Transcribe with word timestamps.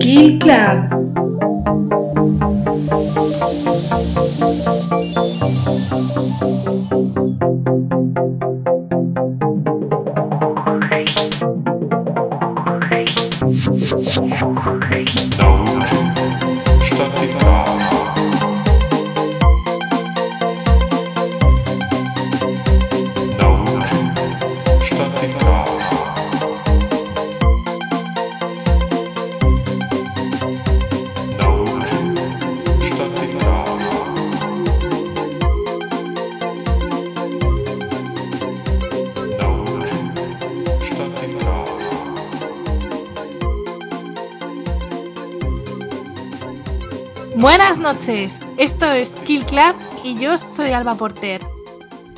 Kill 0.00 0.38
Club. 0.38 1.11
Esto 48.12 48.86
es 48.86 49.10
Kill 49.26 49.44
Club 49.46 49.74
y 50.04 50.16
yo 50.16 50.36
soy 50.36 50.70
Alba 50.72 50.94
Porter. 50.94 51.40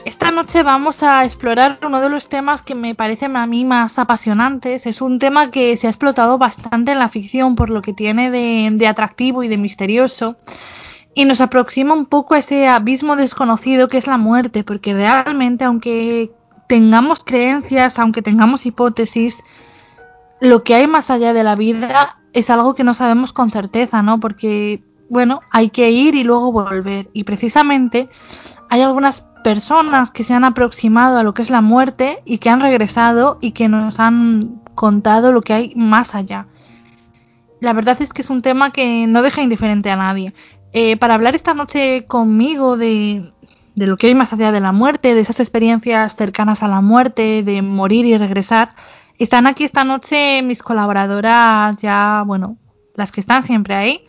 Esta 0.04 0.32
noche 0.32 0.64
vamos 0.64 1.04
a 1.04 1.24
explorar 1.24 1.78
uno 1.86 2.00
de 2.00 2.08
los 2.08 2.28
temas 2.28 2.62
que 2.62 2.74
me 2.74 2.96
parecen 2.96 3.36
a 3.36 3.46
mí 3.46 3.64
más 3.64 3.98
apasionantes. 4.00 4.86
Es 4.86 5.00
un 5.00 5.20
tema 5.20 5.52
que 5.52 5.76
se 5.76 5.86
ha 5.86 5.90
explotado 5.90 6.36
bastante 6.36 6.92
en 6.92 6.98
la 6.98 7.08
ficción 7.08 7.54
por 7.54 7.70
lo 7.70 7.80
que 7.80 7.92
tiene 7.92 8.30
de, 8.30 8.70
de 8.72 8.86
atractivo 8.88 9.44
y 9.44 9.48
de 9.48 9.56
misterioso 9.56 10.36
y 11.14 11.26
nos 11.26 11.40
aproxima 11.40 11.95
un 11.95 12.06
poco 12.06 12.34
a 12.34 12.38
ese 12.38 12.66
abismo 12.66 13.14
desconocido 13.14 13.88
que 13.88 13.98
es 13.98 14.08
la 14.08 14.18
muerte, 14.18 14.64
porque 14.64 14.95
realmente 14.95 15.62
aunque 15.62 16.32
tengamos 16.66 17.23
creencias, 17.23 18.01
aunque 18.01 18.20
tengamos 18.20 18.66
hipótesis, 18.66 19.45
lo 20.40 20.64
que 20.64 20.74
hay 20.74 20.88
más 20.88 21.10
allá 21.10 21.32
de 21.32 21.45
la 21.45 21.54
vida 21.54 22.18
es 22.32 22.51
algo 22.51 22.74
que 22.74 22.82
no 22.82 22.95
sabemos 22.95 23.32
con 23.32 23.52
certeza, 23.52 24.02
¿no? 24.02 24.18
Porque 24.18 24.82
bueno, 25.15 25.43
hay 25.52 25.70
que 25.70 25.93
ir 25.93 26.16
y 26.16 26.24
luego 26.24 26.51
volver. 26.51 27.09
Y 27.12 27.23
precisamente 27.23 28.09
hay 28.68 28.82
algunas 28.82 29.20
personas 29.45 30.10
que 30.10 30.24
se 30.24 30.34
han 30.34 30.43
aproximado 30.43 31.18
a 31.18 31.23
lo 31.23 31.34
que 31.34 31.43
es 31.43 31.51
la 31.51 31.60
muerte 31.60 32.20
y 32.24 32.38
que 32.38 32.51
han 32.51 32.59
regresado 32.59 33.38
y 33.40 33.52
que 33.52 33.68
nos 33.68 34.01
han 34.01 34.60
contado 34.74 35.30
lo 35.30 35.40
que 35.42 35.52
hay 35.52 35.73
más 35.76 36.16
allá. 36.16 36.48
La 37.60 37.73
verdad 37.73 37.96
es 38.02 38.12
que 38.12 38.23
es 38.23 38.29
un 38.29 38.42
tema 38.42 38.73
que 38.73 39.07
no 39.07 39.23
deja 39.23 39.40
indiferente 39.40 39.88
a 39.88 39.96
nadie. 39.96 40.35
Eh, 40.73 40.96
para 40.96 41.15
hablar 41.15 41.37
esta 41.37 41.54
noche 41.54 42.07
conmigo 42.07 42.76
de, 42.76 43.32
de 43.76 43.87
lo 43.87 43.96
que 43.96 44.09
hay 44.09 44.16
más 44.16 44.32
allá 44.32 44.51
de 44.51 44.60
la 44.60 44.73
muerte, 44.73 45.15
de 45.15 45.20
esas 45.20 45.38
experiencias 45.38 46.16
cercanas 46.16 46.65
a 46.65 46.68
la 46.68 46.80
muerte, 46.80 47.45
de 47.45 47.62
morir 47.62 48.04
y 48.04 48.18
regresar, 48.18 48.74
están 49.16 49.46
aquí 49.46 49.62
esta 49.62 49.85
noche 49.85 50.42
mis 50.42 50.60
colaboradoras 50.60 51.76
ya, 51.80 52.24
bueno, 52.26 52.57
las 52.96 53.12
que 53.12 53.20
están 53.20 53.45
siempre 53.45 53.76
ahí. 53.76 54.07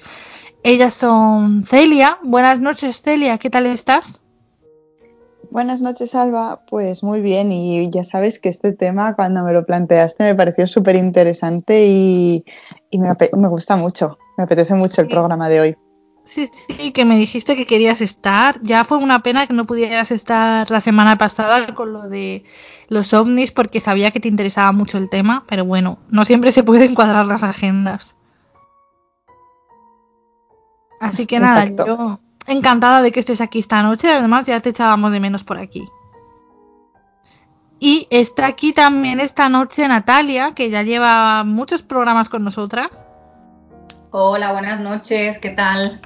Ellas 0.67 0.95
son 0.95 1.63
Celia. 1.63 2.17
Buenas 2.23 2.59
noches, 2.59 2.99
Celia. 2.99 3.37
¿Qué 3.37 3.51
tal 3.51 3.67
estás? 3.67 4.19
Buenas 5.51 5.79
noches, 5.83 6.15
Alba. 6.15 6.65
Pues 6.67 7.03
muy 7.03 7.21
bien. 7.21 7.51
Y 7.51 7.87
ya 7.91 8.03
sabes 8.03 8.39
que 8.39 8.49
este 8.49 8.71
tema, 8.71 9.15
cuando 9.15 9.43
me 9.43 9.53
lo 9.53 9.63
planteaste, 9.63 10.23
me 10.23 10.33
pareció 10.33 10.65
súper 10.65 10.95
interesante 10.95 11.85
y, 11.85 12.45
y 12.89 12.97
me, 12.97 13.09
me, 13.33 13.47
gusta 13.47 13.75
mucho. 13.75 14.17
Me 14.39 14.45
apetece 14.45 14.73
mucho 14.73 15.03
el 15.03 15.07
programa 15.07 15.49
de 15.49 15.61
hoy. 15.61 15.75
Sí, 16.23 16.49
sí, 16.67 16.91
que 16.91 17.05
me 17.05 17.19
dijiste 17.19 17.55
que 17.55 17.67
querías 17.67 18.01
estar. 18.01 18.59
Ya 18.63 18.85
fue 18.85 18.97
una 18.97 19.21
pena 19.21 19.45
que 19.45 19.53
no 19.53 19.67
pudieras 19.67 20.09
estar 20.09 20.71
la 20.71 20.81
semana 20.81 21.15
pasada 21.19 21.75
con 21.75 21.93
lo 21.93 22.09
de 22.09 22.43
los 22.87 23.13
ovnis 23.13 23.51
porque 23.51 23.81
sabía 23.81 24.09
que 24.09 24.19
te 24.19 24.29
interesaba 24.29 24.71
mucho 24.71 24.97
el 24.97 25.11
tema, 25.11 25.43
pero 25.47 25.63
bueno, 25.63 25.99
no 26.09 26.25
siempre 26.25 26.51
se 26.51 26.63
pueden 26.63 26.95
cuadrar 26.95 27.27
las 27.27 27.43
agendas. 27.43 28.15
Así 31.09 31.25
que 31.25 31.39
nada, 31.39 31.63
Exacto. 31.63 31.85
yo 31.85 32.19
encantada 32.47 33.01
de 33.01 33.11
que 33.11 33.19
estés 33.19 33.41
aquí 33.41 33.59
esta 33.59 33.81
noche. 33.83 34.11
Además, 34.11 34.45
ya 34.45 34.59
te 34.59 34.69
echábamos 34.69 35.11
de 35.11 35.19
menos 35.19 35.43
por 35.43 35.57
aquí. 35.57 35.83
Y 37.79 38.07
está 38.09 38.47
aquí 38.47 38.73
también 38.73 39.19
esta 39.19 39.49
noche 39.49 39.87
Natalia, 39.87 40.53
que 40.53 40.69
ya 40.69 40.83
lleva 40.83 41.43
muchos 41.43 41.81
programas 41.81 42.29
con 42.29 42.43
nosotras. 42.43 42.89
Hola, 44.11 44.53
buenas 44.53 44.79
noches, 44.79 45.37
¿qué 45.39 45.49
tal? 45.49 46.01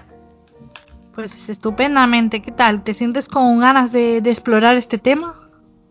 Pues 1.13 1.49
estupendamente, 1.49 2.41
¿qué 2.41 2.51
tal? 2.51 2.83
¿Te 2.83 2.93
sientes 2.93 3.27
con 3.27 3.59
ganas 3.59 3.91
de, 3.91 4.19
de 4.21 4.31
explorar 4.31 4.75
este 4.75 4.97
tema? 4.97 5.35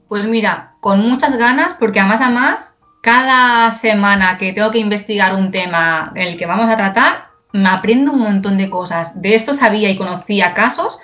Pues 0.09 0.27
mira, 0.27 0.75
con 0.81 1.01
muchas 1.01 1.37
ganas, 1.37 1.75
porque 1.75 2.01
además, 2.01 2.21
además, 2.23 2.75
cada 3.03 3.71
semana 3.71 4.37
que 4.37 4.53
tengo 4.53 4.71
que 4.71 4.79
investigar 4.79 5.37
un 5.37 5.51
tema 5.51 6.13
el 6.17 6.37
que 6.37 6.47
vamos 6.47 6.69
a 6.69 6.77
tratar, 6.77 7.28
me 7.53 7.69
aprendo 7.69 8.13
un 8.13 8.21
montón 8.21 8.57
de 8.59 8.71
cosas. 8.71 9.21
De 9.21 9.35
esto 9.35 9.53
sabía 9.55 9.91
y 9.91 9.97
conocía 9.97 10.55
casos 10.55 10.99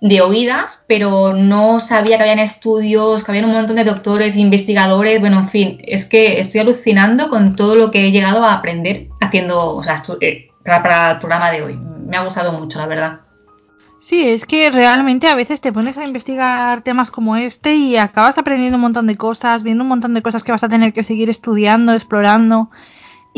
de 0.00 0.20
oídas, 0.20 0.82
pero 0.86 1.32
no 1.32 1.80
sabía 1.80 2.16
que 2.16 2.24
habían 2.24 2.38
estudios, 2.38 3.24
que 3.24 3.32
había 3.32 3.46
un 3.46 3.52
montón 3.52 3.76
de 3.76 3.84
doctores, 3.84 4.36
investigadores, 4.36 5.20
bueno, 5.20 5.38
en 5.38 5.48
fin, 5.48 5.78
es 5.86 6.06
que 6.06 6.38
estoy 6.38 6.60
alucinando 6.60 7.30
con 7.30 7.56
todo 7.56 7.76
lo 7.76 7.90
que 7.90 8.06
he 8.06 8.10
llegado 8.12 8.44
a 8.44 8.54
aprender 8.54 9.08
haciendo, 9.20 9.74
o 9.74 9.82
sea, 9.82 9.96
eh, 10.20 10.48
para, 10.64 10.82
para 10.82 11.10
el 11.12 11.18
programa 11.18 11.50
de 11.50 11.62
hoy. 11.62 11.76
Me 11.76 12.16
ha 12.16 12.24
gustado 12.24 12.52
mucho, 12.52 12.78
la 12.78 12.86
verdad. 12.86 13.20
Sí, 14.00 14.28
es 14.28 14.46
que 14.46 14.70
realmente 14.70 15.26
a 15.26 15.34
veces 15.34 15.60
te 15.60 15.72
pones 15.72 15.98
a 15.98 16.06
investigar 16.06 16.82
temas 16.82 17.10
como 17.10 17.34
este 17.34 17.74
y 17.74 17.96
acabas 17.96 18.38
aprendiendo 18.38 18.76
un 18.76 18.82
montón 18.82 19.08
de 19.08 19.16
cosas, 19.16 19.64
viendo 19.64 19.82
un 19.82 19.88
montón 19.88 20.14
de 20.14 20.22
cosas 20.22 20.44
que 20.44 20.52
vas 20.52 20.62
a 20.62 20.68
tener 20.68 20.92
que 20.92 21.02
seguir 21.02 21.28
estudiando, 21.28 21.92
explorando. 21.92 22.70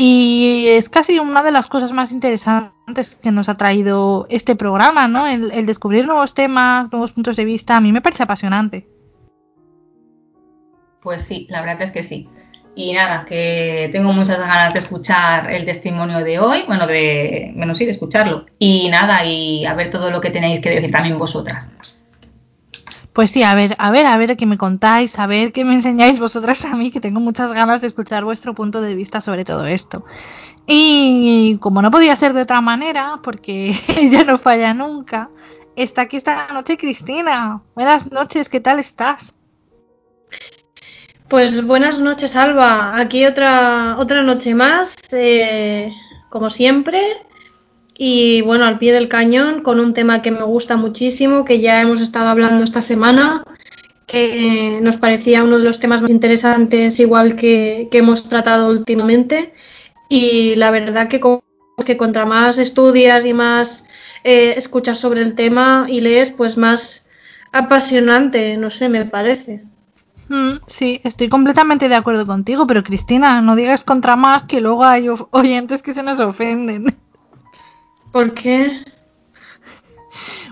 Y 0.01 0.67
es 0.69 0.87
casi 0.87 1.19
una 1.19 1.43
de 1.43 1.51
las 1.51 1.67
cosas 1.67 1.91
más 1.91 2.13
interesantes 2.13 3.17
que 3.21 3.33
nos 3.33 3.49
ha 3.49 3.57
traído 3.57 4.27
este 4.29 4.55
programa, 4.55 5.09
¿no? 5.09 5.27
El, 5.27 5.65
descubrir 5.65 6.07
nuevos 6.07 6.33
temas, 6.33 6.89
nuevos 6.89 7.11
puntos 7.11 7.35
de 7.35 7.43
vista, 7.43 7.75
a 7.75 7.81
mí 7.81 7.91
me 7.91 7.99
parece 7.99 8.23
apasionante. 8.23 8.87
Pues 11.01 11.23
sí, 11.23 11.47
la 11.49 11.59
verdad 11.59 11.81
es 11.81 11.91
que 11.91 12.03
sí. 12.03 12.29
Y 12.75 12.93
nada, 12.93 13.25
que 13.25 13.89
tengo 13.91 14.13
muchas 14.13 14.39
ganas 14.39 14.71
de 14.71 14.79
escuchar 14.79 15.51
el 15.51 15.65
testimonio 15.65 16.19
de 16.19 16.39
hoy, 16.39 16.63
bueno, 16.65 16.87
de, 16.87 17.51
bueno, 17.57 17.75
sí, 17.75 17.83
de 17.83 17.91
escucharlo. 17.91 18.45
Y 18.57 18.87
nada, 18.87 19.25
y 19.25 19.65
a 19.65 19.73
ver 19.73 19.89
todo 19.89 20.11
lo 20.11 20.21
que 20.21 20.29
tenéis 20.29 20.61
que 20.61 20.69
decir 20.69 20.91
también 20.91 21.19
vosotras. 21.19 21.73
Pues 23.19 23.31
sí, 23.31 23.43
a 23.43 23.53
ver, 23.53 23.75
a 23.79 23.91
ver, 23.91 24.05
a 24.05 24.15
ver 24.15 24.37
qué 24.37 24.45
me 24.45 24.57
contáis, 24.57 25.19
a 25.19 25.27
ver 25.27 25.51
qué 25.51 25.65
me 25.65 25.73
enseñáis 25.73 26.21
vosotras 26.21 26.63
a 26.63 26.77
mí, 26.77 26.89
que 26.89 27.01
tengo 27.01 27.19
muchas 27.19 27.51
ganas 27.51 27.81
de 27.81 27.87
escuchar 27.87 28.23
vuestro 28.23 28.53
punto 28.53 28.79
de 28.79 28.95
vista 28.95 29.19
sobre 29.19 29.43
todo 29.43 29.65
esto. 29.65 30.05
Y 30.65 31.57
como 31.59 31.81
no 31.81 31.91
podía 31.91 32.15
ser 32.15 32.31
de 32.31 32.43
otra 32.43 32.61
manera, 32.61 33.19
porque 33.21 33.75
ella 33.97 34.23
no 34.23 34.37
falla 34.37 34.73
nunca, 34.73 35.29
está 35.75 36.03
aquí 36.03 36.15
esta 36.15 36.47
noche 36.53 36.77
Cristina. 36.77 37.61
Buenas 37.75 38.09
noches, 38.09 38.47
¿qué 38.47 38.61
tal 38.61 38.79
estás? 38.79 39.33
Pues 41.27 41.65
buenas 41.67 41.99
noches, 41.99 42.37
Alba. 42.37 42.97
Aquí 42.97 43.25
otra, 43.25 43.97
otra 43.99 44.23
noche 44.23 44.55
más, 44.55 44.95
eh, 45.11 45.91
como 46.29 46.49
siempre, 46.49 47.01
y 48.01 48.39
bueno, 48.43 48.63
al 48.63 48.79
pie 48.79 48.93
del 48.93 49.09
cañón 49.09 49.61
con 49.61 49.81
un 49.81 49.93
tema 49.93 50.21
que 50.21 50.31
me 50.31 50.43
gusta 50.43 50.77
muchísimo, 50.77 51.43
que 51.43 51.59
ya 51.59 51.81
hemos 51.81 51.99
estado 51.99 52.29
hablando 52.29 52.63
esta 52.63 52.81
semana, 52.81 53.43
que 54.07 54.79
nos 54.81 54.95
parecía 54.95 55.43
uno 55.43 55.57
de 55.57 55.65
los 55.65 55.81
temas 55.81 56.01
más 56.01 56.09
interesantes, 56.09 56.97
igual 57.01 57.35
que, 57.35 57.89
que 57.91 57.97
hemos 57.97 58.29
tratado 58.29 58.69
últimamente. 58.69 59.53
Y 60.07 60.55
la 60.55 60.71
verdad 60.71 61.09
que, 61.09 61.19
que 61.85 61.97
contra 61.97 62.25
más 62.25 62.57
estudias 62.57 63.25
y 63.25 63.33
más 63.33 63.85
eh, 64.23 64.53
escuchas 64.55 64.97
sobre 64.97 65.21
el 65.21 65.35
tema 65.35 65.85
y 65.89 65.99
lees, 65.99 66.31
pues 66.31 66.55
más 66.55 67.09
apasionante, 67.51 68.55
no 68.55 68.69
sé, 68.69 68.87
me 68.87 69.03
parece. 69.03 69.65
Mm, 70.29 70.61
sí, 70.67 71.01
estoy 71.03 71.27
completamente 71.27 71.89
de 71.89 71.95
acuerdo 71.95 72.25
contigo, 72.25 72.65
pero 72.65 72.81
Cristina, 72.81 73.41
no 73.41 73.57
digas 73.57 73.83
contra 73.83 74.15
más 74.15 74.43
que 74.43 74.61
luego 74.61 74.85
hay 74.85 75.09
oyentes 75.31 75.81
que 75.81 75.93
se 75.93 76.01
nos 76.01 76.21
ofenden. 76.21 76.95
¿Por 78.11 78.33
qué? 78.33 78.83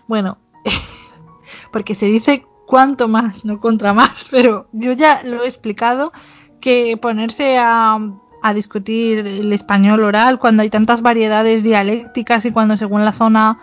Bueno, 0.07 0.37
porque 1.71 1.95
se 1.95 2.05
dice 2.05 2.45
cuanto 2.65 3.07
más, 3.07 3.45
no 3.45 3.59
contra 3.59 3.93
más, 3.93 4.27
pero 4.31 4.67
yo 4.71 4.93
ya 4.93 5.21
lo 5.23 5.43
he 5.43 5.47
explicado 5.47 6.11
que 6.59 6.97
ponerse 6.97 7.57
a, 7.57 7.97
a, 8.41 8.53
discutir 8.53 9.19
el 9.19 9.53
español 9.53 10.03
oral 10.03 10.39
cuando 10.39 10.63
hay 10.63 10.69
tantas 10.69 11.01
variedades 11.01 11.63
dialécticas 11.63 12.45
y 12.45 12.51
cuando 12.51 12.77
según 12.77 13.05
la 13.05 13.13
zona 13.13 13.59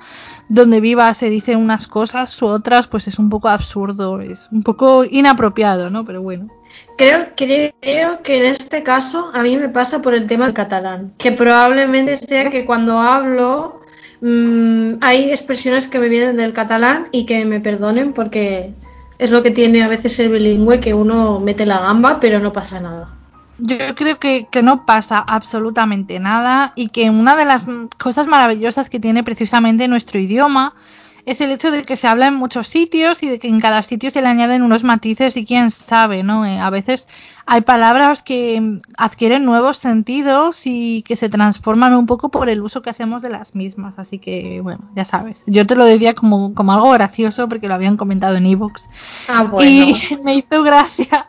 donde 0.49 0.81
viva 0.81 1.13
se 1.15 1.31
dicen 1.31 1.59
unas 1.59 1.87
cosas 1.87 2.41
u 2.43 2.47
otras, 2.47 2.87
pues 2.87 3.09
es 3.09 3.19
un 3.19 3.31
poco 3.31 3.49
absurdo, 3.49 4.21
es 4.21 4.49
un 4.53 4.63
poco 4.63 5.05
inapropiado, 5.05 5.91
¿no? 5.91 6.05
Pero 6.05 6.23
bueno. 6.23 6.49
Creo, 6.97 7.29
creo 7.37 8.23
que 8.23 8.37
en 8.37 8.45
este 8.45 8.83
caso 8.83 9.31
a 9.33 9.43
mí 9.43 9.57
me 9.57 9.69
pasa 9.69 10.03
por 10.03 10.15
el 10.15 10.27
tema 10.27 10.47
del 10.47 10.55
catalán, 10.55 11.15
que 11.19 11.33
probablemente 11.33 12.17
sea 12.17 12.51
que 12.51 12.67
cuando 12.67 12.99
hablo 12.99 13.84
mmm, 14.25 14.95
hay 15.03 15.31
expresiones 15.31 15.87
que 15.87 15.99
me 15.99 16.09
vienen 16.09 16.37
del 16.37 16.55
catalán 16.55 17.09
y 17.13 17.27
que 17.27 17.45
me 17.45 17.61
perdonen 17.61 18.15
porque 18.15 18.73
es 19.19 19.31
lo 19.31 19.43
que 19.43 19.51
tiene 19.51 19.83
a 19.83 19.89
veces 19.89 20.15
ser 20.17 20.31
bilingüe, 20.31 20.81
que 20.81 20.95
uno 20.95 21.41
mete 21.41 21.67
la 21.67 21.79
gamba 21.81 22.21
pero 22.21 22.41
no 22.41 22.53
pasa 22.53 22.81
nada. 22.81 23.11
Yo 23.59 23.77
creo 23.95 24.19
que, 24.19 24.49
que, 24.51 24.63
no 24.63 24.85
pasa 24.85 25.19
absolutamente 25.21 26.19
nada 26.19 26.73
y 26.75 26.89
que 26.89 27.09
una 27.11 27.37
de 27.37 27.45
las 27.45 27.63
cosas 27.99 28.27
maravillosas 28.27 28.91
que 28.91 28.99
tiene 28.99 29.23
precisamente 29.23 29.87
nuestro 29.87 30.19
idioma 30.19 30.75
es 31.27 31.41
el 31.41 31.51
hecho 31.51 31.71
de 31.71 31.85
que 31.85 31.97
se 31.97 32.07
habla 32.07 32.27
en 32.27 32.35
muchos 32.35 32.69
sitios 32.69 33.23
y 33.23 33.29
de 33.29 33.39
que 33.39 33.49
en 33.49 33.61
cada 33.61 33.83
sitio 33.83 34.11
se 34.11 34.21
le 34.21 34.29
añaden 34.29 34.63
unos 34.63 34.85
matices 34.85 35.37
y 35.37 35.45
quién 35.45 35.71
sabe, 35.71 36.23
¿no? 36.23 36.45
Eh, 36.45 36.59
a 36.59 36.71
veces 36.71 37.09
hay 37.47 37.63
palabras 37.63 38.23
que 38.23 38.79
adquieren 38.97 39.45
nuevos 39.45 39.79
sentidos 39.79 40.63
y 40.67 41.03
que 41.03 41.17
se 41.17 41.29
transforman 41.29 41.95
un 41.95 42.07
poco 42.07 42.31
por 42.31 42.49
el 42.49 42.63
uso 42.63 42.83
que 42.83 42.91
hacemos 42.91 43.23
de 43.23 43.31
las 43.31 43.55
mismas. 43.55 43.95
Así 43.99 44.19
que, 44.19 44.61
bueno, 44.61 44.91
ya 44.95 45.05
sabes. 45.05 45.43
Yo 45.47 45.67
te 45.67 45.77
lo 45.77 45.85
decía 45.85 46.15
como, 46.15 46.55
como 46.55 46.73
algo 46.73 46.91
gracioso 46.91 47.49
porque 47.49 47.69
lo 47.69 47.75
habían 47.75 47.97
comentado 47.97 48.37
en 48.37 48.47
Evox. 48.47 48.89
Ah, 49.29 49.45
bueno. 49.45 49.71
Y 49.71 50.17
me 50.25 50.35
hizo 50.37 50.63
gracia 50.63 51.29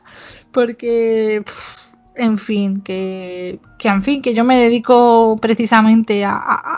porque... 0.51 1.43
Pff, 1.45 1.84
en 2.17 2.37
fin, 2.37 2.81
que, 2.81 3.59
que, 3.77 3.87
en 3.87 4.03
fin, 4.03 4.21
que 4.21 4.33
yo 4.33 4.43
me 4.43 4.59
dedico 4.59 5.37
precisamente 5.41 6.25
a, 6.25 6.37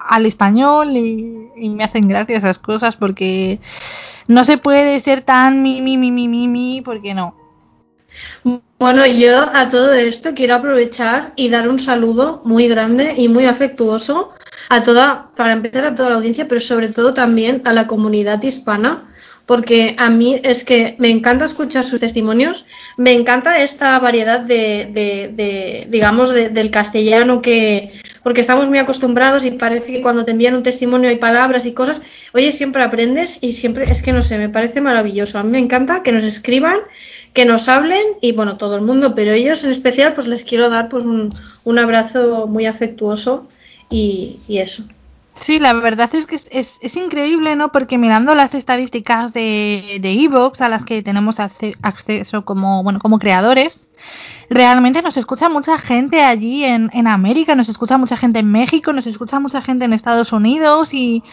al 0.10 0.26
español 0.26 0.90
y, 0.92 1.50
y, 1.56 1.70
me 1.70 1.84
hacen 1.84 2.08
gracia 2.08 2.38
esas 2.38 2.60
cosas 2.60 2.96
porque 2.96 3.60
no 4.28 4.44
se 4.44 4.58
puede 4.58 5.00
ser 5.00 5.22
tan 5.22 5.62
mi, 5.62 5.82
mi, 5.82 5.98
mi, 5.98 6.12
mi, 6.12 6.28
mi, 6.28 6.48
mi, 6.48 6.82
porque 6.82 7.14
no. 7.14 7.36
Bueno, 8.80 9.06
yo 9.06 9.50
a 9.54 9.70
todo 9.70 9.94
esto 9.94 10.34
quiero 10.36 10.56
aprovechar 10.56 11.34
y 11.36 11.50
dar 11.50 11.68
un 11.68 11.80
saludo 11.80 12.42
muy 12.46 12.68
grande 12.68 13.16
y 13.18 13.28
muy 13.28 13.46
afectuoso 13.46 14.34
a 14.70 14.84
toda, 14.84 15.32
para 15.36 15.54
empezar 15.54 15.86
a 15.86 15.96
toda 15.96 16.10
la 16.10 16.16
audiencia, 16.18 16.48
pero 16.48 16.62
sobre 16.62 16.90
todo 16.90 17.14
también 17.14 17.62
a 17.66 17.74
la 17.74 17.88
comunidad 17.88 18.42
hispana 18.44 19.08
porque 19.48 19.96
a 19.98 20.10
mí 20.10 20.40
es 20.44 20.66
que 20.66 20.96
me 21.00 21.10
encanta 21.10 21.46
escuchar 21.46 21.86
sus 21.86 22.02
testimonios, 22.02 22.66
me 22.98 23.14
encanta 23.14 23.64
esta 23.64 23.98
variedad 23.98 24.42
de, 24.42 24.90
de, 24.92 25.32
de 25.34 25.88
digamos, 25.90 26.32
de, 26.32 26.50
del 26.50 26.70
castellano 26.70 27.42
que, 27.42 27.94
porque 28.24 28.42
estamos 28.42 28.68
muy 28.68 28.78
acostumbrados 28.78 29.46
y 29.46 29.52
parece 29.52 29.94
que 29.94 30.02
cuando 30.02 30.26
te 30.26 30.32
envían 30.32 30.54
un 30.54 30.64
testimonio 30.64 31.10
hay 31.10 31.16
palabras 31.16 31.66
y 31.66 31.72
cosas, 31.72 32.02
oye, 32.34 32.52
siempre 32.52 32.84
aprendes 32.84 33.40
y 33.40 33.54
siempre, 33.54 33.90
es 33.90 34.02
que 34.02 34.12
no 34.12 34.22
sé, 34.22 34.38
me 34.38 34.50
parece 34.50 34.82
maravilloso. 34.82 35.40
A 35.40 35.44
mí 35.44 35.52
me 35.52 35.60
encanta 35.60 36.04
que 36.04 36.12
nos 36.12 36.24
escriban, 36.24 36.80
que 37.32 37.46
nos 37.46 37.70
hablen 37.70 38.04
y 38.20 38.34
bueno, 38.34 38.58
todo 38.58 38.76
el 38.76 38.82
mundo, 38.82 39.16
pero 39.16 39.32
ellos 39.32 39.64
en 39.64 39.72
especial, 39.72 40.14
pues 40.14 40.28
les 40.28 40.44
quiero 40.44 40.70
dar 40.70 40.90
pues 40.90 41.06
un, 41.06 41.34
un 41.64 41.80
abrazo 41.80 42.48
muy 42.48 42.66
afectuoso 42.66 43.48
y, 43.90 44.42
y 44.46 44.58
eso. 44.58 44.84
Sí, 45.48 45.60
la 45.60 45.72
verdad 45.72 46.14
es 46.14 46.28
que 46.28 46.36
es, 46.36 46.50
es, 46.52 46.74
es, 46.82 46.98
increíble, 46.98 47.56
¿no? 47.56 47.72
Porque 47.72 47.98
mirando 47.98 48.36
las 48.36 48.54
estadísticas 48.54 49.32
de 49.32 50.02
Evox 50.04 50.60
a 50.60 50.68
las 50.68 50.84
que 50.84 51.02
tenemos 51.02 51.40
acceso 51.40 52.44
como, 52.44 52.84
bueno, 52.84 53.00
como 53.00 53.18
creadores, 53.18 53.88
realmente 54.50 55.02
nos 55.02 55.16
escucha 55.16 55.48
mucha 55.48 55.78
gente 55.78 56.22
allí 56.22 56.66
en, 56.66 56.90
en, 56.92 57.08
América, 57.08 57.56
nos 57.56 57.70
escucha 57.70 57.98
mucha 57.98 58.18
gente 58.18 58.40
en 58.40 58.52
México, 58.52 58.92
nos 58.92 59.08
escucha 59.08 59.40
mucha 59.40 59.62
gente 59.62 59.86
en 59.86 59.94
Estados 59.94 60.34
Unidos 60.34 60.94
y 60.94 61.24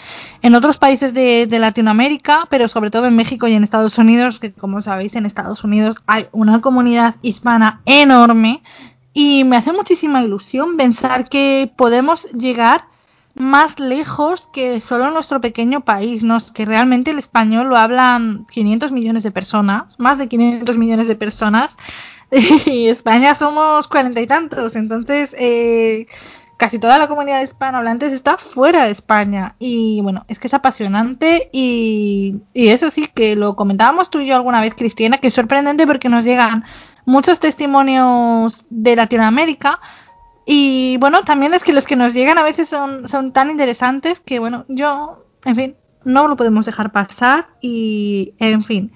en 0.42 0.54
otros 0.54 0.78
países 0.78 1.12
de, 1.12 1.48
de 1.48 1.58
Latinoamérica, 1.58 2.46
pero 2.48 2.68
sobre 2.68 2.92
todo 2.92 3.06
en 3.06 3.16
México 3.16 3.48
y 3.48 3.54
en 3.54 3.64
Estados 3.64 3.98
Unidos, 3.98 4.38
que 4.38 4.52
como 4.52 4.80
sabéis 4.80 5.16
en 5.16 5.26
Estados 5.26 5.64
Unidos 5.64 6.04
hay 6.06 6.28
una 6.30 6.60
comunidad 6.60 7.16
hispana 7.22 7.80
enorme 7.84 8.62
y 9.12 9.42
me 9.42 9.56
hace 9.56 9.72
muchísima 9.72 10.22
ilusión 10.22 10.76
pensar 10.76 11.28
que 11.28 11.68
podemos 11.76 12.30
llegar 12.30 12.93
más 13.34 13.80
lejos 13.80 14.48
que 14.52 14.80
solo 14.80 15.10
nuestro 15.10 15.40
pequeño 15.40 15.84
país, 15.84 16.22
¿no? 16.22 16.38
que 16.54 16.64
realmente 16.64 17.10
el 17.10 17.18
español 17.18 17.68
lo 17.68 17.76
hablan 17.76 18.46
500 18.52 18.92
millones 18.92 19.24
de 19.24 19.32
personas, 19.32 19.98
más 19.98 20.18
de 20.18 20.28
500 20.28 20.78
millones 20.78 21.08
de 21.08 21.16
personas, 21.16 21.76
y 22.66 22.86
España 22.86 23.34
somos 23.34 23.88
cuarenta 23.88 24.20
y 24.20 24.26
tantos, 24.26 24.76
entonces 24.76 25.34
eh, 25.38 26.06
casi 26.56 26.78
toda 26.78 26.96
la 26.98 27.08
comunidad 27.08 27.42
hispanohablante 27.42 28.06
está 28.06 28.38
fuera 28.38 28.84
de 28.84 28.92
España, 28.92 29.56
y 29.58 30.00
bueno, 30.00 30.24
es 30.28 30.38
que 30.38 30.46
es 30.46 30.54
apasionante, 30.54 31.50
y, 31.52 32.40
y 32.54 32.68
eso 32.68 32.90
sí, 32.90 33.08
que 33.12 33.34
lo 33.34 33.56
comentábamos 33.56 34.10
tú 34.10 34.20
y 34.20 34.26
yo 34.26 34.36
alguna 34.36 34.60
vez, 34.60 34.74
Cristina, 34.74 35.18
que 35.18 35.28
es 35.28 35.34
sorprendente 35.34 35.88
porque 35.88 36.08
nos 36.08 36.24
llegan 36.24 36.64
muchos 37.04 37.40
testimonios 37.40 38.64
de 38.70 38.96
Latinoamérica, 38.96 39.80
y 40.46 40.96
bueno, 40.98 41.22
también 41.24 41.54
es 41.54 41.64
que 41.64 41.72
los 41.72 41.86
que 41.86 41.96
nos 41.96 42.12
llegan 42.12 42.38
a 42.38 42.42
veces 42.42 42.68
son, 42.68 43.08
son 43.08 43.32
tan 43.32 43.50
interesantes 43.50 44.20
que 44.20 44.38
bueno, 44.38 44.64
yo, 44.68 45.24
en 45.44 45.56
fin, 45.56 45.76
no 46.04 46.28
lo 46.28 46.36
podemos 46.36 46.66
dejar 46.66 46.92
pasar 46.92 47.48
y, 47.60 48.34
en 48.38 48.62
fin, 48.62 48.92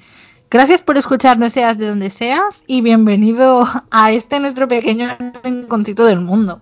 gracias 0.50 0.82
por 0.82 0.98
escucharnos 0.98 1.54
seas 1.54 1.78
de 1.78 1.88
donde 1.88 2.10
seas 2.10 2.62
y 2.66 2.82
bienvenido 2.82 3.66
a 3.90 4.12
este 4.12 4.40
nuestro 4.40 4.68
pequeño 4.68 5.08
encontrito 5.42 6.04
del 6.04 6.20
mundo. 6.20 6.60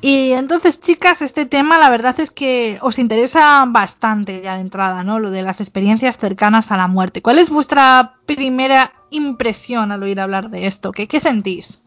Y 0.00 0.32
entonces, 0.32 0.80
chicas, 0.80 1.22
este 1.22 1.44
tema 1.44 1.76
la 1.76 1.90
verdad 1.90 2.20
es 2.20 2.30
que 2.30 2.78
os 2.82 3.00
interesa 3.00 3.64
bastante 3.66 4.40
ya 4.42 4.54
de 4.54 4.60
entrada, 4.60 5.02
¿no? 5.02 5.18
Lo 5.18 5.32
de 5.32 5.42
las 5.42 5.60
experiencias 5.60 6.18
cercanas 6.18 6.70
a 6.70 6.76
la 6.76 6.86
muerte. 6.86 7.20
¿Cuál 7.20 7.40
es 7.40 7.50
vuestra 7.50 8.20
primera 8.24 8.92
impresión 9.10 9.90
al 9.90 10.04
oír 10.04 10.20
hablar 10.20 10.50
de 10.50 10.68
esto? 10.68 10.92
¿Qué, 10.92 11.08
qué 11.08 11.18
sentís? 11.18 11.82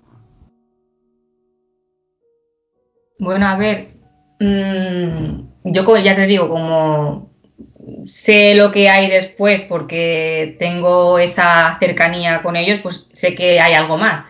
Bueno, 3.21 3.45
a 3.45 3.55
ver, 3.55 3.89
mmm, 4.39 5.43
yo 5.65 5.97
ya 5.97 6.15
te 6.15 6.25
digo, 6.25 6.49
como 6.49 7.29
sé 8.05 8.55
lo 8.55 8.71
que 8.71 8.89
hay 8.89 9.11
después 9.11 9.61
porque 9.61 10.55
tengo 10.57 11.19
esa 11.19 11.77
cercanía 11.79 12.41
con 12.41 12.55
ellos, 12.55 12.79
pues 12.81 13.05
sé 13.13 13.35
que 13.35 13.59
hay 13.61 13.75
algo 13.75 13.97
más. 13.97 14.23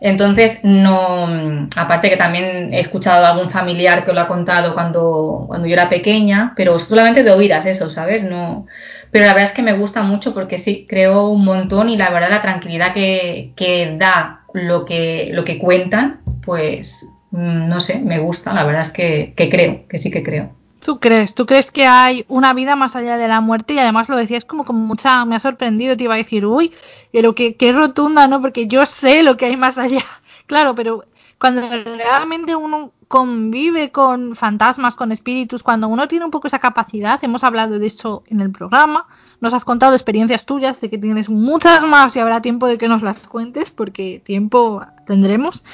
Entonces, 0.00 0.60
no, 0.62 1.68
aparte 1.76 2.08
que 2.08 2.16
también 2.16 2.72
he 2.72 2.80
escuchado 2.80 3.26
a 3.26 3.32
algún 3.32 3.50
familiar 3.50 4.06
que 4.06 4.14
lo 4.14 4.22
ha 4.22 4.28
contado 4.28 4.72
cuando, 4.72 5.44
cuando 5.46 5.66
yo 5.66 5.74
era 5.74 5.90
pequeña, 5.90 6.54
pero 6.56 6.78
solamente 6.78 7.22
de 7.22 7.32
oídas 7.32 7.66
eso, 7.66 7.90
¿sabes? 7.90 8.24
No, 8.24 8.66
pero 9.10 9.26
la 9.26 9.34
verdad 9.34 9.50
es 9.50 9.54
que 9.54 9.60
me 9.62 9.74
gusta 9.74 10.02
mucho 10.02 10.32
porque 10.32 10.58
sí, 10.58 10.86
creo 10.88 11.28
un 11.28 11.44
montón 11.44 11.90
y 11.90 11.98
la 11.98 12.08
verdad 12.08 12.30
la 12.30 12.40
tranquilidad 12.40 12.94
que, 12.94 13.52
que 13.54 13.96
da 13.98 14.46
lo 14.54 14.86
que, 14.86 15.28
lo 15.32 15.44
que 15.44 15.58
cuentan, 15.58 16.22
pues 16.42 17.04
Mm, 17.04 17.19
no 17.30 17.80
sé, 17.80 18.00
me 18.00 18.18
gusta, 18.18 18.52
la 18.52 18.64
verdad 18.64 18.82
es 18.82 18.90
que, 18.90 19.34
que, 19.36 19.48
creo, 19.48 19.86
que 19.88 19.98
sí 19.98 20.10
que 20.10 20.22
creo. 20.22 20.50
¿Tú 20.80 20.98
crees? 20.98 21.34
¿Tú 21.34 21.44
crees 21.46 21.70
que 21.70 21.86
hay 21.86 22.24
una 22.28 22.54
vida 22.54 22.74
más 22.74 22.96
allá 22.96 23.18
de 23.18 23.28
la 23.28 23.40
muerte? 23.40 23.74
Y 23.74 23.78
además 23.78 24.08
lo 24.08 24.16
decías 24.16 24.44
como 24.44 24.64
con 24.64 24.76
mucha, 24.76 25.24
me 25.26 25.36
ha 25.36 25.40
sorprendido, 25.40 25.96
te 25.96 26.04
iba 26.04 26.14
a 26.14 26.18
decir, 26.18 26.46
uy, 26.46 26.72
pero 27.12 27.34
que, 27.34 27.54
que 27.54 27.72
rotunda, 27.72 28.26
¿no? 28.28 28.40
Porque 28.40 28.66
yo 28.66 28.86
sé 28.86 29.22
lo 29.22 29.36
que 29.36 29.46
hay 29.46 29.56
más 29.56 29.78
allá. 29.78 30.04
Claro, 30.46 30.74
pero 30.74 31.04
cuando 31.38 31.62
realmente 31.62 32.56
uno 32.56 32.90
convive 33.06 33.92
con 33.92 34.34
fantasmas, 34.34 34.96
con 34.96 35.12
espíritus, 35.12 35.62
cuando 35.62 35.86
uno 35.86 36.08
tiene 36.08 36.24
un 36.24 36.30
poco 36.30 36.48
esa 36.48 36.58
capacidad, 36.58 37.22
hemos 37.22 37.44
hablado 37.44 37.78
de 37.78 37.86
eso 37.86 38.24
en 38.26 38.40
el 38.40 38.50
programa, 38.50 39.06
nos 39.40 39.54
has 39.54 39.64
contado 39.64 39.94
experiencias 39.94 40.44
tuyas, 40.44 40.80
de 40.80 40.90
que 40.90 40.98
tienes 40.98 41.28
muchas 41.28 41.84
más 41.84 42.14
y 42.16 42.18
habrá 42.18 42.42
tiempo 42.42 42.66
de 42.66 42.78
que 42.78 42.88
nos 42.88 43.02
las 43.02 43.26
cuentes, 43.26 43.70
porque 43.70 44.20
tiempo 44.24 44.84
tendremos. 45.06 45.64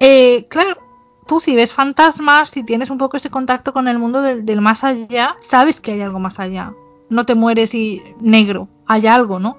Eh, 0.00 0.46
claro, 0.48 0.76
tú 1.26 1.40
si 1.40 1.56
ves 1.56 1.72
fantasmas, 1.72 2.50
si 2.50 2.62
tienes 2.62 2.90
un 2.90 2.98
poco 2.98 3.16
ese 3.16 3.30
contacto 3.30 3.72
con 3.72 3.88
el 3.88 3.98
mundo 3.98 4.22
del, 4.22 4.44
del, 4.44 4.60
más 4.60 4.84
allá, 4.84 5.36
sabes 5.40 5.80
que 5.80 5.92
hay 5.92 6.02
algo 6.02 6.18
más 6.18 6.40
allá. 6.40 6.72
No 7.10 7.26
te 7.26 7.34
mueres 7.34 7.74
y 7.74 8.02
negro, 8.20 8.68
hay 8.86 9.06
algo, 9.06 9.38
¿no? 9.38 9.56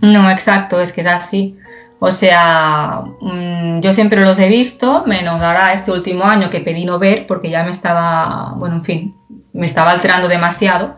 No, 0.00 0.30
exacto, 0.30 0.80
es 0.80 0.92
que 0.92 1.00
es 1.00 1.06
así. 1.06 1.56
O 2.00 2.12
sea, 2.12 3.02
mmm, 3.20 3.80
yo 3.80 3.92
siempre 3.92 4.24
los 4.24 4.38
he 4.38 4.48
visto, 4.48 5.04
menos 5.06 5.42
ahora 5.42 5.72
este 5.72 5.90
último 5.90 6.24
año 6.24 6.50
que 6.50 6.60
pedí 6.60 6.84
no 6.84 6.98
ver 6.98 7.26
porque 7.26 7.50
ya 7.50 7.64
me 7.64 7.70
estaba, 7.70 8.54
bueno, 8.56 8.76
en 8.76 8.84
fin, 8.84 9.16
me 9.52 9.66
estaba 9.66 9.90
alterando 9.90 10.28
demasiado. 10.28 10.96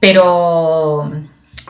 Pero 0.00 1.12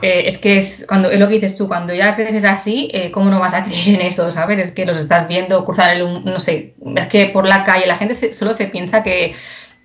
eh, 0.02 0.25
es 0.26 0.38
que 0.38 0.57
es, 0.57 0.87
cuando, 0.88 1.11
es 1.11 1.21
lo 1.21 1.28
que 1.28 1.35
dices 1.35 1.57
tú, 1.57 1.69
cuando 1.69 1.92
ya 1.92 2.16
creces 2.16 2.45
así, 2.45 2.90
eh, 2.92 3.11
¿cómo 3.11 3.30
no 3.30 3.40
vas 3.40 3.54
a 3.54 3.64
creer 3.64 3.88
en 3.88 4.00
eso? 4.00 4.30
¿Sabes? 4.30 4.59
Es 4.59 4.73
que 4.73 4.87
los 4.87 4.99
estás 4.99 5.28
viendo 5.28 5.64
cruzar 5.64 5.95
el, 5.95 6.25
no 6.25 6.38
sé, 6.40 6.75
es 6.97 7.07
que 7.09 7.26
por 7.26 7.47
la 7.47 7.64
calle 7.64 7.87
la 7.87 7.97
gente 7.97 8.14
se, 8.14 8.33
solo 8.33 8.52
se 8.52 8.66
piensa 8.66 9.02
que, 9.02 9.35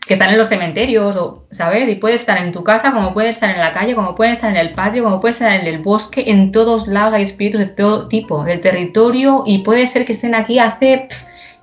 que, 0.07 0.13
están 0.13 0.29
en 0.29 0.37
los 0.37 0.47
cementerios, 0.47 1.17
o, 1.17 1.47
¿sabes? 1.51 1.89
Y 1.89 1.95
puede 1.95 2.15
estar 2.15 2.37
en 2.37 2.51
tu 2.51 2.63
casa, 2.63 2.93
como 2.93 3.13
puede 3.13 3.29
estar 3.29 3.49
en 3.49 3.59
la 3.59 3.73
calle, 3.73 3.95
como 3.95 4.15
puede 4.15 4.31
estar 4.31 4.49
en 4.49 4.57
el 4.57 4.73
patio, 4.73 5.03
como 5.03 5.19
puede 5.19 5.33
estar 5.33 5.59
en 5.59 5.67
el 5.67 5.79
bosque, 5.79 6.23
en 6.27 6.51
todos 6.51 6.87
lados 6.87 7.13
hay 7.13 7.23
espíritus 7.23 7.59
de 7.59 7.67
todo 7.67 8.07
tipo, 8.07 8.43
del 8.43 8.61
territorio, 8.61 9.43
y 9.45 9.59
puede 9.59 9.85
ser 9.87 10.05
que 10.05 10.13
estén 10.13 10.33
aquí 10.33 10.59
hace, 10.59 11.09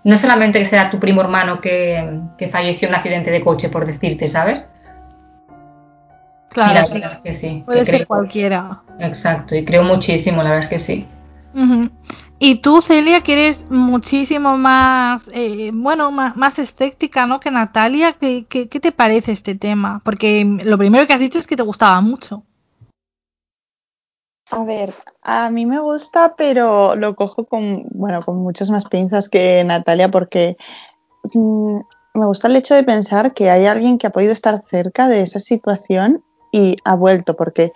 no 0.04 0.16
solamente 0.16 0.58
que 0.58 0.66
sea 0.66 0.90
tu 0.90 0.98
primo 0.98 1.22
hermano 1.22 1.60
que, 1.60 2.20
que 2.36 2.48
falleció 2.48 2.88
en 2.88 2.94
un 2.94 2.96
accidente 2.96 3.30
de 3.30 3.40
coche, 3.40 3.68
por 3.70 3.86
decirte, 3.86 4.28
¿sabes? 4.28 4.62
Claro, 6.52 6.72
y 6.72 6.74
la 6.74 6.86
sí. 6.86 6.92
verdad 6.94 7.12
es 7.12 7.18
que 7.18 7.32
sí. 7.32 7.62
Puede 7.64 7.80
que 7.80 7.86
ser 7.86 7.94
creo- 7.96 8.06
cualquiera. 8.08 8.82
Exacto, 8.98 9.54
y 9.54 9.64
creo 9.64 9.82
muchísimo, 9.82 10.42
la 10.42 10.50
verdad 10.50 10.64
es 10.64 10.70
que 10.70 10.78
sí. 10.78 11.06
Y 12.38 12.56
tú, 12.56 12.80
Celia, 12.80 13.20
que 13.20 13.34
eres 13.34 13.70
muchísimo 13.70 14.56
más, 14.56 15.30
eh, 15.32 15.70
bueno, 15.72 16.10
más, 16.10 16.34
más 16.36 16.58
escéptica, 16.58 17.26
¿no? 17.26 17.38
Que 17.38 17.50
Natalia, 17.50 18.14
¿qué, 18.14 18.46
qué, 18.48 18.68
qué 18.68 18.80
te 18.80 18.90
parece 18.90 19.32
este 19.32 19.54
tema? 19.54 20.00
Porque 20.04 20.44
lo 20.64 20.76
primero 20.78 21.06
que 21.06 21.12
has 21.12 21.20
dicho 21.20 21.38
es 21.38 21.46
que 21.46 21.56
te 21.56 21.62
gustaba 21.62 22.00
mucho. 22.00 22.42
A 24.50 24.64
ver, 24.64 24.92
a 25.22 25.50
mí 25.50 25.66
me 25.66 25.78
gusta, 25.78 26.34
pero 26.36 26.94
lo 26.96 27.14
cojo 27.14 27.46
con, 27.46 27.84
bueno, 27.90 28.22
con 28.22 28.38
muchas 28.38 28.70
más 28.70 28.84
pinzas 28.86 29.28
que 29.28 29.62
Natalia 29.64 30.10
porque 30.10 30.56
mm, 31.32 31.76
me 32.14 32.26
gusta 32.26 32.48
el 32.48 32.56
hecho 32.56 32.74
de 32.74 32.82
pensar 32.82 33.34
que 33.34 33.50
hay 33.50 33.66
alguien 33.66 33.98
que 33.98 34.08
ha 34.08 34.10
podido 34.10 34.32
estar 34.32 34.60
cerca 34.68 35.08
de 35.08 35.22
esa 35.22 35.38
situación 35.38 36.22
y 36.52 36.76
ha 36.84 36.94
vuelto, 36.94 37.34
porque 37.34 37.72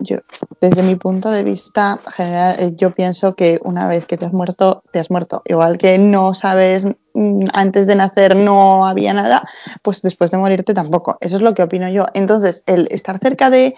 yo, 0.00 0.18
desde 0.60 0.82
mi 0.82 0.96
punto 0.96 1.30
de 1.30 1.44
vista 1.44 2.00
general, 2.08 2.56
eh, 2.58 2.72
yo 2.74 2.90
pienso 2.92 3.34
que 3.34 3.60
una 3.62 3.86
vez 3.86 4.06
que 4.06 4.16
te 4.16 4.26
has 4.26 4.32
muerto, 4.32 4.82
te 4.92 4.98
has 4.98 5.10
muerto. 5.10 5.42
Igual 5.44 5.78
que 5.78 5.98
no 5.98 6.34
sabes, 6.34 6.86
mm, 7.14 7.44
antes 7.52 7.86
de 7.86 7.96
nacer 7.96 8.34
no 8.34 8.86
había 8.86 9.12
nada, 9.12 9.46
pues 9.82 10.02
después 10.02 10.30
de 10.30 10.38
morirte 10.38 10.74
tampoco. 10.74 11.18
Eso 11.20 11.36
es 11.36 11.42
lo 11.42 11.54
que 11.54 11.62
opino 11.62 11.88
yo. 11.88 12.06
Entonces, 12.14 12.62
el 12.66 12.88
estar 12.90 13.18
cerca 13.18 13.50
de 13.50 13.74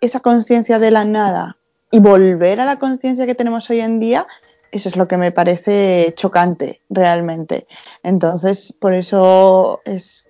esa 0.00 0.20
conciencia 0.20 0.78
de 0.78 0.90
la 0.90 1.04
nada 1.04 1.56
y 1.90 2.00
volver 2.00 2.60
a 2.60 2.64
la 2.64 2.78
conciencia 2.78 3.26
que 3.26 3.36
tenemos 3.36 3.70
hoy 3.70 3.80
en 3.80 4.00
día, 4.00 4.26
eso 4.72 4.88
es 4.88 4.96
lo 4.96 5.06
que 5.06 5.16
me 5.16 5.30
parece 5.30 6.12
chocante 6.16 6.82
realmente. 6.90 7.68
Entonces, 8.02 8.74
por 8.80 8.92
eso 8.92 9.80
es, 9.84 10.26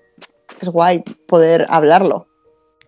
es 0.60 0.68
guay 0.68 1.02
poder 1.26 1.66
hablarlo. 1.70 2.26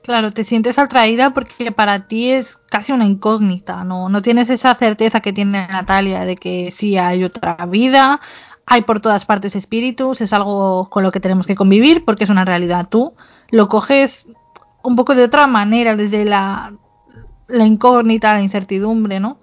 Claro, 0.07 0.31
te 0.31 0.45
sientes 0.45 0.79
atraída 0.79 1.35
porque 1.35 1.73
para 1.73 2.07
ti 2.07 2.31
es 2.31 2.59
casi 2.71 2.93
una 2.93 3.07
incógnita, 3.07 3.83
¿no? 3.83 4.09
No 4.09 4.23
tienes 4.23 4.49
esa 4.51 4.73
certeza 4.77 5.19
que 5.19 5.33
tiene 5.33 5.67
Natalia 5.67 6.25
de 6.25 6.37
que 6.37 6.71
sí 6.71 6.97
hay 6.97 7.25
otra 7.25 7.57
vida, 7.67 8.21
hay 8.67 8.83
por 8.83 9.01
todas 9.01 9.25
partes 9.25 9.57
espíritus, 9.57 10.21
es 10.21 10.33
algo 10.33 10.89
con 10.91 11.03
lo 11.03 11.11
que 11.11 11.19
tenemos 11.19 11.45
que 11.49 11.57
convivir 11.57 12.05
porque 12.05 12.23
es 12.23 12.31
una 12.31 12.45
realidad. 12.45 12.87
Tú 12.89 13.15
lo 13.51 13.69
coges 13.69 14.29
un 14.85 14.95
poco 14.95 15.17
de 15.17 15.25
otra 15.25 15.49
manera, 15.49 15.97
desde 15.97 16.25
la, 16.25 16.73
la 17.49 17.67
incógnita, 17.67 18.33
la 18.33 18.43
incertidumbre, 18.43 19.19
¿no? 19.19 19.39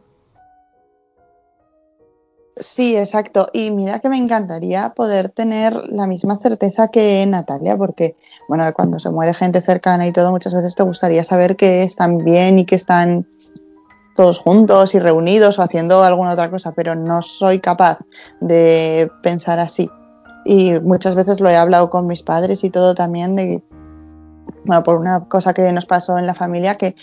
Sí, 2.64 2.96
exacto. 2.96 3.50
Y 3.52 3.72
mira 3.72 4.00
que 4.00 4.08
me 4.08 4.18
encantaría 4.18 4.94
poder 4.96 5.28
tener 5.28 5.90
la 5.90 6.08
misma 6.08 6.38
certeza 6.38 6.88
que 6.88 7.26
Natalia, 7.28 7.76
porque, 7.76 8.16
bueno, 8.48 8.64
cuando 8.74 9.00
se 9.00 9.10
muere 9.10 9.34
gente 9.34 9.60
cercana 9.60 10.08
y 10.08 10.14
todo, 10.14 10.32
muchas 10.32 10.54
veces 10.54 10.74
te 10.74 10.84
gustaría 10.84 11.26
saber 11.26 11.58
que 11.58 11.84
están 11.84 12.20
bien 12.20 12.60
y 12.60 12.66
que 12.66 12.76
están 12.76 13.28
todos 14.16 14.40
juntos 14.40 14.96
y 14.96 15.00
reunidos 15.00 15.60
o 15.60 15.62
haciendo 15.62 16.04
alguna 16.04 16.34
otra 16.34 16.50
cosa, 16.50 16.72
pero 16.72 16.96
no 16.96 17.22
soy 17.22 17.60
capaz 17.60 18.00
de 18.40 19.12
pensar 19.22 19.60
así. 19.60 19.90
Y 20.46 20.80
muchas 20.80 21.16
veces 21.16 21.42
lo 21.42 21.50
he 21.50 21.58
hablado 21.58 21.90
con 21.90 22.08
mis 22.08 22.24
padres 22.24 22.64
y 22.64 22.70
todo 22.70 22.96
también 22.96 23.36
de, 23.36 23.62
bueno, 24.66 24.84
por 24.84 24.96
una 24.96 25.28
cosa 25.28 25.54
que 25.54 25.70
nos 25.74 25.86
pasó 25.86 26.18
en 26.18 26.28
la 26.28 26.34
familia, 26.34 26.76
que 26.76 26.96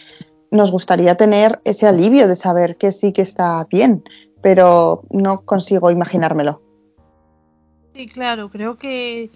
nos 0.50 0.73
gustaría 0.73 1.17
tener 1.17 1.61
ese 1.64 1.87
alivio 1.87 2.29
de 2.29 2.37
saber 2.37 2.76
que 2.76 2.93
sí 2.93 3.12
que 3.12 3.23
está 3.23 3.67
bien, 3.71 4.02
pero 4.42 5.02
no 5.11 5.40
consigo 5.40 5.90
imaginármelo. 5.90 6.61
Sí, 7.94 8.06
claro, 8.06 8.49
creo 8.50 8.76
que, 8.78 9.30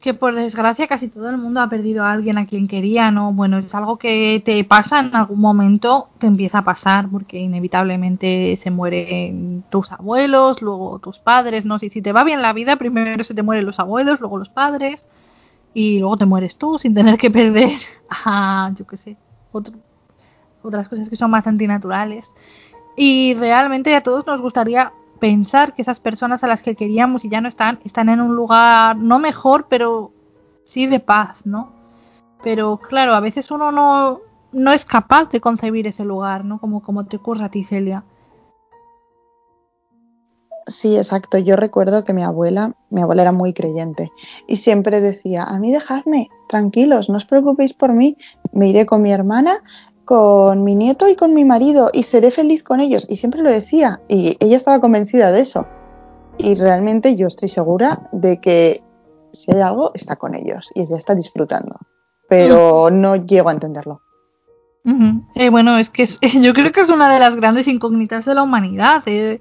que 0.00 0.14
por 0.14 0.34
desgracia 0.34 0.86
casi 0.86 1.08
todo 1.08 1.28
el 1.30 1.36
mundo 1.38 1.60
ha 1.60 1.68
perdido 1.68 2.04
a 2.04 2.12
alguien 2.12 2.38
a 2.38 2.46
quien 2.46 2.68
quería, 2.68 3.10
¿no? 3.10 3.32
Bueno, 3.32 3.58
es 3.58 3.74
algo 3.74 3.98
que 3.98 4.42
te 4.44 4.64
pasa 4.64 5.00
en 5.00 5.14
algún 5.14 5.40
momento, 5.40 6.08
te 6.18 6.26
empieza 6.26 6.58
a 6.58 6.64
pasar, 6.64 7.08
porque 7.10 7.38
inevitablemente 7.38 8.56
se 8.56 8.70
mueren 8.70 9.62
tus 9.70 9.92
abuelos, 9.92 10.62
luego 10.62 10.98
tus 11.00 11.18
padres, 11.18 11.66
¿no? 11.66 11.78
Si, 11.78 11.90
si 11.90 12.00
te 12.02 12.12
va 12.12 12.24
bien 12.24 12.40
la 12.42 12.52
vida, 12.54 12.76
primero 12.76 13.22
se 13.24 13.34
te 13.34 13.42
mueren 13.42 13.66
los 13.66 13.78
abuelos, 13.78 14.20
luego 14.20 14.38
los 14.38 14.48
padres, 14.50 15.06
y 15.74 15.98
luego 15.98 16.16
te 16.16 16.24
mueres 16.26 16.56
tú 16.56 16.78
sin 16.78 16.94
tener 16.94 17.18
que 17.18 17.30
perder 17.30 17.70
a, 18.24 18.72
yo 18.74 18.86
qué 18.86 18.96
sé, 18.96 19.16
otro- 19.52 19.74
otras 20.62 20.88
cosas 20.88 21.08
que 21.10 21.16
son 21.16 21.30
más 21.30 21.46
antinaturales. 21.46 22.32
Y 22.96 23.34
realmente 23.34 23.94
a 23.94 24.02
todos 24.02 24.26
nos 24.26 24.40
gustaría 24.40 24.92
pensar 25.20 25.74
que 25.74 25.82
esas 25.82 26.00
personas 26.00 26.42
a 26.44 26.46
las 26.46 26.62
que 26.62 26.74
queríamos 26.74 27.24
y 27.24 27.28
ya 27.28 27.40
no 27.40 27.48
están, 27.48 27.78
están 27.84 28.08
en 28.08 28.20
un 28.20 28.34
lugar 28.34 28.96
no 28.96 29.18
mejor, 29.18 29.66
pero 29.68 30.12
sí 30.64 30.86
de 30.86 31.00
paz, 31.00 31.36
¿no? 31.44 31.72
Pero 32.42 32.78
claro, 32.78 33.14
a 33.14 33.20
veces 33.20 33.50
uno 33.50 33.72
no, 33.72 34.20
no 34.52 34.72
es 34.72 34.84
capaz 34.84 35.30
de 35.30 35.40
concebir 35.40 35.86
ese 35.86 36.04
lugar, 36.04 36.44
¿no? 36.44 36.58
Como, 36.58 36.82
como 36.82 37.06
te 37.06 37.16
ocurre 37.16 37.44
a 37.44 37.50
ti, 37.50 37.64
Celia. 37.64 38.04
Sí, 40.66 40.96
exacto. 40.96 41.38
Yo 41.38 41.54
recuerdo 41.54 42.04
que 42.04 42.12
mi 42.12 42.22
abuela, 42.24 42.74
mi 42.90 43.00
abuela 43.00 43.22
era 43.22 43.32
muy 43.32 43.52
creyente 43.52 44.10
y 44.48 44.56
siempre 44.56 45.00
decía, 45.00 45.44
a 45.44 45.58
mí 45.58 45.72
dejadme, 45.72 46.28
tranquilos, 46.48 47.08
no 47.08 47.18
os 47.18 47.24
preocupéis 47.24 47.72
por 47.72 47.92
mí, 47.92 48.16
me 48.52 48.68
iré 48.68 48.84
con 48.84 49.00
mi 49.00 49.12
hermana, 49.12 49.62
con 50.06 50.64
mi 50.64 50.74
nieto 50.74 51.06
y 51.08 51.16
con 51.16 51.34
mi 51.34 51.44
marido 51.44 51.90
y 51.92 52.04
seré 52.04 52.30
feliz 52.30 52.62
con 52.62 52.80
ellos. 52.80 53.06
Y 53.10 53.16
siempre 53.16 53.42
lo 53.42 53.50
decía 53.50 54.00
y 54.08 54.38
ella 54.40 54.56
estaba 54.56 54.80
convencida 54.80 55.30
de 55.32 55.40
eso. 55.40 55.66
Y 56.38 56.54
realmente 56.54 57.16
yo 57.16 57.26
estoy 57.26 57.48
segura 57.50 58.08
de 58.12 58.40
que 58.40 58.82
si 59.32 59.52
hay 59.52 59.60
algo, 59.60 59.90
está 59.94 60.16
con 60.16 60.34
ellos 60.34 60.70
y 60.74 60.80
ella 60.82 60.96
está 60.96 61.14
disfrutando. 61.14 61.76
Pero 62.28 62.88
no 62.90 63.16
llego 63.16 63.50
a 63.50 63.52
entenderlo. 63.52 64.00
Eh, 65.34 65.50
bueno, 65.50 65.76
es 65.78 65.90
que 65.90 66.04
es- 66.04 66.18
yo 66.40 66.54
creo 66.54 66.72
que 66.72 66.80
es 66.80 66.88
una 66.88 67.12
de 67.12 67.18
las 67.18 67.36
grandes 67.36 67.68
incógnitas 67.68 68.24
de 68.24 68.34
la 68.34 68.42
humanidad. 68.42 69.02
eh. 69.06 69.40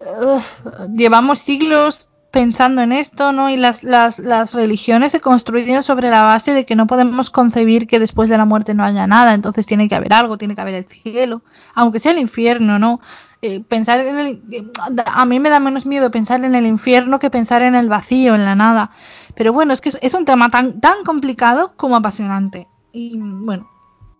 Uf, 0.00 0.60
llevamos 0.94 1.38
siglos 1.40 2.08
pensando 2.30 2.82
en 2.82 2.92
esto, 2.92 3.32
¿no? 3.32 3.50
Y 3.50 3.56
las, 3.56 3.82
las, 3.82 4.18
las 4.18 4.54
religiones 4.54 5.12
se 5.12 5.20
construyen 5.20 5.82
sobre 5.82 6.10
la 6.10 6.22
base 6.22 6.52
de 6.54 6.64
que 6.64 6.76
no 6.76 6.86
podemos 6.86 7.30
concebir 7.30 7.86
que 7.86 7.98
después 7.98 8.28
de 8.30 8.38
la 8.38 8.44
muerte 8.44 8.74
no 8.74 8.84
haya 8.84 9.06
nada, 9.06 9.34
entonces 9.34 9.66
tiene 9.66 9.88
que 9.88 9.94
haber 9.94 10.12
algo, 10.12 10.38
tiene 10.38 10.54
que 10.54 10.60
haber 10.60 10.74
el 10.74 10.84
cielo, 10.84 11.42
aunque 11.74 11.98
sea 11.98 12.12
el 12.12 12.18
infierno, 12.18 12.78
¿no? 12.78 13.00
Eh, 13.42 13.60
pensar 13.60 14.00
en 14.00 14.18
el, 14.18 14.42
a 15.06 15.24
mí 15.24 15.40
me 15.40 15.48
da 15.48 15.60
menos 15.60 15.86
miedo 15.86 16.10
pensar 16.10 16.44
en 16.44 16.54
el 16.54 16.66
infierno 16.66 17.18
que 17.18 17.30
pensar 17.30 17.62
en 17.62 17.74
el 17.74 17.88
vacío, 17.88 18.34
en 18.34 18.44
la 18.44 18.54
nada. 18.54 18.90
Pero 19.34 19.52
bueno, 19.52 19.72
es 19.72 19.80
que 19.80 19.90
es, 20.00 20.14
un 20.14 20.26
tema 20.26 20.50
tan, 20.50 20.80
tan 20.80 21.04
complicado 21.04 21.72
como 21.76 21.96
apasionante. 21.96 22.68
Y 22.92 23.16
bueno, 23.18 23.68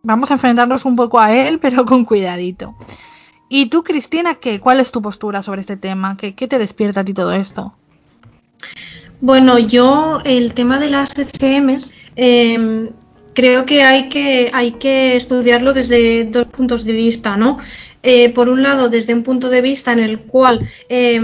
vamos 0.02 0.30
a 0.30 0.34
enfrentarnos 0.34 0.86
un 0.86 0.96
poco 0.96 1.20
a 1.20 1.32
él, 1.32 1.58
pero 1.62 1.84
con 1.84 2.04
cuidadito. 2.06 2.74
¿Y 3.50 3.66
tú, 3.66 3.82
Cristina, 3.82 4.36
qué? 4.36 4.58
¿Cuál 4.58 4.80
es 4.80 4.90
tu 4.90 5.02
postura 5.02 5.42
sobre 5.42 5.60
este 5.60 5.76
tema? 5.76 6.16
¿Qué, 6.16 6.34
qué 6.34 6.48
te 6.48 6.58
despierta 6.58 7.00
a 7.00 7.04
ti 7.04 7.12
todo 7.12 7.32
esto? 7.32 7.74
Bueno, 9.20 9.58
yo 9.58 10.20
el 10.24 10.54
tema 10.54 10.78
de 10.78 10.90
las 10.90 11.10
SCMs 11.10 11.94
eh, 12.16 12.90
creo 13.34 13.66
que 13.66 13.82
hay, 13.82 14.08
que 14.08 14.50
hay 14.52 14.72
que 14.72 15.16
estudiarlo 15.16 15.72
desde 15.72 16.24
dos 16.24 16.46
puntos 16.46 16.84
de 16.84 16.92
vista, 16.92 17.36
¿no? 17.36 17.58
Eh, 18.02 18.30
por 18.30 18.48
un 18.48 18.62
lado, 18.62 18.88
desde 18.88 19.12
un 19.12 19.22
punto 19.22 19.50
de 19.50 19.60
vista 19.60 19.92
en 19.92 19.98
el 19.98 20.20
cual, 20.20 20.70
eh, 20.88 21.20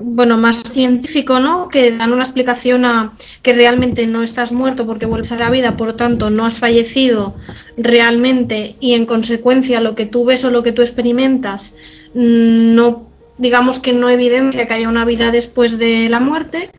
bueno, 0.00 0.36
más 0.36 0.62
científico, 0.62 1.40
¿no? 1.40 1.68
Que 1.68 1.90
dan 1.90 2.12
una 2.12 2.22
explicación 2.22 2.84
a 2.84 3.14
que 3.42 3.52
realmente 3.52 4.06
no 4.06 4.22
estás 4.22 4.52
muerto 4.52 4.86
porque 4.86 5.06
vuelves 5.06 5.32
a 5.32 5.36
la 5.36 5.50
vida, 5.50 5.76
por 5.76 5.94
tanto, 5.94 6.30
no 6.30 6.46
has 6.46 6.60
fallecido 6.60 7.34
realmente 7.76 8.76
y 8.78 8.94
en 8.94 9.06
consecuencia 9.06 9.80
lo 9.80 9.96
que 9.96 10.06
tú 10.06 10.24
ves 10.24 10.44
o 10.44 10.50
lo 10.50 10.62
que 10.62 10.70
tú 10.70 10.82
experimentas 10.82 11.76
mm, 12.14 12.74
no, 12.76 13.06
digamos 13.38 13.80
que 13.80 13.92
no 13.92 14.08
evidencia 14.08 14.66
que 14.68 14.74
haya 14.74 14.88
una 14.88 15.04
vida 15.04 15.32
después 15.32 15.78
de 15.78 16.08
la 16.08 16.20
muerte 16.20 16.70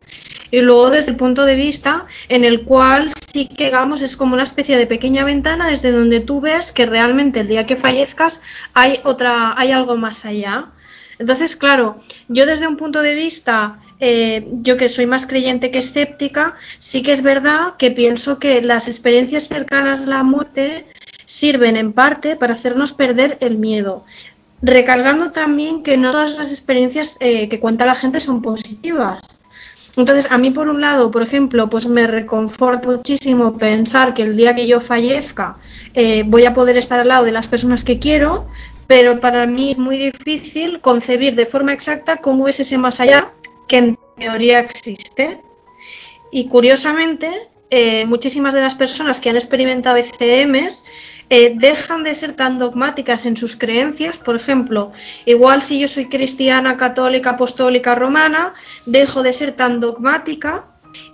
y 0.52 0.60
luego 0.60 0.90
desde 0.90 1.10
el 1.10 1.16
punto 1.16 1.44
de 1.46 1.56
vista 1.56 2.06
en 2.28 2.44
el 2.44 2.62
cual 2.62 3.10
sí 3.32 3.48
que 3.48 3.64
digamos 3.64 4.02
es 4.02 4.16
como 4.16 4.34
una 4.34 4.44
especie 4.44 4.76
de 4.76 4.86
pequeña 4.86 5.24
ventana 5.24 5.68
desde 5.68 5.90
donde 5.90 6.20
tú 6.20 6.40
ves 6.40 6.70
que 6.70 6.86
realmente 6.86 7.40
el 7.40 7.48
día 7.48 7.66
que 7.66 7.74
fallezcas 7.74 8.42
hay 8.74 9.00
otra 9.02 9.58
hay 9.58 9.72
algo 9.72 9.96
más 9.96 10.24
allá. 10.24 10.68
Entonces 11.18 11.56
claro 11.56 11.96
yo 12.28 12.44
desde 12.44 12.68
un 12.68 12.76
punto 12.76 13.00
de 13.00 13.14
vista 13.14 13.78
eh, 13.98 14.46
yo 14.52 14.76
que 14.76 14.90
soy 14.90 15.06
más 15.06 15.26
creyente 15.26 15.70
que 15.70 15.78
escéptica 15.78 16.54
sí 16.78 17.02
que 17.02 17.12
es 17.12 17.22
verdad 17.22 17.76
que 17.78 17.90
pienso 17.90 18.38
que 18.38 18.60
las 18.60 18.88
experiencias 18.88 19.48
cercanas 19.48 20.02
a 20.02 20.06
la 20.06 20.22
muerte 20.22 20.86
sirven 21.24 21.76
en 21.76 21.94
parte 21.94 22.36
para 22.36 22.54
hacernos 22.54 22.92
perder 22.92 23.38
el 23.40 23.56
miedo. 23.56 24.04
Recargando 24.60 25.32
también 25.32 25.82
que 25.82 25.96
no 25.96 26.12
todas 26.12 26.38
las 26.38 26.50
experiencias 26.50 27.16
eh, 27.20 27.48
que 27.48 27.58
cuenta 27.58 27.86
la 27.86 27.94
gente 27.94 28.20
son 28.20 28.42
positivas 28.42 29.41
entonces, 29.96 30.30
a 30.30 30.38
mí 30.38 30.50
por 30.50 30.68
un 30.68 30.80
lado, 30.80 31.10
por 31.10 31.22
ejemplo, 31.22 31.68
pues 31.68 31.86
me 31.86 32.06
reconforta 32.06 32.88
muchísimo 32.88 33.58
pensar 33.58 34.14
que 34.14 34.22
el 34.22 34.36
día 34.36 34.54
que 34.54 34.66
yo 34.66 34.80
fallezca 34.80 35.56
eh, 35.94 36.24
voy 36.26 36.46
a 36.46 36.54
poder 36.54 36.78
estar 36.78 37.00
al 37.00 37.08
lado 37.08 37.24
de 37.24 37.32
las 37.32 37.46
personas 37.46 37.84
que 37.84 37.98
quiero, 37.98 38.46
pero 38.86 39.20
para 39.20 39.46
mí 39.46 39.72
es 39.72 39.78
muy 39.78 39.98
difícil 39.98 40.80
concebir 40.80 41.34
de 41.34 41.44
forma 41.44 41.74
exacta 41.74 42.16
cómo 42.16 42.48
es 42.48 42.60
ese 42.60 42.78
más 42.78 43.00
allá 43.00 43.32
que 43.68 43.76
en 43.78 43.98
teoría 44.18 44.60
existe. 44.60 45.42
Y 46.30 46.48
curiosamente, 46.48 47.28
eh, 47.68 48.06
muchísimas 48.06 48.54
de 48.54 48.62
las 48.62 48.74
personas 48.74 49.20
que 49.20 49.28
han 49.28 49.36
experimentado 49.36 49.96
ECMs 49.96 50.84
eh, 51.34 51.54
dejan 51.56 52.02
de 52.02 52.14
ser 52.14 52.34
tan 52.34 52.58
dogmáticas 52.58 53.24
en 53.24 53.38
sus 53.38 53.56
creencias. 53.56 54.18
Por 54.18 54.36
ejemplo, 54.36 54.92
igual 55.24 55.62
si 55.62 55.78
yo 55.78 55.88
soy 55.88 56.10
cristiana, 56.10 56.76
católica, 56.76 57.30
apostólica, 57.30 57.94
romana, 57.94 58.52
dejo 58.86 59.22
de 59.22 59.32
ser 59.32 59.52
tan 59.52 59.80
dogmática 59.80 60.66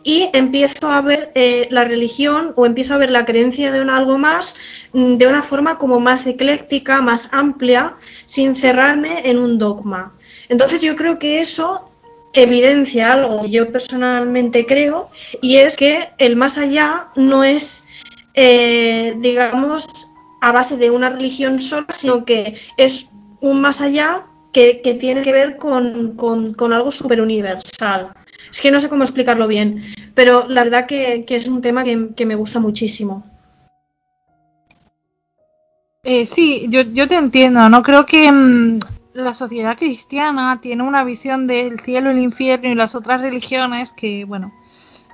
y 0.02 0.28
empiezo 0.32 0.90
a 0.90 1.00
ver 1.00 1.30
eh, 1.34 1.68
la 1.70 1.84
religión 1.84 2.52
o 2.56 2.66
empiezo 2.66 2.94
a 2.94 2.98
ver 2.98 3.10
la 3.10 3.24
creencia 3.24 3.70
de 3.70 3.80
un 3.80 3.90
algo 3.90 4.18
más 4.18 4.56
mm, 4.92 5.16
de 5.16 5.26
una 5.26 5.42
forma 5.42 5.78
como 5.78 6.00
más 6.00 6.26
ecléctica, 6.26 7.00
más 7.00 7.28
amplia, 7.32 7.96
sin 8.26 8.56
cerrarme 8.56 9.28
en 9.28 9.38
un 9.38 9.58
dogma. 9.58 10.14
Entonces 10.48 10.82
yo 10.82 10.96
creo 10.96 11.18
que 11.18 11.40
eso 11.40 11.90
evidencia 12.32 13.14
algo 13.14 13.42
que 13.42 13.50
yo 13.50 13.72
personalmente 13.72 14.66
creo 14.66 15.10
y 15.40 15.56
es 15.56 15.76
que 15.76 16.10
el 16.18 16.36
más 16.36 16.58
allá 16.58 17.08
no 17.16 17.44
es, 17.44 17.86
eh, 18.34 19.14
digamos, 19.18 20.12
a 20.40 20.52
base 20.52 20.76
de 20.76 20.90
una 20.90 21.10
religión 21.10 21.58
sola, 21.58 21.86
sino 21.90 22.24
que 22.24 22.58
es 22.76 23.08
un 23.40 23.60
más 23.60 23.80
allá 23.80 24.26
que, 24.52 24.96
tiene 25.00 25.22
que 25.22 25.32
ver 25.32 25.56
con, 25.56 26.16
con 26.16 26.72
algo 26.72 26.90
súper 26.90 27.20
universal. 27.20 28.12
Es 28.50 28.60
que 28.60 28.70
no 28.70 28.80
sé 28.80 28.88
cómo 28.88 29.02
explicarlo 29.02 29.46
bien, 29.46 29.82
pero 30.14 30.48
la 30.48 30.64
verdad 30.64 30.86
que, 30.86 31.24
es 31.28 31.48
un 31.48 31.60
tema 31.60 31.84
que, 31.84 32.26
me 32.26 32.34
gusta 32.34 32.60
muchísimo. 32.60 33.24
Eh, 36.02 36.26
sí, 36.26 36.66
yo, 36.70 36.82
yo, 36.82 37.06
te 37.06 37.16
entiendo, 37.16 37.68
¿no? 37.68 37.82
Creo 37.82 38.06
que 38.06 38.30
mm, 38.32 38.78
la 39.14 39.34
sociedad 39.34 39.76
cristiana 39.76 40.60
tiene 40.62 40.82
una 40.82 41.04
visión 41.04 41.46
del 41.46 41.80
cielo, 41.80 42.10
el 42.10 42.18
infierno 42.18 42.68
y 42.70 42.74
las 42.74 42.94
otras 42.94 43.20
religiones 43.20 43.92
que, 43.92 44.24
bueno, 44.24 44.52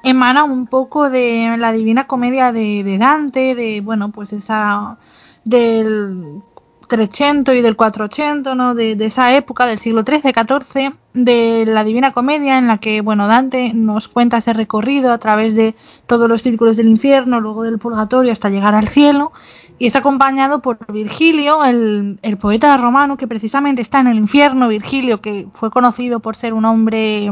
emana 0.05 0.45
un 0.45 0.67
poco 0.67 1.11
de 1.11 1.57
la 1.59 1.73
divina 1.73 2.07
comedia 2.07 2.53
de, 2.53 2.85
de 2.85 2.99
Dante, 2.99 3.55
de, 3.57 3.81
bueno, 3.81 4.13
pues 4.13 4.33
esa 4.33 4.99
del 5.45 6.43
300 6.87 7.55
y 7.55 7.61
del 7.61 7.77
400, 7.77 8.57
¿no? 8.57 8.75
De, 8.75 8.93
esa 9.01 9.35
época, 9.35 9.67
del 9.67 9.79
siglo 9.79 10.05
XIII, 10.05 10.33
XIV, 10.33 10.95
de 11.15 11.65
la 11.67 11.85
Divina 11.85 12.13
Comedia, 12.13 12.59
en 12.59 12.67
la 12.67 12.79
que, 12.79 13.01
bueno, 13.01 13.27
Dante 13.29 13.73
nos 13.75 14.09
cuenta 14.09 14.39
ese 14.39 14.53
recorrido 14.53 15.13
a 15.13 15.19
través 15.19 15.55
de 15.55 15.75
todos 16.07 16.29
los 16.29 16.43
círculos 16.43 16.77
del 16.77 16.89
infierno, 16.89 17.41
luego 17.41 17.63
del 17.63 17.79
purgatorio 17.79 18.33
hasta 18.33 18.51
llegar 18.51 18.75
al 18.75 18.89
cielo, 18.89 19.33
y 19.79 19.87
es 19.87 19.97
acompañado 19.97 20.61
por 20.61 20.79
Virgilio, 20.93 21.65
el 21.65 22.39
poeta 22.41 22.77
romano 22.77 23.17
que 23.17 23.27
precisamente 23.27 23.83
está 23.83 24.01
en 24.01 24.07
el 24.07 24.19
infierno, 24.19 24.69
Virgilio, 24.69 25.21
que 25.21 25.49
fue 25.53 25.71
conocido 25.71 26.21
por 26.21 26.37
ser 26.37 26.55
un 26.55 26.65
hombre 26.65 27.31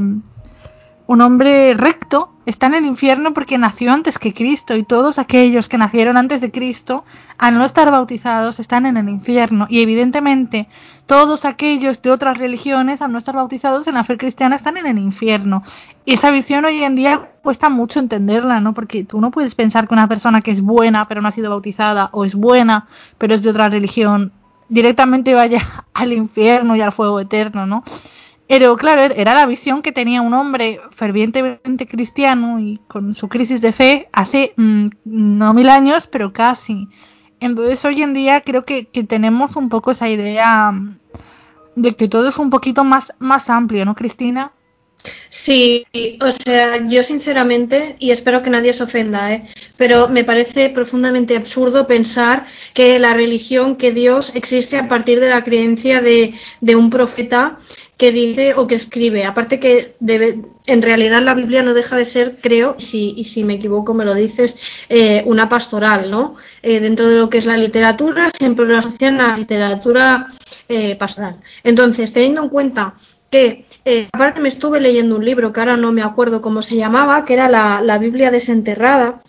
un 1.07 1.21
hombre 1.21 1.75
recto 1.75 2.33
está 2.47 2.67
en 2.67 2.75
el 2.75 2.87
infierno 2.87 3.35
porque 3.35 3.59
nació 3.59 3.93
antes 3.93 4.19
que 4.19 4.35
Cristo 4.35 4.75
y 4.77 4.85
todos 4.85 5.19
aquellos 5.19 5.69
que 5.69 5.79
nacieron 5.79 6.17
antes 6.17 6.41
de 6.41 6.51
Cristo, 6.51 7.05
al 7.39 7.55
no 7.55 7.65
estar 7.65 7.91
bautizados, 7.91 8.61
están 8.61 8.87
en 8.87 8.97
el 8.97 9.09
infierno. 9.09 9.67
Y 9.69 9.83
evidentemente 9.83 10.69
todos 11.07 11.45
aquellos 11.45 12.03
de 12.03 12.11
otras 12.11 12.39
religiones, 12.39 13.03
al 13.03 13.13
no 13.13 13.19
estar 13.19 13.35
bautizados 13.35 13.87
en 13.87 13.95
la 13.95 14.05
fe 14.05 14.17
cristiana, 14.17 14.57
están 14.57 14.77
en 14.77 14.87
el 14.87 14.99
infierno. 14.99 15.63
Y 16.05 16.15
esa 16.15 16.31
visión 16.31 16.65
hoy 16.65 16.83
en 16.83 16.97
día 16.97 17.31
cuesta 17.43 17.69
mucho 17.69 18.01
entenderla, 18.01 18.61
¿no? 18.61 18.75
Porque 18.75 19.05
tú 19.05 19.21
no 19.21 19.31
puedes 19.31 19.55
pensar 19.55 19.89
que 19.89 19.95
una 19.95 20.09
persona 20.09 20.41
que 20.41 20.51
es 20.51 20.63
buena 20.63 21.09
pero 21.09 21.21
no 21.21 21.29
ha 21.29 21.33
sido 21.33 21.51
bautizada 21.51 22.09
o 22.13 22.25
es 22.25 22.35
buena 22.35 22.87
pero 23.19 23.35
es 23.35 23.43
de 23.43 23.51
otra 23.51 23.69
religión 23.69 24.33
directamente 24.69 25.35
vaya 25.35 25.85
al 25.95 26.13
infierno 26.13 26.75
y 26.75 26.81
al 26.81 26.93
fuego 26.93 27.21
eterno, 27.21 27.67
¿no? 27.67 27.85
Pero 28.53 28.77
claro, 28.77 29.15
era 29.17 29.33
la 29.33 29.47
visión 29.47 29.81
que 29.81 29.93
tenía 29.93 30.21
un 30.21 30.35
hombre 30.35 30.79
fervientemente 30.91 31.89
cristiano 31.89 32.61
y 32.61 32.83
con 32.87 33.15
su 33.15 33.31
crisis 33.31 33.63
de 33.63 33.73
fe 33.73 34.11
hace 34.13 34.53
mm, 34.59 34.89
no 35.07 35.55
mil 35.55 35.71
años, 35.71 36.07
pero 36.07 36.35
casi. 36.35 36.87
Entonces 37.41 37.83
hoy 37.87 38.03
en 38.03 38.13
día 38.13 38.43
creo 38.43 38.67
que, 38.67 38.85
tenemos 39.09 39.57
un 39.57 39.71
poco 39.71 39.93
esa 39.93 40.11
idea 40.11 40.71
mm, 40.71 40.99
de 41.77 41.97
que 41.97 42.09
todo 42.09 42.29
es 42.29 42.37
un 42.37 42.51
poquito 42.51 42.85
más, 42.85 43.15
más 43.19 43.49
amplio, 43.49 43.87
¿no, 43.87 43.95
Cristina? 43.95 44.53
Sí, 45.31 45.87
o 46.21 46.31
sea, 46.31 46.87
yo 46.87 47.03
sinceramente, 47.03 47.97
y 47.99 48.11
espero 48.11 48.43
que 48.43 48.51
nadie 48.51 48.75
se 48.75 48.83
ofenda, 48.83 49.33
¿eh? 49.33 49.47
pero 49.77 50.09
me 50.09 50.25
parece 50.25 50.69
profundamente 50.69 51.37
absurdo 51.37 51.87
pensar 51.87 52.47
que 52.75 52.99
la 52.99 53.15
religión, 53.15 53.77
que 53.77 53.93
Dios 53.93 54.37
existe 54.37 54.77
a 54.77 54.89
partir 54.89 55.21
de 55.21 55.31
la 55.31 55.43
creencia 55.43 56.03
de, 56.03 56.35
de 56.61 56.77
un 56.77 56.91
profeta 56.91 57.59
que 58.03 58.11
dice 58.11 58.55
o 58.55 58.67
que 58.67 58.75
escribe. 58.75 59.25
Aparte 59.25 59.61
que 59.61 59.95
debe, 60.01 60.43
en 60.67 60.83
realidad 60.83 61.23
la 61.23 61.35
Biblia 61.35 61.63
no 61.63 61.73
deja 61.73 61.95
de 61.97 62.05
ser, 62.05 62.37
creo, 62.43 62.75
si, 62.79 63.15
y 63.17 63.27
si 63.27 63.45
me 63.45 63.55
equivoco 63.55 63.95
me 63.95 64.05
lo 64.05 64.13
dices, 64.13 64.57
eh, 64.89 65.23
una 65.25 65.49
pastoral, 65.49 66.11
¿no? 66.11 66.35
Eh, 66.65 66.81
dentro 66.81 67.09
de 67.09 67.15
lo 67.15 67.31
que 67.31 67.39
es 67.39 67.47
la 67.47 67.57
literatura, 67.57 68.29
siempre 68.37 68.67
lo 68.67 68.77
asocian 68.77 69.21
a 69.21 69.29
la 69.29 69.37
literatura 69.37 70.27
eh, 70.69 70.97
pastoral. 70.97 71.37
Entonces, 71.63 72.13
teniendo 72.13 72.43
en 72.43 72.49
cuenta 72.49 72.95
que 73.31 73.67
aparte 74.13 74.41
me 74.41 74.49
estuve 74.49 74.81
leyendo 74.81 75.15
un 75.15 75.25
libro 75.25 75.53
que 75.53 75.61
ahora 75.61 75.77
no 75.77 75.93
me 75.93 76.03
acuerdo 76.03 76.43
cómo 76.43 76.61
se 76.61 76.75
llamaba, 76.75 77.25
que 77.25 77.35
era 77.35 77.49
la, 77.49 77.81
la 77.83 77.99
Biblia 77.99 78.33
desenterrada, 78.33 79.23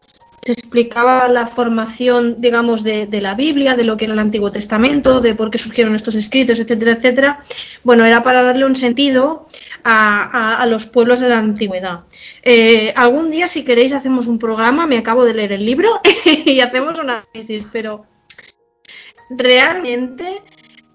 se 0.45 0.51
explicaba 0.51 1.29
la 1.29 1.47
formación, 1.47 2.41
digamos, 2.41 2.83
de, 2.83 3.07
la 3.21 3.33
Biblia, 3.33 3.75
de 3.75 3.85
lo 3.85 3.95
que 3.95 4.05
era 4.05 4.13
el 4.13 4.19
Antiguo 4.19 4.51
Testamento, 4.51 5.21
de 5.21 5.35
por 5.35 5.49
qué 5.49 5.57
surgieron 5.57 5.95
estos 5.95 6.15
escritos, 6.15 6.59
etcétera, 6.59 6.91
etcétera. 6.93 7.39
Bueno, 7.83 8.05
era 8.05 8.23
para 8.23 8.43
darle 8.43 8.65
un 8.65 8.75
sentido 8.75 9.47
a, 9.83 10.65
los 10.69 10.85
pueblos 10.85 11.19
de 11.21 11.29
la 11.29 11.39
antigüedad. 11.39 12.01
Eh, 12.41 12.93
algún 12.95 13.31
día, 13.31 13.47
si 13.47 13.63
queréis, 13.63 13.93
hacemos 13.93 14.27
un 14.27 14.37
programa, 14.37 14.85
me 14.85 14.97
acabo 14.97 15.23
de 15.23 15.33
leer 15.33 15.53
el 15.53 15.65
libro 15.65 16.01
y 16.45 16.59
hacemos 16.59 16.99
un 16.99 17.09
análisis, 17.09 17.65
pero 17.71 18.05
realmente 19.29 20.41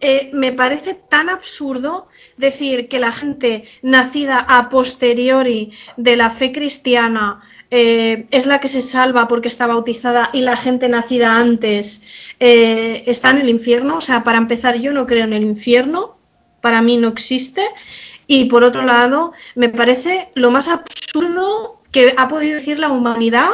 eh, 0.00 0.30
me 0.32 0.52
parece 0.52 0.94
tan 0.94 1.28
absurdo 1.28 2.08
decir 2.36 2.88
que 2.88 2.98
la 2.98 3.12
gente 3.12 3.64
nacida 3.82 4.38
a 4.38 4.68
posteriori 4.68 5.72
de 5.96 6.16
la 6.16 6.30
fe 6.30 6.52
cristiana 6.52 7.42
eh, 7.70 8.26
es 8.30 8.46
la 8.46 8.60
que 8.60 8.68
se 8.68 8.80
salva 8.80 9.28
porque 9.28 9.48
está 9.48 9.66
bautizada 9.66 10.30
y 10.32 10.40
la 10.40 10.56
gente 10.56 10.88
nacida 10.88 11.36
antes 11.36 12.02
eh, 12.40 13.04
está 13.06 13.30
en 13.30 13.38
el 13.38 13.48
infierno. 13.48 13.96
O 13.96 14.00
sea, 14.00 14.24
para 14.24 14.38
empezar, 14.38 14.76
yo 14.76 14.92
no 14.92 15.06
creo 15.06 15.24
en 15.24 15.32
el 15.32 15.42
infierno, 15.42 16.16
para 16.60 16.80
mí 16.82 16.96
no 16.96 17.08
existe. 17.08 17.62
Y 18.26 18.46
por 18.46 18.64
otro 18.64 18.82
lado, 18.82 19.32
me 19.54 19.68
parece 19.68 20.28
lo 20.34 20.50
más 20.50 20.68
absurdo 20.68 21.82
que 21.92 22.14
ha 22.16 22.28
podido 22.28 22.56
decir 22.56 22.78
la 22.78 22.88
humanidad 22.88 23.48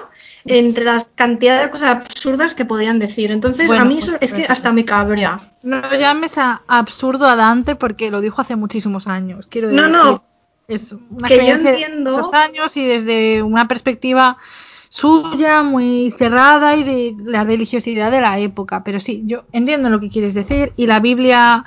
entre 0.47 0.85
las 0.85 1.11
cantidades 1.15 1.63
de 1.63 1.71
cosas 1.71 1.91
absurdas 1.91 2.55
que 2.55 2.65
podían 2.65 2.99
decir. 2.99 3.31
Entonces, 3.31 3.71
a 3.71 3.85
mí 3.85 3.99
eso 3.99 4.13
pues, 4.19 4.31
es 4.31 4.33
que 4.33 4.45
hasta 4.47 4.73
me 4.73 4.85
cabrea. 4.85 5.53
No 5.63 5.81
llames 5.95 6.37
a 6.39 6.63
absurdo 6.67 7.27
a 7.27 7.37
Dante 7.37 7.77
porque 7.77 8.11
lo 8.11 8.21
dijo 8.21 8.43
hace 8.43 8.57
muchísimos 8.57 9.07
años. 9.07 9.47
Quiero 9.49 9.69
decir, 9.69 9.83
no, 9.83 9.89
no, 9.89 10.25
es 10.69 10.93
una 10.93 11.29
que 11.29 11.37
yo 11.37 11.55
entiendo... 11.55 12.31
de 12.31 12.37
años 12.37 12.77
y 12.77 12.85
desde 12.85 13.43
una 13.43 13.69
perspectiva 13.69 14.39
suya, 14.89 15.63
muy 15.63 16.15
cerrada 16.17 16.77
y 16.77 16.85
de 16.85 17.17
la 17.25 17.43
religiosidad 17.43 18.11
de 18.11 18.21
la 18.21 18.39
época. 18.39 18.85
Pero 18.85 19.01
sí, 19.01 19.23
yo 19.27 19.45
entiendo 19.53 19.91
lo 19.91 20.01
que 20.01 20.09
quieres 20.09 20.35
decir 20.35 20.73
y 20.77 20.87
la 20.87 21.01
Biblia 21.01 21.65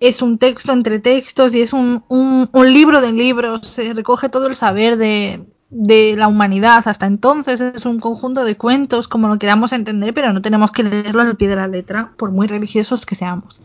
es 0.00 0.22
un 0.22 0.38
texto 0.38 0.72
entre 0.72 0.98
textos 0.98 1.54
y 1.54 1.62
es 1.62 1.72
un, 1.72 2.02
un, 2.08 2.72
libro 2.72 3.00
de 3.00 3.12
libros, 3.12 3.66
se 3.66 3.92
recoge 3.94 4.28
todo 4.28 4.48
el 4.48 4.56
saber 4.56 4.96
de, 4.96 5.44
de, 5.70 6.14
la 6.16 6.26
humanidad 6.28 6.82
hasta 6.86 7.06
entonces, 7.06 7.60
es 7.60 7.86
un 7.86 8.00
conjunto 8.00 8.44
de 8.44 8.56
cuentos 8.56 9.08
como 9.08 9.28
lo 9.28 9.38
queramos 9.38 9.72
entender, 9.72 10.12
pero 10.12 10.32
no 10.32 10.42
tenemos 10.42 10.72
que 10.72 10.82
leerlo 10.82 11.22
al 11.22 11.36
pie 11.36 11.48
de 11.48 11.56
la 11.56 11.68
letra, 11.68 12.12
por 12.16 12.32
muy 12.32 12.48
religiosos 12.48 13.06
que 13.06 13.14
seamos. 13.14 13.62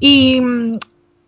Y 0.00 0.42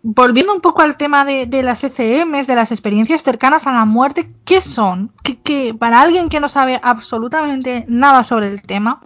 volviendo 0.03 0.53
un 0.53 0.61
poco 0.61 0.81
al 0.81 0.97
tema 0.97 1.25
de, 1.25 1.47
las 1.63 1.83
ECMs, 1.83 2.47
de 2.47 2.55
las 2.55 2.71
experiencias 2.71 3.23
cercanas 3.23 3.67
a 3.67 3.73
la 3.73 3.85
muerte, 3.85 4.31
¿qué 4.45 4.61
son? 4.61 5.11
Que, 5.43 5.73
para 5.73 6.01
alguien 6.01 6.29
que 6.29 6.39
no 6.39 6.49
sabe 6.49 6.79
absolutamente 6.83 7.85
nada 7.87 8.23
sobre 8.23 8.47
el 8.47 8.61
tema, 8.61 9.01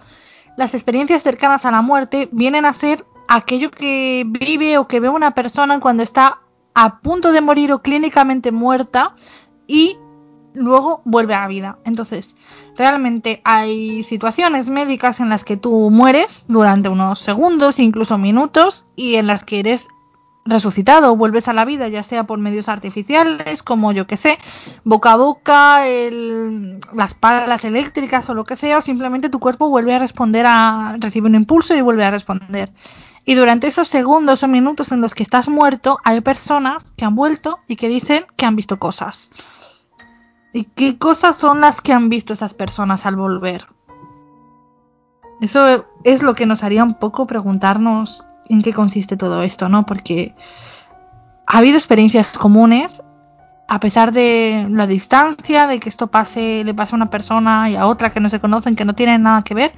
las 0.58 0.74
experiencias 0.74 1.24
cercanas 1.24 1.66
a 1.66 1.72
la 1.72 1.82
muerte 1.82 2.30
vienen 2.32 2.66
a 2.66 2.74
ser 2.74 3.06
aquello 3.28 3.72
que 3.72 4.26
vive 4.28 4.78
o 4.78 4.88
que 4.88 5.00
ve 5.00 5.10
una 5.10 5.32
persona 5.32 5.80
cuando 5.80 6.04
está 6.04 6.40
a 6.74 7.00
punto 7.00 7.32
de 7.32 7.42
morir 7.42 7.72
o 7.72 7.82
clínicamente 7.82 8.52
muerta 8.52 9.16
y 9.68 9.98
luego 10.54 11.02
vuelve 11.06 11.34
a 11.34 11.42
la 11.42 11.48
vida. 11.48 11.80
Entonces, 11.86 12.36
realmente 12.78 13.42
hay 13.46 14.04
situaciones 14.04 14.70
médicas 14.70 15.20
en 15.20 15.30
las 15.30 15.44
que 15.44 15.58
tú 15.58 15.90
mueres 15.90 16.46
durante 16.48 16.90
unos 16.90 17.20
segundos, 17.20 17.80
incluso 17.80 18.18
minutos, 18.18 18.86
y 18.96 19.16
en 19.16 19.28
las 19.28 19.44
que 19.44 19.60
eres 19.60 19.88
resucitado, 20.46 21.16
vuelves 21.16 21.48
a 21.48 21.54
la 21.54 21.66
vida, 21.66 21.88
ya 21.88 22.04
sea 22.04 22.26
por 22.26 22.40
medios 22.40 22.70
artificiales, 22.70 23.64
como 23.64 23.92
yo 23.92 24.08
que 24.08 24.18
sé, 24.18 24.40
boca 24.84 25.14
a 25.14 25.16
boca, 25.18 25.82
las 26.94 27.14
palas 27.14 27.64
eléctricas 27.64 28.30
o 28.30 28.34
lo 28.34 28.44
que 28.44 28.56
sea, 28.56 28.80
o 28.80 28.82
simplemente 28.82 29.30
tu 29.30 29.40
cuerpo 29.40 29.70
vuelve 29.70 29.94
a 29.94 30.00
responder 30.00 30.46
a, 30.48 30.96
recibe 31.00 31.28
un 31.28 31.36
impulso 31.36 31.76
y 31.76 31.82
vuelve 31.82 32.06
a 32.06 32.12
responder. 32.12 32.72
Y 33.24 33.36
durante 33.36 33.68
esos 33.68 33.88
segundos 33.88 34.42
o 34.42 34.48
minutos 34.48 34.92
en 34.92 35.02
los 35.02 35.14
que 35.14 35.24
estás 35.24 35.48
muerto, 35.48 36.00
hay 36.04 36.22
personas 36.22 36.92
que 36.98 37.06
han 37.06 37.16
vuelto 37.16 37.60
y 37.68 37.76
que 37.76 37.88
dicen 37.88 38.26
que 38.36 38.46
han 38.46 38.56
visto 38.56 38.80
cosas. 38.80 39.30
¿Y 40.54 40.66
qué 40.66 40.98
cosas 40.98 41.38
son 41.38 41.62
las 41.62 41.82
que 41.82 41.94
han 41.94 42.10
visto 42.10 42.34
esas 42.34 42.56
personas 42.56 43.06
al 43.06 43.16
volver? 43.16 43.68
Eso 45.40 45.86
es 46.04 46.24
lo 46.24 46.36
que 46.36 46.46
nos 46.46 46.64
haría 46.64 46.84
un 46.84 46.96
poco 46.96 47.26
preguntarnos 47.26 48.26
en 48.52 48.62
qué 48.62 48.74
consiste 48.74 49.18
todo 49.18 49.44
esto, 49.44 49.70
¿no? 49.70 49.86
Porque 49.86 50.36
ha 51.48 51.58
habido 51.58 51.78
experiencias 51.78 52.38
comunes, 52.38 53.02
a 53.68 53.80
pesar 53.80 54.12
de 54.12 54.68
la 54.70 54.88
distancia, 54.88 55.68
de 55.68 55.80
que 55.80 55.90
esto 55.90 56.08
pase, 56.08 56.64
le 56.64 56.74
pase 56.74 56.94
a 56.94 56.98
una 56.98 57.10
persona 57.10 57.70
y 57.70 57.76
a 57.76 57.88
otra 57.88 58.12
que 58.12 58.20
no 58.20 58.30
se 58.30 58.40
conocen, 58.40 58.76
que 58.76 58.86
no 58.86 58.96
tienen 58.96 59.24
nada 59.24 59.44
que 59.44 59.54
ver, 59.54 59.72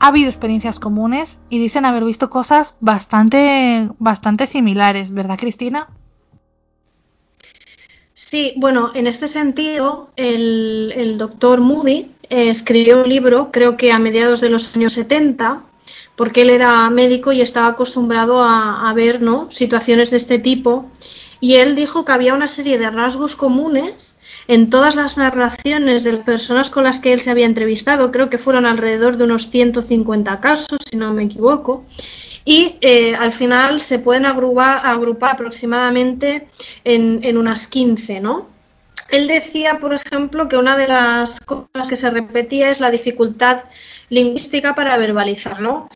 ha 0.00 0.08
habido 0.08 0.28
experiencias 0.28 0.80
comunes 0.80 1.38
y 1.48 1.58
dicen 1.58 1.84
haber 1.84 2.04
visto 2.04 2.30
cosas 2.30 2.76
bastante, 2.80 3.88
bastante 3.98 4.46
similares, 4.46 5.12
¿verdad, 5.12 5.38
Cristina? 5.38 5.88
Sí, 8.14 8.54
bueno, 8.56 8.90
en 8.94 9.06
este 9.06 9.28
sentido, 9.28 10.10
el, 10.16 11.16
doctor 11.18 11.60
Moody 11.60 12.10
eh, 12.28 12.50
escribió 12.50 13.02
un 13.02 13.08
libro, 13.08 13.50
creo 13.52 13.76
que 13.76 13.92
a 13.92 14.00
mediados 14.00 14.40
de 14.40 14.50
los 14.50 14.74
años 14.74 14.92
70, 14.94 15.62
porque 16.18 16.42
él 16.42 16.50
era 16.50 16.90
médico 16.90 17.30
y 17.30 17.40
estaba 17.40 17.68
acostumbrado 17.68 18.42
a, 18.42 18.92
ver 18.92 19.22
¿no? 19.22 19.48
situaciones 19.52 20.10
de 20.10 20.16
este 20.16 20.40
tipo. 20.40 20.90
Y 21.40 21.54
él 21.54 21.76
dijo 21.76 22.04
que 22.04 22.10
había 22.10 22.34
una 22.34 22.48
serie 22.48 22.76
de 22.76 22.90
rasgos 22.90 23.36
comunes 23.36 24.18
en 24.48 24.68
todas 24.68 24.96
las 24.96 25.16
narraciones 25.16 26.02
de 26.02 26.10
las 26.10 26.20
personas 26.20 26.70
con 26.70 26.82
las 26.82 26.98
que 26.98 27.12
él 27.12 27.20
se 27.20 27.30
había 27.30 27.46
entrevistado, 27.46 28.10
creo 28.10 28.30
que 28.30 28.38
fueron 28.38 28.66
alrededor 28.66 29.16
de 29.16 29.24
unos 29.24 29.48
150 29.50 30.40
casos, 30.40 30.80
si 30.90 30.96
no 30.96 31.14
me 31.14 31.22
equivoco, 31.22 31.84
y 32.44 32.76
eh, 32.80 33.14
al 33.14 33.32
final 33.32 33.80
se 33.80 34.00
pueden 34.00 34.26
agrupar, 34.26 35.30
aproximadamente 35.30 36.48
en, 36.82 37.20
en, 37.22 37.36
unas 37.36 37.68
15, 37.68 38.20
¿no? 38.20 38.48
Él 39.10 39.28
decía, 39.28 39.78
por 39.78 39.94
ejemplo, 39.94 40.48
que 40.48 40.56
una 40.56 40.76
de 40.76 40.88
las 40.88 41.40
cosas 41.40 41.88
que 41.88 41.96
se 41.96 42.10
repetía 42.10 42.70
es 42.70 42.80
la 42.80 42.90
dificultad 42.90 43.64
lingüística 44.10 44.74
para 44.74 44.96
verbalizar, 44.96 45.60
¿no? 45.60 45.88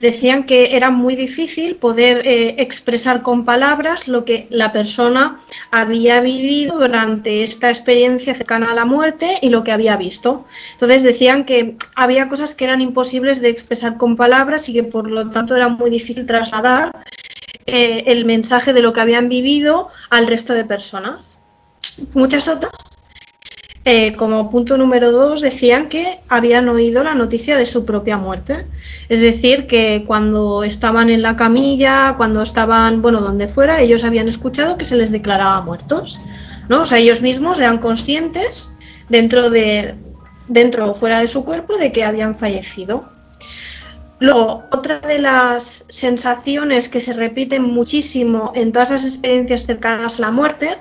Decían 0.00 0.44
que 0.44 0.76
era 0.76 0.90
muy 0.90 1.16
difícil 1.16 1.76
poder 1.76 2.26
eh, 2.26 2.56
expresar 2.58 3.22
con 3.22 3.44
palabras 3.44 4.08
lo 4.08 4.24
que 4.24 4.46
la 4.50 4.72
persona 4.72 5.40
había 5.70 6.20
vivido 6.20 6.78
durante 6.78 7.42
esta 7.42 7.68
experiencia 7.68 8.34
cercana 8.34 8.72
a 8.72 8.74
la 8.74 8.84
muerte 8.84 9.38
y 9.42 9.50
lo 9.50 9.64
que 9.64 9.72
había 9.72 9.96
visto. 9.96 10.46
Entonces 10.72 11.02
decían 11.02 11.44
que 11.44 11.76
había 11.96 12.28
cosas 12.28 12.54
que 12.54 12.64
eran 12.64 12.80
imposibles 12.80 13.40
de 13.40 13.48
expresar 13.48 13.96
con 13.96 14.16
palabras 14.16 14.68
y 14.68 14.72
que 14.72 14.84
por 14.84 15.10
lo 15.10 15.30
tanto 15.30 15.56
era 15.56 15.68
muy 15.68 15.90
difícil 15.90 16.26
trasladar 16.26 17.04
eh, 17.66 18.04
el 18.06 18.24
mensaje 18.24 18.72
de 18.72 18.82
lo 18.82 18.92
que 18.92 19.00
habían 19.00 19.28
vivido 19.28 19.88
al 20.10 20.26
resto 20.26 20.54
de 20.54 20.64
personas. 20.64 21.40
Muchas 22.14 22.46
otras 22.48 22.97
eh, 23.90 24.14
como 24.16 24.50
punto 24.50 24.76
número 24.76 25.12
dos, 25.12 25.40
decían 25.40 25.88
que 25.88 26.20
habían 26.28 26.68
oído 26.68 27.02
la 27.02 27.14
noticia 27.14 27.56
de 27.56 27.64
su 27.64 27.86
propia 27.86 28.18
muerte. 28.18 28.66
Es 29.08 29.22
decir, 29.22 29.66
que 29.66 30.04
cuando 30.06 30.62
estaban 30.62 31.08
en 31.08 31.22
la 31.22 31.36
camilla, 31.36 32.12
cuando 32.18 32.42
estaban, 32.42 33.00
bueno, 33.00 33.22
donde 33.22 33.48
fuera, 33.48 33.80
ellos 33.80 34.04
habían 34.04 34.28
escuchado 34.28 34.76
que 34.76 34.84
se 34.84 34.94
les 34.94 35.10
declaraba 35.10 35.62
muertos. 35.62 36.20
¿no? 36.68 36.82
O 36.82 36.86
sea, 36.86 36.98
ellos 36.98 37.22
mismos 37.22 37.60
eran 37.60 37.78
conscientes 37.78 38.74
dentro 39.08 39.48
de 39.48 39.94
dentro 40.48 40.90
o 40.90 40.94
fuera 40.94 41.22
de 41.22 41.28
su 41.28 41.46
cuerpo 41.46 41.78
de 41.78 41.90
que 41.90 42.04
habían 42.04 42.34
fallecido. 42.34 43.08
Luego, 44.18 44.64
otra 44.70 44.98
de 44.98 45.18
las 45.18 45.86
sensaciones 45.88 46.90
que 46.90 47.00
se 47.00 47.14
repiten 47.14 47.62
muchísimo 47.62 48.52
en 48.54 48.70
todas 48.70 48.90
las 48.90 49.04
experiencias 49.06 49.64
cercanas 49.64 50.18
a 50.18 50.22
la 50.22 50.30
muerte 50.30 50.76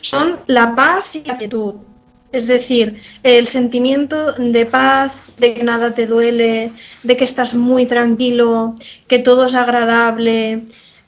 son 0.00 0.38
la 0.46 0.74
paz 0.74 1.16
y 1.16 1.22
la 1.22 1.36
quietud. 1.36 1.74
Es 2.36 2.46
decir, 2.46 3.00
el 3.22 3.46
sentimiento 3.46 4.32
de 4.32 4.66
paz, 4.66 5.28
de 5.38 5.54
que 5.54 5.64
nada 5.64 5.94
te 5.94 6.06
duele, 6.06 6.72
de 7.02 7.16
que 7.16 7.24
estás 7.24 7.54
muy 7.54 7.86
tranquilo, 7.86 8.74
que 9.08 9.18
todo 9.18 9.46
es 9.46 9.54
agradable, 9.54 10.62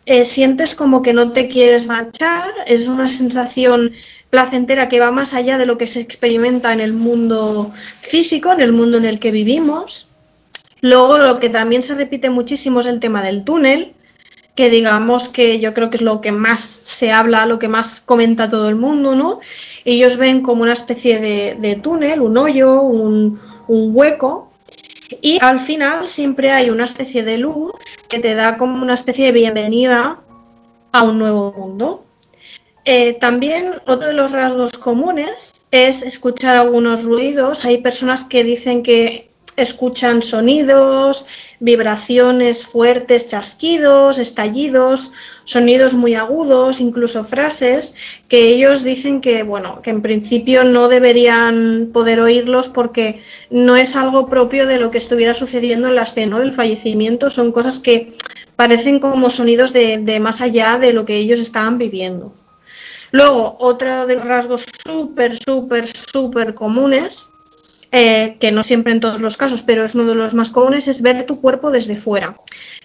eh, 0.07 0.25
sientes 0.25 0.75
como 0.75 1.03
que 1.03 1.13
no 1.13 1.33
te 1.33 1.49
quieres 1.49 1.87
marchar, 1.87 2.51
es 2.67 2.89
una 2.89 3.11
sensación 3.11 3.93
placentera 4.31 4.89
que 4.89 5.01
va 5.01 5.11
más 5.11 5.35
allá 5.35 5.59
de 5.59 5.67
lo 5.67 5.77
que 5.77 5.87
se 5.87 6.01
experimenta 6.01 6.73
en 6.73 6.81
el 6.81 6.95
mundo 6.95 7.73
físico, 8.01 8.53
en 8.53 8.61
el 8.61 8.73
mundo 8.73 8.97
en 8.97 9.05
el 9.05 9.19
que 9.19 9.31
vivimos. 9.31 10.09
Luego, 10.81 11.19
lo 11.19 11.41
que 11.41 11.51
también 11.51 11.83
se 11.83 11.95
repite 11.95 12.31
muchísimo 12.31 12.81
es 12.81 12.87
el 12.87 13.01
tema 13.01 13.23
del 13.23 13.45
túnel, 13.45 13.93
que 14.55 14.71
digamos 14.71 15.29
que 15.29 15.61
yo 15.61 15.75
creo 15.75 15.91
que 15.91 15.97
es 15.97 16.03
lo 16.03 16.21
que 16.21 16.33
más 16.33 16.81
se 16.83 17.13
habla, 17.13 17.47
lo 17.47 17.59
que 17.59 17.69
más 17.69 18.01
comenta 18.01 18.51
todo 18.51 18.69
el 18.69 18.77
mundo, 18.77 19.15
¿no? 19.15 19.41
Ellos 19.91 20.19
ven 20.19 20.43
como 20.43 20.65
una 20.65 20.75
especie 20.75 21.19
de, 21.19 21.77
túnel, 21.77 22.21
un 22.21 22.37
hoyo, 22.37 22.83
un, 22.83 23.41
hueco, 23.69 24.51
y 25.23 25.39
al 25.41 25.61
final 25.61 26.09
siempre 26.09 26.51
hay 26.51 26.69
una 26.69 26.85
especie 26.85 27.25
de 27.25 27.39
luz 27.39 27.73
que 28.07 28.19
te 28.19 28.35
da 28.35 28.59
como 28.59 28.83
una 28.83 28.93
especie 28.93 29.25
de 29.25 29.33
bienvenida 29.33 30.21
a 30.93 31.03
un 31.05 31.19
nuevo 31.19 31.55
mundo. 31.57 32.05
Eh, 32.85 33.15
también 33.15 33.81
otro 33.87 34.09
de 34.09 34.13
los 34.13 34.33
rasgos 34.33 34.77
comunes 34.77 35.65
es 35.71 36.03
escuchar 36.03 36.59
algunos 36.59 37.05
ruidos. 37.05 37.65
Hay 37.65 37.79
personas 37.79 38.27
que 38.27 38.45
dicen 38.45 38.83
que 38.83 39.31
escuchan 39.57 40.21
sonidos, 40.21 41.25
vibraciones 41.61 42.65
fuertes, 42.65 43.29
chasquidos, 43.29 44.19
estallidos, 44.19 45.13
sonidos 45.45 45.95
muy 45.95 46.15
agudos, 46.15 46.81
incluso 46.81 47.25
frases 47.25 47.95
que 48.29 48.49
ellos 48.49 48.85
dicen 48.85 49.21
que, 49.21 49.43
bueno, 49.43 49.81
que 49.83 49.91
en 49.91 50.03
principio 50.03 50.65
no 50.65 50.89
deberían 50.89 51.91
poder 51.93 52.21
oírlos 52.21 52.69
porque 52.69 53.23
no 53.51 53.77
es 53.77 53.97
algo 53.97 54.29
propio 54.29 54.67
de 54.67 54.79
lo 54.79 54.91
que 54.91 54.99
estuviera 54.99 55.35
sucediendo 55.35 55.89
en 55.89 55.97
la 55.97 56.03
escena 56.03 56.39
del 56.39 56.53
fallecimiento, 56.53 57.31
son 57.31 57.53
cosas 57.53 57.81
que 57.81 58.13
parecen 58.57 59.01
como 59.01 59.31
sonidos 59.31 59.73
de, 59.73 59.99
de 59.99 60.21
más 60.21 60.41
allá 60.41 60.79
de 60.79 60.93
lo 60.93 61.05
que 61.05 61.17
ellos 61.17 61.41
estaban 61.41 61.79
viviendo. 61.79 62.35
Luego, 63.11 63.57
otro 63.59 64.07
de 64.07 64.15
los 64.15 64.25
rasgos 64.25 64.67
súper, 64.85 65.39
súper, 65.43 65.87
súper 65.87 66.55
comunes 66.55 67.33
eh, 67.91 68.37
que 68.39 68.53
no 68.53 68.63
siempre 68.63 68.93
en 68.93 69.01
todos 69.01 69.21
los 69.21 69.37
casos, 69.37 69.63
pero 69.63 69.85
es 69.85 69.95
uno 69.95 70.05
de 70.05 70.15
los 70.15 70.35
más 70.35 70.51
comunes, 70.51 70.89
es 70.89 71.01
ver 71.01 71.25
tu 71.25 71.41
cuerpo 71.41 71.71
desde 71.71 71.97
fuera. 71.97 72.37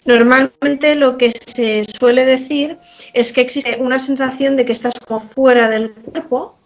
Normalmente 0.05 0.95
lo 0.95 1.17
que 1.17 1.31
se 1.31 1.83
suele 1.85 2.25
decir 2.25 2.77
es 3.13 3.33
que 3.33 3.41
existe 3.41 3.77
una 3.79 3.99
sensación 3.99 4.55
de 4.55 4.65
que 4.65 4.71
estás 4.71 4.93
como 5.05 5.19
fuera 5.19 5.69
del 5.69 5.91
cuerpo 5.91 6.57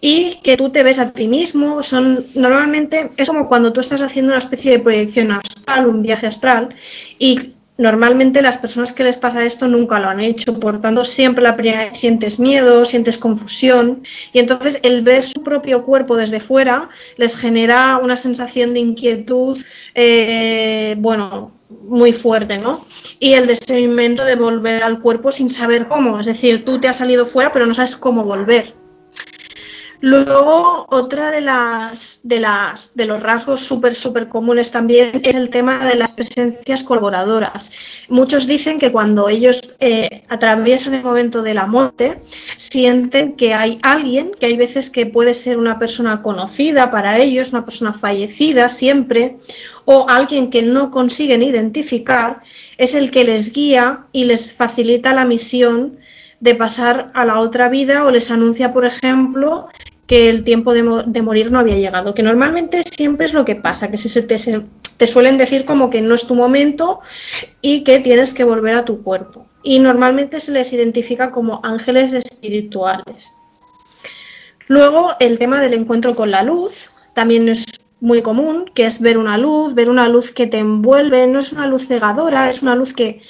y 0.00 0.36
que 0.42 0.56
tú 0.56 0.70
te 0.70 0.82
ves 0.82 0.98
a 0.98 1.12
ti 1.12 1.28
mismo. 1.28 1.82
Son 1.82 2.26
normalmente 2.34 3.10
es 3.16 3.28
como 3.28 3.48
cuando 3.48 3.72
tú 3.72 3.80
estás 3.80 4.00
haciendo 4.00 4.32
una 4.32 4.38
especie 4.38 4.72
de 4.72 4.78
proyección 4.78 5.32
astral, 5.32 5.86
un 5.86 6.02
viaje 6.02 6.26
astral 6.26 6.74
y 7.18 7.54
Normalmente 7.78 8.42
las 8.42 8.58
personas 8.58 8.92
que 8.92 9.04
les 9.04 9.16
pasa 9.16 9.44
esto 9.44 9.68
nunca 9.68 10.00
lo 10.00 10.08
han 10.08 10.18
hecho, 10.18 10.58
por 10.58 10.80
tanto 10.80 11.04
siempre 11.04 11.44
la 11.44 11.54
primera 11.54 11.84
vez 11.84 11.96
sientes 11.96 12.40
miedo, 12.40 12.84
sientes 12.84 13.18
confusión 13.18 14.02
y 14.32 14.40
entonces 14.40 14.80
el 14.82 15.02
ver 15.02 15.22
su 15.22 15.44
propio 15.44 15.84
cuerpo 15.84 16.16
desde 16.16 16.40
fuera 16.40 16.88
les 17.16 17.36
genera 17.36 17.98
una 17.98 18.16
sensación 18.16 18.74
de 18.74 18.80
inquietud, 18.80 19.62
eh, 19.94 20.96
bueno, 20.98 21.52
muy 21.68 22.12
fuerte, 22.12 22.58
¿no? 22.58 22.84
Y 23.20 23.34
el 23.34 23.46
deseo 23.46 23.76
de 23.76 24.34
volver 24.34 24.82
al 24.82 25.00
cuerpo 25.00 25.30
sin 25.30 25.48
saber 25.48 25.86
cómo, 25.86 26.18
es 26.18 26.26
decir, 26.26 26.64
tú 26.64 26.80
te 26.80 26.88
has 26.88 26.96
salido 26.96 27.26
fuera 27.26 27.52
pero 27.52 27.64
no 27.64 27.74
sabes 27.74 27.94
cómo 27.94 28.24
volver. 28.24 28.74
Luego, 30.00 30.86
otra 30.90 31.32
de 31.32 31.40
las 31.40 32.20
de 32.22 32.38
las 32.38 32.92
de 32.94 33.04
los 33.04 33.20
rasgos 33.20 33.60
súper 33.60 33.96
súper 33.96 34.28
comunes 34.28 34.70
también 34.70 35.20
es 35.24 35.34
el 35.34 35.50
tema 35.50 35.84
de 35.84 35.96
las 35.96 36.12
presencias 36.12 36.84
colaboradoras. 36.84 37.72
Muchos 38.08 38.46
dicen 38.46 38.78
que 38.78 38.92
cuando 38.92 39.28
ellos 39.28 39.60
eh, 39.80 40.22
atraviesan 40.28 40.94
el 40.94 41.02
momento 41.02 41.42
de 41.42 41.54
la 41.54 41.66
muerte, 41.66 42.20
sienten 42.54 43.32
que 43.32 43.54
hay 43.54 43.80
alguien, 43.82 44.30
que 44.38 44.46
hay 44.46 44.56
veces 44.56 44.90
que 44.90 45.04
puede 45.04 45.34
ser 45.34 45.58
una 45.58 45.80
persona 45.80 46.22
conocida 46.22 46.92
para 46.92 47.18
ellos, 47.18 47.50
una 47.50 47.64
persona 47.64 47.92
fallecida 47.92 48.70
siempre, 48.70 49.38
o 49.84 50.08
alguien 50.08 50.50
que 50.50 50.62
no 50.62 50.92
consiguen 50.92 51.42
identificar, 51.42 52.42
es 52.76 52.94
el 52.94 53.10
que 53.10 53.24
les 53.24 53.52
guía 53.52 54.06
y 54.12 54.26
les 54.26 54.52
facilita 54.52 55.12
la 55.12 55.24
misión 55.24 55.98
de 56.40 56.54
pasar 56.54 57.10
a 57.14 57.24
la 57.24 57.40
otra 57.40 57.68
vida 57.68 58.04
o 58.04 58.10
les 58.10 58.30
anuncia, 58.30 58.72
por 58.72 58.84
ejemplo, 58.84 59.68
que 60.08 60.30
el 60.30 60.42
tiempo 60.42 60.72
de, 60.72 60.82
morir 61.22 61.52
no 61.52 61.58
había 61.58 61.76
llegado, 61.76 62.14
que 62.14 62.22
normalmente 62.22 62.82
siempre 62.82 63.26
es 63.26 63.34
lo 63.34 63.44
que 63.44 63.56
pasa, 63.56 63.90
que 63.90 63.98
se 63.98 64.22
te, 64.22 65.06
suelen 65.06 65.36
decir 65.36 65.66
como 65.66 65.90
que 65.90 66.00
no 66.00 66.14
es 66.14 66.26
tu 66.26 66.34
momento 66.34 67.00
y 67.60 67.84
que 67.84 68.00
tienes 68.00 68.32
que 68.32 68.42
volver 68.42 68.74
a 68.74 68.86
tu 68.86 69.02
cuerpo. 69.02 69.46
Y 69.62 69.80
normalmente 69.80 70.40
se 70.40 70.52
les 70.52 70.72
identifica 70.72 71.30
como 71.30 71.60
ángeles 71.62 72.14
espirituales. 72.14 73.34
Luego 74.66 75.10
el 75.20 75.38
tema 75.38 75.60
del 75.60 75.74
encuentro 75.74 76.14
con 76.14 76.30
la 76.30 76.42
luz 76.42 76.90
también 77.12 77.50
es 77.50 77.66
muy 78.00 78.22
común, 78.22 78.70
que 78.72 78.86
es 78.86 79.02
ver 79.02 79.18
una 79.18 79.36
luz, 79.36 79.74
ver 79.74 79.90
una 79.90 80.08
luz 80.08 80.32
que 80.32 80.46
te 80.46 80.56
envuelve, 80.56 81.26
no 81.26 81.40
es 81.40 81.52
una 81.52 81.66
luz 81.66 81.86
cegadora, 81.86 82.48
es 82.48 82.62
una 82.62 82.74
luz 82.74 82.94
que 82.94 83.20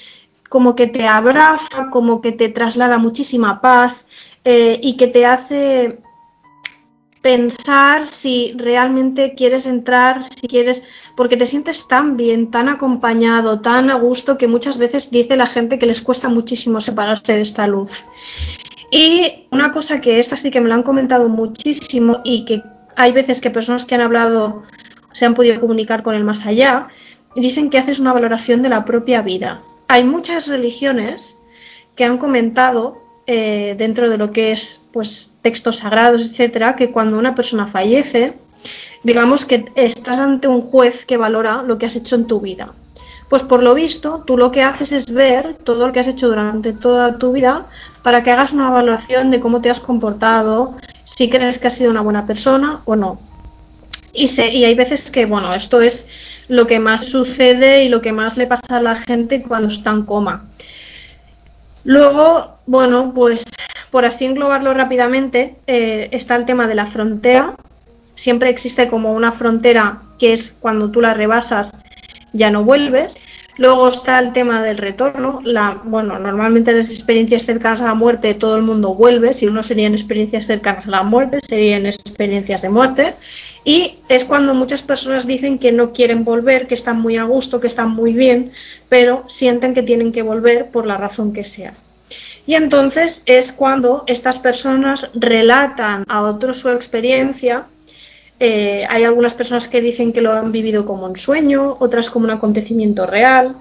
como 0.49 0.77
que 0.77 0.87
te 0.87 1.09
abraza, 1.09 1.91
como 1.91 2.21
que 2.21 2.31
te 2.31 2.49
traslada 2.49 2.99
muchísima 2.99 3.61
paz 3.61 4.07
eh, 4.45 4.79
y 4.81 4.97
que 4.97 5.09
te 5.09 5.27
hace 5.27 5.99
pensar 7.22 8.07
si 8.07 8.54
realmente 8.57 9.35
quieres 9.35 9.66
entrar, 9.66 10.22
si 10.22 10.46
quieres, 10.46 10.85
porque 11.16 11.37
te 11.37 11.46
sientes 11.46 11.88
tan 11.88 12.16
bien, 12.16 12.50
tan 12.50 12.68
acompañado, 12.68 13.61
tan 13.61 13.90
a 13.90 13.94
gusto 13.94 14.38
que 14.38 14.46
muchas 14.46 14.78
veces 14.78 15.11
dice 15.11 15.37
la 15.37 15.46
gente 15.46 15.78
que 15.78 15.87
les 15.87 16.02
cuesta 16.02 16.28
muchísimo 16.28 16.81
separarse 16.81 17.35
de 17.35 17.40
esta 17.40 17.66
luz. 17.66 18.04
Y 18.90 19.46
una 19.50 19.72
cosa 19.72 20.00
que 20.00 20.18
esta 20.20 20.37
sí 20.37 20.50
que 20.50 20.61
me 20.61 20.68
lo 20.68 20.74
han 20.74 20.83
comentado 20.83 21.28
muchísimo 21.28 22.20
y 22.24 22.44
que 22.44 22.62
hay 22.96 23.12
veces 23.12 23.40
que 23.40 23.50
personas 23.50 23.85
que 23.85 23.94
han 23.94 24.00
hablado 24.00 24.62
se 25.12 25.26
han 25.26 25.35
podido 25.35 25.61
comunicar 25.61 26.02
con 26.02 26.14
el 26.14 26.24
más 26.24 26.46
allá, 26.46 26.88
dicen 27.35 27.70
que 27.70 27.78
haces 27.78 27.98
una 27.98 28.12
valoración 28.12 28.62
de 28.62 28.68
la 28.68 28.85
propia 28.85 29.22
vida. 29.22 29.62
Hay 29.88 30.04
muchas 30.04 30.46
religiones 30.46 31.40
que 31.96 32.04
han 32.04 32.18
comentado 32.18 33.08
eh, 33.31 33.75
dentro 33.77 34.09
de 34.09 34.17
lo 34.17 34.33
que 34.33 34.53
es 34.53 34.81
pues 34.91 35.37
textos 35.43 35.77
sagrados, 35.77 36.23
etcétera, 36.23 36.77
que 36.77 36.91
cuando 36.91 37.19
una 37.19 37.35
persona 37.35 37.67
fallece, 37.67 38.38
digamos 39.03 39.45
que 39.45 39.67
estás 39.75 40.17
ante 40.17 40.49
un 40.49 40.62
juez 40.62 41.05
que 41.05 41.19
valora 41.19 41.62
lo 41.62 41.77
que 41.77 41.85
has 41.85 41.95
hecho 41.95 42.17
en 42.17 42.27
tu 42.27 42.41
vida. 42.41 42.73
Pues 43.29 43.43
por 43.43 43.62
lo 43.62 43.75
visto, 43.75 44.25
tú 44.27 44.38
lo 44.38 44.51
que 44.51 44.62
haces 44.62 44.93
es 44.93 45.12
ver 45.12 45.59
todo 45.62 45.87
lo 45.87 45.93
que 45.93 46.01
has 46.01 46.09
hecho 46.09 46.29
durante 46.29 46.73
toda 46.73 47.19
tu 47.19 47.33
vida 47.33 47.67
para 48.03 48.23
que 48.23 48.31
hagas 48.31 48.55
una 48.55 48.69
evaluación 48.69 49.31
de 49.31 49.41
cómo 49.41 49.61
te 49.61 49.69
has 49.69 49.81
comportado, 49.81 50.77
si 51.05 51.29
crees 51.29 51.59
que 51.59 51.67
has 51.67 51.75
sido 51.75 51.91
una 51.91 52.01
buena 52.01 52.27
persona 52.27 52.81
o 52.87 52.97
no. 52.97 53.21
Y, 54.14 54.25
y 54.41 54.64
hay 54.64 54.75
veces 54.75 55.11
que, 55.11 55.27
bueno, 55.27 55.53
esto 55.53 55.83
es 55.83 56.09
lo 56.49 56.67
que 56.67 56.79
más 56.79 57.05
sucede 57.05 57.85
y 57.85 57.91
lo 57.91 58.01
que 58.01 58.12
más 58.12 58.38
le 58.38 58.47
pasa 58.47 58.79
a 58.79 58.83
la 58.83 58.95
gente 58.95 59.43
cuando 59.43 59.69
está 59.69 59.91
en 59.91 60.05
coma. 60.05 60.49
Luego, 61.88 62.59
bueno, 62.66 63.12
pues 63.14 63.46
por 63.90 64.05
así 64.05 64.27
englobarlo 64.27 64.74
rápidamente, 64.74 65.57
eh, 65.66 66.11
está 66.12 66.37
el 66.37 66.44
tema 66.44 66.68
de 66.68 66.74
la 66.74 66.85
frontera. 66.85 67.55
Siempre 68.14 68.51
existe 68.51 68.90
como 68.90 69.14
una 69.14 69.33
frontera 69.33 70.03
que 70.18 70.35
es 70.35 70.53
cuando 70.53 70.90
tú 70.90 71.01
la 71.01 71.14
rebasas 71.14 71.83
ya 72.35 72.51
no 72.51 72.62
vuelves. 72.62 73.16
Luego 73.57 73.88
está 73.88 74.18
el 74.18 74.35
tema 74.35 74.62
del 74.62 74.77
retorno. 74.77 75.40
La, 75.44 75.81
bueno, 75.83 76.18
normalmente 76.18 76.74
las 76.74 76.90
experiencias 76.90 77.44
cercanas 77.44 77.81
a 77.81 77.87
la 77.87 77.94
muerte 77.94 78.35
todo 78.35 78.57
el 78.57 78.64
mundo 78.64 78.94
vuelve. 78.94 79.33
Si 79.33 79.46
no 79.46 79.62
serían 79.62 79.94
experiencias 79.94 80.44
cercanas 80.44 80.87
a 80.87 80.90
la 80.90 81.03
muerte, 81.05 81.38
serían 81.40 81.87
experiencias 81.87 82.61
de 82.61 82.68
muerte. 82.68 83.14
Y 83.68 83.98
es 84.09 84.24
cuando 84.24 84.54
muchas 84.54 84.81
personas 84.81 85.26
dicen 85.26 85.59
que 85.59 85.72
no 85.72 85.92
quieren 85.92 86.24
volver, 86.24 86.66
que 86.66 86.74
están 86.74 87.02
muy 87.02 87.18
a 87.18 87.24
gusto, 87.24 87.61
que 87.61 87.66
están 87.66 87.90
muy 87.90 88.14
bien, 88.14 88.52
pero 88.88 89.24
sienten 89.28 89.74
que 89.74 89.83
tienen 89.83 90.11
que 90.11 90.22
volver 90.22 90.70
por 90.70 90.87
la 90.87 90.96
razón 90.96 91.35
que 91.35 91.44
sea. 91.44 91.74
Y 92.46 92.54
entonces 92.54 93.22
es 93.26 93.52
cuando 93.52 94.04
estas 94.07 94.38
personas 94.38 95.11
relatan 95.12 96.07
a 96.09 96.22
otros 96.22 96.61
su 96.61 96.70
experiencia. 96.70 97.66
Eh, 98.40 98.87
hay 98.88 99.04
algunas 99.04 99.35
personas 99.35 99.68
que 99.68 99.83
dicen 99.83 100.14
que 100.14 100.22
lo 100.22 100.33
han 100.33 100.50
vivido 100.50 100.87
como 100.87 101.04
un 101.04 101.16
sueño, 101.16 101.76
otras 101.78 102.09
como 102.09 102.24
un 102.24 102.31
acontecimiento 102.31 103.04
real. 103.04 103.54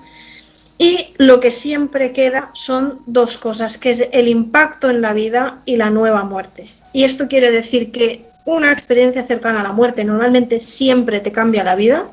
Y 0.78 1.16
lo 1.18 1.42
que 1.42 1.52
siempre 1.52 2.14
queda 2.14 2.50
son 2.54 3.02
dos 3.08 3.38
cosas, 3.38 3.78
que 3.78 3.90
es 3.90 4.08
el 4.14 4.30
impacto 4.30 4.90
en 4.90 5.02
la 5.02 5.12
vida 5.12 5.64
y 5.66 5.76
la 5.76 5.90
nueva 5.90 6.24
muerte. 6.24 6.70
Y 6.94 7.04
esto 7.04 7.28
quiere 7.28 7.52
decir 7.52 7.92
que 7.92 8.27
una 8.48 8.72
experiencia 8.72 9.24
cercana 9.24 9.60
a 9.60 9.64
la 9.64 9.74
muerte 9.74 10.06
normalmente 10.06 10.62
siempre 10.62 11.20
te 11.20 11.34
cambia 11.34 11.66
la 11.66 11.76
vida, 11.76 12.08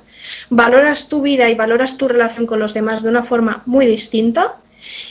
valoras 0.51 1.09
tu 1.09 1.23
vida 1.23 1.49
y 1.49 1.55
valoras 1.55 1.97
tu 1.97 2.09
relación 2.09 2.47
con 2.47 2.59
los 2.59 2.75
demás 2.75 3.05
de 3.05 3.09
una 3.09 3.23
forma 3.23 3.62
muy 3.66 3.87
distinta 3.87 4.57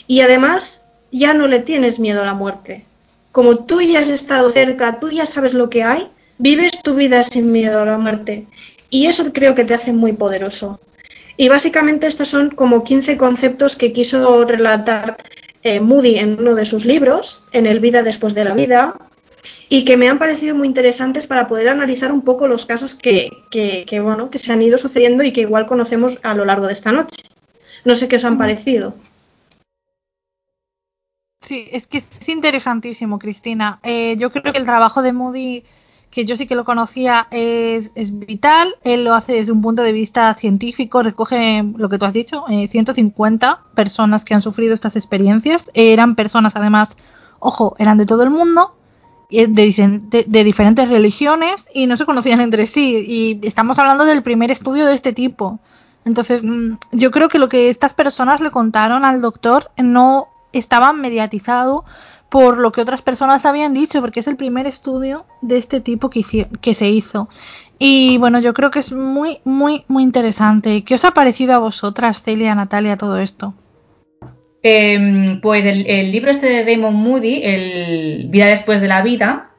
y 0.06 0.20
además 0.20 0.86
ya 1.12 1.34
no 1.34 1.48
le 1.48 1.60
tienes 1.60 1.98
miedo 1.98 2.22
a 2.22 2.26
la 2.26 2.34
muerte. 2.34 2.84
Como 3.32 3.60
tú 3.60 3.82
ya 3.82 4.02
has 4.02 4.10
estado 4.10 4.50
cerca, 4.50 5.00
tú 5.00 5.12
ya 5.12 5.26
sabes 5.26 5.54
lo 5.54 5.70
que 5.70 5.84
hay, 5.84 6.10
vives 6.40 6.84
tu 6.84 6.94
vida 6.94 7.24
sin 7.24 7.54
miedo 7.54 7.82
a 7.82 7.86
la 7.86 7.98
muerte 7.98 8.46
y 8.90 9.06
eso 9.06 9.32
creo 9.32 9.56
que 9.56 9.64
te 9.64 9.74
hace 9.74 9.94
muy 9.94 10.12
poderoso. 10.12 10.82
Y 11.38 11.48
básicamente 11.48 12.06
estos 12.06 12.28
son 12.28 12.50
como 12.50 12.84
15 12.84 13.16
conceptos 13.16 13.78
que 13.78 13.94
quiso 13.94 14.44
relatar 14.44 15.18
eh, 15.64 15.80
Moody 15.80 16.18
en 16.18 16.38
uno 16.38 16.54
de 16.54 16.66
sus 16.66 16.84
libros, 16.86 17.46
en 17.54 17.66
El 17.66 17.80
Vida 17.80 18.04
después 18.04 18.36
de 18.36 18.44
la 18.44 18.54
vida, 18.54 18.96
y 19.74 19.86
que 19.86 19.98
me 19.98 20.08
han 20.08 20.20
parecido 20.20 20.54
muy 20.54 20.68
interesantes 20.68 21.26
para 21.26 21.48
poder 21.48 21.68
analizar 21.68 22.12
un 22.12 22.22
poco 22.22 22.48
los 22.48 22.68
casos 22.68 22.94
que, 22.94 23.32
bueno, 24.04 24.30
que 24.30 24.38
se 24.38 24.54
han 24.54 24.62
ido 24.62 24.78
sucediendo 24.78 25.24
y 25.24 25.34
que 25.34 25.42
igual 25.42 25.66
conocemos 25.66 26.20
a 26.22 26.36
lo 26.36 26.46
largo 26.46 26.68
de 26.68 26.74
esta 26.74 26.92
noche. 26.92 27.24
No 27.84 27.96
sé 27.96 28.08
qué 28.08 28.18
os 28.18 28.26
han 28.26 28.38
parecido. 28.38 28.94
Sí, 31.42 31.68
es 31.72 31.88
que 31.88 31.98
es 31.98 32.30
interesantísimo, 32.30 33.18
Cristina. 33.18 33.80
Eh, 33.82 34.16
yo 34.20 34.32
creo 34.32 34.44
que 34.54 34.60
el 34.60 34.66
trabajo 34.66 35.02
de 35.02 35.12
Moody, 35.12 35.64
que 36.12 36.26
yo 36.26 36.36
sí 36.36 36.46
que 36.46 36.54
lo 36.54 36.66
conocía, 36.66 37.28
es, 37.32 37.90
vital. 37.96 38.76
Él 38.84 39.04
lo 39.04 39.16
hace 39.16 39.34
desde 39.34 39.54
un 39.54 39.64
punto 39.64 39.82
de 39.82 39.92
vista 39.92 40.36
científico, 40.36 41.02
recoge 41.02 41.64
lo 41.78 41.90
que 41.90 41.98
tú 41.98 42.06
has 42.06 42.14
dicho, 42.14 42.46
150 42.48 43.52
eh, 43.52 43.70
personas 43.74 44.24
que 44.24 44.36
han 44.36 44.44
sufrido 44.44 44.76
estas 44.76 44.96
experiencias. 44.96 45.72
eran 45.74 46.14
personas, 46.14 46.56
además, 46.56 46.96
ojo, 47.40 47.76
eran 47.80 47.98
de 47.98 48.06
todo 48.06 48.22
el 48.22 48.30
mundo 48.30 48.76
de, 49.30 50.44
diferentes 50.44 50.90
religiones 50.90 51.68
y 51.74 51.88
no 51.88 51.98
se 51.98 52.06
conocían 52.06 52.42
entre 52.42 52.68
sí. 52.68 53.04
Y 53.08 53.48
estamos 53.48 53.80
hablando 53.80 54.06
del 54.06 54.24
primer 54.24 54.52
estudio 54.52 54.86
de 54.86 54.94
este 54.94 55.14
tipo. 55.14 55.60
Entonces, 56.06 56.44
mm, 56.44 56.74
yo 56.92 57.12
creo 57.12 57.30
que 57.30 57.40
lo 57.40 57.50
que 57.50 57.70
estas 57.70 57.94
personas 57.94 58.42
le 58.42 58.52
contaron 58.52 59.06
al 59.06 59.22
doctor 59.22 59.72
no 59.78 60.28
estaba 60.52 60.94
mediatizado 60.94 61.86
por 62.30 62.58
lo 62.58 62.72
que 62.72 62.82
otras 62.82 63.04
personas 63.04 63.46
habían 63.46 63.74
dicho, 63.74 64.02
porque 64.02 64.20
es 64.22 64.28
el 64.28 64.36
primer 64.36 64.66
estudio 64.66 65.26
de 65.42 65.58
este 65.58 65.82
tipo 65.82 66.10
que, 66.10 66.48
que 66.62 66.74
se 66.74 66.90
hizo. 66.90 67.30
Y 67.78 68.18
bueno, 68.18 68.40
yo 68.40 68.54
creo 68.54 68.72
que 68.72 68.80
es 68.80 68.92
muy, 68.92 69.40
muy, 69.44 69.86
muy 69.88 70.04
interesante. 70.04 70.84
¿Qué 70.84 70.96
os 70.96 71.06
ha 71.06 71.12
parecido 71.12 71.54
a 71.54 71.60
vosotras, 71.60 72.24
Celia, 72.24 72.56
Natalia, 72.56 72.98
todo 72.98 73.20
esto? 73.20 73.54
Em, 74.66 75.42
pues 75.42 75.66
el, 75.66 76.12
libro 76.12 76.32
este 76.32 76.48
de 76.48 76.64
Raymond 76.64 76.96
Moody, 76.96 77.42
El 77.44 78.28
Vida 78.30 78.46
después 78.46 78.80
de 78.80 78.88
la 78.88 79.02
vida, 79.02 79.50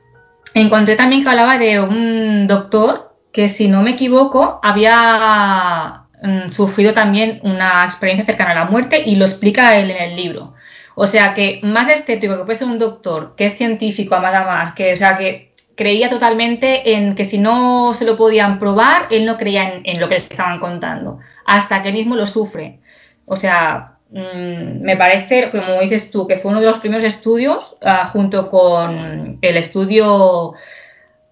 encontré 0.54 0.96
también 0.96 1.22
que 1.22 1.28
hablaba 1.28 1.58
de 1.58 1.78
un 1.78 2.46
doctor 2.46 3.14
que, 3.30 3.48
si 3.48 3.68
no 3.68 3.82
me 3.82 3.90
equivoco, 3.90 4.60
había 4.62 6.04
mm, 6.22 6.48
sufrido 6.50 6.94
también 6.94 7.38
una 7.42 7.84
experiencia 7.84 8.24
cercana 8.24 8.52
a 8.52 8.64
la 8.64 8.64
muerte 8.64 9.02
y 9.04 9.16
lo 9.16 9.26
explica 9.26 9.76
él 9.76 9.90
en 9.90 10.02
el 10.02 10.16
libro. 10.16 10.54
O 10.94 11.06
sea 11.06 11.34
que 11.34 11.60
más 11.62 11.90
escéptico 11.90 12.38
que 12.38 12.44
puede 12.44 12.58
ser 12.58 12.68
un 12.68 12.78
doctor, 12.78 13.34
que 13.36 13.44
es 13.46 13.56
científico 13.58 14.14
a 14.14 14.20
más 14.20 14.34
a 14.34 14.44
más, 14.44 14.72
que, 14.72 14.94
o 14.94 14.96
sea, 14.96 15.16
que 15.16 15.52
creía 15.76 16.08
totalmente 16.08 16.94
en 16.94 17.14
que 17.14 17.24
si 17.24 17.38
no 17.38 17.92
se 17.94 18.06
lo 18.06 18.16
podían 18.16 18.58
probar, 18.58 19.08
él 19.10 19.26
no 19.26 19.36
creía 19.36 19.64
en, 19.74 19.82
en 19.84 20.00
lo 20.00 20.08
que 20.08 20.14
les 20.14 20.30
estaban 20.30 20.60
contando, 20.60 21.18
hasta 21.44 21.82
que 21.82 21.88
él 21.88 21.94
mismo 21.94 22.16
lo 22.16 22.26
sufre. 22.26 22.80
O 23.26 23.36
sea, 23.36 23.93
Mm, 24.14 24.82
me 24.82 24.96
parece, 24.96 25.50
como 25.50 25.80
dices 25.80 26.08
tú, 26.08 26.28
que 26.28 26.36
fue 26.36 26.52
uno 26.52 26.60
de 26.60 26.68
los 26.68 26.78
primeros 26.78 27.04
estudios, 27.04 27.76
ah, 27.82 28.04
junto 28.06 28.48
con 28.48 29.38
el 29.42 29.56
estudio 29.56 30.54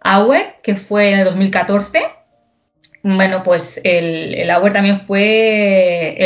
Auer, 0.01 0.57
que 0.65 0.75
fue 0.75 1.13
en 1.13 1.21
el 1.21 1.25
2014. 1.25 2.03
Bueno, 3.05 3.45
pues 3.45 3.81
el, 3.85 4.35
el 4.35 4.51
Auer 4.51 4.73
también 4.73 5.01
fue 5.01 6.17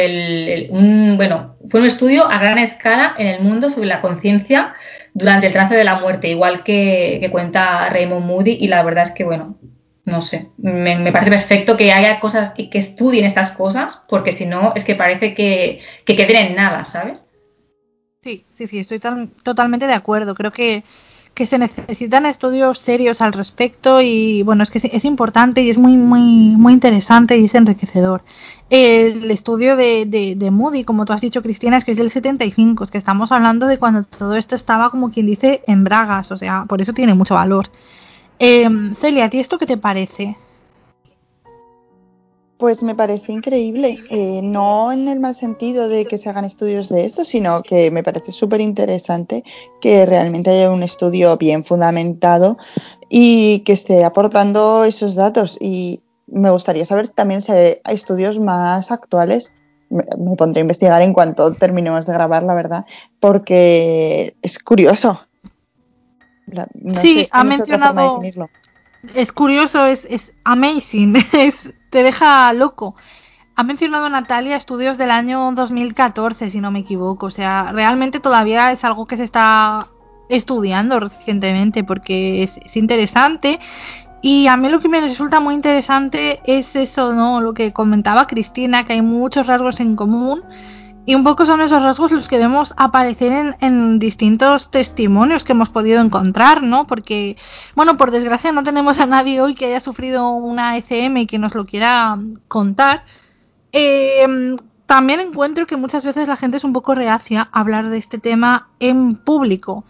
un, 0.70 1.16
bueno, 1.18 1.56
fue 1.68 1.80
un 1.80 1.86
estudio 1.86 2.26
a 2.26 2.38
gran 2.38 2.58
escala 2.58 3.14
en 3.18 3.26
el 3.26 3.42
mundo 3.42 3.68
sobre 3.68 3.88
la 3.88 4.00
conciencia 4.00 4.74
durante 5.12 5.48
el 5.48 5.52
trance 5.52 5.74
de 5.74 5.84
la 5.84 6.00
muerte, 6.00 6.28
igual 6.28 6.62
que, 6.62 7.18
que 7.20 7.30
cuenta 7.30 7.90
Raymond 7.90 8.24
Moody, 8.24 8.56
y 8.60 8.68
la 8.68 8.82
verdad 8.82 9.02
es 9.02 9.12
que, 9.12 9.24
bueno, 9.24 9.58
no 10.06 10.22
sé, 10.22 10.50
me, 10.56 11.10
parece 11.10 11.32
perfecto 11.32 11.76
que 11.76 11.92
haya 11.92 12.20
cosas 12.20 12.54
y 12.56 12.70
que 12.70 12.78
estudien 12.78 13.24
estas 13.24 13.50
cosas, 13.50 14.04
porque 14.08 14.30
si 14.30 14.46
no, 14.46 14.72
es 14.76 14.84
que 14.84 14.94
parece 14.94 15.34
que, 15.34 15.80
que 16.04 16.14
queden 16.14 16.36
en 16.36 16.54
nada, 16.54 16.84
¿sabes? 16.84 17.28
Sí, 18.22 18.44
sí, 18.54 18.68
sí, 18.68 18.78
estoy 18.78 19.00
totalmente 19.42 19.88
de 19.88 19.94
acuerdo. 19.94 20.36
Creo 20.36 20.52
que, 20.52 20.84
se 21.44 21.58
necesitan 21.58 22.24
estudios 22.24 22.78
serios 22.78 23.20
al 23.20 23.32
respecto 23.32 24.00
y 24.00 24.42
bueno, 24.42 24.62
es 24.62 24.70
que 24.70 24.78
es, 24.78 25.04
importante 25.04 25.60
y 25.62 25.70
es 25.70 25.76
muy, 25.76 25.96
muy, 25.96 26.54
muy 26.56 26.72
interesante 26.72 27.36
y 27.36 27.44
es 27.44 27.54
enriquecedor. 27.56 28.22
El 28.70 29.30
estudio 29.30 29.76
de, 29.76 30.06
de, 30.06 30.34
de, 30.36 30.50
Moody, 30.52 30.84
como 30.84 31.04
tú 31.04 31.12
has 31.12 31.20
dicho, 31.20 31.42
Cristina, 31.42 31.76
es 31.76 31.84
que 31.84 31.92
es 31.92 31.98
del 31.98 32.10
75, 32.10 32.84
es 32.84 32.90
que 32.90 32.98
estamos 32.98 33.32
hablando 33.32 33.66
de 33.66 33.78
cuando 33.78 34.04
todo 34.04 34.36
esto 34.36 34.54
estaba, 34.54 34.90
como 34.90 35.10
quien 35.10 35.26
dice, 35.26 35.62
en 35.66 35.84
bragas, 35.84 36.30
o 36.30 36.38
sea, 36.38 36.64
por 36.68 36.80
eso 36.80 36.92
tiene 36.92 37.14
mucho 37.14 37.34
valor. 37.34 37.70
Em, 38.38 38.94
Celia, 38.94 39.24
¿a 39.24 39.30
ti 39.30 39.40
esto 39.40 39.58
qué 39.58 39.66
te 39.66 39.78
parece? 39.78 40.36
Pues 42.58 42.82
me 42.82 42.94
parece 42.94 43.32
increíble, 43.32 43.98
eh, 44.08 44.40
no 44.42 44.90
en 44.90 45.08
el 45.08 45.20
mal 45.20 45.34
sentido 45.34 45.88
de 45.88 46.06
que 46.06 46.16
se 46.16 46.30
hagan 46.30 46.46
estudios 46.46 46.88
de 46.88 47.04
esto, 47.04 47.24
sino 47.24 47.62
que 47.62 47.90
me 47.90 48.02
parece 48.02 48.32
súper 48.32 48.62
interesante 48.62 49.44
que 49.80 50.06
realmente 50.06 50.50
haya 50.50 50.70
un 50.70 50.82
estudio 50.82 51.36
bien 51.36 51.64
fundamentado 51.64 52.56
y 53.10 53.60
que 53.60 53.72
esté 53.72 54.04
aportando 54.04 54.84
esos 54.84 55.14
datos. 55.14 55.58
Y 55.60 56.00
me 56.26 56.50
gustaría 56.50 56.86
saber 56.86 57.08
también 57.08 57.42
si 57.42 57.52
hay 57.52 57.78
estudios 57.88 58.38
más 58.38 58.90
actuales. 58.90 59.52
Me, 59.90 60.04
me 60.18 60.34
pondré 60.36 60.60
a 60.60 60.62
investigar 60.62 61.02
en 61.02 61.12
cuanto 61.12 61.52
terminemos 61.54 62.06
de 62.06 62.14
grabar, 62.14 62.42
la 62.42 62.54
verdad, 62.54 62.86
porque 63.20 64.34
es 64.40 64.58
curioso 64.58 65.25
sí, 66.88 67.26
ha 67.32 67.44
mencionado. 67.44 68.20
es 69.14 69.32
curioso, 69.32 69.86
es, 69.86 70.06
es 70.10 70.32
amazing, 70.44 71.16
es, 71.32 71.72
te 71.90 72.02
deja 72.02 72.52
loco. 72.52 72.94
Ha 73.58 73.62
mencionado 73.62 74.08
Natalia 74.10 74.56
estudios 74.56 74.98
del 74.98 75.10
año 75.10 75.50
2014, 75.52 76.50
si 76.50 76.60
no 76.60 76.70
me 76.70 76.80
equivoco. 76.80 77.26
O 77.26 77.30
sea, 77.30 77.72
realmente 77.72 78.20
todavía 78.20 78.70
es 78.70 78.84
algo 78.84 79.06
que 79.06 79.16
se 79.16 79.24
está 79.24 79.88
estudiando 80.28 81.00
recientemente 81.00 81.82
porque 81.82 82.42
es, 82.42 82.58
es 82.58 82.76
interesante. 82.76 83.58
Y 84.20 84.46
a 84.48 84.56
mí 84.56 84.68
lo 84.68 84.80
que 84.80 84.88
me 84.88 85.00
resulta 85.00 85.40
muy 85.40 85.54
interesante 85.54 86.40
es 86.44 86.76
eso, 86.76 87.14
¿no? 87.14 87.40
Lo 87.40 87.54
que 87.54 87.72
comentaba 87.72 88.26
Cristina, 88.26 88.84
que 88.84 88.94
hay 88.94 89.02
muchos 89.02 89.46
rasgos 89.46 89.80
en 89.80 89.96
común 89.96 90.42
y 91.06 91.14
un 91.14 91.22
poco 91.22 91.46
son 91.46 91.60
esos 91.60 91.82
rasgos 91.82 92.10
los 92.10 92.28
que 92.28 92.38
vemos 92.38 92.74
aparecer 92.76 93.56
en, 93.60 93.98
distintos 94.00 94.70
testimonios 94.72 95.44
que 95.44 95.52
hemos 95.52 95.70
podido 95.70 96.00
encontrar, 96.00 96.62
¿no? 96.64 96.86
Porque, 96.86 97.36
bueno, 97.76 97.96
por 97.96 98.10
desgracia 98.10 98.50
no 98.50 98.64
tenemos 98.64 98.98
a 98.98 99.06
nadie 99.06 99.40
hoy 99.40 99.54
que 99.54 99.66
haya 99.66 99.80
sufrido 99.80 100.28
una 100.30 100.76
ECM 100.76 101.18
y 101.18 101.26
que 101.26 101.38
nos 101.38 101.54
lo 101.54 101.64
quiera 101.64 102.18
contar. 102.48 103.04
Eh, 103.72 104.56
también 104.86 105.20
encuentro 105.20 105.66
que 105.66 105.76
muchas 105.76 106.04
veces 106.04 106.26
la 106.26 106.36
gente 106.36 106.56
es 106.56 106.64
un 106.64 106.72
poco 106.72 106.94
reacia 106.94 107.48
a 107.52 107.60
hablar 107.60 107.88
de 107.88 107.98
este 107.98 108.18
tema 108.18 108.68
en 108.80 109.14
público. 109.14 109.84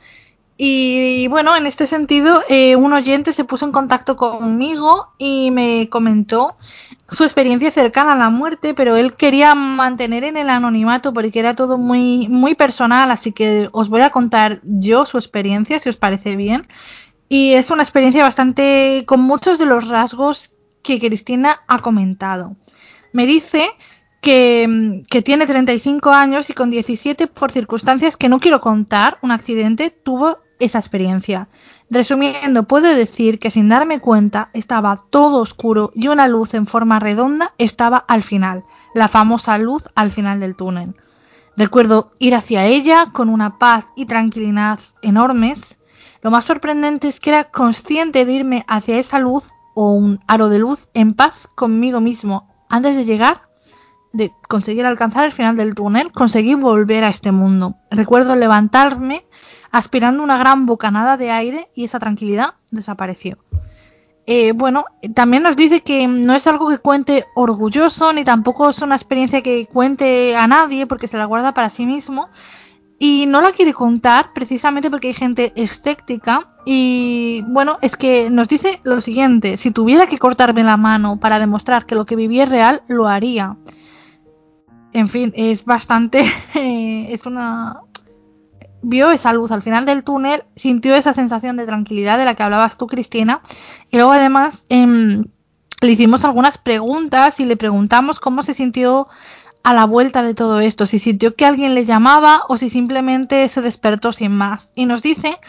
Y 0.58 1.26
bueno, 1.28 1.54
en 1.54 1.66
este 1.66 1.86
sentido, 1.86 2.42
eh, 2.48 2.76
un 2.76 2.94
oyente 2.94 3.34
se 3.34 3.44
puso 3.44 3.66
en 3.66 3.72
contacto 3.72 4.16
conmigo 4.16 5.12
y 5.18 5.50
me 5.50 5.90
comentó 5.90 6.56
su 7.10 7.24
experiencia 7.24 7.70
cercana 7.70 8.14
a 8.14 8.16
la 8.16 8.30
muerte, 8.30 8.72
pero 8.72 8.96
él 8.96 9.14
quería 9.14 9.54
mantener 9.54 10.24
en 10.24 10.38
el 10.38 10.48
anonimato 10.48 11.12
porque 11.12 11.40
era 11.40 11.54
todo 11.54 11.76
muy, 11.76 12.28
muy 12.28 12.54
personal, 12.54 13.10
así 13.10 13.32
que 13.32 13.68
os 13.72 13.90
voy 13.90 14.00
a 14.00 14.10
contar 14.10 14.60
yo 14.62 15.04
su 15.04 15.18
experiencia, 15.18 15.78
si 15.78 15.90
os 15.90 15.96
parece 15.96 16.36
bien. 16.36 16.66
Y 17.28 17.52
es 17.52 17.70
una 17.70 17.82
experiencia 17.82 18.22
bastante 18.22 19.04
con 19.06 19.20
muchos 19.20 19.58
de 19.58 19.66
los 19.66 19.88
rasgos 19.88 20.52
que 20.82 20.98
Cristina 20.98 21.60
ha 21.68 21.80
comentado. 21.80 22.56
Me 23.12 23.26
dice 23.26 23.68
que, 24.22 25.04
que, 25.10 25.20
tiene 25.20 25.46
35 25.46 26.10
años 26.10 26.48
y 26.48 26.54
con 26.54 26.70
17, 26.70 27.26
por 27.26 27.52
circunstancias 27.52 28.16
que 28.16 28.28
no 28.28 28.40
quiero 28.40 28.60
contar, 28.60 29.18
un 29.22 29.32
accidente, 29.32 29.90
tuvo 29.90 30.45
esa 30.58 30.78
experiencia. 30.78 31.48
Resumiendo, 31.90 32.64
puedo 32.64 32.94
decir 32.94 33.38
que 33.38 33.50
sin 33.50 33.68
darme 33.68 34.00
cuenta 34.00 34.50
estaba 34.52 34.96
todo 35.10 35.40
oscuro 35.40 35.92
y 35.94 36.08
una 36.08 36.28
luz 36.28 36.54
en 36.54 36.66
forma 36.66 36.98
redonda 36.98 37.52
estaba 37.58 37.98
al 37.98 38.22
final, 38.22 38.64
la 38.94 39.08
famosa 39.08 39.58
luz 39.58 39.88
al 39.94 40.10
final 40.10 40.40
del 40.40 40.56
túnel. 40.56 40.94
Recuerdo 41.56 42.10
ir 42.18 42.34
hacia 42.34 42.66
ella 42.66 43.10
con 43.12 43.28
una 43.28 43.58
paz 43.58 43.86
y 43.96 44.06
tranquilidad 44.06 44.78
enormes. 45.00 45.78
Lo 46.20 46.30
más 46.30 46.44
sorprendente 46.44 47.08
es 47.08 47.18
que 47.18 47.30
era 47.30 47.44
consciente 47.44 48.24
de 48.24 48.32
irme 48.32 48.64
hacia 48.68 48.98
esa 48.98 49.18
luz 49.18 49.44
o 49.74 49.92
un 49.92 50.20
aro 50.26 50.48
de 50.48 50.58
luz 50.58 50.88
en 50.92 51.14
paz 51.14 51.48
conmigo 51.54 52.00
mismo. 52.00 52.52
Antes 52.68 52.96
de 52.96 53.04
llegar, 53.04 53.42
de 54.12 54.32
conseguir 54.48 54.86
alcanzar 54.86 55.24
el 55.24 55.32
final 55.32 55.56
del 55.56 55.74
túnel, 55.74 56.12
conseguí 56.12 56.54
volver 56.54 57.04
a 57.04 57.08
este 57.08 57.32
mundo. 57.32 57.76
Recuerdo 57.90 58.34
levantarme 58.36 59.25
aspirando 59.76 60.22
una 60.22 60.38
gran 60.38 60.66
bocanada 60.66 61.16
de 61.16 61.30
aire 61.30 61.68
y 61.74 61.84
esa 61.84 61.98
tranquilidad 61.98 62.54
desapareció. 62.70 63.38
Eh, 64.28 64.52
bueno, 64.52 64.86
también 65.14 65.44
nos 65.44 65.56
dice 65.56 65.82
que 65.82 66.08
no 66.08 66.34
es 66.34 66.48
algo 66.48 66.68
que 66.68 66.78
cuente 66.78 67.26
orgulloso, 67.36 68.12
ni 68.12 68.24
tampoco 68.24 68.70
es 68.70 68.82
una 68.82 68.96
experiencia 68.96 69.40
que 69.40 69.66
cuente 69.66 70.36
a 70.36 70.48
nadie 70.48 70.86
porque 70.86 71.06
se 71.06 71.16
la 71.16 71.26
guarda 71.26 71.54
para 71.54 71.70
sí 71.70 71.86
mismo. 71.86 72.28
Y 72.98 73.26
no 73.26 73.42
la 73.42 73.52
quiere 73.52 73.74
contar 73.74 74.32
precisamente 74.32 74.90
porque 74.90 75.08
hay 75.08 75.14
gente 75.14 75.52
escéptica. 75.54 76.48
Y 76.64 77.44
bueno, 77.46 77.78
es 77.82 77.96
que 77.96 78.30
nos 78.30 78.48
dice 78.48 78.80
lo 78.82 79.00
siguiente, 79.00 79.58
si 79.58 79.70
tuviera 79.70 80.06
que 80.06 80.18
cortarme 80.18 80.64
la 80.64 80.76
mano 80.76 81.20
para 81.20 81.38
demostrar 81.38 81.86
que 81.86 81.94
lo 81.94 82.06
que 82.06 82.16
viví 82.16 82.40
es 82.40 82.48
real, 82.48 82.82
lo 82.88 83.06
haría. 83.06 83.56
En 84.92 85.08
fin, 85.08 85.32
es 85.36 85.64
bastante... 85.64 86.24
es 86.54 87.26
una, 87.26 87.82
vio 88.82 89.10
esa 89.10 89.32
luz 89.32 89.50
al 89.50 89.62
final 89.62 89.86
del 89.86 90.04
túnel, 90.04 90.44
sintió 90.56 90.94
esa 90.94 91.12
sensación 91.12 91.56
de 91.56 91.66
tranquilidad 91.66 92.18
de 92.18 92.24
la 92.24 92.34
que 92.34 92.42
hablabas 92.42 92.76
tú, 92.76 92.86
Cristina, 92.86 93.40
y 93.90 93.96
luego 93.96 94.12
además 94.12 94.64
eh, 94.68 95.24
le 95.80 95.90
hicimos 95.90 96.24
algunas 96.24 96.58
preguntas 96.58 97.40
y 97.40 97.44
le 97.44 97.56
preguntamos 97.56 98.20
cómo 98.20 98.42
se 98.42 98.54
sintió 98.54 99.08
a 99.66 99.74
la 99.74 99.84
vuelta 99.84 100.22
de 100.22 100.32
todo 100.32 100.60
esto, 100.60 100.86
si 100.86 101.00
sintió 101.00 101.34
que 101.34 101.44
alguien 101.44 101.74
le 101.74 101.84
llamaba 101.84 102.42
o 102.48 102.56
si 102.56 102.70
simplemente 102.70 103.48
se 103.48 103.60
despertó 103.62 104.12
sin 104.12 104.30
más. 104.30 104.70
Y 104.76 104.86
nos 104.86 105.02
dice 105.02 105.40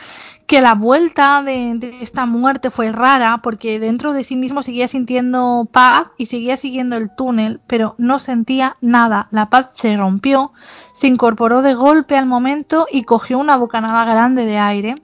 que 0.48 0.60
la 0.60 0.74
vuelta 0.74 1.44
de, 1.44 1.74
de, 1.76 2.02
esta 2.02 2.26
muerte 2.26 2.72
fue 2.72 2.92
rara 2.92 3.42
porque 3.44 3.80
dentro 3.80 4.14
de 4.14 4.24
sí 4.24 4.36
mismo 4.36 4.64
seguía 4.64 4.88
sintiendo 4.88 5.70
paz 5.72 6.08
y 6.18 6.26
seguía 6.26 6.58
siguiendo 6.58 6.96
el 6.96 7.14
túnel, 7.16 7.62
pero 7.68 7.94
no 8.00 8.18
sentía 8.18 8.78
nada. 8.82 9.28
La 9.30 9.52
paz 9.52 9.70
se 9.76 9.96
rompió, 9.96 10.52
se 10.98 11.06
incorporó 11.06 11.62
de 11.62 11.76
golpe 11.76 12.18
al 12.18 12.26
momento 12.26 12.88
y 12.92 13.04
cogió 13.04 13.38
una 13.38 13.56
bocanada 13.56 14.04
grande 14.04 14.48
de 14.48 14.58
aire. 14.58 14.96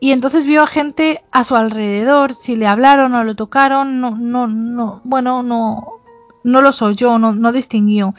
Y 0.00 0.12
entonces 0.12 0.46
vio 0.46 0.62
a 0.62 0.68
gente 0.68 1.24
a 1.32 1.42
su 1.42 1.56
alrededor, 1.56 2.32
si 2.32 2.54
le 2.54 2.68
hablaron 2.68 3.12
o 3.16 3.24
lo 3.24 3.34
tocaron, 3.34 4.00
no, 4.00 4.16
no, 4.16 4.46
no, 4.46 5.00
bueno, 5.02 5.42
no, 5.42 5.94
no 6.44 6.62
los 6.62 6.80
oyó, 6.80 7.18
no, 7.18 7.32
no 7.32 7.50
distinguió. 7.50 8.14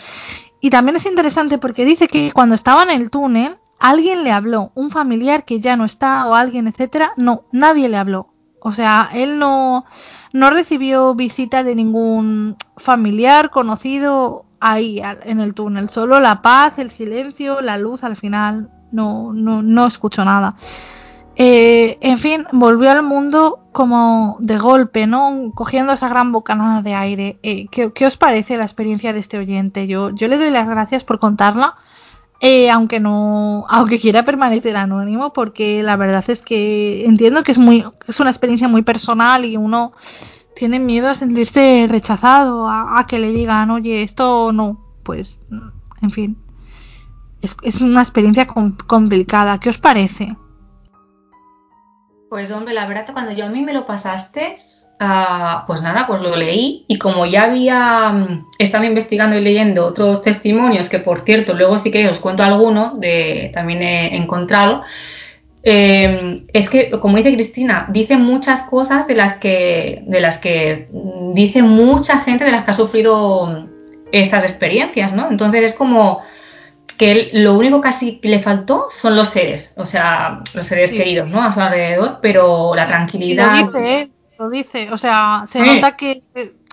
Y 0.59 0.69
también 0.69 0.97
es 0.97 1.05
interesante 1.05 1.57
porque 1.57 1.85
dice 1.85 2.07
que 2.07 2.33
cuando 2.33 2.55
estaba 2.55 2.83
en 2.83 2.89
el 2.89 3.09
túnel, 3.09 3.55
alguien 3.79 4.25
le 4.25 4.33
habló, 4.33 4.73
un 4.75 4.89
familiar 4.89 5.45
que 5.45 5.61
ya 5.61 5.77
no 5.77 5.85
está 5.85 6.27
o 6.27 6.35
alguien, 6.35 6.67
etcétera, 6.67 7.13
no, 7.15 7.43
nadie 7.53 7.87
le 7.87 7.95
habló. 7.95 8.33
O 8.59 8.71
sea, 8.71 9.09
él 9.13 9.39
no, 9.39 9.85
no 10.33 10.49
recibió 10.49 11.15
visita 11.15 11.63
de 11.63 11.75
ningún 11.75 12.57
familiar, 12.75 13.49
conocido 13.49 14.45
ahí 14.63 15.01
en 15.25 15.39
el 15.39 15.53
túnel. 15.53 15.89
Solo 15.89 16.19
la 16.19 16.41
paz, 16.41 16.79
el 16.79 16.89
silencio, 16.89 17.61
la 17.61 17.77
luz 17.77 18.03
al 18.03 18.15
final. 18.15 18.69
No, 18.91 19.33
no, 19.33 19.61
no 19.61 19.85
escucho 19.85 20.23
nada. 20.23 20.55
Eh, 21.35 21.97
en 22.01 22.17
fin, 22.17 22.45
volvió 22.51 22.91
al 22.91 23.03
mundo 23.03 23.59
como 23.71 24.37
de 24.39 24.57
golpe, 24.57 25.07
¿no? 25.07 25.51
Cogiendo 25.55 25.93
esa 25.93 26.07
gran 26.07 26.31
bocanada 26.31 26.81
de 26.81 26.93
aire. 26.93 27.39
Eh, 27.43 27.67
¿qué, 27.71 27.91
¿qué, 27.91 28.05
os 28.05 28.17
parece 28.17 28.55
la 28.55 28.63
experiencia 28.63 29.13
de 29.13 29.19
este 29.19 29.37
oyente? 29.39 29.87
Yo, 29.87 30.11
yo 30.11 30.27
le 30.27 30.37
doy 30.37 30.51
las 30.51 30.69
gracias 30.69 31.03
por 31.03 31.19
contarla, 31.19 31.75
eh, 32.39 32.69
aunque 32.69 32.99
no, 32.99 33.65
aunque 33.67 33.99
quiera 33.99 34.23
permanecer 34.23 34.77
anónimo, 34.77 35.33
porque 35.33 35.81
la 35.81 35.95
verdad 35.95 36.23
es 36.27 36.43
que 36.43 37.05
entiendo 37.05 37.43
que 37.43 37.51
es 37.51 37.57
muy, 37.57 37.83
es 38.07 38.19
una 38.19 38.29
experiencia 38.29 38.67
muy 38.67 38.83
personal 38.83 39.43
y 39.43 39.57
uno 39.57 39.93
tiene 40.55 40.79
miedo 40.79 41.09
a 41.09 41.15
sentirse 41.15 41.87
rechazado, 41.89 42.67
a, 42.69 43.05
que 43.07 43.19
le 43.19 43.31
digan, 43.31 43.71
oye, 43.71 44.03
esto 44.03 44.51
no, 44.51 44.79
pues, 45.03 45.39
en 46.01 46.11
fin, 46.11 46.37
es, 47.61 47.81
una 47.81 48.01
experiencia 48.01 48.47
com 48.47 48.75
complicada. 48.87 49.59
¿Qué 49.59 49.69
os 49.69 49.77
parece? 49.77 50.35
Pues 52.29 52.51
hombre, 52.51 52.73
la 52.73 52.87
verdad 52.87 53.05
que 53.05 53.13
cuando 53.13 53.31
yo 53.31 53.45
a 53.45 53.49
mí 53.49 53.61
me 53.61 53.73
lo 53.73 53.85
pasaste, 53.85 54.55
uh, 54.99 55.67
pues 55.67 55.81
nada, 55.81 56.07
pues 56.07 56.21
lo 56.21 56.35
leí 56.35 56.85
y 56.87 56.97
como 56.97 57.25
ya 57.25 57.43
había 57.43 58.09
um, 58.11 58.47
estado 58.57 58.85
investigando 58.85 59.37
y 59.37 59.41
leyendo 59.41 59.85
otros 59.85 60.23
testimonios, 60.23 60.89
que 60.89 60.99
por 60.99 61.19
cierto, 61.19 61.53
luego 61.53 61.77
sí 61.77 61.91
que 61.91 62.07
os 62.07 62.19
cuento 62.19 62.43
alguno, 62.43 62.95
de, 62.95 63.51
también 63.53 63.83
he 63.83 64.15
encontrado, 64.15 64.83
eh, 65.65 66.45
es 66.51 66.69
que, 66.69 66.91
como 66.91 67.15
dice 67.15 67.33
Cristina, 67.33 67.87
dice 67.89 68.17
muchas 68.17 68.63
cosas 68.63 69.07
de 69.07 69.15
las 69.15 69.35
que, 69.35 70.03
de 70.05 70.19
las 70.19 70.37
que 70.37 70.89
dice 71.33 71.63
mucha 71.63 72.19
gente 72.19 72.43
de 72.43 72.51
las 72.51 72.65
que 72.65 72.71
ha 72.71 72.73
sufrido 72.73 73.69
estas 74.11 74.43
experiencias, 74.43 75.13
¿no? 75.13 75.31
Entonces 75.31 75.63
es 75.63 75.73
como 75.73 76.21
que 76.97 77.11
él, 77.11 77.29
lo 77.43 77.57
único 77.57 77.79
casi 77.79 78.17
que 78.17 78.27
le 78.27 78.39
faltó 78.39 78.87
son 78.89 79.15
los 79.15 79.29
seres, 79.29 79.73
o 79.77 79.85
sea, 79.85 80.41
los 80.53 80.65
seres 80.65 80.89
sí. 80.89 80.97
queridos, 80.97 81.29
¿no? 81.29 81.41
A 81.41 81.53
su 81.53 81.61
alrededor, 81.61 82.19
pero 82.21 82.75
la 82.75 82.85
tranquilidad. 82.85 83.61
Lo 83.61 83.79
dice, 83.79 83.99
¿eh? 83.99 84.11
lo 84.37 84.49
dice, 84.49 84.91
o 84.91 84.97
sea, 84.97 85.45
se 85.47 85.61
nota 85.61 85.95
que, 85.95 86.23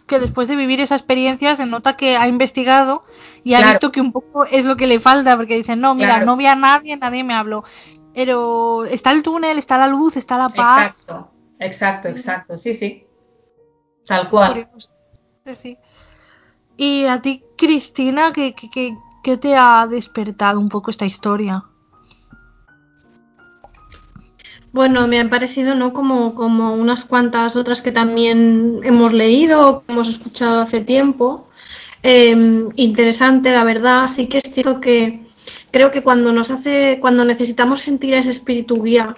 que 0.07 0.19
después 0.19 0.49
de 0.49 0.57
vivir 0.57 0.81
esa 0.81 0.97
experiencia 0.97 1.55
se 1.55 1.65
nota 1.65 1.97
que 1.97 2.17
ha 2.17 2.27
investigado 2.27 3.05
y 3.45 3.55
ha 3.55 3.59
claro. 3.59 3.73
visto 3.73 3.93
que 3.93 4.01
un 4.01 4.11
poco 4.11 4.45
es 4.45 4.65
lo 4.65 4.77
que 4.77 4.89
le 4.89 4.99
falta, 4.99 5.37
porque 5.37 5.57
dice, 5.57 5.77
no, 5.77 5.95
mira, 5.95 6.09
claro. 6.09 6.27
no 6.27 6.37
vi 6.37 6.47
a 6.47 6.57
nadie, 6.57 6.97
nadie 6.97 7.23
me 7.23 7.35
habló. 7.35 7.65
Pero 8.15 8.85
está 8.85 9.13
el 9.13 9.23
túnel, 9.23 9.59
está 9.59 9.79
la 9.79 9.87
luz, 9.87 10.17
está 10.17 10.37
la 10.37 10.49
paz. 10.49 10.89
Exacto, 10.89 11.31
exacto, 11.59 12.09
exacto. 12.09 12.57
Sí, 12.57 12.75
sí. 12.75 13.07
Tal 14.07 14.29
cual. 14.29 14.69
Sí, 15.47 15.55
sí. 15.55 15.79
Y 16.77 17.05
a 17.07 17.21
ti, 17.21 17.45
Cristina, 17.57 18.33
¿qué, 18.33 18.55
qué, 18.55 18.97
qué 19.23 19.37
te 19.37 19.55
ha 19.55 19.87
despertado 19.87 20.59
un 20.59 20.69
poco 20.69 20.91
esta 20.91 21.07
historia? 21.07 21.65
Bueno, 24.73 25.07
me 25.09 25.19
han 25.19 25.31
parecido 25.31 25.75
¿no? 25.75 25.93
como, 25.93 26.35
como 26.35 26.75
unas 26.75 27.05
cuantas 27.05 27.57
otras 27.57 27.83
que 27.83 27.91
también 27.91 28.81
hemos 28.85 29.13
leído, 29.13 29.83
que 29.85 29.93
hemos 29.93 30.09
escuchado 30.09 30.63
hace 30.63 30.81
tiempo. 30.81 31.49
Eh, 32.03 32.69
interesante, 32.77 33.51
la 33.51 33.65
verdad. 33.65 34.09
Sí 34.09 34.27
que 34.27 34.39
es 34.39 34.45
cierto 34.53 34.81
que, 34.81 35.27
creo 35.71 35.91
que 35.91 36.03
cuando 36.03 36.33
nos 36.33 36.51
hace, 36.51 36.99
cuando 37.01 37.25
necesitamos 37.25 37.81
sentir 37.81 38.15
ese 38.15 38.31
espíritu 38.31 38.83
guía, 38.83 39.17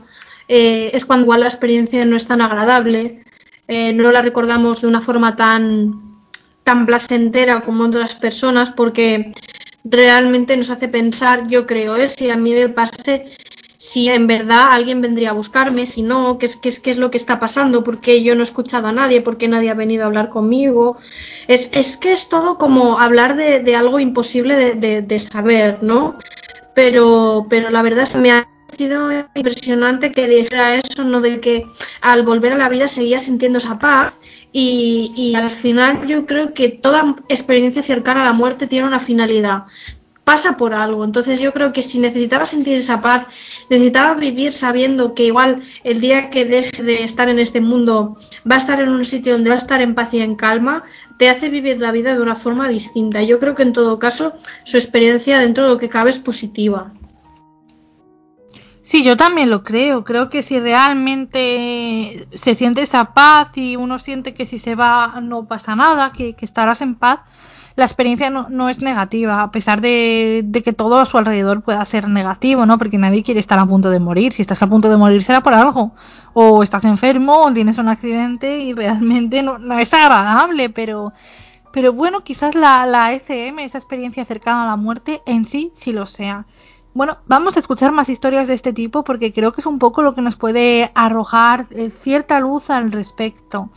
eh, 0.49 0.91
es 0.95 1.05
cuando 1.05 1.25
igual 1.25 1.41
la 1.41 1.47
experiencia 1.49 2.05
no 2.05 2.17
es 2.17 2.27
tan 2.27 2.41
agradable. 2.41 3.25
eh, 3.69 3.93
no 3.93 4.11
la 4.13 4.23
recordamos 4.23 4.81
de 4.83 4.89
una 4.89 5.01
forma 5.01 5.37
tan, 5.37 6.21
tan 6.65 6.85
placentera 6.87 7.63
como 7.63 7.85
otras 7.85 8.15
personas 8.17 8.71
porque 8.73 9.33
realmente 9.85 10.57
nos 10.57 10.71
hace 10.71 10.89
pensar, 10.89 11.47
yo 11.49 11.67
creo, 11.67 11.97
¿eh? 11.97 12.09
si 12.09 12.31
a 12.31 12.37
mí 12.37 12.53
me 12.55 12.69
pase, 12.69 13.27
si 13.77 14.09
en 14.09 14.27
verdad 14.27 14.69
alguien 14.73 15.01
vendría 15.01 15.31
a 15.31 15.33
buscarme, 15.33 15.87
si 15.87 16.03
no, 16.03 16.39
qué 16.39 16.47
es, 16.47 16.57
qué 16.57 16.69
es, 16.69 16.81
qué 16.81 16.91
es 16.91 16.99
lo 16.99 17.11
que 17.11 17.17
está 17.19 17.41
pasando, 17.41 17.83
porque 17.85 18.23
yo 18.23 18.35
no 18.35 18.41
he 18.43 18.45
escuchado 18.45 18.87
a 18.89 18.93
nadie, 18.93 19.21
porque 19.23 19.49
nadie 19.49 19.71
ha 19.71 19.75
venido 19.75 20.05
a 20.05 20.07
hablar 20.07 20.29
conmigo. 20.29 20.99
Es, 21.49 21.71
es 21.73 21.97
que 21.97 22.13
es 22.13 22.29
todo 22.29 22.59
como 22.59 22.99
hablar 22.99 23.37
de, 23.37 23.61
de 23.61 23.77
algo 23.77 24.01
imposible 24.01 24.75
de, 24.75 25.03
de, 25.03 25.19
saber, 25.19 25.79
¿no? 25.83 26.17
Pero, 26.75 27.47
pero 27.51 27.71
la 27.71 27.83
verdad 27.83 28.07
se 28.07 28.19
me 28.19 28.33
ha 28.33 28.49
sido 28.77 29.11
impresionante 29.35 30.13
que 30.13 30.27
dijera 30.27 30.75
eso, 30.77 31.05
¿no? 31.05 31.21
De 31.21 31.41
que 31.41 31.67
al 32.01 32.25
volver 32.25 32.55
a 32.55 32.59
la 32.59 32.69
vida 32.69 32.89
seguía 32.89 33.21
sintiendo 33.21 33.59
esa 33.59 33.79
paz 33.79 34.21
y, 34.53 35.13
y, 35.17 35.35
al 35.35 35.51
final 35.51 36.07
yo 36.07 36.27
creo 36.27 36.55
que 36.55 36.69
toda 36.69 37.17
experiencia 37.29 37.83
cercana 37.83 38.23
a 38.23 38.27
la 38.27 38.33
muerte 38.33 38.67
tiene 38.67 38.87
una 38.87 39.01
finalidad, 39.01 39.65
pasa 40.25 40.57
por 40.57 40.75
algo. 40.75 41.05
Entonces 41.05 41.41
yo 41.41 41.53
creo 41.53 41.73
que 41.73 41.83
si 41.83 41.99
necesitaba 41.99 42.47
sentir 42.47 42.75
esa 42.75 43.01
paz, 43.01 43.27
necesitaba 43.71 44.15
vivir 44.15 44.53
sabiendo 44.53 45.15
que 45.15 45.25
igual 45.25 45.63
el 45.85 46.01
día 46.01 46.31
que 46.31 46.45
deje 46.45 46.83
de 46.83 47.05
estar 47.05 47.29
en 47.29 47.39
este 47.39 47.61
mundo 47.61 48.17
va 48.49 48.57
a 48.57 48.59
estar 48.59 48.81
en 48.81 48.91
un 48.91 49.05
sitio 49.05 49.33
donde 49.33 49.51
va 49.51 49.57
a 49.57 49.59
estar 49.59 49.81
en 49.81 49.95
paz 49.95 50.13
y 50.15 50.21
en 50.21 50.37
calma, 50.37 50.85
te 51.19 51.29
hace 51.29 51.49
vivir 51.49 51.79
la 51.79 51.93
vida 51.93 52.15
de 52.15 52.23
una 52.23 52.37
forma 52.37 52.69
distinta. 52.69 53.23
Yo 53.23 53.39
creo 53.39 53.55
que 53.55 53.63
en 53.63 53.73
todo 53.73 53.99
caso 53.99 54.35
su 54.65 54.77
experiencia 54.77 55.39
dentro 55.41 55.65
de 55.65 55.71
lo 55.71 55.79
que 55.79 55.89
cabe 55.89 56.11
es 56.11 56.19
positiva. 56.19 56.93
Sí, 58.83 59.05
yo 59.05 59.17
también 59.17 59.49
lo 59.49 59.65
creo. 59.65 60.05
Creo 60.05 60.29
que 60.29 60.43
si 60.43 60.61
realmente 60.61 62.27
se 62.35 62.55
siente 62.55 62.83
esa 62.83 63.15
paz 63.15 63.51
y 63.55 63.77
uno 63.77 63.99
siente 63.99 64.35
que 64.35 64.45
si 64.45 64.59
se 64.59 64.75
va 64.75 65.21
no 65.23 65.47
pasa 65.47 65.75
nada, 65.75 66.13
que, 66.13 66.35
que 66.35 66.45
estarás 66.45 66.83
en 66.83 66.97
paz, 66.97 67.21
la 67.75 67.85
experiencia 67.85 68.31
no, 68.31 68.49
no 68.51 68.69
es 68.69 68.81
negativa, 68.81 69.43
a 69.43 69.51
pesar 69.51 69.81
de, 69.81 70.43
de, 70.45 70.63
que 70.63 70.73
todo 70.73 70.99
a 70.99 71.07
su 71.07 71.19
alrededor 71.19 71.63
pueda 71.63 71.85
ser 71.85 72.09
negativo, 72.09 72.67
¿no? 72.67 72.79
Porque 72.79 72.99
nadie 72.99 73.23
quiere 73.23 73.41
estar 73.41 73.59
a 73.59 73.67
punto 73.67 73.91
de 73.91 74.01
morir. 74.01 74.33
Si 74.33 74.43
estás 74.43 74.63
a 74.63 74.69
punto 74.69 74.91
de 74.91 74.97
morir 74.97 75.23
será 75.23 75.43
por 75.43 75.55
algo. 75.55 75.93
O 76.35 76.63
estás 76.63 76.85
enfermo 76.85 77.43
o 77.43 77.53
tienes 77.53 77.79
un 77.79 77.89
accidente 77.89 78.59
y 78.59 78.73
realmente 78.75 79.43
no, 79.43 79.59
no 79.59 79.79
es 79.79 79.93
agradable, 79.95 80.71
pero, 80.71 81.13
pero 81.73 81.93
bueno, 81.93 82.23
quizás 82.25 82.55
la, 82.55 82.87
la 82.87 83.13
SM, 83.13 83.65
esa 83.65 83.79
experiencia 83.79 84.25
cercana 84.25 84.65
a 84.65 84.67
la 84.67 84.77
muerte, 84.77 85.23
en 85.27 85.45
sí 85.45 85.73
sí 85.75 85.93
lo 85.93 86.07
sea. 86.07 86.47
Bueno, 86.95 87.19
vamos 87.27 87.57
a 87.57 87.61
escuchar 87.61 87.91
más 87.91 88.11
historias 88.11 88.49
de 88.49 88.55
este 88.55 88.75
tipo 88.75 89.03
porque 89.03 89.33
creo 89.33 89.53
que 89.53 89.63
es 89.63 89.67
un 89.67 89.79
poco 89.79 90.03
lo 90.03 90.15
que 90.15 90.21
nos 90.21 90.37
puede 90.37 90.91
arrojar 90.95 91.67
eh, 91.71 91.91
cierta 91.91 92.39
luz 92.39 92.69
al 92.69 92.93
respecto. 92.93 93.71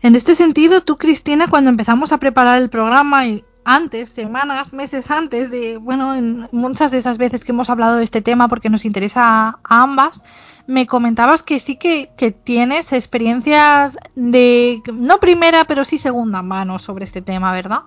En 0.00 0.14
este 0.14 0.34
sentido, 0.34 0.82
tú, 0.82 0.96
Cristina, 0.96 1.48
cuando 1.48 1.70
empezamos 1.70 2.12
a 2.12 2.18
preparar 2.18 2.60
el 2.60 2.70
programa 2.70 3.26
y 3.26 3.44
antes, 3.64 4.08
semanas, 4.08 4.72
meses 4.72 5.10
antes 5.10 5.50
de, 5.50 5.76
bueno, 5.76 6.14
en 6.14 6.48
muchas 6.52 6.90
de 6.90 6.98
esas 6.98 7.18
veces 7.18 7.44
que 7.44 7.52
hemos 7.52 7.68
hablado 7.68 7.96
de 7.96 8.04
este 8.04 8.22
tema 8.22 8.48
porque 8.48 8.70
nos 8.70 8.84
interesa 8.84 9.22
a, 9.22 9.58
ambas, 9.64 10.22
me 10.66 10.86
comentabas 10.86 11.42
que 11.42 11.58
sí 11.60 11.76
que, 11.76 12.08
tienes 12.44 12.92
experiencias 12.92 13.96
de, 14.14 14.80
no 14.92 15.18
primera, 15.18 15.64
pero 15.64 15.84
sí 15.84 15.98
segunda 15.98 16.42
mano 16.42 16.78
sobre 16.78 17.04
este 17.04 17.20
tema, 17.20 17.52
¿verdad? 17.52 17.80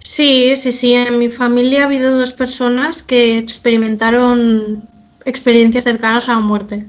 Sí, 0.00 0.54
sí, 0.56 0.72
sí. 0.72 0.92
En 0.94 1.18
mi 1.18 1.30
familia 1.30 1.82
ha 1.82 1.84
habido 1.86 2.18
dos 2.18 2.32
personas 2.32 3.02
que 3.02 3.38
experimentaron 3.38 4.88
experiencias 5.24 5.84
cercanas 5.84 6.28
a 6.28 6.34
la 6.34 6.40
muerte. 6.40 6.86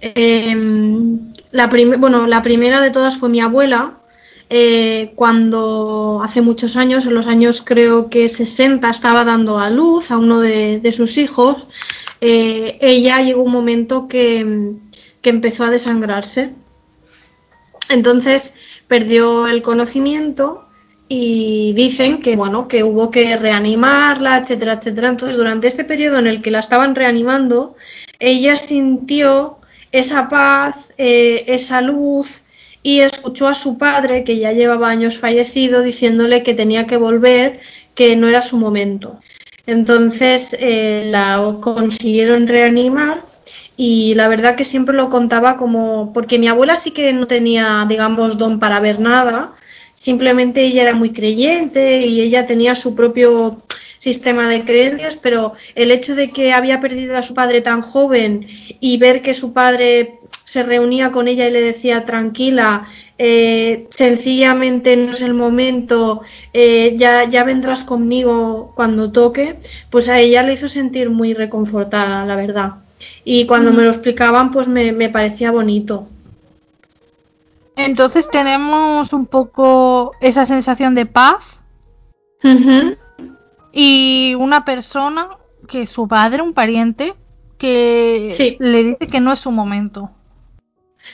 Eh, 0.00 0.56
la, 1.50 1.66
bueno, 1.98 2.26
la 2.26 2.42
primera 2.42 2.80
de 2.80 2.90
todas 2.90 3.18
fue 3.18 3.28
mi 3.28 3.40
abuela, 3.40 4.00
eh, 4.52 5.12
cuando 5.14 6.20
hace 6.24 6.40
muchos 6.40 6.76
años, 6.76 7.06
en 7.06 7.14
los 7.14 7.26
años 7.28 7.62
creo 7.64 8.10
que 8.10 8.28
60, 8.28 8.90
estaba 8.90 9.24
dando 9.24 9.60
a 9.60 9.70
luz 9.70 10.10
a 10.10 10.18
uno 10.18 10.40
de, 10.40 10.92
sus 10.92 11.18
hijos. 11.18 11.68
Eh, 12.20 12.76
ella 12.80 13.22
llegó 13.22 13.44
un 13.44 13.52
momento 13.52 14.08
que, 14.08 14.72
que 15.22 15.30
empezó 15.30 15.64
a 15.64 15.70
desangrarse. 15.70 16.52
Entonces 17.88 18.54
perdió 18.88 19.46
el 19.46 19.62
conocimiento 19.62 20.66
y 21.08 21.72
dicen 21.74 22.20
que 22.20 22.36
bueno 22.36 22.68
que 22.68 22.84
hubo 22.84 23.10
que 23.10 23.36
reanimarla 23.36 24.38
etcétera 24.38 24.74
etcétera 24.74 25.08
entonces 25.08 25.36
durante 25.36 25.66
este 25.66 25.84
periodo 25.84 26.18
en 26.20 26.28
el 26.28 26.40
que 26.40 26.52
la 26.52 26.60
estaban 26.60 26.94
reanimando 26.94 27.74
ella 28.20 28.54
sintió 28.54 29.59
esa 29.92 30.28
paz 30.28 30.92
eh, 30.98 31.44
esa 31.48 31.80
luz 31.80 32.42
y 32.82 33.00
escuchó 33.00 33.48
a 33.48 33.54
su 33.54 33.76
padre 33.76 34.24
que 34.24 34.38
ya 34.38 34.52
llevaba 34.52 34.88
años 34.88 35.18
fallecido 35.18 35.82
diciéndole 35.82 36.42
que 36.42 36.54
tenía 36.54 36.86
que 36.86 36.96
volver 36.96 37.60
que 37.94 38.16
no 38.16 38.28
era 38.28 38.40
su 38.42 38.56
momento. 38.56 39.20
Entonces 39.66 40.56
eh, 40.58 41.04
la 41.10 41.56
consiguieron 41.60 42.48
reanimar 42.48 43.24
y 43.76 44.14
la 44.14 44.28
verdad 44.28 44.56
que 44.56 44.64
siempre 44.64 44.94
lo 44.96 45.10
contaba 45.10 45.56
como 45.56 46.12
porque 46.12 46.38
mi 46.38 46.48
abuela 46.48 46.76
sí 46.76 46.92
que 46.92 47.12
no 47.12 47.26
tenía 47.26 47.84
digamos 47.88 48.38
don 48.38 48.58
para 48.58 48.80
ver 48.80 49.00
nada 49.00 49.54
simplemente 49.94 50.62
ella 50.62 50.82
era 50.82 50.94
muy 50.94 51.12
creyente 51.12 52.06
y 52.06 52.20
ella 52.20 52.46
tenía 52.46 52.74
su 52.74 52.94
propio 52.94 53.62
sistema 54.00 54.48
de 54.48 54.64
creencias, 54.64 55.16
pero 55.16 55.52
el 55.74 55.90
hecho 55.90 56.14
de 56.14 56.30
que 56.30 56.54
había 56.54 56.80
perdido 56.80 57.18
a 57.18 57.22
su 57.22 57.34
padre 57.34 57.60
tan 57.60 57.82
joven 57.82 58.46
y 58.80 58.96
ver 58.96 59.20
que 59.20 59.34
su 59.34 59.52
padre 59.52 60.18
se 60.44 60.62
reunía 60.62 61.12
con 61.12 61.28
ella 61.28 61.46
y 61.46 61.50
le 61.50 61.60
decía 61.60 62.06
tranquila, 62.06 62.88
eh, 63.18 63.86
sencillamente 63.90 64.96
no 64.96 65.10
es 65.10 65.20
el 65.20 65.34
momento, 65.34 66.22
eh, 66.54 66.94
ya, 66.96 67.24
ya 67.24 67.44
vendrás 67.44 67.84
conmigo 67.84 68.72
cuando 68.74 69.12
toque, 69.12 69.58
pues 69.90 70.08
a 70.08 70.18
ella 70.18 70.42
le 70.42 70.54
hizo 70.54 70.66
sentir 70.66 71.10
muy 71.10 71.34
reconfortada, 71.34 72.24
la 72.24 72.36
verdad. 72.36 72.76
Y 73.22 73.44
cuando 73.44 73.70
me 73.70 73.82
lo 73.82 73.90
explicaban, 73.90 74.50
pues 74.50 74.66
me, 74.66 74.92
me 74.92 75.10
parecía 75.10 75.50
bonito. 75.50 76.08
Entonces 77.76 78.30
tenemos 78.30 79.12
un 79.12 79.26
poco 79.26 80.12
esa 80.22 80.46
sensación 80.46 80.94
de 80.94 81.04
paz 81.04 81.60
uh 82.42 82.48
-huh. 82.48 82.96
Y 83.72 84.34
una 84.38 84.64
persona 84.64 85.28
que 85.68 85.86
su 85.86 86.08
padre, 86.08 86.42
un 86.42 86.54
pariente, 86.54 87.14
que 87.58 88.30
sí. 88.32 88.56
le 88.58 88.82
dice 88.82 89.06
que 89.06 89.20
no 89.20 89.32
es 89.32 89.40
su 89.40 89.50
momento. 89.50 90.10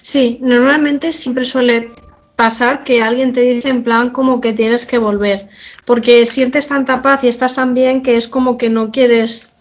Sí, 0.02 0.38
normalmente 0.40 1.12
siempre 1.12 1.44
suele 1.44 1.90
pasar 2.36 2.84
que 2.84 3.02
alguien 3.02 3.32
te 3.32 3.40
dice 3.40 3.70
en 3.70 3.82
plan 3.82 4.10
como 4.10 4.40
que 4.40 4.52
tienes 4.52 4.86
que 4.86 4.98
volver, 4.98 5.48
porque 5.84 6.26
sientes 6.26 6.68
tanta 6.68 7.02
paz 7.02 7.24
y 7.24 7.28
estás 7.28 7.54
tan 7.54 7.74
bien 7.74 8.02
que 8.02 8.16
es 8.16 8.28
como 8.28 8.58
que 8.58 8.68
no 8.68 8.90
quieres, 8.92 9.54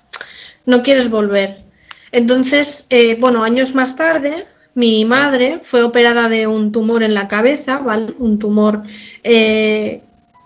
no 0.66 0.84
quieres 0.84 1.10
volver. 1.10 1.64
Entonces, 2.12 2.86
eh, 2.90 3.18
bueno, 3.20 3.44
años 3.44 3.76
más 3.76 3.96
tarde, 3.96 4.46
mi 4.74 5.06
madre 5.06 5.60
fue 5.64 5.84
operada 5.84 6.30
de 6.30 6.48
un 6.48 6.72
tumor 6.72 7.02
en 7.02 7.14
la 7.14 7.28
cabeza, 7.28 7.80
¿vale? 7.80 8.14
Un 8.20 8.40
tumor, 8.40 8.84
eh, 9.24 10.02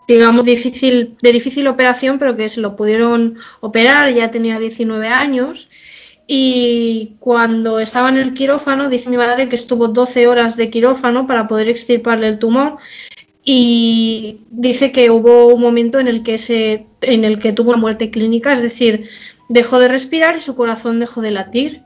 digamos, 0.10 0.44
difícil, 0.44 1.16
de 1.22 1.32
difícil 1.32 1.68
operación, 1.68 2.18
pero 2.18 2.36
que 2.36 2.50
se 2.50 2.62
lo 2.62 2.76
pudieron 2.76 3.38
operar, 3.62 4.12
ya 4.12 4.32
tenía 4.32 4.58
19 4.58 5.08
años. 5.08 5.70
Y 6.26 7.14
cuando 7.20 7.80
estaba 7.80 8.10
en 8.10 8.18
el 8.18 8.34
quirófano, 8.34 8.90
dice 8.90 9.12
mi 9.12 9.18
madre 9.18 9.50
que 9.50 9.56
estuvo 9.56 9.88
12 9.88 10.26
horas 10.28 10.58
de 10.58 10.72
quirófano 10.72 11.28
para 11.28 11.48
poder 11.48 11.70
extirparle 11.70 12.28
el 12.28 12.40
tumor. 12.40 12.78
Y 13.44 14.42
dice 14.50 14.92
que 14.92 15.12
hubo 15.12 15.46
un 15.54 15.62
momento 15.62 16.00
en 16.00 16.08
el 16.08 16.24
que, 16.24 16.40
se, 16.40 16.88
en 17.02 17.24
el 17.24 17.40
que 17.40 17.54
tuvo 17.54 17.70
una 17.70 17.80
muerte 17.80 18.10
clínica, 18.10 18.52
es 18.52 18.64
decir, 18.64 19.10
dejó 19.48 19.78
de 19.78 19.90
respirar 19.90 20.38
y 20.38 20.40
su 20.40 20.56
corazón 20.56 21.00
dejó 21.00 21.22
de 21.22 21.32
latir. 21.32 21.84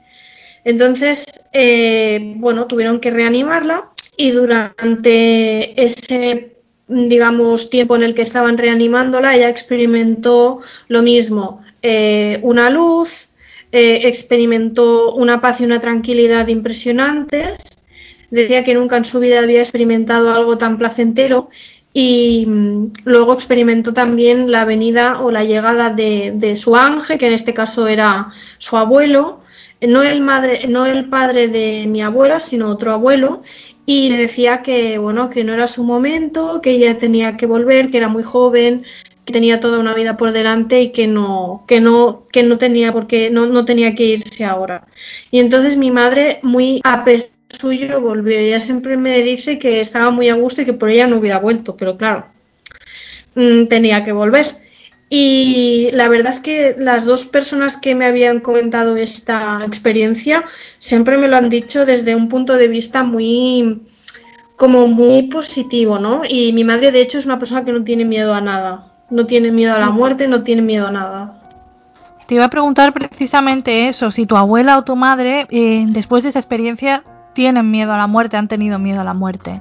Entonces, 0.64 1.26
eh, 1.52 2.36
bueno, 2.38 2.68
tuvieron 2.68 3.02
que 3.02 3.12
reanimarla 3.12 3.90
y 4.16 4.32
durante 4.32 5.84
ese, 5.84 6.53
digamos, 6.88 7.70
tiempo 7.70 7.96
en 7.96 8.04
el 8.04 8.14
que 8.14 8.22
estaban 8.22 8.58
reanimándola, 8.58 9.36
ella 9.36 9.50
experimentó 9.50 10.62
lo 10.88 11.02
mismo, 11.02 11.64
eh, 11.82 12.40
una 12.44 12.70
luz, 12.70 13.30
eh, 13.72 14.02
experimentó 14.08 15.14
una 15.16 15.42
paz 15.42 15.62
y 15.62 15.66
una 15.66 15.80
tranquilidad 15.80 16.48
impresionantes, 16.48 17.58
decía 18.30 18.64
que 18.64 18.74
nunca 18.74 18.98
en 18.98 19.06
su 19.06 19.20
vida 19.20 19.40
había 19.40 19.60
experimentado 19.60 20.34
algo 20.34 20.58
tan 20.58 20.78
placentero 20.78 21.50
y 21.94 22.46
mm, 22.48 22.92
luego 23.06 23.34
experimentó 23.34 23.94
también 23.94 24.52
la 24.52 24.66
venida 24.66 25.22
o 25.22 25.32
la 25.32 25.44
llegada 25.44 25.92
de, 25.92 26.34
de 26.36 26.58
su 26.58 26.76
ángel, 26.76 27.18
que 27.18 27.28
en 27.28 27.34
este 27.34 27.54
caso 27.54 27.88
era 27.88 28.32
su 28.58 28.78
abuelo, 28.78 29.44
no 29.88 30.04
el, 30.04 30.22
madre, 30.22 30.68
no 30.68 30.86
el 30.86 31.10
padre 31.10 31.48
de 31.48 31.86
mi 31.88 32.02
abuela, 32.02 32.40
sino 32.40 32.70
otro 32.70 32.92
abuelo, 32.92 33.42
y 33.86 34.10
le 34.10 34.18
decía 34.18 34.62
que, 34.62 34.98
bueno, 34.98 35.30
que 35.30 35.44
no 35.44 35.54
era 35.54 35.68
su 35.68 35.84
momento, 35.84 36.62
que 36.62 36.72
ella 36.72 36.98
tenía 36.98 37.38
que 37.38 37.46
volver, 37.46 37.92
que 37.92 37.98
era 37.98 38.08
muy 38.08 38.24
joven, 38.24 38.86
que 39.26 39.34
tenía 39.34 39.60
toda 39.60 39.80
una 39.80 39.94
vida 39.94 40.18
por 40.18 40.32
delante 40.32 40.82
y 40.82 40.92
que 40.92 41.08
no, 41.08 41.64
que 41.68 41.82
no, 41.82 42.28
que 42.32 42.44
no 42.44 42.58
tenía 42.58 42.92
porque 42.94 43.30
no, 43.30 43.46
no 43.46 43.66
tenía 43.66 43.96
que 43.96 44.06
irse 44.06 44.46
ahora. 44.46 44.88
Y 45.32 45.40
entonces 45.40 45.78
mi 45.78 45.92
madre, 45.92 46.40
muy 46.44 46.82
a 46.84 47.04
pesar 47.04 47.34
suyo 47.54 48.02
volvió. 48.02 48.38
Ella 48.38 48.60
siempre 48.60 48.98
me 48.98 49.22
dice 49.24 49.60
que 49.60 49.80
estaba 49.80 50.12
muy 50.12 50.30
a 50.30 50.36
gusto 50.36 50.62
y 50.62 50.66
que 50.66 50.74
por 50.74 50.90
ella 50.90 51.08
no 51.08 51.18
hubiera 51.18 51.40
vuelto, 51.40 51.78
pero 51.78 51.98
claro, 51.98 52.26
mm, 53.36 53.66
tenía 53.68 54.04
que 54.04 54.12
volver. 54.12 54.62
Y 55.16 55.91
la 55.91 56.07
verdad 56.07 56.34
es 56.34 56.39
que 56.39 56.76
las 56.76 57.05
dos 57.05 57.28
personas 57.28 57.78
que 57.78 57.93
me 57.93 58.05
habían 58.07 58.39
comentado 58.39 58.95
esta 58.95 59.59
experiencia 59.64 60.43
siempre 60.80 61.20
me 61.20 61.28
lo 61.28 61.38
han 61.38 61.49
dicho 61.49 61.86
desde 61.86 62.16
un 62.16 62.30
punto 62.30 62.53
de 62.53 62.68
vista 62.68 63.03
muy 63.03 63.84
como 64.55 64.88
muy 64.88 65.28
positivo, 65.28 65.99
¿no? 65.99 66.24
Y 66.28 66.51
mi 66.53 66.64
madre 66.64 66.91
de 66.91 67.01
hecho 67.01 67.20
es 67.20 67.28
una 67.28 67.38
persona 67.38 67.64
que 67.64 67.72
no 67.72 67.84
tiene 67.84 68.05
miedo 68.05 68.34
a 68.34 68.41
nada, 68.41 68.91
no 69.11 69.28
tiene 69.28 69.51
miedo 69.51 69.76
a 69.76 69.78
la 69.78 69.91
muerte, 69.91 70.28
no 70.28 70.41
tiene 70.41 70.64
miedo 70.64 70.88
a 70.88 70.91
nada. 70.91 71.39
Te 72.26 72.34
iba 72.34 72.45
a 72.45 72.49
preguntar 72.49 72.91
precisamente 72.91 73.89
eso, 73.89 74.09
si 74.09 74.26
tu 74.26 74.36
abuela 74.36 74.80
o 74.80 74.84
tu 74.84 74.95
madre, 74.95 75.45
eh, 75.51 75.86
después 75.89 76.24
de 76.24 76.30
esa 76.30 76.39
experiencia, 76.39 77.03
tienen 77.34 77.70
miedo 77.70 77.93
a 77.93 77.97
la 77.97 78.07
muerte, 78.07 78.38
han 78.38 78.47
tenido 78.47 78.80
miedo 78.80 79.01
a 79.01 79.03
la 79.03 79.14
muerte. 79.14 79.59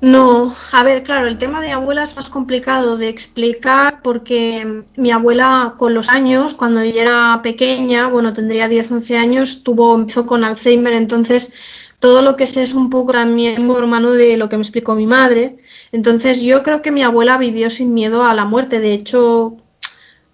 No, 0.00 0.54
a 0.72 0.82
ver, 0.82 1.02
claro, 1.02 1.26
el 1.28 1.36
tema 1.36 1.60
de 1.60 1.72
abuela 1.72 2.02
es 2.02 2.16
más 2.16 2.30
complicado 2.30 2.96
de 2.96 3.08
explicar 3.08 4.00
porque 4.02 4.84
mi 4.96 5.10
abuela 5.10 5.74
con 5.76 5.92
los 5.92 6.08
años, 6.08 6.54
cuando 6.54 6.80
ella 6.80 7.02
era 7.02 7.40
pequeña, 7.42 8.08
bueno, 8.08 8.32
tendría 8.32 8.66
10, 8.66 8.92
11 8.92 9.18
años, 9.18 9.62
tuvo, 9.62 9.94
empezó 9.94 10.24
con 10.24 10.42
Alzheimer, 10.42 10.94
entonces 10.94 11.52
todo 11.98 12.22
lo 12.22 12.36
que 12.36 12.46
sé 12.46 12.62
es 12.62 12.72
un 12.72 12.88
poco 12.88 13.12
también 13.12 13.70
hermano 13.70 14.12
de 14.12 14.38
lo 14.38 14.48
que 14.48 14.56
me 14.56 14.62
explicó 14.62 14.94
mi 14.94 15.06
madre. 15.06 15.58
Entonces 15.92 16.40
yo 16.40 16.62
creo 16.62 16.80
que 16.80 16.92
mi 16.92 17.02
abuela 17.02 17.36
vivió 17.36 17.68
sin 17.68 17.92
miedo 17.92 18.24
a 18.24 18.32
la 18.32 18.46
muerte, 18.46 18.80
de 18.80 18.94
hecho, 18.94 19.58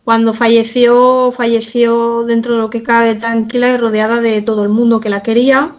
cuando 0.05 0.33
falleció, 0.33 1.33
falleció 1.33 2.23
dentro 2.23 2.55
de 2.55 2.61
lo 2.61 2.71
que 2.71 2.85
cabe 2.85 3.17
tranquila 3.17 3.71
y 3.71 3.77
rodeada 3.79 4.21
de 4.21 4.43
todo 4.43 4.63
el 4.63 4.69
mundo 4.69 5.01
que 5.01 5.09
la 5.09 5.25
quería 5.25 5.75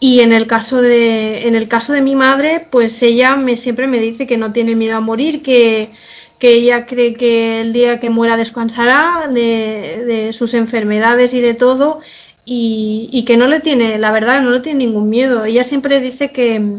y 0.00 0.20
en 0.20 0.32
el 0.32 0.46
caso 0.46 0.80
de, 0.80 1.46
en 1.46 1.54
el 1.54 1.68
caso 1.68 1.92
de 1.92 2.00
mi 2.00 2.16
madre, 2.16 2.66
pues 2.70 3.02
ella 3.02 3.36
me, 3.36 3.58
siempre 3.58 3.86
me 3.86 3.98
dice 4.00 4.26
que 4.26 4.38
no 4.38 4.50
tiene 4.50 4.74
miedo 4.74 4.96
a 4.96 5.00
morir, 5.00 5.42
que, 5.42 5.90
que 6.38 6.54
ella 6.54 6.86
cree 6.86 7.12
que 7.12 7.60
el 7.60 7.74
día 7.74 8.00
que 8.00 8.08
muera 8.08 8.38
descansará 8.38 9.28
de, 9.28 10.02
de 10.06 10.32
sus 10.32 10.54
enfermedades 10.54 11.34
y 11.34 11.42
de 11.42 11.52
todo, 11.52 12.00
y, 12.46 13.10
y, 13.12 13.24
que 13.26 13.36
no 13.36 13.46
le 13.46 13.60
tiene, 13.60 13.98
la 13.98 14.10
verdad, 14.10 14.40
no 14.40 14.50
le 14.50 14.60
tiene 14.60 14.86
ningún 14.86 15.10
miedo. 15.10 15.44
Ella 15.44 15.62
siempre 15.64 16.00
dice 16.00 16.32
que, 16.32 16.78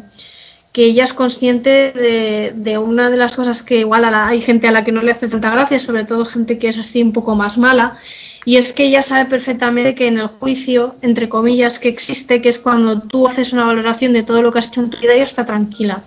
que 0.72 0.86
ella 0.86 1.04
es 1.04 1.14
consciente 1.14 1.92
de, 1.92 2.54
de, 2.56 2.78
una 2.80 3.12
de 3.12 3.18
las 3.18 3.36
cosas 3.36 3.62
que 3.62 3.82
igual 3.82 4.04
a 4.06 4.12
la, 4.12 4.28
hay 4.28 4.42
gente 4.42 4.68
a 4.68 4.72
la 4.72 4.84
que 4.84 4.92
no 4.92 5.02
le 5.02 5.12
hace 5.12 5.28
tanta 5.28 5.52
gracia, 5.52 5.80
sobre 5.80 6.06
todo 6.06 6.26
gente 6.26 6.58
que 6.58 6.70
es 6.70 6.80
así 6.80 7.04
un 7.04 7.14
poco 7.14 7.36
más 7.36 7.60
mala, 7.60 8.00
y 8.46 8.58
es 8.58 8.74
que 8.74 8.86
ella 8.86 9.04
sabe 9.04 9.26
perfectamente 9.26 9.94
que 9.94 10.08
en 10.08 10.18
el 10.18 10.28
juicio, 10.28 10.96
entre 11.02 11.30
comillas, 11.30 11.78
que 11.80 11.90
existe, 11.90 12.42
que 12.42 12.50
es 12.50 12.58
cuando 12.58 13.02
tú 13.02 13.28
haces 13.28 13.54
una 13.54 13.66
valoración 13.66 14.14
de 14.14 14.24
todo 14.24 14.42
lo 14.42 14.52
que 14.52 14.60
has 14.60 14.68
hecho 14.68 14.82
en 14.82 14.90
tu 14.90 14.98
vida, 14.98 15.14
ella 15.14 15.26
está 15.26 15.46
tranquila. 15.46 16.04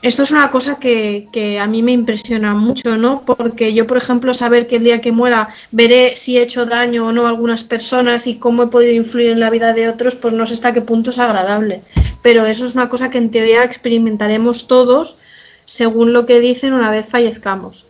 Esto 0.00 0.22
es 0.22 0.30
una 0.30 0.50
cosa 0.52 0.78
que, 0.78 1.26
que, 1.32 1.58
a 1.58 1.66
mí 1.66 1.82
me 1.82 1.90
impresiona 1.90 2.54
mucho, 2.54 2.96
¿no? 2.96 3.22
Porque 3.24 3.74
yo, 3.74 3.86
por 3.88 3.96
ejemplo, 3.96 4.32
saber 4.32 4.68
que 4.68 4.76
el 4.76 4.84
día 4.84 5.00
que 5.00 5.10
muera 5.10 5.48
veré 5.72 6.14
si 6.14 6.38
he 6.38 6.42
hecho 6.42 6.66
daño 6.66 7.08
o 7.08 7.12
no 7.12 7.26
a 7.26 7.30
algunas 7.30 7.64
personas 7.64 8.28
y 8.28 8.36
cómo 8.36 8.62
he 8.62 8.66
podido 8.68 8.92
influir 8.92 9.30
en 9.30 9.40
la 9.40 9.50
vida 9.50 9.72
de 9.72 9.88
otros, 9.88 10.14
pues 10.14 10.34
no 10.34 10.46
sé 10.46 10.52
hasta 10.52 10.72
qué 10.72 10.82
punto 10.82 11.10
es 11.10 11.18
agradable. 11.18 11.82
Pero 12.22 12.46
eso 12.46 12.64
es 12.64 12.74
una 12.74 12.88
cosa 12.88 13.10
que 13.10 13.18
en 13.18 13.32
teoría 13.32 13.64
experimentaremos 13.64 14.68
todos 14.68 15.16
según 15.64 16.12
lo 16.12 16.26
que 16.26 16.38
dicen 16.38 16.74
una 16.74 16.90
vez 16.90 17.06
fallezcamos. 17.06 17.87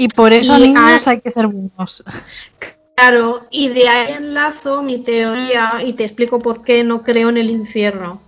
Y 0.00 0.08
por 0.08 0.32
eso, 0.32 0.56
y 0.56 0.68
niños, 0.68 1.06
hay 1.06 1.20
que 1.20 1.30
ser 1.30 1.46
buenos. 1.46 2.02
Claro, 2.94 3.46
y 3.50 3.68
de 3.68 3.86
ahí 3.86 4.14
enlazo 4.14 4.82
mi 4.82 4.96
teoría 4.96 5.82
y 5.84 5.92
te 5.92 6.04
explico 6.04 6.38
por 6.38 6.64
qué 6.64 6.82
no 6.84 7.02
creo 7.02 7.28
en 7.28 7.36
el 7.36 7.50
infierno. 7.50 8.22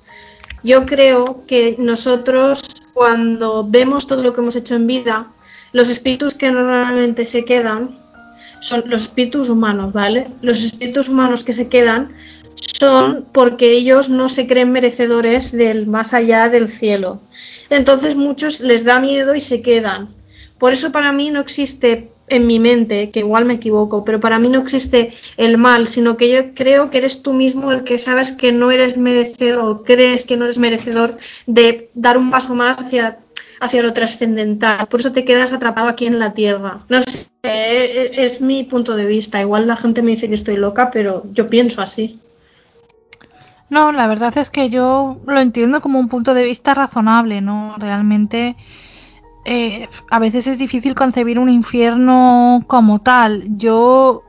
Yo 0.63 0.85
creo 0.85 1.45
que 1.47 1.77
nosotros, 1.79 2.63
cuando 2.93 3.67
vemos 3.67 4.07
todo 4.07 4.23
lo 4.23 4.35
que 4.35 4.43
hemos 4.43 4.55
hecho 4.55 4.75
en 4.75 4.87
vida, 4.87 5.33
los 5.73 5.89
espíritus 5.89 6.35
que 6.35 6.51
normalmente 6.51 7.25
se 7.25 7.47
quedan 7.47 7.99
son 8.61 8.85
los 8.89 9.05
espíritus 9.05 9.49
humanos, 9.49 9.95
¿vale? 9.95 10.29
Los 10.43 10.63
espíritus 10.63 11.09
humanos 11.09 11.43
que 11.43 11.55
se 11.55 11.69
quedan 11.69 12.15
son 12.55 13.25
porque 13.33 13.73
ellos 13.73 14.11
no 14.11 14.29
se 14.29 14.47
creen 14.47 14.73
merecedores 14.73 15.53
del 15.53 15.87
más 15.87 16.13
allá 16.13 16.51
del 16.51 16.69
cielo. 16.69 17.23
Entonces 17.71 18.15
muchos 18.15 18.61
les 18.61 18.85
da 18.85 19.01
miedo 19.01 19.35
y 19.35 19.41
se 19.41 19.63
quedan. 19.63 20.21
Por 20.63 20.73
eso 20.73 20.93
para 20.93 21.11
mí 21.11 21.33
no 21.33 21.41
existe 21.41 22.13
en 22.29 22.47
mi 22.47 22.61
mente, 22.61 23.11
que 23.11 23.19
igual 23.19 23.47
me 23.47 23.55
equivoco, 23.55 24.05
pero 24.05 24.21
para 24.21 24.39
mí 24.39 24.49
no 24.49 24.61
existe 24.61 25.13
el 25.37 25.59
mal, 25.59 25.89
sino 25.89 26.17
que 26.17 26.31
yo 26.31 26.55
creo 26.55 26.89
que 26.89 26.99
eres 26.99 27.25
tú 27.25 27.33
mismo 27.33 27.73
el 27.73 27.83
que 27.83 27.99
sabes 27.99 28.31
que 28.31 28.53
no 28.53 28.71
eres 28.71 28.97
merecedor, 28.97 29.83
crees 29.83 30.25
que 30.25 30.37
no 30.37 30.45
eres 30.45 30.59
merecedor 30.59 31.19
de 31.49 31.91
dar 31.95 32.17
un 32.17 32.31
paso 32.31 32.55
más 32.55 32.81
hacia, 32.81 33.19
hacia 33.59 33.83
lo 33.83 33.93
trascendental. 33.93 34.87
Por 34.87 35.01
eso 35.01 35.11
te 35.11 35.25
quedas 35.25 35.53
atrapado 35.53 35.89
aquí 35.89 36.07
en 36.07 36.21
la 36.21 36.33
tierra. 36.33 36.79
No 36.89 37.03
sé, 37.03 37.27
es, 37.43 38.37
es 38.37 38.41
mi 38.41 38.63
punto 38.63 38.95
de 38.95 39.07
vista. 39.07 39.41
Igual 39.41 39.67
la 39.67 39.75
gente 39.75 40.01
me 40.01 40.13
dice 40.13 40.29
que 40.29 40.37
estoy 40.37 40.59
loca, 40.59 40.93
pero 40.93 41.25
yo 41.33 41.51
pienso 41.51 41.83
así. 41.83 42.21
No, 43.69 43.91
la 43.91 44.07
verdad 44.07 44.39
es 44.39 44.49
que 44.49 44.71
yo 44.71 45.21
lo 45.27 45.41
entiendo 45.41 45.81
como 45.81 45.99
un 45.99 46.09
punto 46.09 46.35
de 46.35 46.45
vista 46.45 46.73
razonable, 46.73 47.41
¿no? 47.41 47.75
Realmente 47.79 48.55
eh, 49.45 49.89
a 50.11 50.19
veces 50.19 50.47
es 50.47 50.59
difícil 50.59 50.95
concebir 50.95 51.39
un 51.39 51.49
infierno 51.49 52.65
como 52.67 53.01
tal. 53.01 53.45
Yo 53.57 54.23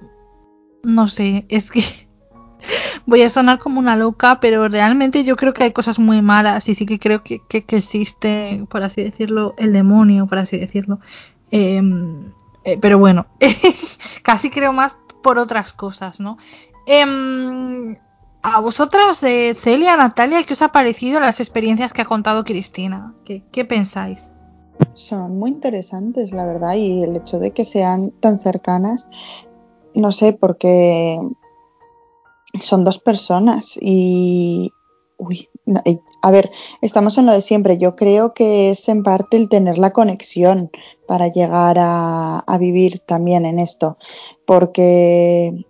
no 0.83 1.07
sé, 1.07 1.45
es 1.49 1.71
que 1.71 1.81
voy 3.05 3.21
a 3.21 3.29
sonar 3.29 3.59
como 3.59 3.79
una 3.79 3.95
loca, 3.95 4.39
pero 4.39 4.67
realmente 4.67 5.23
yo 5.23 5.35
creo 5.35 5.53
que 5.53 5.63
hay 5.63 5.71
cosas 5.71 5.99
muy 5.99 6.21
malas 6.21 6.67
y 6.69 6.75
sí 6.75 6.85
que 6.85 6.99
creo 6.99 7.23
que, 7.23 7.41
que, 7.47 7.63
existe, 7.69 8.65
por 8.69 8.83
así 8.83 9.03
decirlo, 9.03 9.53
el 9.57 9.73
demonio, 9.73 10.27
por 10.27 10.39
así 10.39 10.57
decirlo. 10.57 10.99
Eh, 11.51 11.81
eh, 12.63 12.77
pero 12.79 12.97
bueno, 12.97 13.27
casi 14.23 14.49
creo 14.49 14.73
más 14.73 14.97
por 15.21 15.37
otras 15.37 15.73
cosas, 15.73 16.19
¿no? 16.19 16.37
Em, 16.85 17.97
a 18.41 18.59
vosotras 18.59 19.21
de 19.21 19.55
Celia, 19.57 19.95
Natalia, 19.95 20.43
¿qué 20.43 20.53
os 20.53 20.61
ha 20.61 20.71
parecido 20.71 21.19
las 21.19 21.39
experiencias 21.39 21.93
que 21.93 22.01
ha 22.01 22.05
contado 22.05 22.43
Cristina? 22.43 23.13
¿Qué, 23.25 23.43
qué 23.51 23.63
pensáis? 23.63 24.32
Son 24.93 25.37
muy 25.37 25.51
interesantes, 25.51 26.31
la 26.31 26.45
verdad, 26.45 26.75
y 26.75 27.03
el 27.03 27.15
hecho 27.15 27.39
de 27.39 27.51
que 27.51 27.65
sean 27.65 28.11
tan 28.11 28.39
cercanas, 28.39 29.07
no 29.95 30.11
sé, 30.11 30.33
porque 30.33 31.19
son 32.59 32.83
dos 32.83 32.99
personas 32.99 33.77
y... 33.81 34.71
Uy, 35.15 35.47
a 36.21 36.31
ver, 36.31 36.51
estamos 36.81 37.17
en 37.17 37.27
lo 37.27 37.31
de 37.31 37.39
siempre. 37.39 37.77
Yo 37.77 37.95
creo 37.95 38.33
que 38.33 38.71
es 38.71 38.89
en 38.89 39.03
parte 39.03 39.37
el 39.37 39.47
tener 39.47 39.77
la 39.77 39.93
conexión 39.93 40.69
para 41.07 41.29
llegar 41.29 41.77
a, 41.79 42.39
a 42.39 42.57
vivir 42.57 42.99
también 42.99 43.45
en 43.45 43.59
esto, 43.59 43.97
porque 44.45 45.65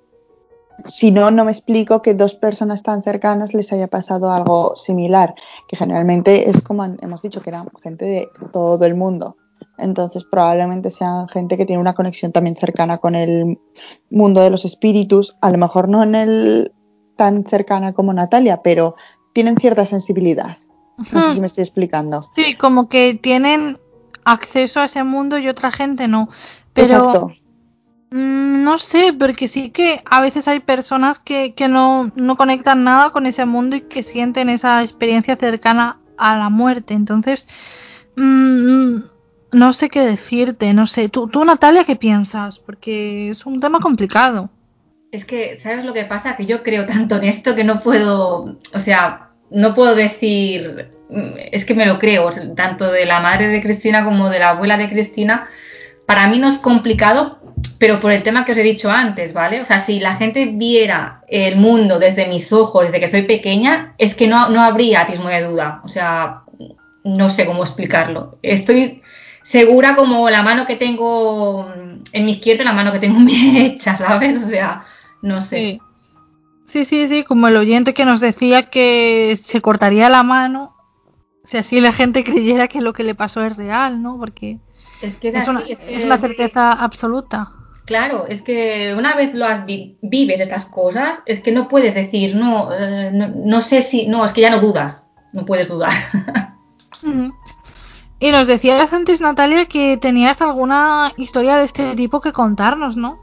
si 0.86 1.12
no, 1.12 1.32
no 1.32 1.46
me 1.46 1.52
explico 1.52 2.02
que 2.02 2.14
dos 2.14 2.36
personas 2.36 2.84
tan 2.84 3.04
cercanas 3.04 3.54
les 3.54 3.72
haya 3.72 3.88
pasado 3.88 4.32
algo 4.32 4.76
similar, 4.76 5.36
que 5.68 5.76
generalmente 5.76 6.50
es 6.50 6.62
como 6.62 6.84
hemos 6.84 7.22
dicho, 7.22 7.42
que 7.42 7.50
eran 7.50 7.70
gente 7.82 8.06
de 8.06 8.30
todo 8.52 8.84
el 8.86 8.96
mundo. 8.96 9.38
Entonces 9.78 10.24
probablemente 10.24 10.92
sean 10.92 11.28
gente 11.28 11.58
que 11.58 11.66
tiene 11.66 11.82
una 11.82 11.94
conexión 11.94 12.32
también 12.32 12.56
cercana 12.56 12.98
con 12.98 13.16
el 13.16 13.60
mundo 14.10 14.42
de 14.42 14.50
los 14.50 14.66
espíritus, 14.66 15.36
a 15.42 15.52
lo 15.52 15.58
mejor 15.58 15.90
no 15.90 16.04
en 16.04 16.16
el 16.16 16.72
tan 17.16 17.46
cercana 17.46 17.94
como 17.94 18.14
Natalia, 18.14 18.62
pero 18.64 18.96
tienen 19.34 19.58
cierta 19.58 19.86
sensibilidad. 19.86 20.58
No 21.12 21.22
sé 21.22 21.34
si 21.34 21.40
me 21.40 21.48
estoy 21.48 21.64
explicando. 21.64 22.22
Sí, 22.34 22.56
como 22.56 22.88
que 22.88 23.16
tienen 23.16 23.80
acceso 24.26 24.80
a 24.80 24.86
ese 24.86 25.04
mundo 25.04 25.38
y 25.38 25.48
otra 25.48 25.72
gente 25.72 26.08
no. 26.08 26.30
Pero 26.74 26.88
Exacto. 26.88 27.32
Mm, 28.14 28.64
no 28.64 28.78
sé, 28.78 29.12
porque 29.12 29.48
sí 29.48 29.72
que 29.72 30.04
a 30.06 30.22
veces 30.22 30.48
hay 30.48 30.60
personas 30.60 31.18
que, 31.18 31.56
que 31.56 31.68
no, 31.68 32.12
no, 32.16 32.38
conectan 32.38 32.84
nada 32.84 33.10
con 33.10 33.26
ese 33.26 33.48
mundo 33.48 33.76
y 33.76 33.82
que 33.82 34.04
sienten 34.04 34.50
esa 34.50 34.84
experiencia 34.84 35.36
cercana 35.36 35.98
a 36.20 36.38
la 36.38 36.50
muerte. 36.50 36.94
Entonces, 36.94 37.48
mmm, 38.16 38.98
no 39.52 39.74
sé 39.74 39.90
qué 39.90 40.02
decirte, 40.02 40.76
no 40.76 40.86
sé. 40.86 41.10
¿Tú, 41.10 41.28
tú, 41.28 41.44
Natalia, 41.44 41.86
qué 41.86 41.96
piensas? 41.96 42.60
Porque 42.60 43.32
es 43.32 43.48
un 43.48 43.60
tema 43.60 43.80
complicado. 43.80 44.52
Es 45.12 45.26
que, 45.26 45.60
¿sabes 45.60 45.84
lo 45.84 45.94
que 45.94 46.06
pasa? 46.06 46.36
Que 46.36 46.46
yo 46.46 46.62
creo 46.62 46.86
tanto 46.86 47.16
en 47.16 47.24
esto 47.24 47.56
que 47.56 47.64
no 47.64 47.80
puedo, 47.80 48.60
o 48.76 48.80
sea, 48.80 49.32
no 49.50 49.74
puedo 49.74 49.96
decir, 49.96 50.92
es 51.52 51.66
que 51.66 51.74
me 51.74 51.88
lo 51.88 51.98
creo, 51.98 52.30
tanto 52.56 52.92
de 52.92 53.08
la 53.08 53.22
madre 53.22 53.48
de 53.48 53.64
Cristina 53.64 54.06
como 54.06 54.30
de 54.30 54.38
la 54.38 54.50
abuela 54.50 54.78
de 54.78 54.90
Cristina. 54.90 55.48
Para 56.06 56.28
mí 56.28 56.38
no 56.38 56.48
es 56.48 56.60
complicado 56.60 57.43
pero 57.80 58.00
por 58.00 58.12
el 58.12 58.24
tema 58.24 58.46
que 58.46 58.54
os 58.54 58.58
he 58.58 58.64
dicho 58.64 58.90
antes, 58.90 59.34
¿vale? 59.34 59.62
O 59.62 59.66
sea, 59.66 59.80
si 59.80 60.00
la 60.00 60.14
gente 60.14 60.46
viera 60.46 61.24
el 61.28 61.58
mundo 61.58 62.00
desde 62.00 62.28
mis 62.28 62.52
ojos, 62.54 62.86
desde 62.86 63.00
que 63.00 63.08
soy 63.08 63.24
pequeña, 63.24 63.94
es 63.98 64.16
que 64.16 64.28
no, 64.28 64.50
no 64.50 64.62
habría 64.62 65.02
atismo 65.02 65.30
de 65.30 65.44
duda. 65.44 65.82
O 65.84 65.88
sea, 65.88 66.44
no 67.04 67.30
sé 67.30 67.46
cómo 67.46 67.64
explicarlo. 67.64 68.38
Estoy 68.42 69.02
segura 69.42 69.96
como 69.96 70.30
la 70.30 70.44
mano 70.44 70.66
que 70.66 70.76
tengo 70.76 71.72
en 72.12 72.26
mi 72.26 72.34
izquierda 72.34 72.64
la 72.64 72.74
mano 72.74 72.92
que 72.92 73.00
tengo 73.00 73.18
en 73.18 73.26
mi 73.26 73.52
derecha, 73.54 73.98
¿sabes? 73.98 74.44
O 74.44 74.48
sea, 74.48 74.86
no 75.22 75.42
sé. 75.42 75.58
Sí. 75.58 75.82
Sí, 76.66 76.86
sí, 76.86 77.08
sí, 77.08 77.24
como 77.24 77.50
el 77.50 77.58
oyente 77.58 77.94
que 77.94 78.06
nos 78.06 78.20
decía 78.20 78.70
que 78.70 79.38
se 79.44 79.62
cortaría 79.62 80.10
la 80.10 80.24
mano 80.24 80.74
si 81.44 81.58
así 81.58 81.82
la 81.82 81.92
gente 81.92 82.24
creyera 82.24 82.68
que 82.68 82.82
lo 82.82 82.94
que 82.94 83.04
le 83.04 83.16
pasó 83.16 83.44
es 83.44 83.58
real, 83.58 84.02
¿no? 84.02 84.18
Porque 84.18 84.60
es, 85.08 85.18
que 85.18 85.30
es, 85.30 85.36
es, 85.36 85.42
así, 85.42 85.50
una, 85.50 85.60
es, 85.62 85.82
es 85.88 86.04
una 86.04 86.18
certeza 86.18 86.74
absoluta. 86.74 87.52
Claro, 87.86 88.26
es 88.28 88.42
que 88.42 88.96
una 88.98 89.14
vez 89.14 89.36
lo 89.36 89.46
has 89.46 89.66
vi 89.66 89.98
vives 90.02 90.40
estas 90.40 90.66
cosas, 90.66 91.22
es 91.26 91.42
que 91.42 91.52
no 91.52 91.68
puedes 91.68 91.94
decir, 91.94 92.36
no, 92.36 92.74
eh, 92.74 93.12
no, 93.12 93.28
no, 93.36 93.62
sé 93.62 93.82
si, 93.82 94.08
no, 94.08 94.24
es 94.24 94.32
que 94.32 94.42
ya 94.42 94.50
no 94.50 94.60
dudas, 94.60 95.08
no 95.34 95.46
puedes 95.46 95.68
dudar. 95.68 95.92
y 98.20 98.32
nos 98.32 98.48
decías 98.48 98.94
antes, 98.94 99.20
Natalia, 99.20 99.66
que 99.66 99.98
tenías 99.98 100.42
alguna 100.42 101.12
historia 101.18 101.58
de 101.58 101.66
este 101.66 101.96
tipo 101.96 102.22
que 102.22 102.32
contarnos, 102.32 102.96
¿no? 102.96 103.20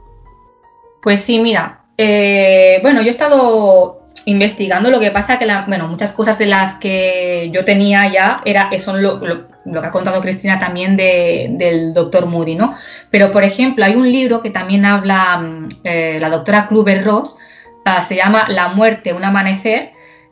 Pues 1.01 1.21
sí, 1.21 1.39
mira, 1.39 1.85
eh, 1.97 2.77
bueno, 2.83 3.01
yo 3.01 3.07
he 3.07 3.11
estado 3.11 4.00
investigando, 4.25 4.89
lo 4.89 4.99
que 4.99 5.11
pasa 5.11 5.39
que, 5.39 5.45
la, 5.45 5.65
bueno, 5.67 5.87
muchas 5.87 6.11
cosas 6.11 6.37
de 6.37 6.45
las 6.45 6.75
que 6.75 7.49
yo 7.51 7.65
tenía 7.65 8.11
ya 8.11 8.41
era, 8.45 8.69
son 8.79 9.01
lo, 9.01 9.17
lo, 9.17 9.47
que 9.81 9.87
ha 9.87 9.91
contado 9.91 10.21
Cristina 10.21 10.59
también 10.59 10.95
de, 10.95 11.47
del 11.51 11.93
doctor 11.93 12.25
Moody, 12.25 12.55
¿no? 12.55 12.75
Pero, 13.09 13.31
por 13.31 13.43
ejemplo, 13.43 13.85
hay 13.85 13.95
un 13.95 14.11
libro 14.11 14.41
que 14.41 14.49
también 14.49 14.85
habla 14.85 15.53
eh, 15.83 16.17
la 16.19 16.29
doctora 16.29 16.67
Kluber 16.67 17.03
Ross, 17.03 17.37
uh, 17.85 18.03
se 18.03 18.15
llama 18.15 18.47
La 18.49 18.69
muerte, 18.69 19.13
un 19.13 19.23
amanecer, 19.23 19.91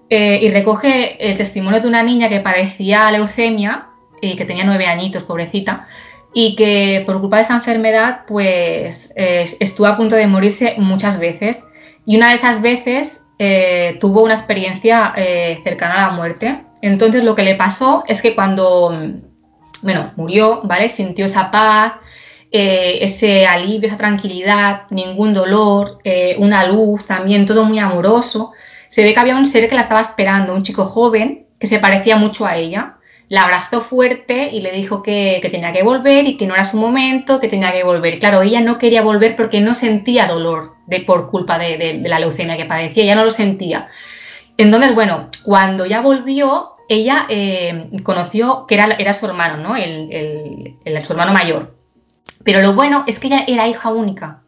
eh, 0.09 0.39
y 0.41 0.49
recoge 0.49 1.29
el 1.29 1.37
testimonio 1.37 1.81
de 1.81 1.87
una 1.87 2.01
niña 2.01 2.29
que 2.29 2.39
padecía 2.39 3.11
leucemia 3.11 3.89
y 4.21 4.35
que 4.35 4.45
tenía 4.45 4.63
nueve 4.63 4.87
añitos, 4.87 5.23
pobrecita, 5.23 5.85
y 6.33 6.55
que 6.55 7.03
por 7.05 7.19
culpa 7.19 7.37
de 7.37 7.43
esa 7.43 7.55
enfermedad, 7.55 8.21
pues 8.27 9.13
eh, 9.15 9.47
estuvo 9.59 9.87
a 9.87 9.97
punto 9.97 10.15
de 10.15 10.27
morirse 10.27 10.75
muchas 10.77 11.19
veces. 11.19 11.65
Y 12.05 12.17
una 12.17 12.29
de 12.29 12.35
esas 12.35 12.61
veces 12.61 13.18
eh, 13.41 13.97
tuvo 14.01 14.21
una 14.21 14.33
experiencia 14.33 15.13
eh, 15.15 15.61
cercana 15.63 16.03
a 16.03 16.07
la 16.07 16.13
muerte. 16.13 16.65
Entonces 16.81 17.23
lo 17.23 17.35
que 17.35 17.43
le 17.43 17.55
pasó 17.55 18.03
es 18.05 18.21
que 18.21 18.35
cuando, 18.35 18.93
bueno, 19.81 20.11
murió, 20.17 20.61
¿vale? 20.65 20.89
Sintió 20.89 21.25
esa 21.25 21.49
paz, 21.49 21.93
eh, 22.51 22.99
ese 23.01 23.47
alivio, 23.47 23.87
esa 23.87 23.97
tranquilidad, 23.97 24.83
ningún 24.89 25.33
dolor, 25.33 25.99
una 26.37 26.65
luz 26.65 27.07
también, 27.07 27.45
todo 27.45 27.63
muy 27.63 27.79
amoroso. 27.79 28.51
Se 28.89 29.03
ve 29.03 29.13
que 29.13 29.19
había 29.19 29.35
un 29.35 29.45
ser 29.45 29.69
que 29.69 29.75
la 29.75 29.81
estaba 29.81 30.01
esperando, 30.01 30.53
un 30.53 30.63
chico 30.63 30.83
joven 30.83 31.47
que 31.59 31.67
se 31.67 31.79
parecía 31.79 32.17
mucho 32.17 32.45
a 32.45 32.57
ella. 32.57 32.97
La 33.29 33.43
abrazó 33.43 33.79
fuerte 33.79 34.49
y 34.51 34.61
le 34.61 34.71
dijo 34.71 35.03
que, 35.03 35.39
que 35.41 35.49
tenía 35.49 35.71
que 35.71 35.83
volver 35.83 36.25
y 36.27 36.35
que 36.35 36.47
no 36.47 36.55
era 36.55 36.63
su 36.63 36.77
momento, 36.77 37.39
que 37.39 37.47
tenía 37.47 37.71
que 37.71 37.83
volver. 37.83 38.19
Claro, 38.19 38.41
ella 38.41 38.59
no 38.59 38.79
quería 38.79 39.03
volver 39.03 39.35
porque 39.35 39.61
no 39.61 39.75
sentía 39.75 40.27
dolor 40.27 40.73
de, 40.87 41.01
por 41.01 41.29
culpa 41.29 41.59
de, 41.59 41.77
de, 41.77 42.09
la 42.09 42.19
leucemia 42.19 42.57
que 42.57 42.65
padecía, 42.65 43.05
ya 43.05 43.15
no 43.15 43.23
lo 43.23 43.31
sentía. 43.31 43.87
Entonces, 44.57 44.95
bueno, 44.95 45.29
cuando 45.43 45.85
ya 45.85 46.01
volvió, 46.01 46.71
ella 46.89 47.27
eh, 47.29 47.91
conoció 48.03 48.65
que 48.67 48.75
era, 48.75 48.87
era, 48.97 49.13
su 49.13 49.27
hermano, 49.27 49.57
¿no? 49.57 49.75
El, 49.75 50.11
el, 50.11 50.75
el, 50.83 51.01
su 51.03 51.13
hermano 51.13 51.31
mayor. 51.31 51.77
Pero 52.43 52.61
lo 52.61 52.73
bueno 52.73 53.03
es 53.07 53.19
que 53.19 53.27
ella 53.27 53.45
era 53.47 53.67
hija 53.67 53.89
única. 53.89 54.41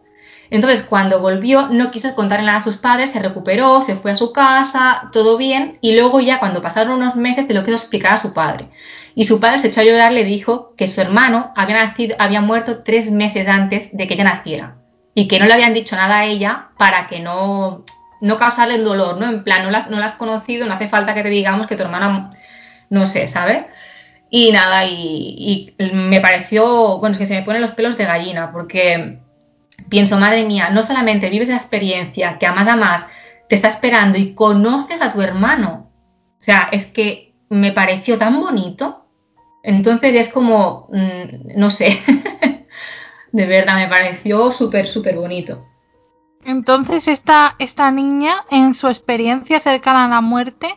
Entonces, 0.51 0.83
cuando 0.83 1.21
volvió, 1.21 1.69
no 1.69 1.91
quiso 1.91 2.13
contarle 2.13 2.45
nada 2.45 2.57
a 2.57 2.61
sus 2.61 2.75
padres, 2.75 3.09
se 3.09 3.19
recuperó, 3.19 3.81
se 3.81 3.95
fue 3.95 4.11
a 4.11 4.17
su 4.17 4.33
casa, 4.33 5.09
todo 5.13 5.37
bien, 5.37 5.77
y 5.79 5.95
luego 5.95 6.19
ya 6.19 6.39
cuando 6.39 6.61
pasaron 6.61 6.97
unos 6.97 7.15
meses 7.15 7.47
te 7.47 7.53
lo 7.53 7.63
quiso 7.63 7.77
explicar 7.77 8.13
a 8.13 8.17
su 8.17 8.33
padre. 8.33 8.69
Y 9.15 9.23
su 9.23 9.39
padre 9.39 9.59
se 9.59 9.69
echó 9.69 9.79
a 9.79 9.85
llorar, 9.85 10.11
le 10.11 10.25
dijo 10.25 10.73
que 10.75 10.89
su 10.89 10.99
hermano 10.99 11.53
había, 11.55 11.81
nacido, 11.81 12.17
había 12.19 12.41
muerto 12.41 12.83
tres 12.83 13.11
meses 13.11 13.47
antes 13.47 13.95
de 13.95 14.07
que 14.07 14.15
ella 14.15 14.25
naciera 14.25 14.75
y 15.15 15.29
que 15.29 15.39
no 15.39 15.45
le 15.45 15.53
habían 15.53 15.73
dicho 15.73 15.95
nada 15.95 16.19
a 16.19 16.25
ella 16.25 16.67
para 16.77 17.07
que 17.07 17.21
no, 17.21 17.85
no 18.19 18.37
causarle 18.37 18.75
el 18.75 18.83
dolor, 18.83 19.17
¿no? 19.19 19.29
En 19.29 19.45
plan, 19.45 19.63
no 19.63 19.71
la, 19.71 19.87
no 19.89 20.03
has 20.03 20.15
conocido, 20.15 20.67
no 20.67 20.73
hace 20.73 20.89
falta 20.89 21.13
que 21.13 21.23
te 21.23 21.29
digamos 21.29 21.67
que 21.67 21.77
tu 21.77 21.83
hermana, 21.83 22.29
no 22.89 23.05
sé, 23.05 23.25
¿sabes? 23.25 23.65
Y 24.29 24.51
nada, 24.51 24.85
y, 24.85 25.73
y, 25.79 25.85
me 25.93 26.19
pareció, 26.19 26.97
bueno, 26.99 27.13
es 27.13 27.19
que 27.19 27.25
se 27.25 27.35
me 27.35 27.43
ponen 27.43 27.61
los 27.61 27.71
pelos 27.71 27.97
de 27.97 28.05
gallina, 28.05 28.51
porque 28.51 29.19
pienso, 29.89 30.17
madre 30.19 30.45
mía, 30.45 30.69
no 30.69 30.83
solamente 30.83 31.29
vives 31.29 31.49
la 31.49 31.55
experiencia, 31.55 32.37
que 32.37 32.45
además, 32.45 32.67
además 32.67 33.07
te 33.49 33.55
está 33.55 33.67
esperando 33.67 34.17
y 34.17 34.33
conoces 34.33 35.01
a 35.01 35.11
tu 35.11 35.21
hermano. 35.21 35.91
O 36.39 36.43
sea, 36.43 36.69
es 36.71 36.87
que 36.87 37.35
me 37.49 37.71
pareció 37.71 38.17
tan 38.17 38.39
bonito. 38.39 39.05
Entonces 39.63 40.15
es 40.15 40.31
como, 40.31 40.87
mmm, 40.91 41.57
no 41.57 41.69
sé, 41.69 41.99
de 43.31 43.45
verdad, 43.45 43.75
me 43.75 43.87
pareció 43.87 44.51
súper, 44.51 44.87
súper 44.87 45.17
bonito. 45.17 45.65
Entonces 46.43 47.07
esta, 47.07 47.55
esta 47.59 47.91
niña, 47.91 48.33
en 48.49 48.73
su 48.73 48.87
experiencia 48.87 49.59
cercana 49.59 50.05
a 50.05 50.09
la 50.09 50.21
muerte, 50.21 50.67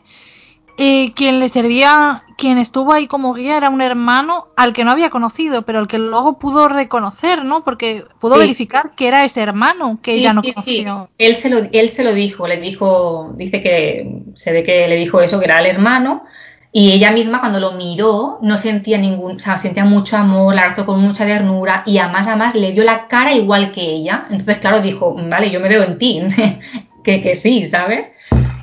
eh, 0.77 1.13
quien 1.15 1.39
le 1.39 1.49
servía, 1.49 2.25
quien 2.37 2.59
estuvo 2.59 2.93
ahí 2.93 3.07
como 3.07 3.33
guía 3.33 3.57
era 3.57 3.71
un 3.71 3.81
hermano 3.81 4.49
al 4.57 4.73
que 4.73 4.85
no 4.85 4.91
había 4.91 5.11
conocido, 5.11 5.63
pero 5.63 5.79
al 5.79 5.87
que 5.87 5.99
luego 5.99 6.39
pudo 6.39 6.69
reconocer, 6.69 7.45
¿no? 7.45 7.63
Porque 7.63 8.05
pudo 8.19 8.35
sí. 8.35 8.41
verificar 8.41 8.93
que 8.97 9.07
era 9.07 9.25
ese 9.25 9.41
hermano 9.41 10.01
que 10.03 10.15
sí, 10.15 10.21
ella 10.21 10.33
no 10.33 10.43
sí, 10.43 10.53
conoció. 10.53 11.09
Sí. 11.11 11.15
Él 11.19 11.37
se 11.37 11.49
lo, 11.49 11.59
él 11.71 11.89
se 11.91 12.03
lo 12.03 12.13
dijo, 12.13 12.49
le 12.49 12.57
dijo, 12.57 13.33
dice 13.37 13.63
que 13.63 14.23
se 14.35 14.53
ve 14.53 14.65
que 14.65 14.89
le 14.89 14.97
dijo 14.97 15.21
eso, 15.21 15.39
que 15.39 15.45
era 15.45 15.61
el 15.61 15.67
hermano, 15.67 16.25
y 16.73 16.91
ella 16.91 17.13
misma 17.13 17.39
cuando 17.39 17.61
lo 17.61 17.73
miró 17.73 18.41
no 18.43 18.57
sentía 18.59 18.99
ningún, 18.99 19.37
o 19.37 19.39
sea, 19.39 19.59
sentía 19.59 19.85
mucho 19.85 20.17
amor, 20.17 20.57
la 20.57 20.63
abrazó 20.63 20.85
con 20.85 21.01
mucha 21.01 21.25
ternura 21.25 21.85
y 21.87 21.99
además, 21.99 22.27
además 22.27 22.57
le 22.57 22.73
vio 22.73 22.83
la 22.83 23.07
cara 23.07 23.33
igual 23.33 23.71
que 23.71 23.83
ella. 23.83 24.27
Entonces, 24.29 24.59
claro, 24.59 24.81
dijo, 24.81 25.15
vale, 25.15 25.53
yo 25.53 25.61
me 25.61 25.69
veo 25.69 25.85
en 25.85 25.99
ti, 25.99 26.21
que, 27.05 27.23
que 27.23 27.37
sí, 27.37 27.65
¿sabes? 27.67 28.11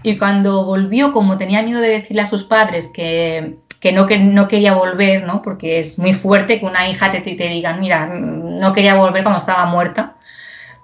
Y 0.04 0.18
cuando 0.18 0.66
volvió, 0.66 1.14
como 1.14 1.38
tenía 1.38 1.62
miedo 1.64 1.80
de 1.80 1.89
decirle 1.89 2.24
a 2.24 2.26
sus 2.26 2.43
padres 2.43 2.89
que, 2.93 3.58
que, 3.80 3.91
no, 3.91 4.08
que 4.08 4.18
no 4.18 4.47
quería 4.47 4.74
volver, 4.74 5.24
¿no? 5.26 5.41
Porque 5.41 5.80
es 5.80 5.99
muy 5.99 6.14
fuerte 6.14 6.60
que 6.60 6.66
una 6.66 6.88
hija 6.89 7.12
te, 7.12 7.22
te, 7.22 7.36
te 7.36 7.47
diga, 7.47 7.74
mira, 7.74 8.08
no 8.08 8.74
quería 8.74 8.95
volver 8.95 9.24
cuando 9.24 9.38
estaba 9.38 9.66
muerta, 9.66 10.16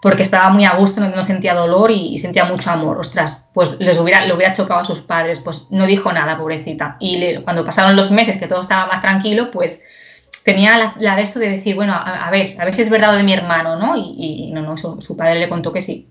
porque 0.02 0.24
estaba 0.24 0.50
muy 0.52 0.66
a 0.66 0.76
gusto, 0.76 1.02
no, 1.02 1.10
no 1.10 1.24
sentía 1.24 1.56
dolor 1.56 1.90
y, 1.90 2.18
sentía 2.20 2.46
mucho 2.46 2.70
amor. 2.70 3.00
Ostras, 3.00 3.50
pues 3.54 3.78
les 3.80 3.98
hubiera, 4.00 4.26
le 4.26 4.34
hubiera 4.34 4.54
chocado 4.54 4.82
a 4.82 4.86
sus 4.86 5.00
padres, 5.00 5.40
pues 5.40 5.66
no 5.72 5.88
dijo 5.88 6.12
nada, 6.14 6.38
pobrecita. 6.38 6.98
Y 7.00 7.38
cuando 7.38 7.66
pasaron 7.66 7.96
los 7.96 8.12
meses 8.12 8.38
que 8.38 8.48
todo 8.48 8.62
estaba 8.62 8.86
más 8.86 9.02
tranquilo, 9.02 9.50
pues 9.50 9.82
tenía 10.46 10.78
la, 10.78 10.96
la 11.00 11.16
de 11.16 11.24
esto 11.24 11.40
de 11.40 11.50
decir, 11.50 11.76
bueno, 11.76 11.94
a, 11.94 12.30
ver, 12.30 12.56
a 12.60 12.66
ver 12.66 12.74
si 12.74 12.84
es 12.84 12.90
verdad 12.90 13.12
lo 13.12 13.18
de 13.18 13.24
mi 13.24 13.34
hermano, 13.34 13.78
¿no? 13.78 13.96
Y, 13.98 14.52
no, 14.54 14.62
no, 14.62 14.78
su 14.78 15.18
padre 15.18 15.40
le 15.40 15.50
contó 15.50 15.74
que 15.74 15.82
sí. 15.82 16.08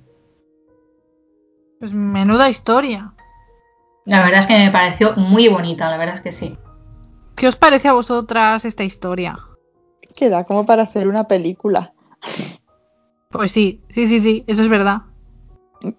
Pues 1.78 1.92
menuda 1.92 2.48
historia. 2.48 3.12
La 4.04 4.22
verdad 4.22 4.38
es 4.38 4.46
que 4.46 4.56
me 4.56 4.70
pareció 4.70 5.14
muy 5.16 5.48
bonita, 5.48 5.90
la 5.90 5.96
verdad 5.96 6.14
es 6.14 6.20
que 6.20 6.32
sí. 6.32 6.56
¿Qué 7.34 7.48
os 7.48 7.56
parece 7.56 7.88
a 7.88 7.92
vosotras 7.92 8.64
esta 8.64 8.84
historia? 8.84 9.38
Queda 10.14 10.44
como 10.44 10.64
para 10.64 10.84
hacer 10.84 11.08
una 11.08 11.24
película. 11.24 11.92
Pues 13.30 13.52
sí, 13.52 13.82
sí, 13.90 14.08
sí, 14.08 14.20
sí, 14.20 14.44
eso 14.46 14.62
es 14.62 14.68
verdad. 14.68 15.02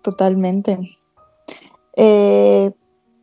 Totalmente. 0.01 0.97
Eh, 1.95 2.71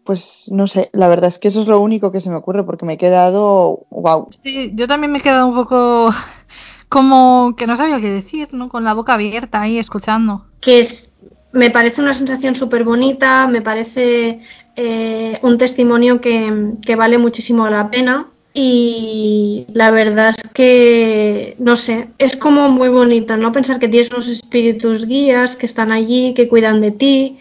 pues 0.05 0.51
no 0.53 0.67
sé, 0.67 0.91
la 0.93 1.09
verdad 1.09 1.29
es 1.29 1.39
que 1.39 1.49
eso 1.49 1.63
es 1.63 1.67
lo 1.67 1.81
único 1.81 2.13
que 2.13 2.21
se 2.21 2.31
me 2.31 2.37
ocurre 2.37 2.63
porque 2.63 2.85
me 2.85 2.95
he 2.95 2.99
quedado 2.99 3.87
wow. 3.91 4.29
Sí, 4.43 4.73
yo 4.75 4.87
también 4.87 5.11
me 5.11 5.19
he 5.19 5.23
quedado 5.23 5.47
un 5.47 5.55
poco 5.55 6.11
como 6.89 7.55
que 7.57 7.67
no 7.67 7.77
sabía 7.77 8.01
qué 8.01 8.11
decir, 8.11 8.51
¿no? 8.53 8.69
Con 8.69 8.85
la 8.85 8.95
boca 8.95 9.15
abierta 9.15 9.63
ahí 9.63 9.79
escuchando. 9.79 10.47
Que 10.61 10.81
es 10.81 11.11
me 11.55 11.71
parece 11.71 12.03
una 12.03 12.15
sensación 12.15 12.57
súper 12.57 12.83
bonita, 12.85 13.47
me 13.47 13.63
parece 13.63 14.41
eh, 14.75 15.39
un 15.43 15.57
testimonio 15.57 16.21
que, 16.21 16.73
que, 16.85 16.97
vale 16.97 17.17
muchísimo 17.17 17.69
la 17.69 17.91
pena 17.91 18.27
y 18.53 19.67
la 19.73 19.93
verdad 19.93 20.31
es 20.31 20.51
que, 20.53 21.55
no 21.61 21.77
sé, 21.77 22.09
es 22.19 22.37
como 22.37 22.69
muy 22.69 22.89
bonito, 22.89 23.37
¿no? 23.37 23.53
Pensar 23.53 23.79
que 23.79 23.89
tienes 23.89 24.11
unos 24.13 24.29
espíritus 24.29 25.07
guías 25.07 25.55
que 25.55 25.67
están 25.67 25.93
allí, 25.93 26.35
que 26.35 26.49
cuidan 26.49 26.81
de 26.81 26.91
ti 26.91 27.39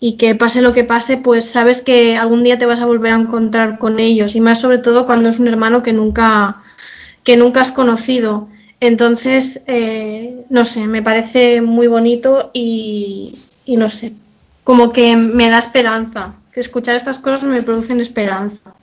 y 0.00 0.16
que 0.16 0.34
pase 0.34 0.60
lo 0.60 0.72
que 0.72 0.82
pase, 0.82 1.16
pues 1.16 1.48
sabes 1.48 1.82
que 1.82 2.16
algún 2.16 2.42
día 2.42 2.58
te 2.58 2.66
vas 2.66 2.80
a 2.80 2.86
volver 2.86 3.12
a 3.12 3.20
encontrar 3.20 3.78
con 3.78 4.00
ellos 4.00 4.34
y 4.34 4.40
más 4.40 4.60
sobre 4.60 4.78
todo 4.78 5.06
cuando 5.06 5.28
es 5.28 5.38
un 5.38 5.46
hermano 5.46 5.84
que 5.84 5.92
nunca, 5.92 6.62
que 7.22 7.36
nunca 7.36 7.60
has 7.60 7.70
conocido. 7.70 8.48
Entonces, 8.80 9.62
eh, 9.68 10.44
no 10.50 10.64
sé, 10.64 10.88
me 10.88 11.02
parece 11.02 11.60
muy 11.62 11.86
bonito 11.86 12.50
y, 12.52 13.38
y 13.64 13.76
no 13.76 13.88
sé, 13.88 14.12
como 14.64 14.92
que 14.92 15.16
me 15.16 15.48
da 15.48 15.58
esperanza. 15.58 16.34
Que 16.52 16.60
escuchar 16.60 16.96
estas 16.96 17.18
cosas 17.18 17.44
me 17.44 17.62
producen 17.62 18.00
esperanza. 18.00 18.74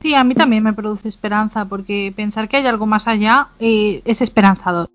Sí, 0.00 0.14
a 0.14 0.24
mí 0.24 0.34
también 0.34 0.62
me 0.62 0.72
produce 0.72 1.08
esperanza, 1.08 1.64
porque 1.64 2.12
pensar 2.14 2.48
que 2.48 2.56
hay 2.56 2.66
algo 2.66 2.86
más 2.86 3.08
allá 3.08 3.48
eh, 3.58 4.02
es 4.04 4.20
esperanzador. 4.20 4.88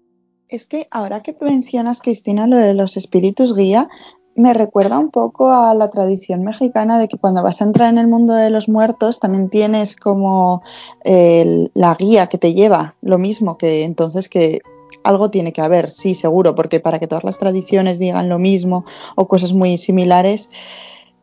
Es 0.47 0.65
que 0.65 0.87
ahora 0.91 1.21
que 1.21 1.35
mencionas, 1.41 2.01
Cristina, 2.01 2.47
lo 2.47 2.57
de 2.57 2.73
los 2.73 2.95
espíritus 2.95 3.55
guía, 3.55 3.89
me 4.35 4.53
recuerda 4.53 4.99
un 4.99 5.09
poco 5.09 5.51
a 5.51 5.73
la 5.73 5.89
tradición 5.89 6.43
mexicana 6.43 6.99
de 6.99 7.07
que 7.07 7.17
cuando 7.17 7.43
vas 7.43 7.61
a 7.61 7.65
entrar 7.65 7.89
en 7.89 7.97
el 7.97 8.07
mundo 8.07 8.33
de 8.33 8.49
los 8.49 8.67
muertos 8.67 9.19
también 9.19 9.49
tienes 9.49 9.95
como 9.95 10.63
eh, 11.03 11.69
la 11.73 11.95
guía 11.95 12.27
que 12.27 12.37
te 12.37 12.53
lleva, 12.53 12.95
lo 13.01 13.17
mismo 13.17 13.57
que 13.57 13.83
entonces 13.83 14.29
que 14.29 14.61
algo 15.03 15.29
tiene 15.29 15.53
que 15.53 15.61
haber, 15.61 15.89
sí, 15.89 16.15
seguro, 16.15 16.55
porque 16.55 16.79
para 16.79 16.99
que 16.99 17.07
todas 17.07 17.23
las 17.23 17.37
tradiciones 17.37 17.99
digan 17.99 18.29
lo 18.29 18.39
mismo 18.39 18.85
o 19.15 19.27
cosas 19.27 19.53
muy 19.53 19.77
similares 19.77 20.49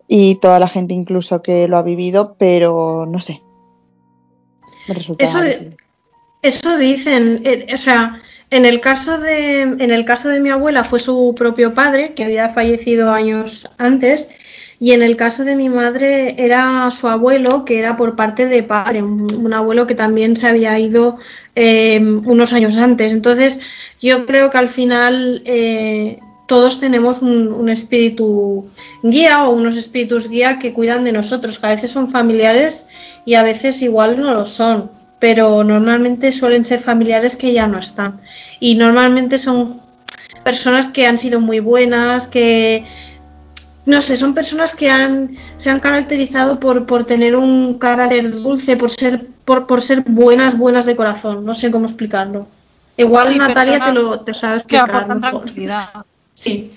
y 0.09 0.37
toda 0.37 0.59
la 0.59 0.68
gente 0.68 0.95
incluso 0.95 1.43
que 1.43 1.68
lo 1.68 1.76
ha 1.76 1.83
vivido, 1.83 2.37
pero 2.39 3.07
no 3.07 3.20
sé. 3.20 3.43
Me 4.89 4.95
resulta 4.95 5.24
eso, 5.24 5.39
eso 6.43 6.76
dicen, 6.78 7.43
eh, 7.45 7.66
o 7.72 7.76
sea, 7.76 8.20
en 8.51 8.66
el 8.66 8.81
caso 8.81 9.18
de 9.18 9.62
en 9.62 9.91
el 9.91 10.05
caso 10.05 10.28
de 10.28 10.41
mi 10.41 10.51
abuela 10.51 10.85
fue 10.85 10.99
su 10.99 11.35
propio 11.37 11.74
padre 11.74 12.14
que 12.14 12.24
había 12.24 12.49
fallecido 12.49 13.11
años 13.11 13.68
antes 13.78 14.28
y 14.83 14.93
en 14.93 15.03
el 15.03 15.16
caso 15.18 15.45
de 15.45 15.57
mi 15.57 15.68
madre 15.68 16.43
era 16.43 16.91
su 16.91 17.07
abuelo, 17.07 17.66
que 17.66 17.78
era 17.78 17.99
por 17.99 18.16
parte 18.16 18.47
de 18.47 18.62
padre, 18.62 19.03
un, 19.03 19.53
abuelo 19.53 19.87
que 19.87 19.95
también 19.95 20.37
se 20.37 20.49
había 20.49 20.78
ido 20.78 21.18
eh, 21.55 22.01
unos 22.01 22.55
años 22.55 22.78
antes. 22.78 23.12
Entonces, 23.12 23.61
yo 24.01 24.24
creo 24.24 24.49
que 24.49 24.57
al 24.57 24.70
final 24.70 25.43
eh, 25.45 26.18
todos 26.47 26.81
tenemos 26.81 27.20
un, 27.20 27.68
espíritu 27.68 28.70
guía 29.03 29.45
o 29.45 29.51
unos 29.51 29.76
espíritus 29.76 30.31
guía 30.31 30.59
que 30.59 30.72
cuidan 30.72 31.05
de 31.05 31.12
nosotros, 31.12 31.59
que 31.59 31.66
a 31.66 31.74
veces 31.74 31.91
son 31.91 32.11
familiares 32.11 32.87
y 33.26 33.35
a 33.35 33.43
veces 33.43 33.83
igual 33.83 34.18
no 34.18 34.33
lo 34.33 34.47
son, 34.47 34.91
pero 35.18 35.62
normalmente 35.62 36.33
suelen 36.33 36.64
ser 36.64 36.81
familiares 36.81 37.37
que 37.37 37.53
ya 37.53 37.66
no 37.66 37.78
están. 37.78 38.22
Y 38.61 38.76
normalmente 38.76 39.37
son 39.37 39.83
personas 40.43 40.89
que 40.89 41.07
han 41.07 41.18
sido 41.18 41.39
muy 41.39 41.61
buenas, 41.61 42.26
que 42.26 42.87
no 43.87 44.03
sé, 44.03 44.16
son 44.16 44.35
personas 44.35 44.74
que 44.74 44.91
han, 44.91 45.37
se 45.57 45.70
han 45.70 45.81
caracterizado 45.81 46.61
por, 46.61 46.87
por 46.87 47.05
tener 47.05 47.35
un 47.37 47.78
carácter 47.78 48.31
dulce, 48.31 48.76
por 48.76 48.91
ser, 48.91 49.26
por, 49.45 49.66
por 49.66 49.81
ser 49.81 50.03
buenas, 50.03 50.57
buenas 50.59 50.85
de 50.87 50.97
corazón. 50.97 51.45
No 51.45 51.55
sé 51.55 51.70
cómo 51.70 51.87
explicarlo. 51.87 52.47
Igual 52.97 53.39
Natalia 53.39 53.83
te 53.83 53.93
lo 53.93 54.20
te 54.20 54.35
sabe 54.35 54.57
explicar 54.59 55.09
mejor. 55.09 55.51
Sí. 56.35 56.72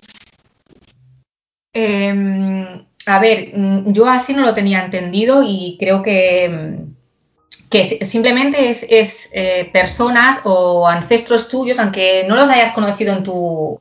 Em, 1.72 2.86
a 3.06 3.20
ver, 3.20 3.58
mm, 3.58 3.94
yo 3.94 4.08
así 4.08 4.34
no 4.34 4.42
lo 4.42 4.54
tenía 4.54 4.84
entendido 4.84 5.42
y 5.42 5.78
creo 5.80 6.02
que, 6.02 6.50
mm, 6.50 7.70
que 7.70 8.06
simplemente 8.06 8.70
es, 8.70 8.86
es 8.90 9.30
eh, 9.32 9.70
personas 9.72 10.42
o 10.44 10.86
ancestros 10.86 11.48
tuyos, 11.48 11.80
aunque 11.80 12.26
no 12.28 12.36
los 12.36 12.50
hayas 12.50 12.74
conocido 12.74 13.14
en 13.16 13.24
tu, 13.24 13.80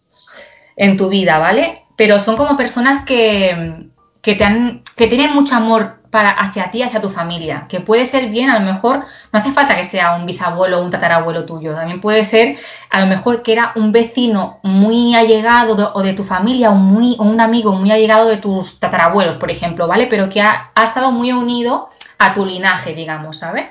en 0.83 0.97
tu 0.97 1.09
vida, 1.09 1.39
¿vale? 1.39 1.83
pero 1.97 2.19
son 2.19 2.37
como 2.37 2.57
personas 2.57 3.05
que, 3.05 3.87
que, 4.23 4.35
te 4.35 4.43
han, 4.43 4.83
que 4.97 5.07
tienen 5.07 5.33
mucho 5.33 5.55
amor 5.55 6.01
para, 6.11 6.31
hacia 6.31 6.71
ti, 6.73 6.83
hacia 6.83 7.01
tu 7.01 7.09
familia, 7.09 7.67
que 7.69 7.79
puede 7.79 8.07
ser 8.07 8.29
bien, 8.31 8.51
a 8.51 8.59
lo 8.59 8.67
mejor, 8.67 9.05
no 9.33 9.39
hace 9.39 9.53
falta 9.53 9.77
que 9.77 9.85
sea 9.85 10.17
un 10.17 10.27
bisabuelo 10.27 10.81
o 10.81 10.85
un 10.85 10.91
tatarabuelo 10.91 11.45
tuyo, 11.45 11.75
también 11.75 12.01
puede 12.01 12.25
ser 12.25 12.59
a 12.91 13.01
lo 13.01 13.07
mejor 13.07 13.43
que 13.43 13.53
era 13.53 13.73
un 13.77 13.93
vecino 13.93 14.59
muy 14.65 15.15
allegado 15.15 15.93
o 15.95 16.03
de 16.03 16.13
tu 16.13 16.25
familia 16.25 16.71
o, 16.71 16.75
muy, 16.75 17.17
un 17.21 17.41
amigo 17.41 17.73
muy 17.73 17.93
allegado 17.93 18.29
de 18.29 18.37
tus 18.37 18.81
tatarabuelos, 18.81 19.37
por 19.37 19.51
ejemplo, 19.53 19.87
¿vale? 19.87 20.09
Pero 20.09 20.29
que 20.29 20.41
ha, 20.41 20.73
ha 20.75 20.83
estado 20.83 21.13
muy 21.13 21.33
unido 21.33 21.89
a 22.19 22.35
tu 22.35 22.45
linaje, 22.45 22.95
digamos, 22.95 23.39
¿sabes? 23.39 23.71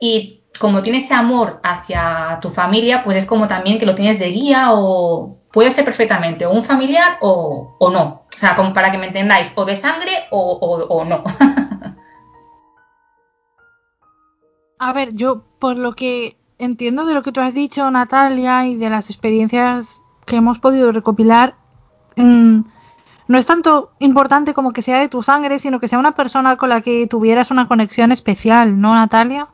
Y 0.00 0.40
como 0.58 0.82
tienes 0.82 1.04
ese 1.04 1.14
amor 1.14 1.60
hacia 1.62 2.38
tu 2.40 2.50
familia, 2.50 3.02
pues 3.02 3.16
es 3.16 3.26
como 3.26 3.46
también 3.46 3.78
que 3.78 3.86
lo 3.86 3.94
tienes 3.94 4.18
de 4.18 4.30
guía 4.30 4.72
o 4.72 5.37
puede 5.52 5.70
ser 5.70 5.84
perfectamente 5.84 6.46
un 6.46 6.64
familiar 6.64 7.18
o, 7.20 7.76
no. 7.92 8.22
O 8.32 8.36
sea, 8.36 8.54
como 8.56 8.72
para 8.74 8.90
que 8.90 8.98
me 8.98 9.06
entendáis, 9.06 9.52
o 9.54 9.64
de 9.64 9.76
sangre 9.76 10.26
o, 10.30 11.04
no. 11.04 11.24
A 14.80 14.92
ver, 14.92 15.12
yo 15.14 15.42
por 15.58 15.76
lo 15.76 15.94
que 15.94 16.36
entiendo 16.58 17.04
de 17.04 17.14
lo 17.14 17.24
que 17.24 17.32
tú 17.32 17.40
has 17.40 17.52
dicho, 17.52 17.90
Natalia, 17.90 18.66
y 18.66 18.76
de 18.76 18.90
las 18.90 19.10
experiencias 19.10 20.00
que 20.24 20.36
hemos 20.36 20.60
podido 20.60 20.92
recopilar, 20.92 21.56
mm, 22.14 22.60
no 23.26 23.38
es 23.38 23.46
tanto 23.46 23.90
importante 23.98 24.54
como 24.54 24.72
que 24.72 24.82
sea 24.82 25.00
de 25.00 25.08
tu 25.08 25.24
sangre, 25.24 25.58
sino 25.58 25.80
que 25.80 25.88
sea 25.88 25.98
una 25.98 26.14
persona 26.14 26.56
con 26.56 26.68
la 26.68 26.80
que 26.80 27.08
tuvieras 27.08 27.50
una 27.50 27.66
conexión 27.66 28.12
especial, 28.12 28.80
¿no, 28.80 28.94
Natalia? 28.94 29.48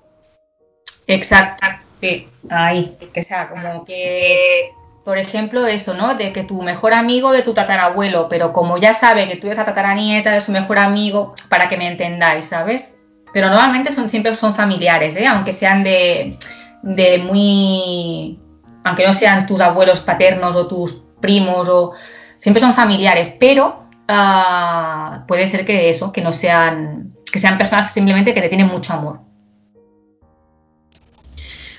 Exacto, 1.06 1.66
sí, 1.92 2.28
ahí, 2.50 2.98
que 3.12 3.22
sea 3.22 3.48
como 3.48 3.84
que 3.84 4.74
por 5.04 5.18
ejemplo, 5.18 5.66
eso, 5.66 5.92
¿no? 5.92 6.14
De 6.14 6.32
que 6.32 6.44
tu 6.44 6.62
mejor 6.62 6.94
amigo 6.94 7.30
de 7.30 7.42
tu 7.42 7.52
tatarabuelo, 7.52 8.28
pero 8.28 8.54
como 8.54 8.78
ya 8.78 8.94
sabe 8.94 9.28
que 9.28 9.36
tú 9.36 9.48
eres 9.48 9.58
la 9.58 9.66
tataranieta 9.66 10.30
de 10.30 10.40
su 10.40 10.50
mejor 10.50 10.78
amigo, 10.78 11.34
para 11.50 11.68
que 11.68 11.76
me 11.76 11.86
entendáis, 11.86 12.46
¿sabes? 12.46 12.96
Pero 13.34 13.50
normalmente 13.50 13.92
son 13.92 14.08
siempre 14.08 14.34
son 14.34 14.54
familiares, 14.54 15.16
¿eh? 15.16 15.26
Aunque 15.26 15.52
sean 15.52 15.84
de, 15.84 16.38
de 16.82 17.18
muy... 17.18 18.38
Aunque 18.84 19.06
no 19.06 19.12
sean 19.12 19.46
tus 19.46 19.60
abuelos 19.60 20.00
paternos 20.00 20.56
o 20.56 20.66
tus 20.66 21.02
primos 21.20 21.68
o... 21.68 21.92
Siempre 22.38 22.60
son 22.60 22.74
familiares, 22.74 23.34
pero 23.38 23.86
uh, 24.08 25.26
puede 25.26 25.48
ser 25.48 25.66
que 25.66 25.90
eso, 25.90 26.12
que 26.12 26.22
no 26.22 26.32
sean... 26.32 27.12
Que 27.30 27.38
sean 27.40 27.58
personas 27.58 27.92
simplemente 27.92 28.32
que 28.32 28.40
te 28.40 28.48
tienen 28.48 28.68
mucho 28.68 28.94
amor. 28.94 29.20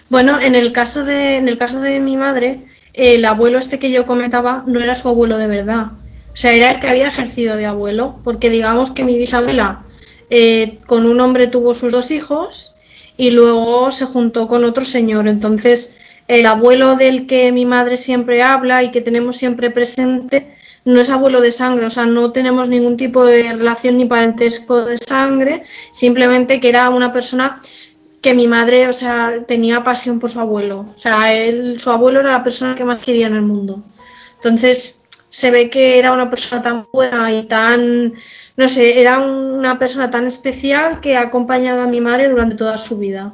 Bueno, 0.09 0.39
en 0.39 0.53
el 0.53 0.71
caso 0.73 1.03
de, 1.03 1.37
en 1.37 1.47
el 1.47 1.57
caso 1.57 1.79
de 1.79 1.99
mi 1.99 2.17
madre, 2.17 2.65
el 2.95 3.25
abuelo 3.25 3.57
este 3.57 3.77
que 3.77 3.91
yo 3.91 4.05
comentaba 4.05 4.63
no 4.65 4.79
era 4.79 4.95
su 4.95 5.09
abuelo 5.09 5.37
de 5.37 5.47
verdad. 5.47 5.87
O 6.33 6.37
sea, 6.37 6.53
era 6.53 6.71
el 6.71 6.79
que 6.79 6.87
había 6.87 7.07
ejercido 7.07 7.55
de 7.55 7.65
abuelo, 7.65 8.19
porque 8.23 8.49
digamos 8.49 8.91
que 8.91 9.03
mi 9.03 9.17
bisabuela 9.17 9.83
eh, 10.29 10.79
con 10.85 11.05
un 11.05 11.19
hombre 11.19 11.47
tuvo 11.47 11.73
sus 11.73 11.91
dos 11.91 12.11
hijos 12.11 12.75
y 13.17 13.31
luego 13.31 13.91
se 13.91 14.05
juntó 14.05 14.47
con 14.47 14.63
otro 14.63 14.85
señor. 14.85 15.27
Entonces, 15.27 15.97
el 16.27 16.45
abuelo 16.45 16.95
del 16.95 17.27
que 17.27 17.51
mi 17.51 17.65
madre 17.65 17.97
siempre 17.97 18.41
habla 18.41 18.83
y 18.83 18.91
que 18.91 19.01
tenemos 19.01 19.35
siempre 19.35 19.69
presente 19.71 20.55
no 20.85 20.99
es 20.99 21.09
abuelo 21.09 21.41
de 21.41 21.51
sangre, 21.51 21.87
o 21.87 21.89
sea, 21.89 22.05
no 22.05 22.31
tenemos 22.31 22.69
ningún 22.69 22.95
tipo 22.95 23.25
de 23.25 23.51
relación 23.53 23.97
ni 23.97 24.05
parentesco 24.05 24.85
de 24.85 24.99
sangre, 24.99 25.63
simplemente 25.91 26.59
que 26.59 26.69
era 26.69 26.89
una 26.91 27.11
persona 27.11 27.59
que 28.25 28.33
mi 28.33 28.47
madre, 28.47 28.87
o 28.87 28.91
sea, 28.91 29.45
tenía 29.45 29.83
pasión 29.83 30.19
por 30.19 30.31
su 30.31 30.39
abuelo. 30.39 30.87
O 30.95 30.97
sea, 30.97 31.31
él, 31.31 31.79
su 31.79 31.91
abuelo 31.91 32.21
era 32.21 32.31
la 32.31 32.43
persona 32.43 32.73
que 32.73 32.83
más 32.83 32.97
quería 32.97 33.27
en 33.27 33.35
el 33.35 33.43
mundo. 33.43 33.83
Entonces, 34.37 35.03
se 35.29 35.51
ve 35.51 35.69
que 35.69 35.99
era 35.99 36.11
una 36.11 36.27
persona 36.27 36.63
tan 36.63 36.87
buena 36.91 37.31
y 37.31 37.43
tan, 37.43 38.13
no 38.57 38.67
sé, 38.67 38.99
era 38.99 39.19
una 39.19 39.77
persona 39.77 40.09
tan 40.09 40.25
especial 40.25 41.01
que 41.01 41.15
ha 41.15 41.21
acompañado 41.21 41.83
a 41.83 41.87
mi 41.87 42.01
madre 42.01 42.27
durante 42.27 42.55
toda 42.55 42.79
su 42.79 42.97
vida. 42.97 43.31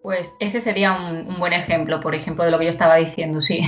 Pues 0.00 0.32
ese 0.38 0.60
sería 0.60 0.92
un, 0.92 1.26
un 1.26 1.40
buen 1.40 1.54
ejemplo, 1.54 1.98
por 1.98 2.14
ejemplo, 2.14 2.44
de 2.44 2.52
lo 2.52 2.58
que 2.60 2.66
yo 2.66 2.70
estaba 2.70 2.98
diciendo, 2.98 3.40
sí. 3.40 3.62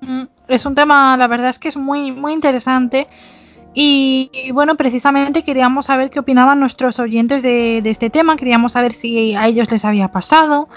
Mm, 0.00 0.26
es 0.46 0.64
un 0.64 0.76
tema, 0.76 1.16
la 1.16 1.26
verdad 1.26 1.50
es 1.50 1.58
que 1.58 1.66
es 1.66 1.76
muy, 1.76 2.12
muy 2.12 2.34
interesante 2.34 3.08
y, 3.72 4.50
bueno, 4.52 4.76
precisamente 4.76 5.44
queríamos 5.44 5.86
saber 5.86 6.10
qué 6.10 6.18
opinaban 6.18 6.58
nuestros 6.58 6.98
oyentes 6.98 7.42
de, 7.42 7.78
este 7.84 8.10
tema, 8.10 8.36
queríamos 8.36 8.72
saber 8.72 8.92
si 8.92 9.34
a 9.34 9.46
ellos 9.46 9.70
les 9.70 9.84
había 9.84 10.08
pasado 10.08 10.68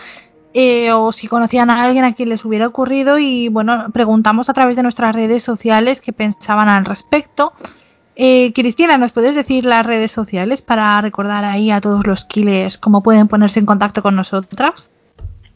eh, 0.54 0.92
o 0.92 1.12
si 1.12 1.28
conocían 1.28 1.72
a 1.72 1.84
alguien 1.84 2.06
a 2.06 2.14
quien 2.14 2.30
les 2.30 2.46
hubiera 2.46 2.68
ocurrido 2.68 3.18
y 3.18 3.48
bueno, 3.48 3.88
preguntamos 3.92 4.50
a 4.50 4.54
través 4.54 4.76
de 4.76 4.84
nuestras 4.84 5.16
redes 5.16 5.42
sociales 5.42 6.02
qué 6.02 6.14
pensaban 6.14 6.70
al 6.70 6.86
respecto. 6.86 7.54
Eh, 8.16 8.54
Cristina, 8.54 8.98
¿nos 8.98 9.12
puedes 9.12 9.34
decir 9.34 9.66
las 9.66 9.84
redes 9.84 10.12
sociales 10.12 10.62
para 10.62 11.02
recordar 11.02 11.46
ahí 11.46 11.72
a 11.72 11.82
todos 11.82 12.06
los 12.06 12.26
killers 12.26 12.78
cómo 12.78 13.02
pueden 13.02 13.28
ponerse 13.28 13.60
en 13.60 13.66
contacto 13.66 14.04
con 14.04 14.16
nosotras? 14.16 14.92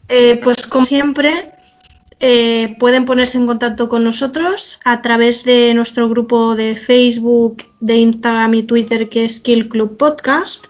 Eh, 0.08 0.40
pues 0.42 0.66
como 0.66 0.84
siempre, 0.84 1.52
eh, 2.20 2.76
pueden 2.80 3.04
ponerse 3.04 3.38
en 3.38 3.46
contacto 3.46 3.88
con 3.88 4.02
nosotros 4.02 4.80
a 4.84 5.02
través 5.02 5.44
de 5.44 5.72
nuestro 5.74 6.08
grupo 6.08 6.56
de 6.56 6.74
Facebook, 6.76 7.64
de 7.80 7.96
Instagram 7.96 8.54
y 8.54 8.64
Twitter 8.64 9.08
que 9.08 9.24
es 9.24 9.36
Skill 9.36 9.68
Club 9.68 9.96
Podcast. 9.96 10.66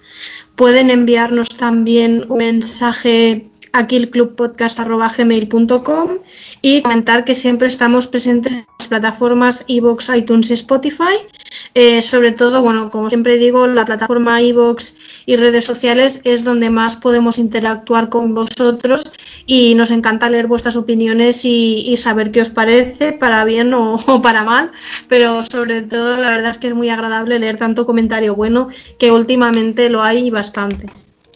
Pueden 0.57 0.91
enviarnos 0.91 1.57
también 1.57 2.27
un 2.29 2.39
mensaje 2.39 3.49
a 3.73 3.87
killclubpodcast.gmail.com 3.87 6.19
y 6.63 6.81
comentar 6.83 7.25
que 7.25 7.35
siempre 7.35 7.69
estamos 7.69 8.07
presentes 8.07 8.53
en 8.53 8.67
las 8.79 8.89
plataformas 8.89 9.65
iVoox, 9.69 10.09
iTunes 10.17 10.51
y 10.51 10.55
Spotify. 10.55 11.27
Eh, 11.75 12.03
sobre 12.03 12.33
todo, 12.33 12.63
bueno, 12.63 12.91
como 12.91 13.09
siempre 13.09 13.39
digo, 13.39 13.67
la 13.67 13.85
plataforma 13.85 14.43
iVoox 14.43 14.95
y 15.27 15.37
redes 15.37 15.65
sociales 15.65 16.21
es 16.25 16.45
donde 16.45 16.71
más 16.71 16.97
podemos 16.97 17.39
interactuar 17.39 18.09
con 18.09 18.35
vosotros 18.35 19.13
y 19.51 19.75
nos 19.75 19.91
encanta 19.91 20.29
leer 20.29 20.47
vuestras 20.47 20.77
opiniones 20.77 21.41
y, 21.45 21.97
saber 21.97 22.31
qué 22.31 22.43
os 22.43 22.51
parece, 22.51 23.13
para 23.13 23.45
bien 23.45 23.73
o, 23.75 24.23
para 24.23 24.45
mal, 24.45 24.71
pero 25.09 25.43
sobre 25.43 25.83
todo 25.83 26.17
la 26.19 26.31
verdad 26.31 26.51
es 26.51 26.59
que 26.59 26.69
es 26.69 26.75
muy 26.75 26.91
agradable 26.91 27.41
leer 27.41 27.57
tanto 27.57 27.87
comentario 27.87 28.37
bueno 28.37 28.69
que 28.99 29.11
últimamente 29.11 29.89
lo 29.89 30.03
hay 30.03 30.31
bastante. 30.31 30.89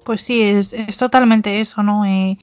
Pues 0.04 0.20
sí, 0.20 0.42
es, 0.42 0.76
totalmente 0.98 1.60
eso, 1.60 1.82
¿no? 1.82 2.04
Eh, 2.04 2.38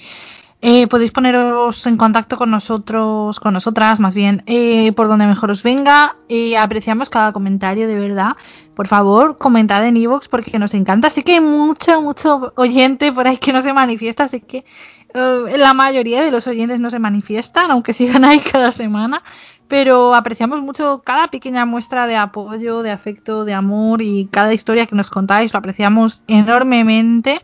Eh, 0.61 0.88
podéis 0.88 1.11
poneros 1.11 1.88
en 1.88 1.95
contacto 1.95 2.36
con 2.36 2.51
nosotros, 2.51 3.39
con 3.39 3.53
nosotras 3.53 4.01
más 4.01 4.13
bien, 4.13 4.43
eh, 4.45 4.91
por 4.91 5.07
donde 5.07 5.26
mejor 5.26 5.51
os 5.51 5.63
venga. 5.63 6.17
apreciamos 6.59 7.09
cada 7.09 7.32
comentario, 7.32 7.88
de 7.88 7.97
verdad. 7.97 8.36
Por 8.76 8.88
favor, 8.88 9.38
comentad 9.38 9.86
en 9.88 9.95
iVoox 9.95 10.28
porque 10.28 10.59
nos 10.59 10.74
encanta. 10.74 11.07
Así 11.07 11.24
que 11.24 11.34
hay 11.36 11.39
mucho, 11.39 12.01
mucho 12.01 12.51
oyente 12.57 13.13
por 13.13 13.26
ahí 13.28 13.38
que 13.38 13.53
no 13.53 13.61
se 13.61 13.72
manifiesta, 13.72 14.26
así 14.26 14.41
que 14.41 14.65
eh, 15.14 15.57
la 15.57 15.74
mayoría 15.74 16.24
de 16.24 16.32
los 16.32 16.47
oyentes 16.47 16.80
no 16.80 16.89
se 16.89 16.99
manifiestan, 16.99 17.72
aunque 17.72 17.93
sigan 17.93 18.26
ahí 18.26 18.39
cada 18.39 18.72
semana. 18.72 19.24
Pero 19.68 20.16
apreciamos 20.16 20.62
mucho 20.62 21.03
cada 21.05 21.28
pequeña 21.28 21.66
muestra 21.66 22.07
de 22.07 22.16
apoyo, 22.16 22.82
de 22.82 22.89
afecto, 22.89 23.45
de 23.45 23.53
amor 23.53 24.01
y 24.01 24.28
cada 24.32 24.53
historia 24.53 24.88
que 24.88 24.95
nos 24.95 25.12
contáis, 25.12 25.53
lo 25.53 25.60
apreciamos 25.60 26.24
enormemente. 26.28 27.39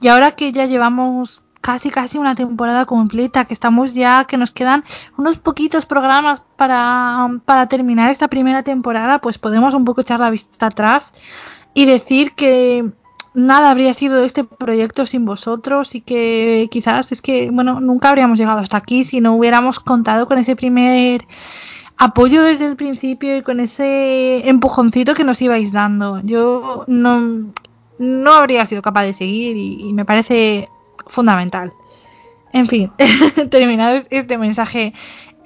Y 0.00 0.08
ahora 0.08 0.32
que 0.32 0.52
ya 0.52 0.66
llevamos 0.66 1.42
casi 1.62 1.90
casi 1.90 2.18
una 2.18 2.34
temporada 2.34 2.84
completa, 2.84 3.46
que 3.46 3.54
estamos 3.54 3.94
ya, 3.94 4.24
que 4.24 4.36
nos 4.36 4.50
quedan 4.50 4.84
unos 5.16 5.38
poquitos 5.38 5.86
programas 5.86 6.42
para, 6.56 7.30
para 7.46 7.68
terminar 7.68 8.10
esta 8.10 8.28
primera 8.28 8.62
temporada, 8.62 9.20
pues 9.20 9.38
podemos 9.38 9.72
un 9.72 9.86
poco 9.86 10.02
echar 10.02 10.20
la 10.20 10.28
vista 10.28 10.66
atrás 10.66 11.12
y 11.72 11.86
decir 11.86 12.32
que 12.32 12.92
nada 13.34 13.70
habría 13.70 13.94
sido 13.94 14.24
este 14.24 14.44
proyecto 14.44 15.06
sin 15.06 15.24
vosotros 15.24 15.94
y 15.94 16.00
que 16.00 16.68
quizás 16.70 17.12
es 17.12 17.22
que, 17.22 17.50
bueno, 17.50 17.80
nunca 17.80 18.08
habríamos 18.08 18.38
llegado 18.38 18.58
hasta 18.58 18.76
aquí 18.76 19.04
si 19.04 19.20
no 19.20 19.34
hubiéramos 19.34 19.80
contado 19.80 20.26
con 20.26 20.38
ese 20.38 20.56
primer 20.56 21.26
apoyo 21.96 22.42
desde 22.42 22.66
el 22.66 22.76
principio 22.76 23.36
y 23.36 23.42
con 23.42 23.60
ese 23.60 24.48
empujoncito 24.48 25.14
que 25.14 25.24
nos 25.24 25.40
ibais 25.40 25.72
dando. 25.72 26.20
Yo 26.24 26.84
no, 26.86 27.52
no 27.98 28.32
habría 28.32 28.66
sido 28.66 28.82
capaz 28.82 29.04
de 29.04 29.12
seguir 29.12 29.56
y 29.56 29.92
me 29.92 30.04
parece 30.04 30.68
fundamental. 31.06 31.72
En 32.52 32.66
fin, 32.66 32.92
terminado 33.50 34.02
este 34.10 34.36
mensaje 34.36 34.92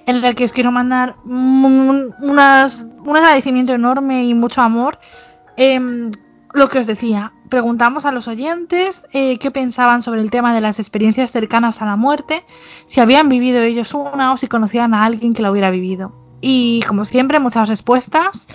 en 0.07 0.25
el 0.25 0.35
que 0.35 0.45
os 0.45 0.53
quiero 0.53 0.73
mandar 0.73 1.17
un, 1.25 2.15
un 2.21 2.39
agradecimiento 2.39 3.73
enorme 3.73 4.25
y 4.25 4.35
mucho 4.35 4.63
amor. 4.63 4.99
Em, 5.57 6.11
lo 6.55 6.69
que 6.69 6.79
os 6.79 6.87
decía, 6.87 7.33
preguntamos 7.49 8.05
a 8.05 8.13
los 8.13 8.29
oyentes 8.29 9.07
eh, 9.13 9.39
qué 9.39 9.51
pensaban 9.51 10.03
sobre 10.03 10.21
el 10.21 10.31
tema 10.31 10.55
de 10.55 10.61
las 10.61 10.79
experiencias 10.79 11.33
cercanas 11.33 11.83
a 11.83 11.87
la 11.87 11.97
muerte, 11.97 12.45
si 12.87 13.01
habían 13.01 13.29
vivido 13.29 13.63
ellos 13.63 13.95
una 13.95 14.33
o 14.33 14.37
si 14.37 14.47
conocían 14.47 14.95
a 14.95 15.05
alguien 15.05 15.35
que 15.35 15.43
la 15.43 15.51
hubiera 15.51 15.71
vivido. 15.71 16.13
Y 16.41 16.83
como 16.87 17.05
siempre, 17.05 17.39
muchas 17.41 17.69
respuestas. 17.69 18.47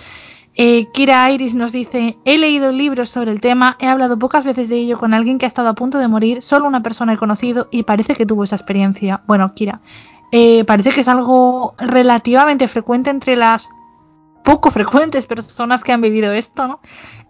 Eh, 0.54 0.86
Kira 0.92 1.30
Iris 1.30 1.54
nos 1.54 1.72
dice, 1.72 2.18
he 2.24 2.36
leído 2.36 2.72
libros 2.72 3.08
sobre 3.08 3.32
el 3.32 3.40
tema, 3.40 3.76
he 3.80 3.86
hablado 3.86 4.18
pocas 4.18 4.44
veces 4.44 4.68
de 4.68 4.76
ello 4.76 4.98
con 4.98 5.14
alguien 5.14 5.38
que 5.38 5.46
ha 5.46 5.48
estado 5.48 5.70
a 5.70 5.74
punto 5.74 5.98
de 5.98 6.08
morir, 6.08 6.42
solo 6.42 6.66
una 6.66 6.82
persona 6.82 7.14
he 7.14 7.16
conocido 7.16 7.68
y 7.70 7.84
parece 7.84 8.14
que 8.14 8.26
tuvo 8.26 8.44
esa 8.44 8.56
experiencia. 8.56 9.22
Bueno, 9.26 9.54
Kira, 9.54 9.80
eh, 10.30 10.64
parece 10.64 10.90
que 10.90 11.00
es 11.00 11.08
algo 11.08 11.74
relativamente 11.78 12.68
frecuente 12.68 13.08
entre 13.08 13.36
las 13.36 13.70
poco 14.42 14.70
frecuentes 14.70 15.26
personas 15.26 15.84
que 15.84 15.92
han 15.92 16.00
vivido 16.00 16.32
esto, 16.32 16.66
¿no? 16.68 16.80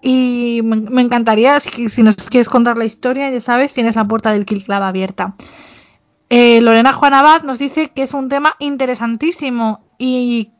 Y 0.00 0.60
me, 0.64 1.02
encantaría, 1.02 1.60
si, 1.60 2.02
nos 2.02 2.16
quieres 2.16 2.48
contar 2.48 2.76
la 2.76 2.84
historia, 2.84 3.30
ya 3.30 3.40
sabes, 3.40 3.72
tienes 3.72 3.94
la 3.94 4.06
puerta 4.06 4.32
del 4.32 4.44
Kill 4.44 4.64
abierta. 4.68 5.34
Eh, 6.28 6.60
Lorena 6.60 6.92
Juan 6.92 7.14
Abad 7.14 7.42
nos 7.42 7.58
dice 7.58 7.90
que 7.90 8.02
es 8.02 8.14
un 8.14 8.28
tema 8.28 8.56
interesantísimo 8.58 9.84
y 9.98 10.50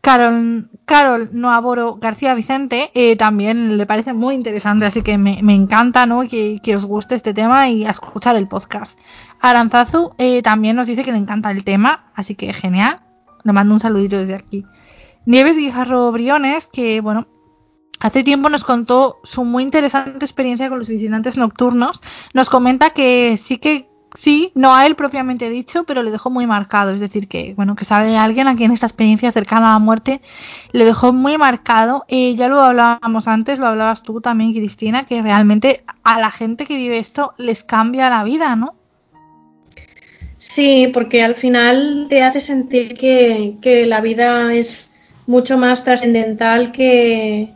Carol, 0.00 0.68
Carol 0.84 1.30
Noaboro 1.32 1.94
García 1.94 2.34
Vicente 2.34 2.90
eh, 2.94 3.16
también 3.16 3.78
le 3.78 3.86
parece 3.86 4.12
muy 4.12 4.34
interesante, 4.34 4.84
así 4.84 5.00
que 5.00 5.16
me, 5.16 5.38
encanta 5.54 6.04
¿no? 6.04 6.28
que, 6.28 6.60
os 6.76 6.84
guste 6.84 7.14
este 7.14 7.32
tema 7.32 7.70
y 7.70 7.86
escuchar 7.86 8.36
el 8.36 8.46
podcast. 8.46 8.98
Aranzazu 9.40 10.12
eh, 10.18 10.42
también 10.42 10.76
nos 10.76 10.88
dice 10.88 11.04
que 11.04 11.12
le 11.12 11.18
encanta 11.18 11.50
el 11.50 11.64
tema, 11.64 12.10
así 12.14 12.34
que 12.34 12.52
genial. 12.52 13.00
Le 13.44 13.52
mando 13.52 13.74
un 13.74 13.80
saludito 13.80 14.18
desde 14.18 14.34
aquí. 14.34 14.66
Nieves 15.26 15.56
Guijarro 15.56 16.12
Briones, 16.12 16.66
que 16.66 17.00
bueno, 17.00 17.26
hace 18.00 18.24
tiempo 18.24 18.48
nos 18.48 18.64
contó 18.64 19.20
su 19.24 19.44
muy 19.44 19.62
interesante 19.62 20.24
experiencia 20.24 20.68
con 20.68 20.78
los 20.78 20.88
visitantes 20.88 21.36
nocturnos, 21.36 22.00
nos 22.32 22.50
comenta 22.50 22.90
que 22.90 23.36
sí 23.36 23.58
que 23.58 23.88
Sí, 24.16 24.52
no 24.54 24.72
a 24.72 24.86
él 24.86 24.94
propiamente 24.94 25.50
dicho, 25.50 25.82
pero 25.84 26.04
le 26.04 26.12
dejó 26.12 26.30
muy 26.30 26.46
marcado. 26.46 26.94
Es 26.94 27.00
decir, 27.00 27.26
que 27.26 27.52
bueno, 27.56 27.74
que 27.74 27.84
sabe 27.84 28.16
alguien 28.16 28.46
a 28.46 28.54
quien 28.54 28.70
esta 28.70 28.86
experiencia 28.86 29.32
cercana 29.32 29.70
a 29.70 29.72
la 29.72 29.78
muerte 29.80 30.20
le 30.70 30.84
dejó 30.84 31.12
muy 31.12 31.36
marcado. 31.36 32.04
Eh, 32.06 32.36
ya 32.36 32.48
lo 32.48 32.60
hablábamos 32.60 33.26
antes, 33.26 33.58
lo 33.58 33.66
hablabas 33.66 34.04
tú 34.04 34.20
también, 34.20 34.52
Cristina, 34.52 35.04
que 35.04 35.20
realmente 35.20 35.84
a 36.04 36.20
la 36.20 36.30
gente 36.30 36.64
que 36.64 36.76
vive 36.76 36.98
esto 36.98 37.34
les 37.38 37.64
cambia 37.64 38.08
la 38.08 38.22
vida, 38.22 38.54
¿no? 38.54 38.76
Sí, 40.38 40.90
porque 40.94 41.22
al 41.24 41.34
final 41.34 42.06
te 42.08 42.22
hace 42.22 42.40
sentir 42.40 42.94
que, 42.94 43.56
que 43.60 43.84
la 43.84 44.00
vida 44.00 44.54
es 44.54 44.93
mucho 45.26 45.56
más 45.58 45.84
trascendental 45.84 46.72
que, 46.72 47.50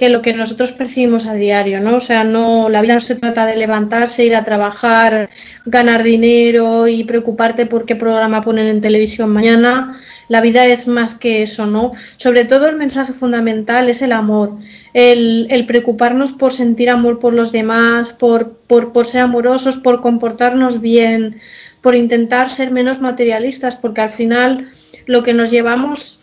que 0.00 0.08
lo 0.08 0.22
que 0.22 0.32
nosotros 0.32 0.72
percibimos 0.72 1.26
a 1.26 1.34
diario, 1.34 1.78
¿no? 1.80 1.96
O 1.96 2.00
sea, 2.00 2.24
no, 2.24 2.70
la 2.70 2.80
vida 2.80 2.94
no 2.94 3.02
se 3.02 3.16
trata 3.16 3.44
de 3.44 3.56
levantarse, 3.56 4.24
ir 4.24 4.34
a 4.34 4.44
trabajar, 4.44 5.28
ganar 5.66 6.02
dinero 6.02 6.88
y 6.88 7.04
preocuparte 7.04 7.66
por 7.66 7.84
qué 7.84 7.96
programa 7.96 8.40
ponen 8.40 8.66
en 8.66 8.80
televisión 8.80 9.28
mañana. 9.28 10.00
La 10.28 10.40
vida 10.40 10.64
es 10.64 10.88
más 10.88 11.16
que 11.16 11.42
eso, 11.42 11.66
¿no? 11.66 11.92
Sobre 12.16 12.46
todo 12.46 12.66
el 12.66 12.76
mensaje 12.76 13.12
fundamental 13.12 13.90
es 13.90 14.00
el 14.00 14.12
amor, 14.12 14.56
el, 14.94 15.64
preocuparnos 15.66 16.32
por 16.32 16.54
sentir 16.54 16.88
amor 16.88 17.18
por 17.18 17.34
los 17.34 17.52
demás, 17.52 18.14
por, 18.14 18.56
por 18.66 19.06
ser 19.06 19.20
amorosos, 19.20 19.76
por 19.76 20.00
comportarnos 20.00 20.80
bien, 20.80 21.40
por 21.82 21.94
intentar 21.94 22.48
ser 22.48 22.70
menos 22.70 23.02
materialistas, 23.02 23.76
porque 23.76 24.00
al 24.00 24.10
final 24.12 24.70
lo 25.04 25.22
que 25.22 25.34
nos 25.34 25.50
llevamos 25.50 26.19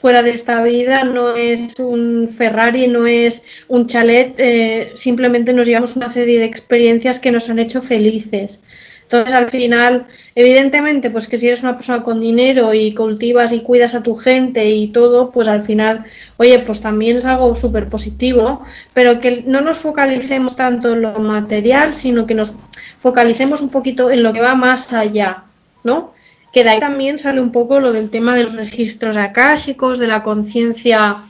fuera 0.00 0.22
de 0.22 0.30
esta 0.30 0.62
vida 0.62 1.04
no 1.04 1.36
es 1.36 1.78
un 1.78 2.30
Ferrari, 2.36 2.88
no 2.88 3.06
es 3.06 3.44
un 3.68 3.86
chalet, 3.86 4.34
eh, 4.38 4.92
simplemente 4.94 5.52
nos 5.52 5.66
llevamos 5.66 5.96
una 5.96 6.08
serie 6.08 6.38
de 6.38 6.46
experiencias 6.46 7.18
que 7.18 7.30
nos 7.30 7.48
han 7.50 7.58
hecho 7.58 7.82
felices. 7.82 8.60
Entonces, 9.02 9.34
al 9.34 9.50
final, 9.50 10.06
evidentemente, 10.36 11.10
pues 11.10 11.26
que 11.26 11.36
si 11.36 11.48
eres 11.48 11.64
una 11.64 11.74
persona 11.74 12.04
con 12.04 12.20
dinero 12.20 12.72
y 12.74 12.94
cultivas 12.94 13.52
y 13.52 13.62
cuidas 13.62 13.94
a 13.96 14.04
tu 14.04 14.14
gente 14.14 14.70
y 14.70 14.86
todo, 14.88 15.32
pues 15.32 15.48
al 15.48 15.64
final, 15.64 16.04
oye, 16.36 16.60
pues 16.60 16.80
también 16.80 17.16
es 17.16 17.24
algo 17.24 17.56
súper 17.56 17.88
positivo, 17.88 18.64
pero 18.94 19.20
que 19.20 19.42
no 19.46 19.62
nos 19.62 19.78
focalicemos 19.78 20.54
tanto 20.54 20.92
en 20.92 21.02
lo 21.02 21.18
material, 21.18 21.94
sino 21.94 22.24
que 22.24 22.34
nos 22.34 22.54
focalicemos 22.98 23.62
un 23.62 23.70
poquito 23.70 24.12
en 24.12 24.22
lo 24.22 24.32
que 24.32 24.40
va 24.40 24.54
más 24.54 24.92
allá, 24.92 25.42
¿no? 25.82 26.12
Que 26.52 26.64
de 26.64 26.70
ahí 26.70 26.80
también 26.80 27.18
sale 27.18 27.40
un 27.40 27.52
poco 27.52 27.80
lo 27.80 27.92
del 27.92 28.10
tema 28.10 28.34
de 28.34 28.44
los 28.44 28.54
registros 28.54 29.16
akáshicos, 29.16 29.98
de 29.98 30.06
la 30.06 30.22
conciencia 30.22 31.22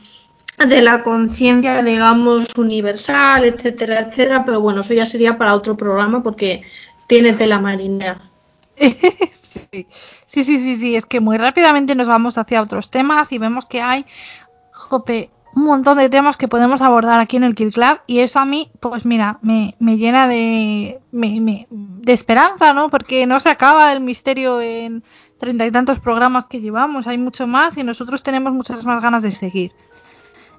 de 0.66 0.82
la 0.82 1.02
conciencia, 1.02 1.82
digamos, 1.82 2.54
universal, 2.56 3.44
etcétera, 3.44 4.00
etcétera, 4.00 4.44
pero 4.44 4.60
bueno, 4.60 4.82
eso 4.82 4.92
ya 4.92 5.06
sería 5.06 5.38
para 5.38 5.54
otro 5.54 5.76
programa 5.76 6.22
porque 6.22 6.62
tiene 7.06 7.32
tela 7.32 7.58
marinera. 7.58 8.20
sí, 8.76 9.86
sí, 10.28 10.44
sí, 10.44 10.76
sí, 10.78 10.96
es 10.96 11.06
que 11.06 11.20
muy 11.20 11.38
rápidamente 11.38 11.94
nos 11.94 12.08
vamos 12.08 12.36
hacia 12.36 12.62
otros 12.62 12.90
temas 12.90 13.32
y 13.32 13.38
vemos 13.38 13.64
que 13.64 13.80
hay, 13.80 14.04
jope, 14.72 15.30
un 15.54 15.64
montón 15.64 15.98
de 15.98 16.08
temas 16.08 16.36
que 16.36 16.48
podemos 16.48 16.80
abordar 16.82 17.20
aquí 17.20 17.36
en 17.36 17.44
el 17.44 17.54
Kill 17.54 17.72
Club 17.72 18.00
y 18.06 18.20
eso 18.20 18.38
a 18.38 18.44
mí, 18.44 18.70
pues 18.80 19.04
mira, 19.04 19.38
me, 19.42 19.74
me 19.78 19.96
llena 19.96 20.28
de, 20.28 21.00
de 21.12 22.12
esperanza, 22.12 22.72
¿no? 22.72 22.88
Porque 22.88 23.26
no 23.26 23.40
se 23.40 23.50
acaba 23.50 23.92
el 23.92 24.00
misterio 24.00 24.60
en 24.60 25.02
treinta 25.38 25.66
y 25.66 25.70
tantos 25.70 25.98
programas 25.98 26.46
que 26.46 26.60
llevamos, 26.60 27.06
hay 27.06 27.18
mucho 27.18 27.46
más 27.46 27.76
y 27.78 27.82
nosotros 27.82 28.22
tenemos 28.22 28.52
muchas 28.52 28.84
más 28.84 29.02
ganas 29.02 29.22
de 29.22 29.30
seguir. 29.30 29.72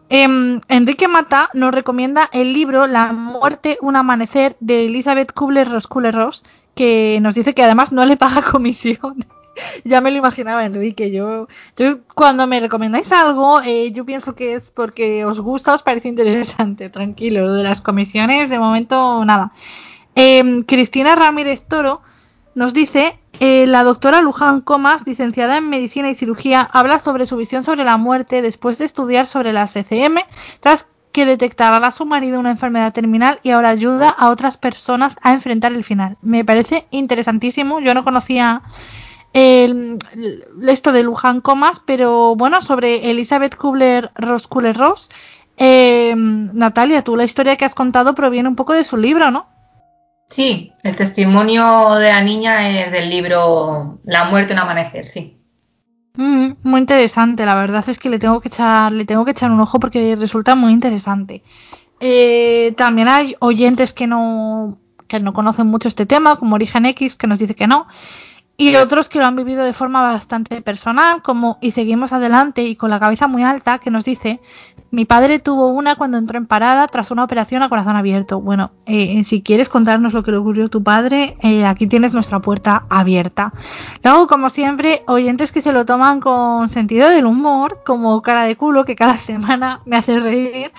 Em, 0.09 0.59
Enrique 0.67 1.07
Mata 1.07 1.49
nos 1.53 1.73
recomienda 1.73 2.29
el 2.33 2.51
libro 2.51 2.85
La 2.85 3.13
muerte, 3.13 3.77
un 3.81 3.95
amanecer 3.95 4.57
de 4.59 4.87
Elizabeth 4.87 5.31
Kubler-Ross 5.31 6.43
que 6.75 7.19
nos 7.21 7.35
dice 7.35 7.53
que 7.53 7.63
además 7.63 7.93
no 7.93 8.03
le 8.05 8.17
paga 8.17 8.41
comisión. 8.51 9.25
ya 9.83 10.01
me 10.01 10.11
lo 10.11 10.17
imaginaba, 10.17 10.65
Enrique. 10.65 11.11
Yo, 11.11 11.47
cuando 12.15 12.47
me 12.47 12.59
recomendáis 12.59 13.11
algo, 13.11 13.61
eh, 13.61 13.91
yo 13.91 14.05
pienso 14.05 14.35
que 14.35 14.53
es 14.55 14.71
porque 14.71 15.25
os 15.25 15.39
gusta, 15.39 15.73
os 15.73 15.83
parece 15.83 16.09
interesante. 16.09 16.89
Tranquilo, 16.91 17.41
lo 17.45 17.53
de 17.53 17.63
las 17.63 17.81
comisiones, 17.81 18.49
de 18.49 18.59
momento, 18.59 19.23
nada. 19.25 19.51
Em, 20.15 20.63
Cristina 20.63 21.15
Ramírez 21.15 21.63
Toro 21.67 22.01
nos 22.53 22.73
dice, 22.73 23.17
eh, 23.39 23.65
la 23.65 23.83
doctora 23.83 24.21
Luján 24.21 24.61
Comas, 24.61 25.07
licenciada 25.07 25.57
en 25.57 25.69
Medicina 25.69 26.09
y 26.09 26.15
Cirugía, 26.15 26.61
habla 26.61 26.99
sobre 26.99 27.27
su 27.27 27.37
visión 27.37 27.63
sobre 27.63 27.83
la 27.85 27.97
muerte 27.97 28.41
después 28.41 28.77
de 28.77 28.85
estudiar 28.85 29.25
sobre 29.25 29.53
las 29.53 29.75
ECM, 29.75 30.17
tras 30.59 30.87
que 31.11 31.25
detectaba 31.25 31.77
a 31.85 31.91
su 31.91 32.05
marido 32.05 32.39
una 32.39 32.51
enfermedad 32.51 32.93
terminal 32.93 33.39
y 33.43 33.51
ahora 33.51 33.69
ayuda 33.69 34.09
a 34.09 34.29
otras 34.29 34.57
personas 34.57 35.17
a 35.21 35.33
enfrentar 35.33 35.73
el 35.73 35.83
final. 35.83 36.17
Me 36.21 36.45
parece 36.45 36.87
interesantísimo. 36.91 37.79
Yo 37.79 37.93
no 37.93 38.03
conocía 38.03 38.61
el, 39.33 39.99
esto 40.67 40.91
de 40.91 41.03
Luján 41.03 41.41
Comas, 41.41 41.81
pero 41.85 42.35
bueno, 42.35 42.61
sobre 42.61 43.11
Elizabeth 43.11 43.55
Kubler-Ross 43.55 44.47
Kubler-Ross. 44.47 45.09
Eh, 45.57 46.13
Natalia, 46.15 47.03
tú 47.03 47.15
la 47.15 47.23
historia 47.23 47.55
que 47.55 47.65
has 47.65 47.75
contado 47.75 48.15
proviene 48.15 48.49
un 48.49 48.55
poco 48.55 48.73
de 48.73 48.83
su 48.83 48.97
libro, 48.97 49.31
¿no? 49.31 49.47
Sí, 50.27 50.71
el 50.83 50.95
testimonio 50.95 51.95
de 51.95 52.09
la 52.09 52.21
niña 52.21 52.81
es 52.81 52.91
del 52.91 53.09
libro 53.09 53.99
La 54.05 54.25
muerte 54.25 54.53
en 54.53 54.59
amanecer, 54.59 55.05
sí. 55.05 55.37
Mm, 56.15 56.53
muy 56.63 56.81
interesante, 56.81 57.45
la 57.45 57.55
verdad 57.55 57.83
es 57.87 57.97
que 57.97 58.09
le 58.09 58.19
tengo 58.19 58.41
que 58.41 58.49
echar, 58.49 58.91
le 58.91 59.05
tengo 59.05 59.23
que 59.23 59.31
echar 59.31 59.51
un 59.51 59.59
ojo 59.59 59.79
porque 59.79 60.15
resulta 60.15 60.55
muy 60.55 60.71
interesante. 60.71 61.43
Eh, 61.99 62.73
también 62.75 63.07
hay 63.07 63.35
oyentes 63.39 63.93
que 63.93 64.07
no, 64.07 64.79
que 65.07 65.19
no 65.19 65.33
conocen 65.33 65.67
mucho 65.67 65.87
este 65.87 66.05
tema, 66.05 66.37
como 66.37 66.55
Origen 66.55 66.85
X, 66.85 67.15
que 67.15 67.27
nos 67.27 67.39
dice 67.39 67.55
que 67.55 67.67
no 67.67 67.87
y 68.61 68.75
otros 68.75 69.09
que 69.09 69.17
lo 69.17 69.25
han 69.25 69.35
vivido 69.35 69.63
de 69.63 69.73
forma 69.73 70.03
bastante 70.03 70.61
personal, 70.61 71.23
como 71.23 71.57
y 71.61 71.71
seguimos 71.71 72.13
adelante 72.13 72.61
y 72.61 72.75
con 72.75 72.91
la 72.91 72.99
cabeza 72.99 73.27
muy 73.27 73.41
alta, 73.41 73.79
que 73.79 73.89
nos 73.89 74.05
dice, 74.05 74.39
mi 74.91 75.05
padre 75.05 75.39
tuvo 75.39 75.69
una 75.69 75.95
cuando 75.95 76.19
entró 76.19 76.37
en 76.37 76.45
parada 76.45 76.87
tras 76.87 77.09
una 77.09 77.23
operación 77.23 77.63
a 77.63 77.69
corazón 77.69 77.95
abierto. 77.95 78.39
Bueno, 78.39 78.69
eh, 78.85 79.23
si 79.23 79.41
quieres 79.41 79.67
contarnos 79.67 80.13
lo 80.13 80.21
que 80.21 80.29
le 80.29 80.37
ocurrió 80.37 80.65
a 80.65 80.69
tu 80.69 80.83
padre, 80.83 81.37
eh, 81.41 81.65
aquí 81.65 81.87
tienes 81.87 82.13
nuestra 82.13 82.39
puerta 82.39 82.85
abierta. 82.89 83.51
Luego, 84.03 84.27
como 84.27 84.51
siempre, 84.51 85.01
oyentes 85.07 85.51
que 85.51 85.61
se 85.61 85.71
lo 85.71 85.83
toman 85.85 86.19
con 86.19 86.69
sentido 86.69 87.09
del 87.09 87.25
humor, 87.25 87.81
como 87.83 88.21
cara 88.21 88.43
de 88.43 88.55
culo, 88.55 88.85
que 88.85 88.95
cada 88.95 89.17
semana 89.17 89.81
me 89.85 89.97
hace 89.97 90.19
reír 90.19 90.71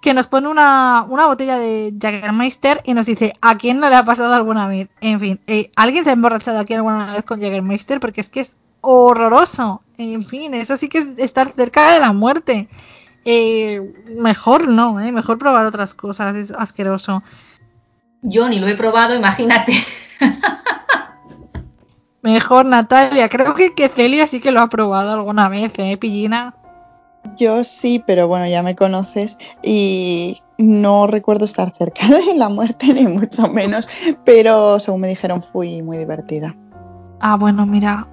que 0.00 0.14
nos 0.14 0.26
pone 0.26 0.48
una, 0.48 1.04
una 1.08 1.26
botella 1.26 1.58
de 1.58 1.92
Jägermeister 2.00 2.82
y 2.84 2.94
nos 2.94 3.06
dice, 3.06 3.34
¿a 3.40 3.58
quién 3.58 3.78
no 3.80 3.88
le 3.88 3.96
ha 3.96 4.04
pasado 4.04 4.32
alguna 4.34 4.68
vez? 4.68 4.88
En 5.00 5.18
fin, 5.18 5.40
eh, 5.46 5.70
¿alguien 5.76 6.04
se 6.04 6.10
ha 6.10 6.12
emborrachado 6.12 6.58
aquí 6.58 6.74
alguna 6.74 7.12
vez 7.14 7.24
con 7.24 7.40
Jägermeister? 7.40 8.00
Porque 8.00 8.20
es 8.20 8.28
que 8.28 8.40
es 8.40 8.56
horroroso. 8.80 9.82
En 9.96 10.24
fin, 10.24 10.54
eso 10.54 10.76
sí 10.76 10.88
que 10.88 10.98
es 10.98 11.06
estar 11.18 11.52
cerca 11.56 11.92
de 11.92 12.00
la 12.00 12.12
muerte. 12.12 12.68
Eh, 13.24 13.82
mejor 14.16 14.68
no, 14.68 15.00
eh, 15.00 15.12
mejor 15.12 15.38
probar 15.38 15.66
otras 15.66 15.94
cosas, 15.94 16.34
es 16.36 16.50
asqueroso. 16.52 17.22
Yo 18.22 18.48
ni 18.48 18.58
lo 18.58 18.68
he 18.68 18.74
probado, 18.74 19.14
imagínate. 19.14 19.72
Mejor 22.22 22.66
Natalia, 22.66 23.28
creo 23.28 23.54
que, 23.54 23.74
que 23.74 23.88
Celia 23.88 24.26
sí 24.26 24.40
que 24.40 24.50
lo 24.50 24.60
ha 24.60 24.68
probado 24.68 25.12
alguna 25.12 25.48
vez, 25.48 25.72
¿eh, 25.78 25.96
Pillina? 25.96 26.54
Yo 27.36 27.64
sí, 27.64 28.02
pero 28.06 28.28
bueno, 28.28 28.46
ya 28.46 28.62
me 28.62 28.76
conoces 28.76 29.38
y 29.62 30.38
no 30.58 31.06
recuerdo 31.06 31.44
estar 31.44 31.70
cerca 31.70 32.06
de 32.26 32.34
la 32.36 32.48
muerte, 32.48 32.92
ni 32.92 33.06
mucho 33.06 33.48
menos, 33.48 33.88
pero 34.24 34.78
según 34.80 35.02
me 35.02 35.08
dijeron 35.08 35.42
fui 35.42 35.82
muy 35.82 35.96
divertida. 35.96 36.54
Ah, 37.20 37.36
bueno, 37.36 37.66
mira, 37.66 38.06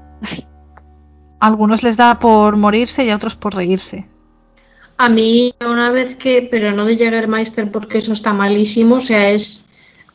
a 1.40 1.48
algunos 1.48 1.84
les 1.84 1.98
da 1.98 2.20
por 2.20 2.56
morirse 2.58 3.04
y 3.06 3.10
a 3.10 3.16
otros 3.16 3.36
por 3.36 3.56
reírse. 3.56 4.08
A 4.98 5.10
mí 5.10 5.54
una 5.60 5.92
vez 5.92 6.16
que, 6.16 6.48
pero 6.50 6.72
no 6.72 6.86
de 6.86 6.96
Jägermeister 6.96 7.70
porque 7.72 7.98
eso 7.98 8.14
está 8.14 8.34
malísimo, 8.34 8.96
o 8.96 9.02
sea, 9.02 9.30
es 9.30 9.66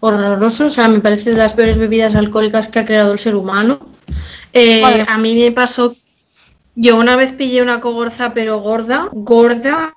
horroroso, 0.00 0.66
o 0.66 0.70
sea, 0.70 0.88
me 0.88 1.00
parece 1.00 1.32
de 1.32 1.36
las 1.36 1.52
peores 1.52 1.78
bebidas 1.78 2.14
alcohólicas 2.14 2.68
que 2.68 2.78
ha 2.78 2.86
creado 2.86 3.12
el 3.12 3.18
ser 3.18 3.36
humano. 3.36 3.80
Eh, 4.52 5.04
A 5.06 5.18
mí 5.18 5.34
me 5.34 5.52
pasó 5.52 5.94
yo 6.74 6.96
una 6.98 7.16
vez 7.16 7.32
pillé 7.32 7.62
una 7.62 7.80
cogorza, 7.80 8.32
pero 8.34 8.58
gorda, 8.60 9.08
gorda, 9.12 9.94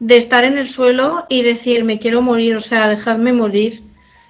de 0.00 0.16
estar 0.16 0.44
en 0.44 0.58
el 0.58 0.68
suelo 0.68 1.26
y 1.28 1.42
decir, 1.42 1.84
me 1.84 1.98
quiero 1.98 2.22
morir, 2.22 2.56
o 2.56 2.60
sea, 2.60 2.88
dejadme 2.88 3.32
morir. 3.32 3.82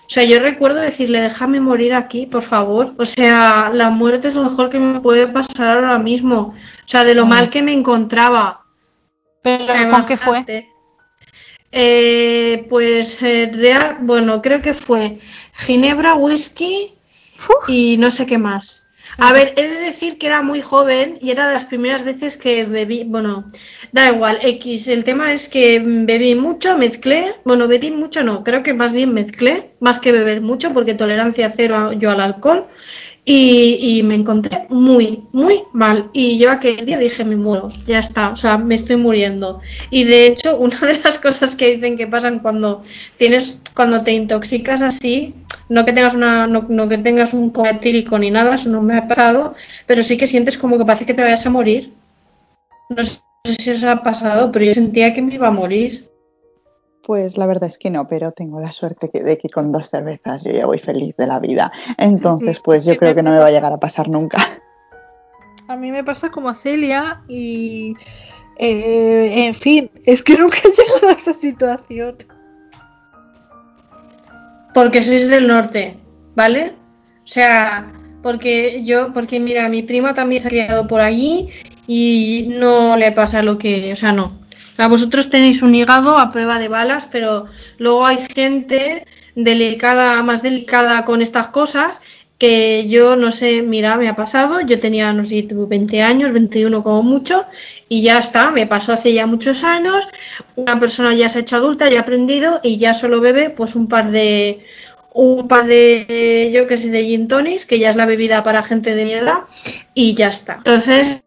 O 0.07 0.11
sea, 0.11 0.25
yo 0.25 0.41
recuerdo 0.41 0.81
decirle, 0.81 1.21
déjame 1.21 1.61
morir 1.61 1.93
aquí, 1.93 2.25
por 2.27 2.43
favor. 2.43 2.95
O 2.97 3.05
sea, 3.05 3.71
la 3.75 3.91
muerte 3.91 4.29
es 4.29 4.35
lo 4.37 4.45
mejor 4.45 4.71
que 4.71 4.79
me 4.79 5.01
puede 5.01 5.27
pasar 5.27 5.77
ahora 5.77 5.99
mismo. 5.99 6.55
O 6.55 6.89
sea, 6.89 7.05
de 7.05 7.15
lo 7.15 7.27
Mm. 7.27 7.29
mal 7.29 7.51
que 7.51 7.63
me 7.63 7.73
encontraba. 7.75 8.63
Pero 9.43 9.67
¿con 9.91 10.07
qué 10.07 10.17
fue? 10.17 10.45
Eh, 11.71 12.67
pues, 12.71 13.23
eh, 13.23 13.51
real- 13.53 13.99
bueno, 14.01 14.41
creo 14.41 14.63
que 14.63 14.73
fue 14.73 15.21
ginebra, 15.55 16.15
whisky 16.15 16.95
Uf. 17.47 17.69
y 17.69 17.99
no 17.99 18.11
sé 18.11 18.25
qué 18.25 18.39
más. 18.39 18.87
A 19.17 19.33
ver, 19.33 19.55
he 19.57 19.63
de 19.69 19.81
decir 19.81 20.19
que 20.19 20.27
era 20.27 20.43
muy 20.43 20.61
joven 20.61 21.19
y 21.21 21.31
era 21.31 21.49
de 21.49 21.55
las 21.55 21.65
primeras 21.65 22.05
veces 22.05 22.37
que 22.37 22.65
bebí, 22.65 23.05
bueno, 23.07 23.47
da 23.93 24.09
igual, 24.13 24.39
X, 24.43 24.89
el 24.89 25.05
tema 25.05 25.33
es 25.33 25.49
que 25.49 25.81
bebí 25.85 26.35
mucho, 26.35 26.77
mezclé, 26.77 27.35
bueno, 27.45 27.69
bebí 27.69 27.91
mucho 27.91 28.23
no, 28.23 28.45
creo 28.45 28.63
que 28.63 28.75
más 28.75 28.93
bien 28.93 29.15
mezclé, 29.15 29.71
más 29.81 29.99
que 30.01 30.13
beber 30.13 30.41
mucho, 30.41 30.73
porque 30.75 30.95
tolerancia 30.95 31.51
cero 31.51 31.77
a- 31.77 31.93
yo 31.95 32.11
al 32.11 32.21
alcohol, 32.21 32.67
y, 33.31 33.99
y 33.99 34.03
me 34.05 34.15
encontré 34.15 34.67
muy, 34.71 35.25
muy 35.33 35.65
mal. 35.75 36.09
Y 36.15 36.39
yo 36.39 36.51
aquel 36.51 36.87
día 36.87 36.97
dije, 36.97 37.25
me 37.25 37.37
muero, 37.37 37.71
ya 37.87 37.99
está, 37.99 38.31
o 38.31 38.37
sea, 38.37 38.57
me 38.57 38.75
estoy 38.75 38.97
muriendo. 38.97 39.61
Y 39.91 40.05
de 40.05 40.29
hecho, 40.29 40.57
una 40.67 40.79
de 40.79 40.99
las 41.05 41.19
cosas 41.19 41.55
que 41.55 41.75
dicen 41.75 41.99
que 41.99 42.07
pasan 42.07 42.39
cuando 42.39 42.81
tienes, 43.19 43.63
cuando 43.75 44.03
te 44.03 44.13
intoxicas 44.13 44.81
así, 44.81 45.35
no 45.69 45.85
que 45.85 45.93
tengas 45.93 46.15
una, 46.15 46.47
no, 46.47 46.65
no 46.71 46.89
que 46.89 46.97
tengas 46.97 47.35
un 47.35 47.51
coma 47.51 47.73
etílico 47.73 48.19
ni 48.19 48.31
nada, 48.31 48.55
eso 48.55 48.71
no 48.71 48.81
me 48.81 48.97
ha 48.97 49.07
pasado, 49.07 49.55
pero 49.87 50.03
sí 50.03 50.17
que 50.17 50.27
sientes 50.27 50.57
como 50.57 50.79
que 50.79 50.87
parece 50.87 51.05
que 51.05 51.13
te 51.13 51.23
vayas 51.23 51.45
a 51.45 51.51
morir. 51.51 51.93
No 52.89 53.05
sé 53.05 53.21
si 53.45 53.71
os 53.71 53.85
ha 53.85 54.03
pasado, 54.03 54.51
pero 54.51 54.65
yo 54.65 54.73
sentía 54.73 55.13
que 55.13 55.21
me 55.21 55.35
iba 55.35 55.49
a 55.49 55.51
morir. 55.51 56.08
Pues 57.09 57.39
la 57.39 57.47
verdad 57.47 57.71
es 57.71 57.79
que 57.79 57.89
no, 57.89 58.07
pero 58.07 58.33
tengo 58.33 58.61
la 58.61 58.71
suerte 58.71 59.09
que- 59.09 59.23
de 59.23 59.39
que 59.39 59.49
con 59.49 59.73
dos 59.73 59.89
cervezas 59.89 60.45
yo 60.45 60.51
ya 60.53 60.67
voy 60.67 60.79
feliz 60.79 61.17
de 61.17 61.27
la 61.27 61.41
vida. 61.41 61.73
Entonces, 61.97 62.61
pues 62.61 62.85
yo 62.85 62.99
creo 62.99 63.15
que 63.15 63.23
no 63.23 63.31
me 63.31 63.39
va 63.39 63.47
a 63.47 63.51
llegar 63.51 63.73
a 63.73 63.81
pasar 63.81 64.11
nunca. 64.11 64.37
A 65.69 65.77
mí 65.77 65.91
me 65.91 66.05
pasa 66.05 66.31
como 66.31 66.51
a 66.51 66.55
Celia 66.55 67.23
y... 67.27 67.95
eh, 68.59 69.47
en 69.47 69.55
fin, 69.55 69.91
es 70.05 70.23
que 70.23 70.37
nunca 70.37 70.59
he 70.65 70.69
llegado 70.69 71.09
a 71.09 71.13
esa 71.13 71.33
situación. 71.33 72.17
Porque 74.75 75.01
sois 75.03 75.29
del 75.29 75.47
norte, 75.49 75.97
¿vale? 76.37 76.75
O 77.25 77.27
sea, 77.27 77.91
porque 78.23 78.85
yo, 78.85 79.15
porque 79.15 79.41
mira, 79.41 79.67
mi 79.71 79.83
prima 79.83 80.13
también 80.13 80.43
se 80.43 80.49
ha 80.49 80.51
criado 80.51 80.87
por 80.87 81.01
allí 81.01 81.49
y 81.87 82.49
no 82.51 82.99
le 82.99 83.13
pasa 83.13 83.43
lo 83.43 83.57
que, 83.57 83.95
o 83.95 83.97
sea, 83.97 84.13
no. 84.13 84.47
Vosotros 84.87 85.31
tenéis 85.31 85.63
un 85.63 85.75
hígado 85.75 86.19
a 86.19 86.31
prueba 86.31 86.59
de 86.59 86.69
balas, 86.69 87.07
pero 87.11 87.47
luego 87.79 88.07
hay 88.07 88.19
gente 88.33 89.07
delicada, 89.35 90.23
más 90.23 90.43
delicada 90.43 91.05
con 91.05 91.23
estas 91.23 91.49
cosas 91.49 92.01
que 92.39 92.89
yo 92.89 93.17
no 93.17 93.33
sé, 93.33 93.63
mira, 93.63 93.97
me 93.97 94.09
ha 94.09 94.15
pasado, 94.15 94.61
yo 94.61 94.79
tenía, 94.79 95.13
no 95.13 95.25
sé, 95.25 95.43
tuve 95.43 95.67
20 95.67 96.03
años, 96.03 96.33
21 96.33 96.85
como 96.85 97.03
mucho, 97.03 97.45
y 97.89 98.03
ya 98.03 98.21
está, 98.21 98.53
me 98.53 98.67
pasó 98.69 98.93
hace 98.93 99.13
ya 99.13 99.27
muchos 99.27 99.65
años, 99.65 100.07
una 100.55 100.79
persona 100.79 101.15
ya 101.15 101.29
se 101.29 101.39
ha 101.39 101.43
hecho 101.43 101.57
adulta, 101.57 101.91
ya 101.91 101.99
ha 101.99 102.03
aprendido 102.03 102.61
y 102.63 102.79
ya 102.79 102.95
solo 102.95 103.21
bebe 103.21 103.51
pues 103.51 103.75
un 103.75 103.89
par 103.89 104.13
de 104.13 104.65
un 105.13 105.49
par 105.49 105.67
de 105.67 106.53
yo 106.55 106.69
que 106.69 106.77
sé 106.77 106.91
de 106.91 107.03
gin 107.03 107.27
tonics, 107.27 107.67
que 107.67 107.81
ya 107.81 107.91
es 107.91 107.97
la 107.97 108.07
bebida 108.07 108.45
para 108.45 108.63
gente 108.63 108.95
de 108.95 109.05
mi 109.05 109.13
edad 109.15 109.41
y 109.95 110.15
ya 110.15 110.29
está. 110.29 110.55
Entonces 110.59 111.25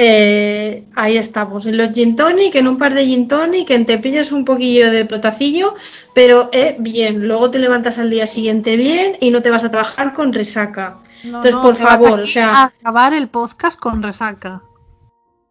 eh, 0.00 0.84
ahí 0.94 1.16
estamos, 1.16 1.66
en 1.66 1.76
los 1.76 1.90
gin 1.90 2.14
tonic, 2.14 2.54
en 2.54 2.68
un 2.68 2.78
par 2.78 2.94
de 2.94 3.04
gin 3.04 3.26
tonic, 3.26 3.68
en 3.70 3.84
te 3.84 3.98
pillas 3.98 4.30
un 4.30 4.44
poquillo 4.44 4.92
de 4.92 5.04
protacillo, 5.04 5.74
pero 6.14 6.50
eh, 6.52 6.76
bien, 6.78 7.26
luego 7.26 7.50
te 7.50 7.58
levantas 7.58 7.98
al 7.98 8.08
día 8.08 8.28
siguiente 8.28 8.76
bien 8.76 9.16
y 9.18 9.30
no 9.30 9.42
te 9.42 9.50
vas 9.50 9.64
a 9.64 9.72
trabajar 9.72 10.14
con 10.14 10.32
resaca. 10.32 10.98
No, 11.24 11.38
Entonces, 11.38 11.54
no, 11.56 11.62
por 11.62 11.74
favor, 11.74 12.20
o 12.20 12.26
sea- 12.28 12.54
a 12.54 12.64
acabar 12.66 13.12
el 13.12 13.26
podcast 13.26 13.76
con 13.76 14.00
resaca. 14.00 14.62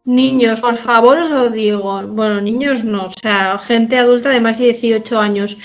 Niños, 0.05 0.61
por 0.61 0.77
favor 0.77 1.17
os 1.17 1.29
lo 1.29 1.49
digo. 1.49 2.01
Bueno, 2.03 2.39
niños 2.39 2.85
no, 2.85 3.07
o 3.07 3.09
sea, 3.09 3.57
gente 3.57 3.97
adulta 3.97 4.29
de 4.29 4.39
más 4.39 4.59
de 4.59 4.67
18 4.67 5.19
años. 5.19 5.57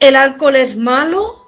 El 0.00 0.16
alcohol 0.16 0.56
es 0.56 0.74
malo 0.74 1.44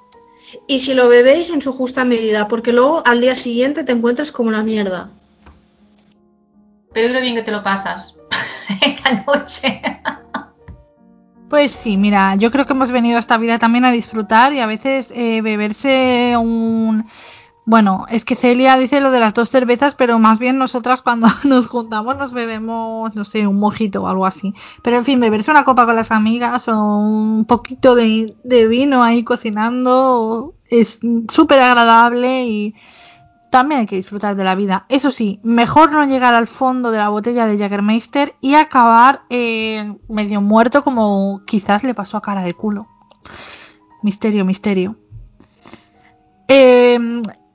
y 0.67 0.77
si 0.77 0.93
lo 0.93 1.07
bebéis 1.07 1.49
en 1.49 1.63
su 1.63 1.73
justa 1.73 2.05
medida, 2.05 2.47
porque 2.47 2.73
luego 2.73 3.01
al 3.07 3.21
día 3.21 3.33
siguiente 3.33 3.83
te 3.83 3.93
encuentras 3.93 4.31
como 4.31 4.49
una 4.49 4.61
mierda. 4.61 5.09
Pero 6.95 7.13
lo 7.13 7.19
bien 7.19 7.35
que 7.35 7.41
te 7.41 7.51
lo 7.51 7.61
pasas 7.61 8.15
esta 8.81 9.21
noche. 9.27 9.81
Pues 11.49 11.71
sí, 11.71 11.97
mira, 11.97 12.35
yo 12.35 12.51
creo 12.51 12.65
que 12.65 12.71
hemos 12.71 12.89
venido 12.89 13.17
a 13.17 13.19
esta 13.19 13.37
vida 13.37 13.59
también 13.59 13.83
a 13.83 13.91
disfrutar 13.91 14.53
y 14.53 14.61
a 14.61 14.65
veces 14.65 15.11
eh, 15.13 15.41
beberse 15.41 16.35
un... 16.37 17.05
Bueno, 17.65 18.05
es 18.09 18.23
que 18.23 18.37
Celia 18.37 18.77
dice 18.77 19.01
lo 19.01 19.11
de 19.11 19.19
las 19.19 19.33
dos 19.33 19.49
cervezas, 19.49 19.93
pero 19.93 20.19
más 20.19 20.39
bien 20.39 20.57
nosotras 20.57 21.01
cuando 21.01 21.27
nos 21.43 21.67
juntamos 21.67 22.15
nos 22.15 22.31
bebemos, 22.31 23.13
no 23.13 23.25
sé, 23.25 23.45
un 23.45 23.59
mojito 23.59 24.03
o 24.03 24.07
algo 24.07 24.25
así. 24.25 24.53
Pero 24.81 24.95
en 24.95 25.03
fin, 25.03 25.19
beberse 25.19 25.51
una 25.51 25.65
copa 25.65 25.85
con 25.85 25.97
las 25.97 26.11
amigas 26.11 26.69
o 26.69 26.79
un 26.79 27.43
poquito 27.43 27.95
de, 27.95 28.37
de 28.45 28.67
vino 28.67 29.03
ahí 29.03 29.25
cocinando 29.25 30.53
es 30.69 30.99
súper 31.29 31.59
agradable 31.59 32.45
y 32.45 32.75
también 33.55 33.79
hay 33.79 33.87
que 33.87 33.95
disfrutar 33.95 34.35
de 34.35 34.43
la 34.43 34.53
vida. 34.53 34.85
Eso 34.89 35.11
sí, 35.11 35.39
mejor 35.41 35.93
no 35.93 36.03
llegar 36.03 36.33
al 36.33 36.45
fondo 36.45 36.91
de 36.91 36.97
la 36.97 37.07
botella 37.07 37.47
de 37.47 37.57
Jägermeister 37.57 38.35
y 38.41 38.55
acabar 38.55 39.21
eh, 39.29 39.95
medio 40.09 40.41
muerto 40.41 40.83
como 40.83 41.41
quizás 41.47 41.85
le 41.85 41.93
pasó 41.93 42.17
a 42.17 42.21
cara 42.21 42.43
de 42.43 42.53
culo. 42.53 42.85
Misterio, 44.03 44.43
misterio. 44.43 44.97
Eh, 46.49 46.99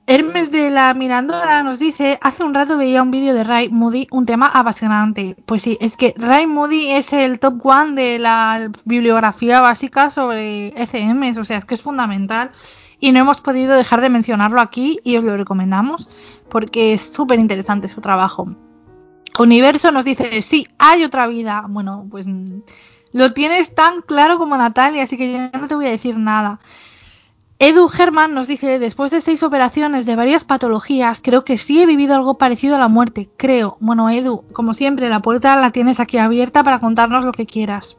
Hermes 0.07 0.51
de 0.51 0.71
la 0.71 0.91
Mirandora 0.95 1.61
nos 1.61 1.77
dice, 1.77 2.17
hace 2.23 2.43
un 2.43 2.55
rato 2.55 2.77
veía 2.77 3.03
un 3.03 3.11
vídeo 3.11 3.35
de 3.35 3.43
Ray 3.43 3.69
Moody, 3.69 4.07
un 4.09 4.25
tema 4.25 4.47
apasionante. 4.47 5.35
Pues 5.45 5.61
sí, 5.61 5.77
es 5.81 5.95
que 5.95 6.15
Ray 6.17 6.47
Moody 6.47 6.89
es 6.89 7.13
el 7.13 7.39
top 7.39 7.63
one 7.63 7.93
de 7.93 8.17
la 8.17 8.71
bibliografía 8.85 9.61
básica 9.61 10.09
sobre 10.09 10.69
ECMs, 10.69 11.37
o 11.37 11.45
sea, 11.45 11.59
es 11.59 11.65
que 11.65 11.75
es 11.75 11.83
fundamental. 11.83 12.49
Y 13.01 13.11
no 13.11 13.19
hemos 13.19 13.41
podido 13.41 13.75
dejar 13.75 13.99
de 13.99 14.09
mencionarlo 14.09 14.61
aquí 14.61 14.99
y 15.03 15.17
os 15.17 15.25
lo 15.25 15.35
recomendamos 15.35 16.09
porque 16.49 16.93
es 16.93 17.01
súper 17.01 17.39
interesante 17.39 17.89
su 17.89 17.99
trabajo. 17.99 18.55
Universo 19.37 19.91
nos 19.91 20.05
dice, 20.05 20.41
sí, 20.41 20.67
hay 20.77 21.03
otra 21.03 21.27
vida. 21.27 21.65
Bueno, 21.67 22.05
pues 22.09 22.27
mm, 22.27 22.59
lo 23.13 23.33
tienes 23.33 23.73
tan 23.73 24.01
claro 24.01 24.37
como 24.37 24.55
Natalia, 24.55 25.03
así 25.03 25.17
que 25.17 25.31
ya 25.31 25.51
no 25.59 25.67
te 25.67 25.75
voy 25.75 25.87
a 25.87 25.91
decir 25.91 26.17
nada. 26.17 26.59
Edu 27.57 27.89
Herman 27.95 28.33
nos 28.33 28.47
dice, 28.47 28.79
después 28.79 29.11
de 29.11 29.21
seis 29.21 29.43
operaciones 29.43 30.05
de 30.05 30.15
varias 30.15 30.43
patologías, 30.43 31.21
creo 31.21 31.43
que 31.45 31.57
sí 31.57 31.81
he 31.81 31.85
vivido 31.85 32.15
algo 32.15 32.37
parecido 32.37 32.75
a 32.75 32.79
la 32.79 32.87
muerte, 32.87 33.29
creo. 33.37 33.77
Bueno, 33.79 34.09
Edu, 34.09 34.43
como 34.51 34.73
siempre, 34.73 35.09
la 35.09 35.21
puerta 35.21 35.55
la 35.55 35.71
tienes 35.71 35.99
aquí 35.99 36.17
abierta 36.17 36.63
para 36.63 36.79
contarnos 36.79 37.23
lo 37.23 37.31
que 37.31 37.45
quieras. 37.45 37.97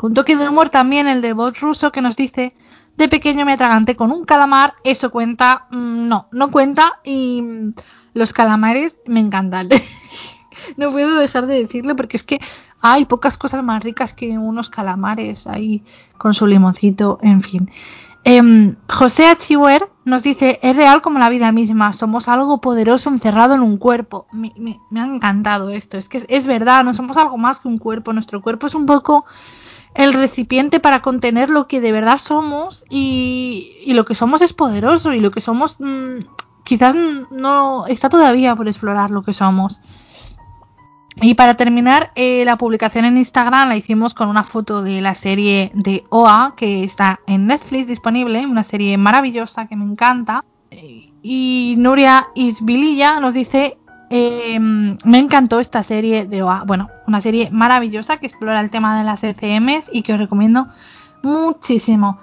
Un 0.00 0.14
toque 0.14 0.36
de 0.36 0.48
humor 0.48 0.68
también 0.68 1.08
el 1.08 1.22
de 1.22 1.32
Bot 1.32 1.56
Russo 1.58 1.92
que 1.92 2.02
nos 2.02 2.16
dice, 2.16 2.54
de 2.96 3.08
pequeño 3.08 3.44
me 3.44 3.52
atraganté 3.52 3.96
con 3.96 4.12
un 4.12 4.24
calamar, 4.24 4.74
eso 4.84 5.10
cuenta, 5.10 5.66
mm, 5.70 6.08
no, 6.08 6.28
no 6.32 6.50
cuenta 6.50 7.00
y 7.04 7.42
mm, 7.42 7.74
los 8.14 8.32
calamares 8.32 8.96
me 9.06 9.20
encantan. 9.20 9.68
no 10.76 10.90
puedo 10.90 11.18
dejar 11.18 11.46
de 11.46 11.62
decirlo 11.62 11.96
porque 11.96 12.16
es 12.16 12.24
que 12.24 12.40
hay 12.80 13.04
pocas 13.04 13.36
cosas 13.36 13.62
más 13.62 13.82
ricas 13.82 14.12
que 14.12 14.38
unos 14.38 14.68
calamares 14.68 15.46
ahí 15.46 15.84
con 16.18 16.34
su 16.34 16.46
limoncito, 16.46 17.18
en 17.22 17.42
fin. 17.42 17.70
Eh, 18.24 18.74
José 18.88 19.26
Achiwer 19.26 19.88
nos 20.04 20.22
dice, 20.22 20.60
es 20.62 20.76
real 20.76 21.02
como 21.02 21.18
la 21.18 21.28
vida 21.28 21.50
misma, 21.50 21.92
somos 21.92 22.28
algo 22.28 22.60
poderoso 22.60 23.10
encerrado 23.10 23.54
en 23.54 23.62
un 23.62 23.78
cuerpo. 23.78 24.26
Me, 24.32 24.52
ha 25.00 25.06
encantado 25.06 25.70
esto, 25.70 25.96
es 25.96 26.08
que 26.08 26.24
es, 26.28 26.46
verdad, 26.46 26.84
no 26.84 26.94
somos 26.94 27.16
algo 27.16 27.36
más 27.36 27.60
que 27.60 27.68
un 27.68 27.78
cuerpo, 27.78 28.12
nuestro 28.12 28.40
cuerpo 28.40 28.68
es 28.68 28.74
un 28.74 28.86
poco 28.86 29.24
el 29.94 30.12
recipiente 30.14 30.80
para 30.80 31.02
contener 31.02 31.50
lo 31.50 31.66
que 31.66 31.80
de 31.80 31.92
verdad 31.92 32.18
somos 32.18 32.84
y, 32.88 33.76
y 33.84 33.94
lo 33.94 34.04
que 34.04 34.14
somos 34.14 34.40
es 34.40 34.52
poderoso 34.52 35.12
y 35.12 35.20
lo 35.20 35.30
que 35.30 35.40
somos 35.40 35.76
mmm, 35.78 36.20
quizás 36.64 36.96
no 37.30 37.86
está 37.86 38.08
todavía 38.08 38.56
por 38.56 38.68
explorar 38.68 39.10
lo 39.10 39.22
que 39.22 39.32
somos. 39.32 39.80
Y 41.20 41.34
para 41.34 41.56
terminar, 41.56 42.10
eh, 42.14 42.44
la 42.44 42.56
publicación 42.56 43.04
en 43.04 43.18
Instagram 43.18 43.68
la 43.68 43.76
hicimos 43.76 44.14
con 44.14 44.28
una 44.28 44.44
foto 44.44 44.82
de 44.82 45.02
la 45.02 45.14
serie 45.14 45.70
de 45.74 46.04
OA, 46.08 46.54
que 46.56 46.84
está 46.84 47.20
en 47.26 47.46
Netflix 47.46 47.86
disponible, 47.86 48.46
una 48.46 48.64
serie 48.64 48.96
maravillosa 48.96 49.66
que 49.66 49.76
me 49.76 49.84
encanta. 49.84 50.44
Y 51.22 51.74
Nuria 51.76 52.28
Isbililla 52.34 53.20
nos 53.20 53.34
dice, 53.34 53.76
em, 54.12 54.98
me 55.04 55.18
encantó 55.18 55.58
esta 55.58 55.82
serie 55.82 56.26
de 56.26 56.42
OA. 56.42 56.64
Bueno, 56.64 56.90
una 57.06 57.20
serie 57.20 57.50
maravillosa 57.50 58.18
que 58.18 58.26
explora 58.26 58.60
el 58.60 58.70
tema 58.70 58.98
de 58.98 59.04
las 59.04 59.24
ECMs 59.24 59.86
y 59.90 60.02
que 60.02 60.12
os 60.12 60.18
recomiendo 60.18 60.68
muchísimo. 61.22 62.20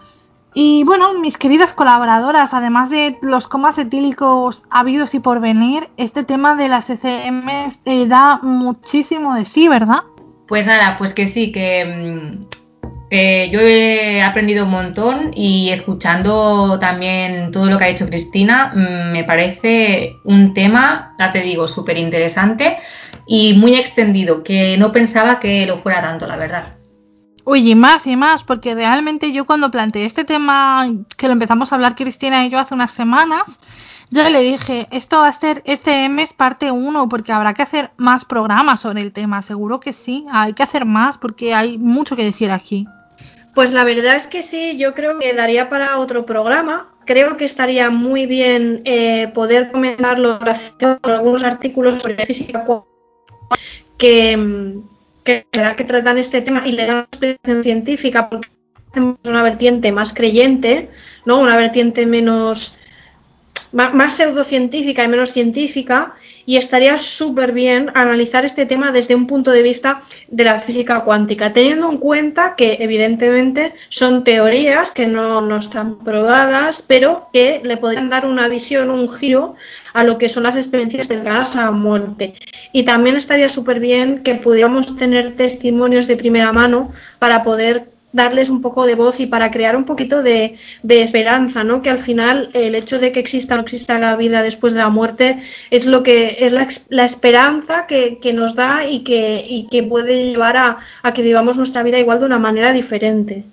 Y 0.53 0.83
bueno, 0.83 1.13
mis 1.19 1.37
queridas 1.37 1.73
colaboradoras, 1.73 2.53
además 2.53 2.89
de 2.89 3.17
los 3.21 3.47
comas 3.47 3.77
etílicos 3.77 4.63
habidos 4.69 5.13
y 5.13 5.19
por 5.19 5.39
venir, 5.39 5.89
este 5.97 6.23
tema 6.23 6.55
de 6.55 6.69
las 6.69 6.89
ECM 6.89 7.49
eh, 7.85 8.07
da 8.07 8.39
muchísimo 8.41 9.35
de 9.35 9.45
sí, 9.45 9.67
¿verdad? 9.67 10.03
Pues 10.47 10.65
nada, 10.67 10.97
pues 10.97 11.13
que 11.13 11.27
sí, 11.27 11.51
que 11.51 11.85
mm, 11.85 12.59
eh, 13.12 13.49
yo 13.51 13.60
he 13.62 14.22
aprendido 14.22 14.66
un 14.66 14.72
montón 14.72 15.32
y 15.34 15.70
escuchando 15.72 16.78
también 16.80 17.51
todo 17.51 17.70
lo 17.70 17.78
que 17.78 17.86
ha 17.86 17.88
dicho 17.88 18.07
Cristina, 18.07 18.72
mm, 18.76 19.12
me 19.12 19.24
parece 19.24 20.18
un 20.24 20.53
tema, 20.53 21.16
ya 21.18 21.32
te 21.32 21.41
digo, 21.41 21.68
súper 21.68 21.97
interesante 21.97 22.78
y 23.26 23.53
muy 23.53 23.76
extendido, 23.76 24.43
que 24.43 24.78
no 24.78 24.91
pensaba 24.91 25.39
que 25.39 25.66
lo 25.66 25.78
fuera 25.78 26.01
tanto, 26.01 26.28
la 26.28 26.36
verdad. 26.36 26.76
Uy, 27.45 27.72
y 27.72 27.74
más 27.74 28.05
y 28.05 28.16
más, 28.16 28.43
porque 28.43 28.76
realmente 28.76 29.32
yo 29.32 29.45
cuando 29.45 29.72
planteé 29.72 30.05
este 30.05 30.24
tema, 30.24 30.88
que 31.18 31.26
lo 31.26 31.34
empezamos 31.34 31.72
a 31.72 31.76
hablar 31.76 31.95
Cristina 31.95 32.45
y 32.45 32.51
yo 32.51 32.60
hace 32.60 32.76
unas 32.76 32.91
semanas, 32.91 33.60
ya 34.12 34.30
le 34.30 34.41
dije, 34.41 34.88
esto 34.91 35.20
va 35.20 35.30
a 35.30 35.34
ser 35.34 35.64
ECMs 35.66 36.34
parte 36.34 36.70
1, 36.70 37.10
porque 37.10 37.32
habrá 37.32 37.55
que 37.55 37.64
hacer 37.64 37.91
más 37.97 38.24
programas 38.26 38.82
sobre 38.82 39.01
el 39.01 39.12
tema, 39.14 39.41
seguro 39.41 39.80
que 39.80 39.93
sí, 39.93 40.26
hay 40.32 40.53
que 40.53 40.62
hacer 40.62 40.86
más, 40.86 41.18
porque 41.18 41.55
hay 41.55 41.80
mucho 41.80 42.16
que 42.16 42.24
decir 42.24 42.51
aquí. 42.51 42.88
Pues 43.56 43.74
la 43.74 43.84
verdad 43.84 44.16
es 44.16 44.28
que 44.28 44.43
sí, 44.43 44.78
yo 44.78 44.93
creo 44.93 45.18
que 45.20 45.34
daría 45.34 45.70
para 45.70 45.97
otro 45.97 46.26
programa. 46.26 46.93
Creo 47.06 47.38
que 47.38 47.45
estaría 47.45 47.89
muy 47.89 48.26
bien 48.26 48.82
eh, 48.86 49.30
poder 49.34 49.72
comentarlo 49.72 50.39
con 51.02 51.12
algunos 51.12 51.43
artículos 51.43 52.02
sobre 52.02 52.26
física 52.26 52.64
que 53.97 54.38
mm, 54.38 54.82
que, 55.24 55.45
que 55.52 55.84
tratan 55.84 56.18
este 56.18 56.41
tema 56.41 56.68
y 56.68 56.72
le 56.72 56.86
dan 56.86 56.95
una 56.95 57.04
explicación 57.04 57.64
científica 57.64 58.30
porque 58.30 58.50
tenemos 58.93 59.18
una 59.26 59.43
vertiente 59.43 59.91
más 59.91 60.14
creyente, 60.14 60.89
¿no? 61.26 61.39
Una 61.39 61.56
vertiente 61.58 62.06
menos 62.06 62.78
más, 63.72 64.16
pseudocientífica 64.16 65.04
y 65.04 65.08
menos 65.08 65.32
científica 65.32 66.16
y 66.45 66.57
estaría 66.57 66.99
súper 66.99 67.51
bien 67.51 67.91
analizar 67.93 68.45
este 68.45 68.65
tema 68.65 68.91
desde 68.91 69.15
un 69.15 69.27
punto 69.27 69.51
de 69.51 69.61
vista 69.61 70.01
de 70.27 70.43
la 70.43 70.59
física 70.59 71.01
cuántica, 71.01 71.53
teniendo 71.53 71.89
en 71.89 71.97
cuenta 71.97 72.55
que 72.55 72.77
evidentemente 72.79 73.73
son 73.89 74.23
teorías 74.23 74.91
que 74.91 75.07
no, 75.07 75.41
no 75.41 75.57
están 75.57 75.99
probadas, 75.99 76.83
pero 76.87 77.29
que 77.33 77.61
le 77.63 77.77
podrían 77.77 78.09
dar 78.09 78.25
una 78.25 78.47
visión, 78.47 78.89
un 78.89 79.11
giro 79.11 79.55
a 79.93 80.03
lo 80.03 80.17
que 80.17 80.29
son 80.29 80.43
las 80.43 80.55
experiencias 80.55 81.07
cercanas 81.07 81.55
a 81.55 81.65
la 81.65 81.71
muerte. 81.71 82.35
Y 82.71 82.83
también 82.83 83.15
estaría 83.15 83.49
súper 83.49 83.79
bien 83.79 84.23
que 84.23 84.35
pudiéramos 84.35 84.95
tener 84.97 85.35
testimonios 85.35 86.07
de 86.07 86.15
primera 86.15 86.51
mano 86.51 86.91
para 87.19 87.43
poder 87.43 87.99
darles 88.12 88.49
un 88.49 88.62
poco 88.62 88.86
de 88.86 88.95
voz 88.95 89.20
y 89.20 89.26
para 89.28 89.51
crear 89.51 89.76
un 89.76 89.86
poquito 89.86 90.24
de, 90.24 90.57
esperanza, 90.84 91.64
¿no? 91.64 91.82
Que 91.82 91.89
al 91.89 91.99
final 91.99 92.49
el 92.53 92.76
hecho 92.76 92.99
de 92.99 93.12
que 93.12 93.20
exista 93.20 93.53
o 93.53 93.57
no 93.57 93.64
exista 93.64 93.99
la 93.99 94.16
vida 94.16 94.41
después 94.41 94.74
de 94.74 94.80
la 94.80 94.89
muerte 94.89 95.39
es 95.70 95.86
lo 95.86 96.03
que 96.03 96.38
es 96.39 96.51
la, 96.89 97.05
esperanza 97.05 97.86
que, 97.88 98.34
nos 98.34 98.55
da 98.55 98.86
y 98.88 98.99
que, 99.03 99.45
y 99.47 99.68
que 99.68 99.84
puede 99.84 100.26
llevar 100.26 100.57
a, 100.57 100.78
a 101.03 101.14
que 101.14 101.22
vivamos 101.22 101.57
nuestra 101.57 101.84
vida 101.84 101.99
igual 101.99 102.20
de 102.20 102.26
una 102.26 102.39
manera 102.39 102.72
diferente. 102.74 103.45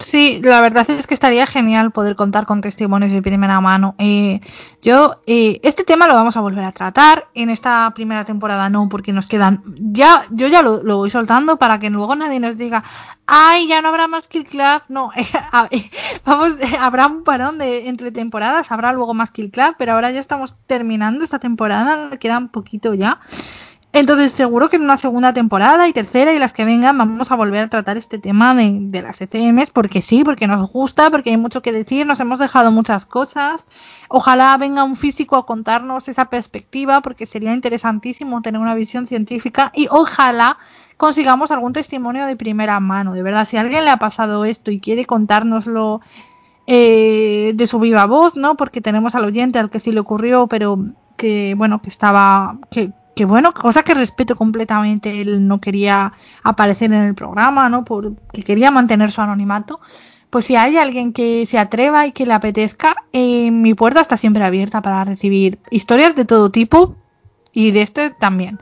Sí, 0.00 0.40
la 0.42 0.62
verdad 0.62 0.88
es 0.90 1.06
que 1.06 1.12
estaría 1.12 1.46
genial 1.46 1.90
poder 1.90 2.16
contar 2.16 2.46
con 2.46 2.62
testimonios 2.62 3.12
de 3.12 3.20
primera 3.20 3.60
mano. 3.60 3.94
Eh, 3.98 4.40
yo, 4.80 5.20
eh, 5.26 5.60
este 5.62 5.84
tema 5.84 6.08
lo 6.08 6.14
vamos 6.14 6.36
a 6.36 6.40
volver 6.40 6.64
a 6.64 6.72
tratar 6.72 7.26
en 7.34 7.50
esta 7.50 7.92
primera 7.94 8.24
temporada, 8.24 8.70
no, 8.70 8.88
porque 8.88 9.12
nos 9.12 9.26
quedan. 9.26 9.62
Ya, 9.78 10.24
yo 10.30 10.48
ya 10.48 10.62
lo, 10.62 10.80
voy 10.96 11.10
soltando 11.10 11.58
para 11.58 11.78
que 11.78 11.90
luego 11.90 12.16
nadie 12.16 12.40
nos 12.40 12.56
diga, 12.56 12.82
ay, 13.34 13.66
ya 13.66 13.80
no 13.80 13.88
habrá 13.88 14.08
más 14.08 14.28
Kill 14.28 14.44
Club. 14.44 14.82
No, 14.88 15.10
vamos, 16.24 16.52
habrá 16.78 17.06
un 17.06 17.24
parón 17.24 17.56
de 17.56 17.88
entre 17.88 18.12
temporadas, 18.12 18.70
habrá 18.70 18.92
luego 18.92 19.14
más 19.14 19.30
Kill 19.30 19.50
Club, 19.50 19.74
pero 19.78 19.92
ahora 19.94 20.10
ya 20.10 20.20
estamos 20.20 20.54
terminando 20.66 21.24
esta 21.24 21.38
temporada, 21.38 22.10
queda 22.18 22.36
un 22.36 22.48
poquito 22.48 22.92
ya. 22.92 23.20
Entonces 23.94 24.32
seguro 24.32 24.70
que 24.70 24.76
en 24.76 24.82
una 24.82 24.96
segunda 24.96 25.34
temporada 25.34 25.86
y 25.86 25.92
tercera 25.92 26.32
y 26.32 26.38
las 26.38 26.54
que 26.54 26.64
vengan 26.64 26.96
vamos 26.96 27.30
a 27.30 27.34
volver 27.34 27.64
a 27.64 27.68
tratar 27.68 27.98
este 27.98 28.18
tema 28.18 28.54
de, 28.54 29.02
las 29.02 29.20
ECMs 29.20 29.70
porque 29.70 30.00
sí, 30.00 30.24
porque 30.24 30.46
nos 30.46 30.70
gusta, 30.70 31.10
porque 31.10 31.28
hay 31.28 31.36
mucho 31.36 31.60
que 31.60 31.72
decir, 31.72 32.06
nos 32.06 32.18
hemos 32.20 32.38
dejado 32.38 32.70
muchas 32.70 33.04
cosas. 33.04 33.66
Ojalá 34.08 34.56
venga 34.56 34.82
un 34.82 34.96
físico 34.96 35.36
a 35.36 35.44
contarnos 35.44 36.08
esa 36.08 36.26
perspectiva 36.26 37.02
porque 37.02 37.26
sería 37.26 37.52
interesantísimo 37.52 38.40
tener 38.40 38.60
una 38.60 38.74
visión 38.74 39.06
científica 39.06 39.72
y 39.74 39.88
ojalá 39.90 40.56
consigamos 41.02 41.50
algún 41.50 41.72
testimonio 41.72 42.26
de 42.26 42.36
primera 42.36 42.78
mano. 42.78 43.12
De 43.12 43.24
verdad, 43.24 43.44
si 43.44 43.56
alguien 43.56 43.84
le 43.84 43.90
ha 43.90 43.96
pasado 43.96 44.44
esto 44.44 44.70
y 44.70 44.78
quiere 44.78 45.04
contárnoslo 45.04 46.00
eh, 46.68 47.50
de 47.56 47.66
su 47.66 47.80
viva 47.80 48.06
voz, 48.06 48.36
¿no? 48.36 48.56
Porque 48.56 48.80
tenemos 48.80 49.16
al 49.16 49.24
oyente 49.24 49.58
al 49.58 49.68
que 49.68 49.80
sí 49.80 49.90
le 49.90 49.98
ocurrió, 49.98 50.46
pero 50.46 50.78
que 51.16 51.56
bueno, 51.56 51.82
que 51.82 51.88
estaba, 51.88 52.56
que, 52.70 52.92
que 53.16 53.24
bueno, 53.24 53.52
cosa 53.52 53.82
que 53.82 53.94
respeto 53.94 54.36
completamente, 54.36 55.20
él 55.20 55.48
no 55.48 55.60
quería 55.60 56.12
aparecer 56.44 56.92
en 56.92 57.02
el 57.02 57.16
programa, 57.16 57.68
¿no? 57.68 57.84
Porque 57.84 58.44
quería 58.44 58.70
mantener 58.70 59.10
su 59.10 59.22
anonimato. 59.22 59.80
Pues 60.30 60.44
si 60.44 60.54
hay 60.54 60.76
alguien 60.76 61.12
que 61.12 61.46
se 61.46 61.58
atreva 61.58 62.06
y 62.06 62.12
que 62.12 62.26
le 62.26 62.34
apetezca, 62.34 62.94
eh, 63.12 63.50
mi 63.50 63.74
puerta 63.74 64.00
está 64.00 64.16
siempre 64.16 64.44
abierta 64.44 64.82
para 64.82 65.02
recibir 65.02 65.58
historias 65.72 66.14
de 66.14 66.26
todo 66.26 66.52
tipo 66.52 66.94
y 67.52 67.72
de 67.72 67.82
este 67.82 68.10
también. 68.10 68.60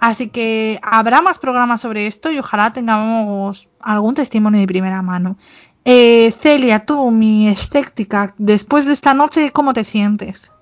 Así 0.00 0.28
que 0.28 0.78
habrá 0.82 1.22
más 1.22 1.38
programas 1.38 1.80
sobre 1.80 2.06
esto 2.06 2.30
y 2.30 2.38
ojalá 2.38 2.72
tengamos 2.72 3.68
algún 3.80 4.14
testimonio 4.14 4.60
de 4.60 4.66
primera 4.66 5.02
mano. 5.02 5.36
Eh, 5.84 6.32
Celia, 6.40 6.84
tú, 6.84 7.10
mi 7.10 7.48
escéptica, 7.48 8.34
después 8.38 8.84
de 8.84 8.92
esta 8.92 9.14
noche, 9.14 9.50
¿cómo 9.52 9.72
te 9.72 9.84
sientes? 9.84 10.52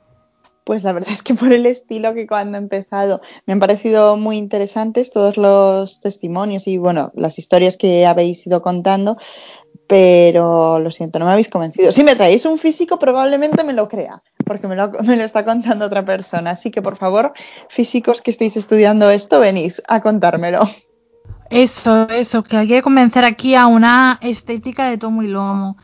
Pues 0.65 0.83
la 0.83 0.93
verdad 0.93 1.13
es 1.13 1.23
que 1.23 1.35
por 1.35 1.53
el 1.53 1.67
estilo 1.67 2.15
que 2.15 2.27
cuando 2.27 2.59
he 2.59 2.61
empezado 2.61 3.21
me 3.47 3.53
han 3.53 3.61
parecido 3.61 4.17
muy 4.17 4.37
interesantes 4.37 5.13
todos 5.13 5.37
los 5.37 6.01
testimonios 6.01 6.67
y 6.67 6.79
bueno, 6.79 7.13
las 7.15 7.39
historias 7.39 7.77
que 7.77 8.05
habéis 8.05 8.45
ido 8.47 8.63
contando, 8.63 9.17
pero 9.87 10.81
lo 10.81 10.91
siento, 10.91 11.19
no 11.19 11.27
me 11.27 11.33
habéis 11.33 11.49
convencido. 11.49 11.93
Si 11.93 12.03
me 12.03 12.17
traéis 12.17 12.45
un 12.47 12.59
físico 12.59 12.99
probablemente 12.99 13.63
me 13.63 13.75
lo 13.75 13.89
crea, 13.89 14.23
porque 14.47 14.69
me 14.69 14.77
lo, 14.77 14.91
me 15.05 15.17
lo 15.17 15.23
está 15.25 15.45
contando 15.45 15.85
otra 15.85 16.05
persona. 16.05 16.51
Así 16.51 16.71
que 16.71 16.81
por 16.81 16.97
favor, 16.97 17.33
físicos 17.69 18.23
que 18.23 18.31
estéis 18.31 18.57
estudiando 18.57 19.11
esto, 19.11 19.41
venid 19.41 19.75
a 19.89 20.01
contármelo. 20.01 20.63
Eso, 21.51 22.09
eso, 22.09 22.43
que 22.43 22.57
hay 22.57 22.69
que 22.69 22.83
convencer 22.83 23.25
aquí 23.25 23.55
a 23.55 23.67
una 23.67 24.19
estética 24.21 24.89
de 24.89 24.99
tomo 24.99 25.23
y 25.23 25.29
lomo. 25.29 25.77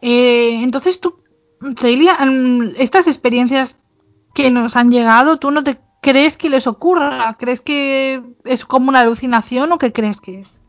Eh, 0.00 0.62
entonces 0.62 1.00
tú 1.00 1.18
Celia, 1.78 2.16
mm, 2.24 2.74
estas 2.78 3.06
experiencias 3.06 3.76
que 4.34 4.50
nos 4.50 4.76
han 4.76 4.90
llegado, 4.90 5.38
¿tú 5.38 5.50
no 5.50 5.64
te 5.64 5.78
crees 6.00 6.36
que 6.36 6.50
les 6.50 6.66
ocurra? 6.66 7.36
¿Crees 7.38 7.60
que 7.60 8.22
es 8.44 8.64
como 8.64 8.88
una 8.88 9.00
alucinación 9.00 9.72
o 9.72 9.78
qué 9.78 9.92
crees 9.92 10.20
que 10.20 10.40
es? 10.40 10.60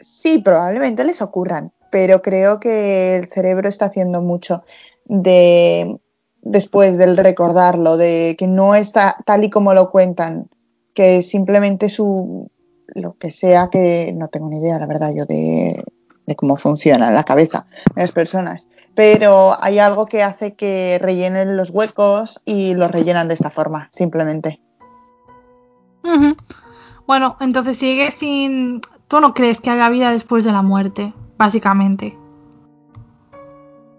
Sí, 0.00 0.38
probablemente 0.38 1.04
les 1.04 1.22
ocurran, 1.22 1.72
pero 1.90 2.20
creo 2.20 2.58
que 2.58 3.16
el 3.16 3.28
cerebro 3.28 3.68
está 3.68 3.86
haciendo 3.86 4.20
mucho 4.20 4.64
de 5.04 6.00
después 6.44 6.96
del 6.98 7.16
recordarlo, 7.16 7.96
de 7.96 8.36
que 8.38 8.46
no 8.46 8.74
está 8.74 9.16
tal 9.24 9.44
y 9.44 9.50
como 9.50 9.74
lo 9.74 9.90
cuentan, 9.90 10.48
que 10.94 11.22
simplemente 11.22 11.88
su 11.88 12.50
lo 12.94 13.14
que 13.14 13.30
sea 13.30 13.70
que 13.70 14.14
no 14.16 14.28
tengo 14.28 14.48
ni 14.48 14.58
idea, 14.58 14.78
la 14.78 14.86
verdad, 14.86 15.12
yo 15.14 15.24
de, 15.26 15.82
de 16.26 16.36
cómo 16.36 16.56
funciona 16.56 17.10
la 17.10 17.24
cabeza 17.24 17.66
de 17.94 18.02
las 18.02 18.12
personas. 18.12 18.68
Pero 18.94 19.56
hay 19.60 19.78
algo 19.78 20.06
que 20.06 20.22
hace 20.22 20.54
que 20.54 20.98
rellenen 21.00 21.56
los 21.56 21.70
huecos 21.70 22.40
y 22.44 22.74
los 22.74 22.90
rellenan 22.90 23.26
de 23.26 23.34
esta 23.34 23.50
forma, 23.50 23.88
simplemente. 23.92 24.60
Bueno, 27.06 27.36
entonces 27.40 27.76
sigue 27.78 28.10
sin... 28.10 28.80
Tú 29.08 29.20
no 29.20 29.34
crees 29.34 29.60
que 29.60 29.70
haya 29.70 29.88
vida 29.88 30.10
después 30.10 30.44
de 30.44 30.52
la 30.52 30.62
muerte, 30.62 31.12
básicamente. 31.36 32.16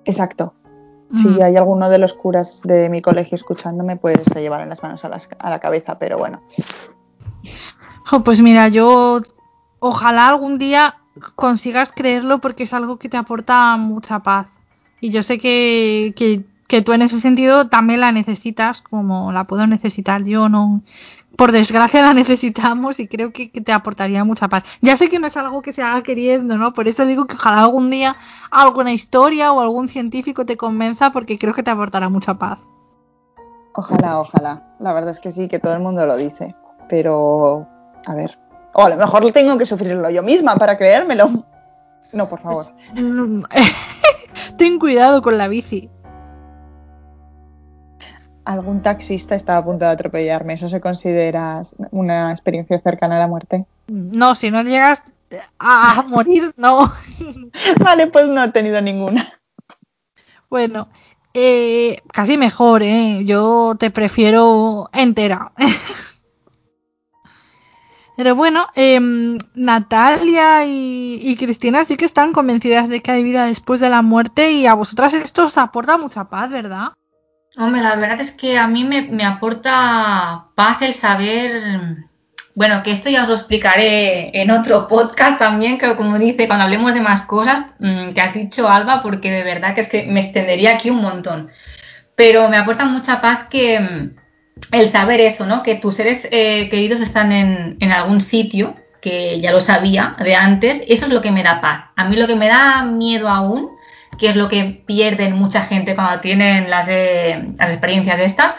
Exacto. 0.05 0.54
Mm. 1.09 1.17
Si 1.17 1.41
hay 1.41 1.55
alguno 1.55 1.89
de 1.89 1.97
los 1.99 2.13
curas 2.13 2.61
de 2.63 2.89
mi 2.89 3.01
colegio 3.01 3.35
escuchándome, 3.35 3.95
pues 3.97 4.17
se 4.23 4.41
llevarán 4.41 4.69
las 4.69 4.81
manos 4.83 5.05
a, 5.05 5.09
las- 5.09 5.29
a 5.39 5.49
la 5.49 5.59
cabeza, 5.59 5.99
pero 5.99 6.17
bueno. 6.17 6.41
Pues 8.23 8.41
mira, 8.41 8.67
yo 8.67 9.21
ojalá 9.79 10.27
algún 10.29 10.57
día 10.57 10.97
consigas 11.35 11.91
creerlo 11.95 12.39
porque 12.41 12.63
es 12.63 12.73
algo 12.73 12.97
que 12.97 13.09
te 13.09 13.17
aporta 13.17 13.75
mucha 13.77 14.19
paz. 14.19 14.47
Y 15.01 15.09
yo 15.11 15.23
sé 15.23 15.39
que, 15.39 16.13
que, 16.15 16.43
que 16.67 16.81
tú 16.81 16.93
en 16.93 17.01
ese 17.01 17.19
sentido 17.19 17.67
también 17.67 17.99
la 17.99 18.11
necesitas, 18.11 18.81
como 18.81 19.31
la 19.31 19.43
puedo 19.45 19.67
necesitar 19.67 20.23
yo, 20.23 20.49
no. 20.49 20.81
Por 21.35 21.51
desgracia 21.51 22.01
la 22.01 22.13
necesitamos 22.15 22.99
y 22.99 23.07
creo 23.07 23.31
que, 23.31 23.51
que 23.51 23.61
te 23.61 23.71
aportaría 23.71 24.23
mucha 24.23 24.47
paz. 24.47 24.63
Ya 24.81 24.97
sé 24.97 25.09
que 25.09 25.19
no 25.19 25.27
es 25.27 25.37
algo 25.37 25.61
que 25.61 25.73
se 25.73 25.81
haga 25.81 26.03
queriendo, 26.03 26.57
¿no? 26.57 26.73
Por 26.73 26.87
eso 26.87 27.05
digo 27.05 27.25
que 27.25 27.35
ojalá 27.35 27.61
algún 27.61 27.89
día 27.89 28.15
alguna 28.51 28.93
historia 28.93 29.51
o 29.51 29.59
algún 29.59 29.87
científico 29.87 30.45
te 30.45 30.57
convenza 30.57 31.11
porque 31.11 31.37
creo 31.37 31.53
que 31.53 31.63
te 31.63 31.71
aportará 31.71 32.09
mucha 32.09 32.35
paz. 32.35 32.59
Ojalá, 33.75 34.19
ojalá. 34.19 34.63
La 34.79 34.93
verdad 34.93 35.11
es 35.11 35.19
que 35.19 35.31
sí, 35.31 35.47
que 35.47 35.59
todo 35.59 35.73
el 35.73 35.81
mundo 35.81 36.05
lo 36.05 36.15
dice. 36.15 36.55
Pero, 36.87 37.67
a 38.05 38.15
ver. 38.15 38.37
O 38.73 38.83
a 38.83 38.89
lo 38.89 38.95
mejor 38.95 39.29
tengo 39.31 39.57
que 39.57 39.65
sufrirlo 39.65 40.09
yo 40.09 40.23
misma 40.23 40.55
para 40.55 40.77
creérmelo. 40.77 41.29
No, 42.13 42.29
por 42.29 42.39
favor. 42.39 42.65
Mm, 42.93 43.43
Ten 44.57 44.79
cuidado 44.79 45.21
con 45.21 45.37
la 45.37 45.47
bici. 45.47 45.89
Algún 48.45 48.81
taxista 48.81 49.35
estaba 49.35 49.59
a 49.59 49.65
punto 49.65 49.85
de 49.85 49.91
atropellarme. 49.91 50.53
¿Eso 50.53 50.69
se 50.69 50.79
considera 50.79 51.63
una 51.91 52.31
experiencia 52.31 52.79
cercana 52.79 53.17
a 53.17 53.19
la 53.19 53.27
muerte? 53.27 53.65
No, 53.87 54.35
si 54.35 54.51
no 54.51 54.61
llegas 54.61 55.01
a, 55.59 56.03
morir, 56.07 56.53
no. 56.57 56.93
Vale, 57.79 58.07
pues 58.07 58.27
no 58.27 58.43
he 58.43 58.51
tenido 58.51 58.81
ninguna. 58.81 59.25
Bueno, 60.49 60.89
eh, 61.33 61.97
casi 62.13 62.37
mejor, 62.37 62.83
¿eh? 62.83 63.23
Yo 63.25 63.75
te 63.79 63.91
prefiero 63.91 64.89
entera. 64.93 65.51
Pero 68.17 68.35
bueno, 68.35 68.67
em, 68.75 69.37
Natalia 69.55 70.65
y, 70.65 71.19
y 71.21 71.35
Cristina 71.35 71.83
sí 71.83 71.97
que 71.97 72.05
están 72.05 72.31
convencidas 72.31 72.87
de 72.87 73.01
que 73.01 73.11
hay 73.11 73.23
vida 73.23 73.45
después 73.45 73.81
de 73.81 73.89
la 73.89 74.01
muerte 74.01 74.53
y 74.53 74.67
a 74.67 74.73
vosotras 74.73 75.13
esto 75.13 75.45
os 75.45 75.57
aporta 75.57 75.97
mucha 75.97 76.29
paz, 76.29 76.49
¿verdad? 76.49 76.93
Hombre, 77.57 77.81
la 77.81 77.95
verdad 77.95 78.19
es 78.19 78.31
que 78.31 78.57
a 78.57 78.67
mí 78.67 78.83
me, 78.83 79.03
me 79.03 79.23
aporta 79.23 80.47
paz 80.55 80.81
el 80.81 80.93
saber, 80.93 81.61
bueno, 82.53 82.83
que 82.83 82.91
esto 82.91 83.09
ya 83.09 83.23
os 83.23 83.29
lo 83.29 83.35
explicaré 83.35 84.29
en 84.41 84.51
otro 84.51 84.87
podcast 84.89 85.39
también, 85.39 85.77
que 85.77 85.95
como 85.95 86.19
dice, 86.19 86.47
cuando 86.47 86.65
hablemos 86.65 86.93
de 86.93 86.99
más 86.99 87.21
cosas 87.21 87.67
mm, 87.79 88.09
que 88.09 88.21
has 88.21 88.33
dicho, 88.33 88.67
Alba, 88.67 89.01
porque 89.01 89.31
de 89.31 89.43
verdad 89.43 89.73
que 89.73 89.81
es 89.81 89.87
que 89.87 90.03
me 90.03 90.19
extendería 90.19 90.73
aquí 90.73 90.89
un 90.89 91.01
montón. 91.01 91.49
Pero 92.15 92.49
me 92.49 92.57
aporta 92.57 92.85
mucha 92.85 93.21
paz 93.21 93.47
que 93.49 93.79
mm, 93.79 94.15
el 94.73 94.87
saber 94.87 95.21
eso, 95.21 95.45
¿no? 95.45 95.63
Que 95.63 95.75
tus 95.75 95.95
seres 95.95 96.27
eh, 96.31 96.67
queridos 96.69 96.99
están 96.99 97.31
en, 97.31 97.77
en 97.79 97.91
algún 97.93 98.19
sitio, 98.19 98.75
que 99.01 99.39
ya 99.39 99.51
lo 99.51 99.61
sabía 99.61 100.17
de 100.19 100.35
antes, 100.35 100.83
eso 100.87 101.05
es 101.05 101.13
lo 101.13 101.21
que 101.21 101.31
me 101.31 101.43
da 101.43 101.61
paz. 101.61 101.85
A 101.95 102.03
mí 102.03 102.17
lo 102.17 102.27
que 102.27 102.35
me 102.35 102.49
da 102.49 102.83
miedo 102.83 103.29
aún 103.29 103.74
que 104.17 104.27
es 104.27 104.35
lo 104.35 104.47
que 104.49 104.83
pierden 104.85 105.33
mucha 105.33 105.61
gente 105.61 105.95
cuando 105.95 106.19
tienen 106.21 106.69
las, 106.69 106.87
eh, 106.89 107.49
las 107.57 107.69
experiencias 107.71 108.19
estas, 108.19 108.55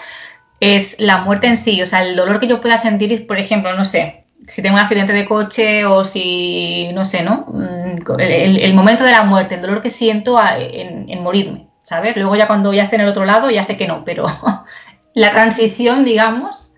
es 0.61 0.97
la 1.01 1.19
muerte 1.19 1.47
en 1.47 1.57
sí. 1.57 1.81
O 1.83 1.87
sea, 1.87 2.03
el 2.05 2.17
dolor 2.17 2.41
que 2.41 2.47
yo 2.49 2.61
pueda 2.61 2.77
sentir, 2.77 3.27
por 3.27 3.39
ejemplo, 3.39 3.75
no 3.77 3.85
sé, 3.85 4.25
si 4.47 4.63
tengo 4.63 4.77
un 4.77 4.83
accidente 4.83 5.13
de 5.13 5.25
coche 5.25 5.85
o 5.87 6.05
si, 6.05 6.91
no 6.95 7.05
sé, 7.05 7.23
¿no? 7.23 7.47
Mm, 7.49 8.21
El, 8.21 8.59
el 8.59 8.75
momento 8.75 9.05
de 9.05 9.11
la 9.11 9.25
muerte, 9.25 9.57
el 9.57 9.63
dolor 9.63 9.81
que 9.81 9.91
siento 9.91 10.39
a- 10.39 10.59
en, 10.59 11.09
en 11.11 11.23
morirme, 11.23 11.69
¿sabes? 11.85 12.17
Luego 12.17 12.37
ya 12.37 12.47
cuando 12.47 12.73
ya 12.73 12.83
esté 12.83 12.97
en 12.97 13.03
el 13.03 13.09
otro 13.09 13.25
lado 13.25 13.51
ya 13.51 13.63
sé 13.63 13.77
que 13.77 13.87
no, 13.89 14.05
pero 14.05 14.27
la 15.15 15.33
transición, 15.33 16.05
digamos, 16.05 16.75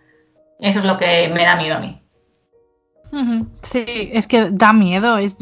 eso 0.61 0.79
es 0.81 0.85
lo 0.85 0.97
que 0.97 1.29
me 1.29 1.45
da 1.45 1.57
miedo 1.57 1.77
a 1.77 1.81
mí. 1.81 2.01
Sí, 3.63 3.85
es 4.13 4.27
que 4.27 4.49
da 4.51 4.73
miedo. 4.73 5.19
Es... 5.19 5.37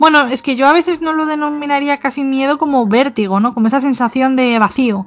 Bueno, 0.00 0.26
es 0.26 0.40
que 0.42 0.56
yo 0.56 0.66
a 0.66 0.72
veces 0.72 1.00
no 1.00 1.12
lo 1.12 1.26
denominaría 1.26 1.98
casi 2.00 2.24
miedo 2.24 2.58
como 2.58 2.86
vértigo, 2.86 3.38
¿no? 3.38 3.54
Como 3.54 3.68
esa 3.68 3.80
sensación 3.80 4.34
de 4.34 4.58
vacío. 4.58 5.06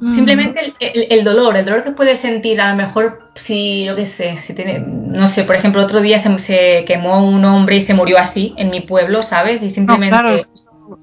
Mm, 0.00 0.12
Simplemente 0.14 0.60
el, 0.64 0.74
el- 0.80 1.06
el 1.10 1.24
dolor, 1.24 1.56
el 1.56 1.64
dolor 1.64 1.82
que 1.82 1.90
puedes 1.92 2.20
sentir, 2.20 2.60
a 2.60 2.70
lo 2.70 2.76
mejor 2.76 3.30
si, 3.34 3.86
yo 3.86 3.96
qué 3.96 4.04
sé, 4.06 4.38
si 4.40 4.54
tiene, 4.54 4.78
no 4.80 5.26
sé, 5.26 5.42
por 5.44 5.56
ejemplo, 5.56 5.82
otro 5.82 6.00
día 6.00 6.18
se, 6.20 6.38
se 6.38 6.84
quemó 6.86 7.26
un 7.26 7.44
hombre 7.44 7.76
y 7.76 7.82
se 7.82 7.94
murió 7.94 8.18
así 8.18 8.54
en 8.58 8.70
mi 8.70 8.80
pueblo, 8.82 9.22
¿sabes? 9.24 9.62
Y 9.62 9.66
No, 9.66 9.70
simplemente, 9.70 10.10
claro, 10.12 10.34
es, 10.36 10.46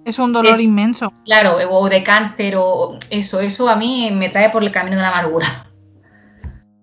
es 0.05 0.19
un 0.19 0.31
dolor 0.31 0.53
es- 0.53 0.61
inmenso. 0.61 1.11
claro, 1.25 1.57
o 1.71 1.89
de 1.89 2.03
cáncer 2.03 2.55
o 2.57 2.97
eso, 3.09 3.39
eso 3.41 3.67
a 3.67 3.75
mí 3.75 4.11
me 4.13 4.29
trae 4.29 4.49
por 4.51 4.63
el 4.63 4.71
camino 4.71 4.95
de 4.97 5.01
la 5.01 5.09
amargura. 5.09 5.47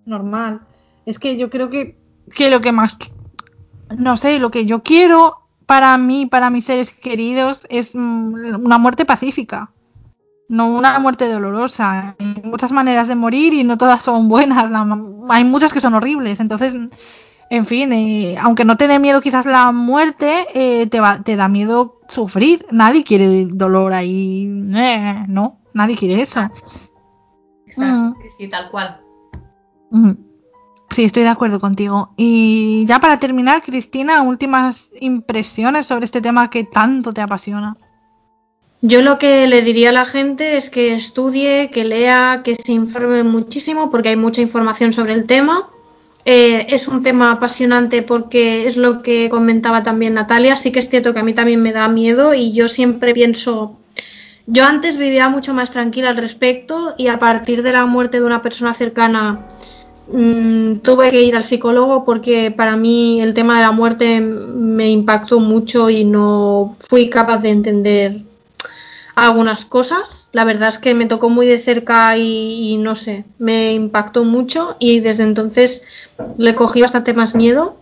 normal. 0.05 0.61
Es 1.05 1.19
que 1.19 1.37
yo 1.37 1.49
creo 1.49 1.69
que, 1.69 1.97
que 2.35 2.49
lo 2.51 2.61
que 2.61 2.71
más, 2.71 2.97
no 3.97 4.17
sé, 4.17 4.39
lo 4.39 4.51
que 4.51 4.65
yo 4.65 4.83
quiero 4.83 5.37
para 5.65 5.97
mí, 5.97 6.25
para 6.25 6.49
mis 6.49 6.65
seres 6.65 6.91
queridos, 6.91 7.65
es 7.69 7.95
mm, 7.95 8.63
una 8.65 8.77
muerte 8.77 9.05
pacífica. 9.05 9.71
No 10.49 10.67
una 10.67 10.99
muerte 10.99 11.27
dolorosa. 11.29 12.15
Hay 12.19 12.41
muchas 12.43 12.71
maneras 12.71 13.07
de 13.07 13.15
morir 13.15 13.53
y 13.53 13.63
no 13.63 13.77
todas 13.77 14.03
son 14.03 14.27
buenas. 14.29 14.69
hay 15.29 15.43
muchas 15.45 15.73
que 15.73 15.79
son 15.79 15.93
horribles. 15.95 16.39
Entonces, 16.39 16.75
en 17.49 17.65
fin, 17.65 17.91
eh, 17.93 18.37
aunque 18.39 18.65
no 18.65 18.77
te 18.77 18.87
dé 18.87 18.99
miedo 18.99 19.21
quizás 19.21 19.45
la 19.45 19.71
muerte, 19.71 20.45
eh, 20.53 20.87
te, 20.87 20.99
va- 20.99 21.23
te 21.23 21.35
da 21.37 21.47
miedo 21.47 21.99
sufrir. 22.09 22.65
Nadie 22.71 23.03
quiere 23.03 23.45
dolor 23.45 23.93
ahí. 23.93 24.45
eh, 24.75 25.25
no, 25.27 25.59
nadie 25.73 25.95
quiere 25.95 26.21
eso. 26.21 26.41
Exacto, 27.65 28.17
Mm. 28.19 28.27
sí, 28.37 28.47
tal 28.49 28.69
cual. 28.69 28.99
Ujú. 29.91 30.17
Sí, 30.93 31.05
estoy 31.05 31.23
de 31.23 31.29
acuerdo 31.29 31.59
contigo. 31.59 32.13
Y 32.17 32.85
ya 32.87 32.99
para 32.99 33.19
terminar, 33.19 33.63
Cristina, 33.63 34.21
últimas 34.21 34.89
impresiones 35.01 35.87
sobre 35.87 36.05
este 36.05 36.21
tema 36.21 36.49
que 36.51 36.65
tanto 36.65 37.13
te 37.13 37.21
apasiona. 37.21 37.75
Yo 38.81 39.01
lo 39.01 39.17
que 39.17 39.47
le 39.47 39.61
diría 39.61 39.89
a 39.89 39.93
la 39.93 40.05
gente 40.05 40.57
es 40.57 40.69
que 40.69 40.93
estudie, 40.93 41.71
que 41.71 41.85
lea, 41.85 42.41
que 42.43 42.55
se 42.55 42.73
informe 42.73 43.23
muchísimo 43.23 43.89
porque 43.89 44.09
hay 44.09 44.17
mucha 44.17 44.41
información 44.41 44.93
sobre 44.93 45.13
el 45.13 45.25
tema. 45.25 45.69
Eh, 46.25 46.67
es 46.69 46.87
un 46.87 47.01
tema 47.01 47.31
apasionante 47.31 48.01
porque 48.01 48.67
es 48.67 48.77
lo 48.77 49.01
que 49.01 49.29
comentaba 49.29 49.81
también 49.81 50.13
Natalia. 50.13 50.57
Sí 50.57 50.71
que 50.71 50.79
es 50.79 50.89
cierto 50.89 51.13
que 51.13 51.21
a 51.21 51.23
mí 51.23 51.33
también 51.33 51.61
me 51.61 51.71
da 51.71 51.87
miedo 51.87 52.33
y 52.33 52.51
yo 52.51 52.67
siempre 52.67 53.13
pienso, 53.13 53.77
yo 54.45 54.65
antes 54.65 54.97
vivía 54.97 55.27
mucho 55.27 55.53
más 55.53 55.71
tranquila 55.71 56.09
al 56.09 56.17
respecto 56.17 56.93
y 56.97 57.07
a 57.07 57.19
partir 57.19 57.63
de 57.63 57.71
la 57.71 57.85
muerte 57.85 58.19
de 58.19 58.25
una 58.25 58.41
persona 58.41 58.73
cercana 58.73 59.47
mm, 60.11 60.77
tuve 60.77 61.09
que 61.09 61.21
ir 61.21 61.35
al 61.35 61.43
psicólogo 61.43 62.03
porque 62.05 62.51
para 62.51 62.75
mí 62.75 63.21
el 63.21 63.33
tema 63.33 63.57
de 63.57 63.61
la 63.61 63.71
muerte 63.71 64.21
me 64.21 64.89
impactó 64.89 65.39
mucho 65.39 65.89
y 65.89 66.03
no 66.03 66.75
fui 66.79 67.09
capaz 67.09 67.39
de 67.39 67.49
entender 67.49 68.21
algunas 69.15 69.65
cosas. 69.65 70.29
La 70.31 70.43
verdad 70.43 70.69
es 70.69 70.77
que 70.77 70.93
me 70.93 71.05
tocó 71.05 71.29
muy 71.29 71.45
de 71.45 71.59
cerca 71.59 72.17
y, 72.17 72.71
y 72.73 72.77
no 72.77 72.95
sé, 72.95 73.25
me 73.37 73.73
impactó 73.73 74.23
mucho 74.23 74.75
y 74.79 74.99
desde 74.99 75.23
entonces 75.23 75.85
le 76.37 76.55
cogí 76.55 76.81
bastante 76.81 77.13
más 77.13 77.35
miedo. 77.35 77.77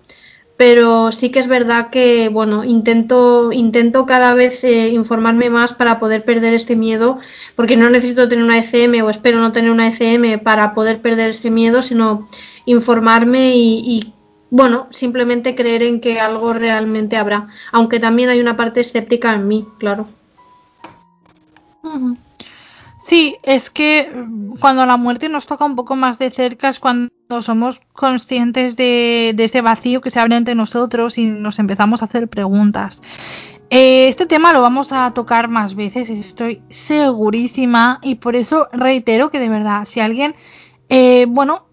Pero 0.61 1.11
sí 1.11 1.31
que 1.31 1.39
es 1.39 1.47
verdad 1.47 1.89
que, 1.89 2.29
bueno, 2.29 2.63
intento, 2.63 3.51
intento 3.51 4.05
cada 4.05 4.35
vez 4.35 4.63
eh, 4.63 4.89
informarme 4.89 5.49
más 5.49 5.73
para 5.73 5.97
poder 5.97 6.23
perder 6.23 6.53
este 6.53 6.75
miedo, 6.75 7.17
porque 7.55 7.75
no 7.77 7.89
necesito 7.89 8.29
tener 8.29 8.45
una 8.45 8.59
ECM 8.59 9.03
o 9.03 9.09
espero 9.09 9.39
no 9.39 9.51
tener 9.51 9.71
una 9.71 9.87
ECM 9.87 10.37
para 10.43 10.75
poder 10.75 11.01
perder 11.01 11.31
este 11.31 11.49
miedo, 11.49 11.81
sino 11.81 12.27
informarme 12.65 13.55
y, 13.55 14.13
bueno, 14.51 14.85
simplemente 14.91 15.55
creer 15.55 15.81
en 15.81 15.99
que 15.99 16.19
algo 16.19 16.53
realmente 16.53 17.17
habrá, 17.17 17.47
aunque 17.71 17.99
también 17.99 18.29
hay 18.29 18.39
una 18.39 18.55
parte 18.55 18.81
escéptica 18.81 19.33
en 19.33 19.47
mí, 19.47 19.67
claro. 19.79 20.09
Sí, 23.11 23.35
es 23.43 23.69
que 23.69 24.09
mm, 24.09 24.53
cuando 24.61 24.85
la 24.85 24.95
muerte 24.95 25.27
nos 25.27 25.45
toca 25.45 25.65
un 25.65 25.75
poco 25.75 25.97
más 25.97 26.17
de 26.17 26.31
cerca 26.31 26.69
es 26.69 26.79
cuando 26.79 27.11
somos 27.41 27.81
conscientes 27.91 28.77
de, 28.77 29.35
ese 29.37 29.59
vacío 29.59 29.99
que 29.99 30.09
se 30.09 30.21
abre 30.21 30.37
entre 30.37 30.55
nosotros 30.55 31.17
y 31.17 31.25
nos 31.25 31.59
empezamos 31.59 32.01
a 32.01 32.05
hacer 32.05 32.29
preguntas. 32.29 33.01
Eh, 33.69 34.07
este 34.07 34.27
tema 34.27 34.53
lo 34.53 34.61
vamos 34.61 34.93
a 34.93 35.13
tocar 35.13 35.49
más 35.49 35.75
veces, 35.75 36.09
estoy 36.09 36.61
segurísima, 36.69 37.99
y 38.01 38.15
por 38.15 38.37
eso 38.37 38.69
reitero 38.71 39.29
que 39.29 39.39
de 39.39 39.49
verdad, 39.49 39.83
si 39.83 39.99
alguien, 39.99 40.33
eh, 40.87 41.25
bueno, 41.27 41.65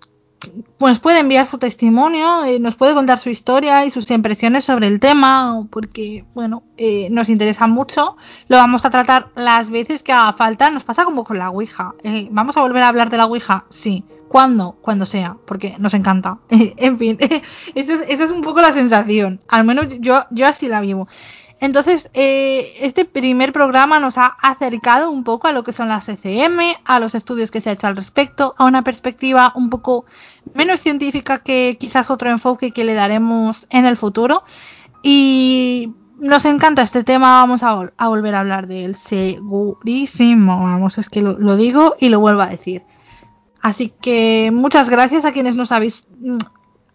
pues 0.78 0.98
puede 0.98 1.20
enviar 1.20 1.47
su 1.47 1.59
testimonio, 1.59 2.44
eh, 2.44 2.59
nos 2.60 2.77
puede 2.77 2.94
contar 2.94 3.19
su 3.19 3.31
historia 3.31 3.85
y 3.85 3.90
sus 3.90 4.10
impresiones 4.10 4.65
sobre 4.65 4.86
el 4.86 5.01
tema, 5.01 5.66
porque, 5.70 6.24
bueno, 6.35 6.62
eh, 6.77 7.09
nos 7.10 7.28
interesa 7.28 7.66
mucho. 7.66 8.16
Lo 8.47 8.56
vamos 8.56 8.85
a 8.85 8.90
tratar 8.90 9.28
las 9.35 9.70
veces 9.70 10.02
que 10.02 10.12
haga 10.12 10.32
falta. 10.32 10.70
Nos 10.70 10.85
pasa 10.85 11.05
como 11.05 11.24
con 11.24 11.39
la 11.39 11.51
Ouija. 11.51 11.94
Eh, 12.05 12.28
¿Vamos 12.31 12.56
a 12.56 12.60
volver 12.60 12.82
a 12.82 12.89
hablar 12.89 13.10
de 13.10 13.16
la 13.16 13.27
Ouija? 13.27 13.65
Sí. 13.70 14.05
¿Cuándo? 14.28 14.77
Cuando 14.82 15.06
sea, 15.06 15.36
porque 15.47 15.74
nos 15.78 15.94
encanta. 15.94 16.39
en 16.51 16.98
fin, 16.98 17.16
esa 17.74 17.94
es, 18.05 18.20
es 18.20 18.31
un 18.31 18.43
poco 18.43 18.60
la 18.60 18.73
sensación. 18.73 19.40
Al 19.48 19.65
menos 19.65 19.89
yo, 20.01 20.20
yo 20.31 20.47
así 20.47 20.69
la 20.69 20.81
vivo. 20.81 21.09
Entonces, 21.60 22.09
eh, 22.14 22.72
este 22.80 23.05
primer 23.05 23.52
programa 23.52 23.98
nos 23.98 24.16
ha 24.16 24.26
acercado 24.26 25.10
un 25.10 25.24
poco 25.24 25.48
a 25.48 25.52
lo 25.52 25.64
que 25.64 25.72
son 25.72 25.89
las 25.89 26.09
ECM, 26.09 26.76
a 26.85 27.01
los 27.01 27.14
estudios 27.16 27.51
que 27.51 27.60
se 27.60 27.70
ha 27.70 27.72
hecho 27.72 27.89
al 27.89 27.97
respecto, 27.97 28.55
a 28.59 28.64
una 28.64 28.85
perspectiva 28.85 29.52
un 29.56 29.68
poco 29.68 30.05
menos 30.55 30.80
científica 30.80 31.39
que 31.39 31.76
quizás 31.80 32.10
otro 32.10 32.30
enfoque 32.30 32.70
que 32.70 32.85
le 32.85 32.94
daremos 32.94 33.66
en 33.70 33.86
el 33.86 33.97
futuro. 33.97 34.44
Y 35.02 35.94
nos 36.20 36.44
encanta 36.44 36.82
este 36.82 37.02
tema, 37.02 37.40
vamos 37.40 37.62
a, 37.64 37.74
volver 38.06 38.35
a 38.36 38.40
hablar 38.40 38.68
de 38.68 38.85
él 38.85 38.94
segurísimo. 38.94 40.62
Vamos, 40.62 40.98
es 40.98 41.09
que 41.09 41.22
lo, 41.22 41.39
lo 41.39 41.56
digo 41.56 41.97
y 41.98 42.09
lo 42.09 42.20
vuelvo 42.20 42.43
a 42.43 42.48
decir. 42.48 42.85
Así 43.60 43.93
que 44.01 44.51
muchas 44.52 44.90
gracias 44.90 45.24
a 45.24 45.32
quienes 45.32 45.56
nos 45.56 45.72
habéis 45.72 46.06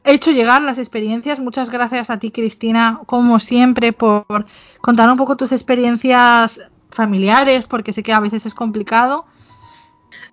hecho 0.03 0.31
llegar 0.31 0.61
las 0.61 0.77
experiencias. 0.77 1.39
Muchas 1.39 1.69
gracias 1.69 2.09
a 2.09 2.19
ti, 2.19 2.31
Cristina, 2.31 3.01
como 3.05 3.39
siempre, 3.39 3.93
por 3.93 4.45
contar 4.81 5.09
un 5.09 5.17
poco 5.17 5.37
tus 5.37 5.51
experiencias 5.51 6.59
familiares, 6.89 7.67
porque 7.67 7.93
sé 7.93 8.03
que 8.03 8.13
a 8.13 8.19
veces 8.19 8.45
es 8.45 8.53
complicado. 8.53 9.25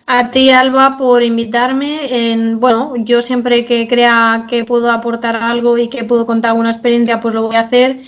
A 0.07 0.29
ti, 0.29 0.49
Alba, 0.49 0.97
por 0.97 1.23
invitarme. 1.23 2.31
En, 2.31 2.59
bueno, 2.59 2.95
yo 2.97 3.21
siempre 3.21 3.65
que 3.65 3.87
crea 3.87 4.45
que 4.49 4.65
puedo 4.65 4.91
aportar 4.91 5.35
algo 5.35 5.77
y 5.77 5.89
que 5.89 6.03
puedo 6.03 6.25
contar 6.25 6.53
una 6.53 6.71
experiencia, 6.71 7.21
pues 7.21 7.33
lo 7.33 7.43
voy 7.43 7.55
a 7.55 7.61
hacer. 7.61 8.01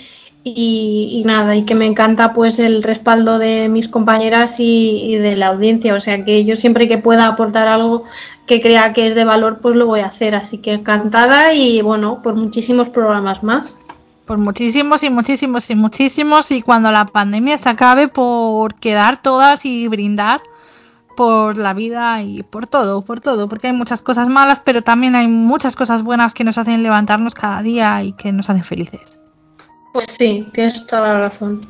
Y, 0.46 1.22
nada, 1.24 1.56
y 1.56 1.64
que 1.64 1.74
me 1.74 1.86
encanta 1.86 2.34
pues 2.34 2.58
el 2.58 2.82
respaldo 2.82 3.38
de 3.38 3.70
mis 3.70 3.88
compañeras 3.88 4.60
y, 4.60 5.00
y, 5.02 5.16
de 5.16 5.36
la 5.36 5.46
audiencia. 5.46 5.94
O 5.94 6.00
sea 6.02 6.22
que 6.22 6.44
yo 6.44 6.56
siempre 6.56 6.86
que 6.86 6.98
pueda 6.98 7.26
aportar 7.28 7.66
algo 7.66 8.04
que 8.46 8.60
crea 8.60 8.92
que 8.92 9.06
es 9.06 9.14
de 9.14 9.24
valor, 9.24 9.60
pues 9.62 9.74
lo 9.74 9.86
voy 9.86 10.00
a 10.00 10.06
hacer. 10.06 10.34
Así 10.34 10.58
que 10.58 10.74
encantada 10.74 11.54
y 11.54 11.80
bueno, 11.80 12.20
por 12.22 12.34
muchísimos 12.34 12.90
programas 12.90 13.42
más. 13.42 13.78
Por 14.26 14.36
muchísimos 14.36 15.02
y 15.02 15.08
muchísimos 15.08 15.70
y 15.70 15.74
muchísimos. 15.74 16.50
Y 16.50 16.60
cuando 16.60 16.92
la 16.92 17.06
pandemia 17.06 17.56
se 17.56 17.70
acabe, 17.70 18.08
por 18.08 18.74
quedar 18.74 19.22
todas 19.22 19.64
y 19.64 19.88
brindar 19.88 20.42
por 21.16 21.56
la 21.56 21.74
vida 21.74 22.22
y 22.22 22.42
por 22.42 22.66
todo, 22.66 23.02
por 23.02 23.20
todo, 23.20 23.48
porque 23.48 23.68
hay 23.68 23.72
muchas 23.72 24.02
cosas 24.02 24.28
malas, 24.28 24.60
pero 24.64 24.82
también 24.82 25.14
hay 25.14 25.28
muchas 25.28 25.76
cosas 25.76 26.02
buenas 26.02 26.34
que 26.34 26.44
nos 26.44 26.58
hacen 26.58 26.82
levantarnos 26.82 27.34
cada 27.34 27.62
día 27.62 28.02
y 28.02 28.12
que 28.12 28.32
nos 28.32 28.50
hacen 28.50 28.64
felices. 28.64 29.13
Pues 29.94 30.06
sí, 30.08 30.48
tienes 30.52 30.84
toda 30.88 31.02
la 31.02 31.20
razón. 31.20 31.60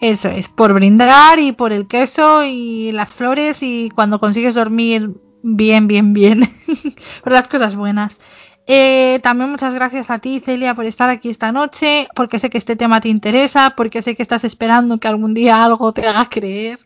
Eso 0.00 0.30
es, 0.30 0.48
por 0.48 0.72
brindar 0.72 1.38
y 1.38 1.52
por 1.52 1.72
el 1.72 1.86
queso 1.86 2.42
y 2.42 2.90
las 2.90 3.10
flores 3.10 3.58
y 3.62 3.90
cuando 3.90 4.18
consigues 4.18 4.54
dormir 4.54 5.10
bien, 5.42 5.86
bien, 5.88 6.14
bien, 6.14 6.40
por 7.22 7.34
las 7.34 7.48
cosas 7.48 7.76
buenas. 7.76 8.18
Eh, 8.66 9.20
también 9.22 9.50
muchas 9.50 9.74
gracias 9.74 10.10
a 10.10 10.20
ti, 10.20 10.40
Celia, 10.40 10.74
por 10.74 10.86
estar 10.86 11.10
aquí 11.10 11.28
esta 11.28 11.52
noche, 11.52 12.08
porque 12.16 12.38
sé 12.38 12.48
que 12.48 12.56
este 12.56 12.76
tema 12.76 13.02
te 13.02 13.10
interesa, 13.10 13.74
porque 13.76 14.00
sé 14.00 14.16
que 14.16 14.22
estás 14.22 14.44
esperando 14.44 14.96
que 14.98 15.08
algún 15.08 15.34
día 15.34 15.62
algo 15.62 15.92
te 15.92 16.08
haga 16.08 16.30
creer. 16.30 16.78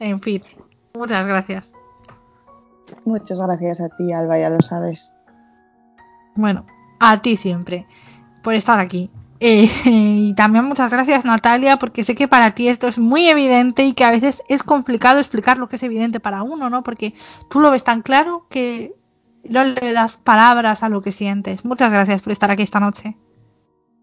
En 0.00 0.20
fin, 0.20 0.40
muchas 0.94 1.26
gracias. 1.26 1.70
Muchas 3.04 3.38
gracias 3.38 3.78
a 3.82 3.90
ti, 3.90 4.10
Alba, 4.10 4.38
ya 4.38 4.48
lo 4.48 4.62
sabes. 4.62 5.12
Bueno, 6.34 6.64
a 6.98 7.20
ti 7.20 7.36
siempre, 7.36 7.86
por 8.42 8.54
estar 8.54 8.80
aquí. 8.80 9.10
Eh, 9.40 9.68
y 9.84 10.34
también 10.34 10.64
muchas 10.64 10.92
gracias 10.92 11.24
Natalia, 11.24 11.78
porque 11.78 12.04
sé 12.04 12.14
que 12.14 12.28
para 12.28 12.54
ti 12.54 12.68
esto 12.68 12.88
es 12.88 12.98
muy 12.98 13.28
evidente 13.28 13.84
y 13.84 13.94
que 13.94 14.04
a 14.04 14.10
veces 14.10 14.42
es 14.48 14.62
complicado 14.62 15.18
explicar 15.18 15.58
lo 15.58 15.68
que 15.68 15.76
es 15.76 15.82
evidente 15.82 16.20
para 16.20 16.42
uno, 16.42 16.70
¿no? 16.70 16.82
Porque 16.82 17.14
tú 17.50 17.60
lo 17.60 17.70
ves 17.70 17.84
tan 17.84 18.02
claro 18.02 18.46
que 18.48 18.94
no 19.48 19.64
le 19.64 19.92
das 19.92 20.16
palabras 20.16 20.82
a 20.82 20.88
lo 20.88 21.02
que 21.02 21.12
sientes. 21.12 21.64
Muchas 21.64 21.92
gracias 21.92 22.22
por 22.22 22.32
estar 22.32 22.50
aquí 22.50 22.62
esta 22.62 22.80
noche. 22.80 23.16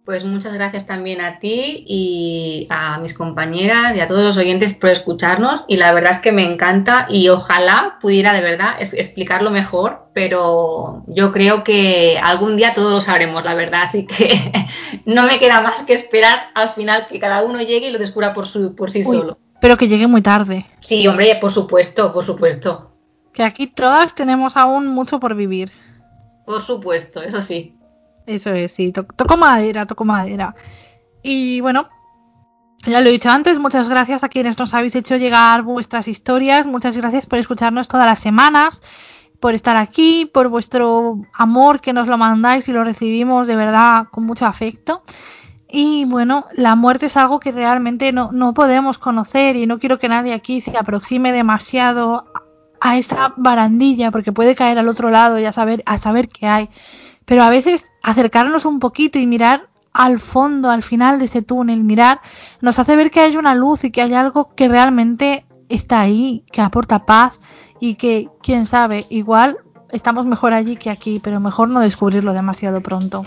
Pues 0.03 0.25
muchas 0.25 0.53
gracias 0.55 0.87
también 0.87 1.21
a 1.21 1.37
ti 1.37 1.85
y 1.87 2.65
a 2.71 2.97
mis 2.97 3.13
compañeras 3.13 3.95
y 3.95 3.99
a 3.99 4.07
todos 4.07 4.25
los 4.25 4.37
oyentes 4.37 4.73
por 4.73 4.89
escucharnos 4.89 5.63
y 5.67 5.77
la 5.77 5.93
verdad 5.93 6.11
es 6.11 6.17
que 6.17 6.31
me 6.31 6.43
encanta 6.43 7.05
y 7.07 7.29
ojalá 7.29 7.99
pudiera 8.01 8.33
de 8.33 8.41
verdad 8.41 8.77
explicarlo 8.79 9.51
mejor, 9.51 10.07
pero 10.13 11.03
yo 11.05 11.31
creo 11.31 11.63
que 11.63 12.17
algún 12.19 12.57
día 12.57 12.73
todos 12.73 12.91
lo 12.91 12.99
sabremos, 12.99 13.45
la 13.45 13.53
verdad, 13.53 13.83
así 13.83 14.07
que 14.07 14.51
no 15.05 15.27
me 15.27 15.37
queda 15.37 15.61
más 15.61 15.83
que 15.83 15.93
esperar 15.93 16.47
al 16.55 16.69
final 16.69 17.05
que 17.05 17.19
cada 17.19 17.43
uno 17.43 17.61
llegue 17.61 17.89
y 17.89 17.91
lo 17.91 17.99
descubra 17.99 18.33
por, 18.33 18.47
su, 18.47 18.73
por 18.73 18.89
sí 18.89 19.03
Uy, 19.05 19.17
solo. 19.17 19.37
Pero 19.61 19.77
que 19.77 19.87
llegue 19.87 20.07
muy 20.07 20.23
tarde. 20.23 20.65
Sí, 20.79 21.07
hombre, 21.07 21.37
por 21.39 21.51
supuesto, 21.51 22.11
por 22.11 22.23
supuesto. 22.23 22.91
Que 23.33 23.43
aquí 23.43 23.67
todas 23.67 24.15
tenemos 24.15 24.57
aún 24.57 24.87
mucho 24.87 25.19
por 25.19 25.35
vivir. 25.35 25.71
Por 26.47 26.59
supuesto, 26.59 27.21
eso 27.21 27.39
sí. 27.39 27.77
Eso 28.31 28.51
es, 28.51 28.71
sí, 28.71 28.93
to 28.93 29.03
toco 29.03 29.35
madera, 29.35 29.85
toco 29.85 30.05
madera. 30.05 30.55
Y 31.21 31.59
bueno, 31.59 31.89
ya 32.85 33.01
lo 33.01 33.09
he 33.09 33.11
dicho 33.11 33.29
antes, 33.29 33.59
muchas 33.59 33.89
gracias 33.89 34.23
a 34.23 34.29
quienes 34.29 34.57
nos 34.57 34.73
habéis 34.73 34.95
hecho 34.95 35.17
llegar 35.17 35.63
vuestras 35.63 36.07
historias, 36.07 36.65
muchas 36.65 36.95
gracias 36.95 37.25
por 37.25 37.39
escucharnos 37.39 37.89
todas 37.89 38.05
las 38.05 38.19
semanas, 38.19 38.81
por 39.41 39.53
estar 39.53 39.75
aquí, 39.75 40.31
por 40.33 40.47
vuestro 40.47 41.21
amor 41.33 41.81
que 41.81 41.91
nos 41.91 42.07
lo 42.07 42.17
mandáis 42.17 42.69
y 42.69 42.71
lo 42.71 42.85
recibimos 42.85 43.47
de 43.47 43.57
verdad 43.57 44.07
con 44.11 44.25
mucho 44.25 44.45
afecto. 44.45 45.03
Y 45.69 46.05
bueno, 46.05 46.45
la 46.53 46.75
muerte 46.75 47.07
es 47.07 47.17
algo 47.17 47.41
que 47.41 47.51
realmente 47.51 48.13
no, 48.13 48.31
no 48.31 48.53
podemos 48.53 48.97
conocer 48.97 49.57
y 49.57 49.67
no 49.67 49.77
quiero 49.77 49.99
que 49.99 50.07
nadie 50.07 50.33
aquí 50.33 50.61
se 50.61 50.77
aproxime 50.77 51.33
demasiado 51.33 52.31
a 52.79 52.97
esa 52.97 53.33
barandilla 53.35 54.09
porque 54.09 54.31
puede 54.31 54.55
caer 54.55 54.79
al 54.79 54.87
otro 54.87 55.09
lado 55.09 55.37
y 55.37 55.45
a 55.45 55.51
saber, 55.51 55.83
a 55.85 55.97
saber 55.97 56.29
qué 56.29 56.47
hay. 56.47 56.69
Pero 57.31 57.43
a 57.43 57.49
veces 57.49 57.85
acercarnos 58.03 58.65
un 58.65 58.81
poquito 58.81 59.17
y 59.17 59.25
mirar 59.25 59.69
al 59.93 60.19
fondo, 60.19 60.69
al 60.69 60.83
final 60.83 61.17
de 61.17 61.23
ese 61.23 61.41
túnel, 61.41 61.81
mirar, 61.81 62.19
nos 62.59 62.77
hace 62.77 62.97
ver 62.97 63.09
que 63.09 63.21
hay 63.21 63.37
una 63.37 63.55
luz 63.55 63.85
y 63.85 63.91
que 63.91 64.01
hay 64.01 64.13
algo 64.13 64.53
que 64.53 64.67
realmente 64.67 65.45
está 65.69 66.01
ahí, 66.01 66.43
que 66.51 66.59
aporta 66.59 67.05
paz 67.05 67.39
y 67.79 67.95
que, 67.95 68.27
quién 68.43 68.65
sabe, 68.65 69.05
igual 69.09 69.59
estamos 69.93 70.25
mejor 70.25 70.51
allí 70.51 70.75
que 70.75 70.89
aquí, 70.89 71.21
pero 71.23 71.39
mejor 71.39 71.69
no 71.69 71.79
descubrirlo 71.79 72.33
demasiado 72.33 72.81
pronto. 72.81 73.23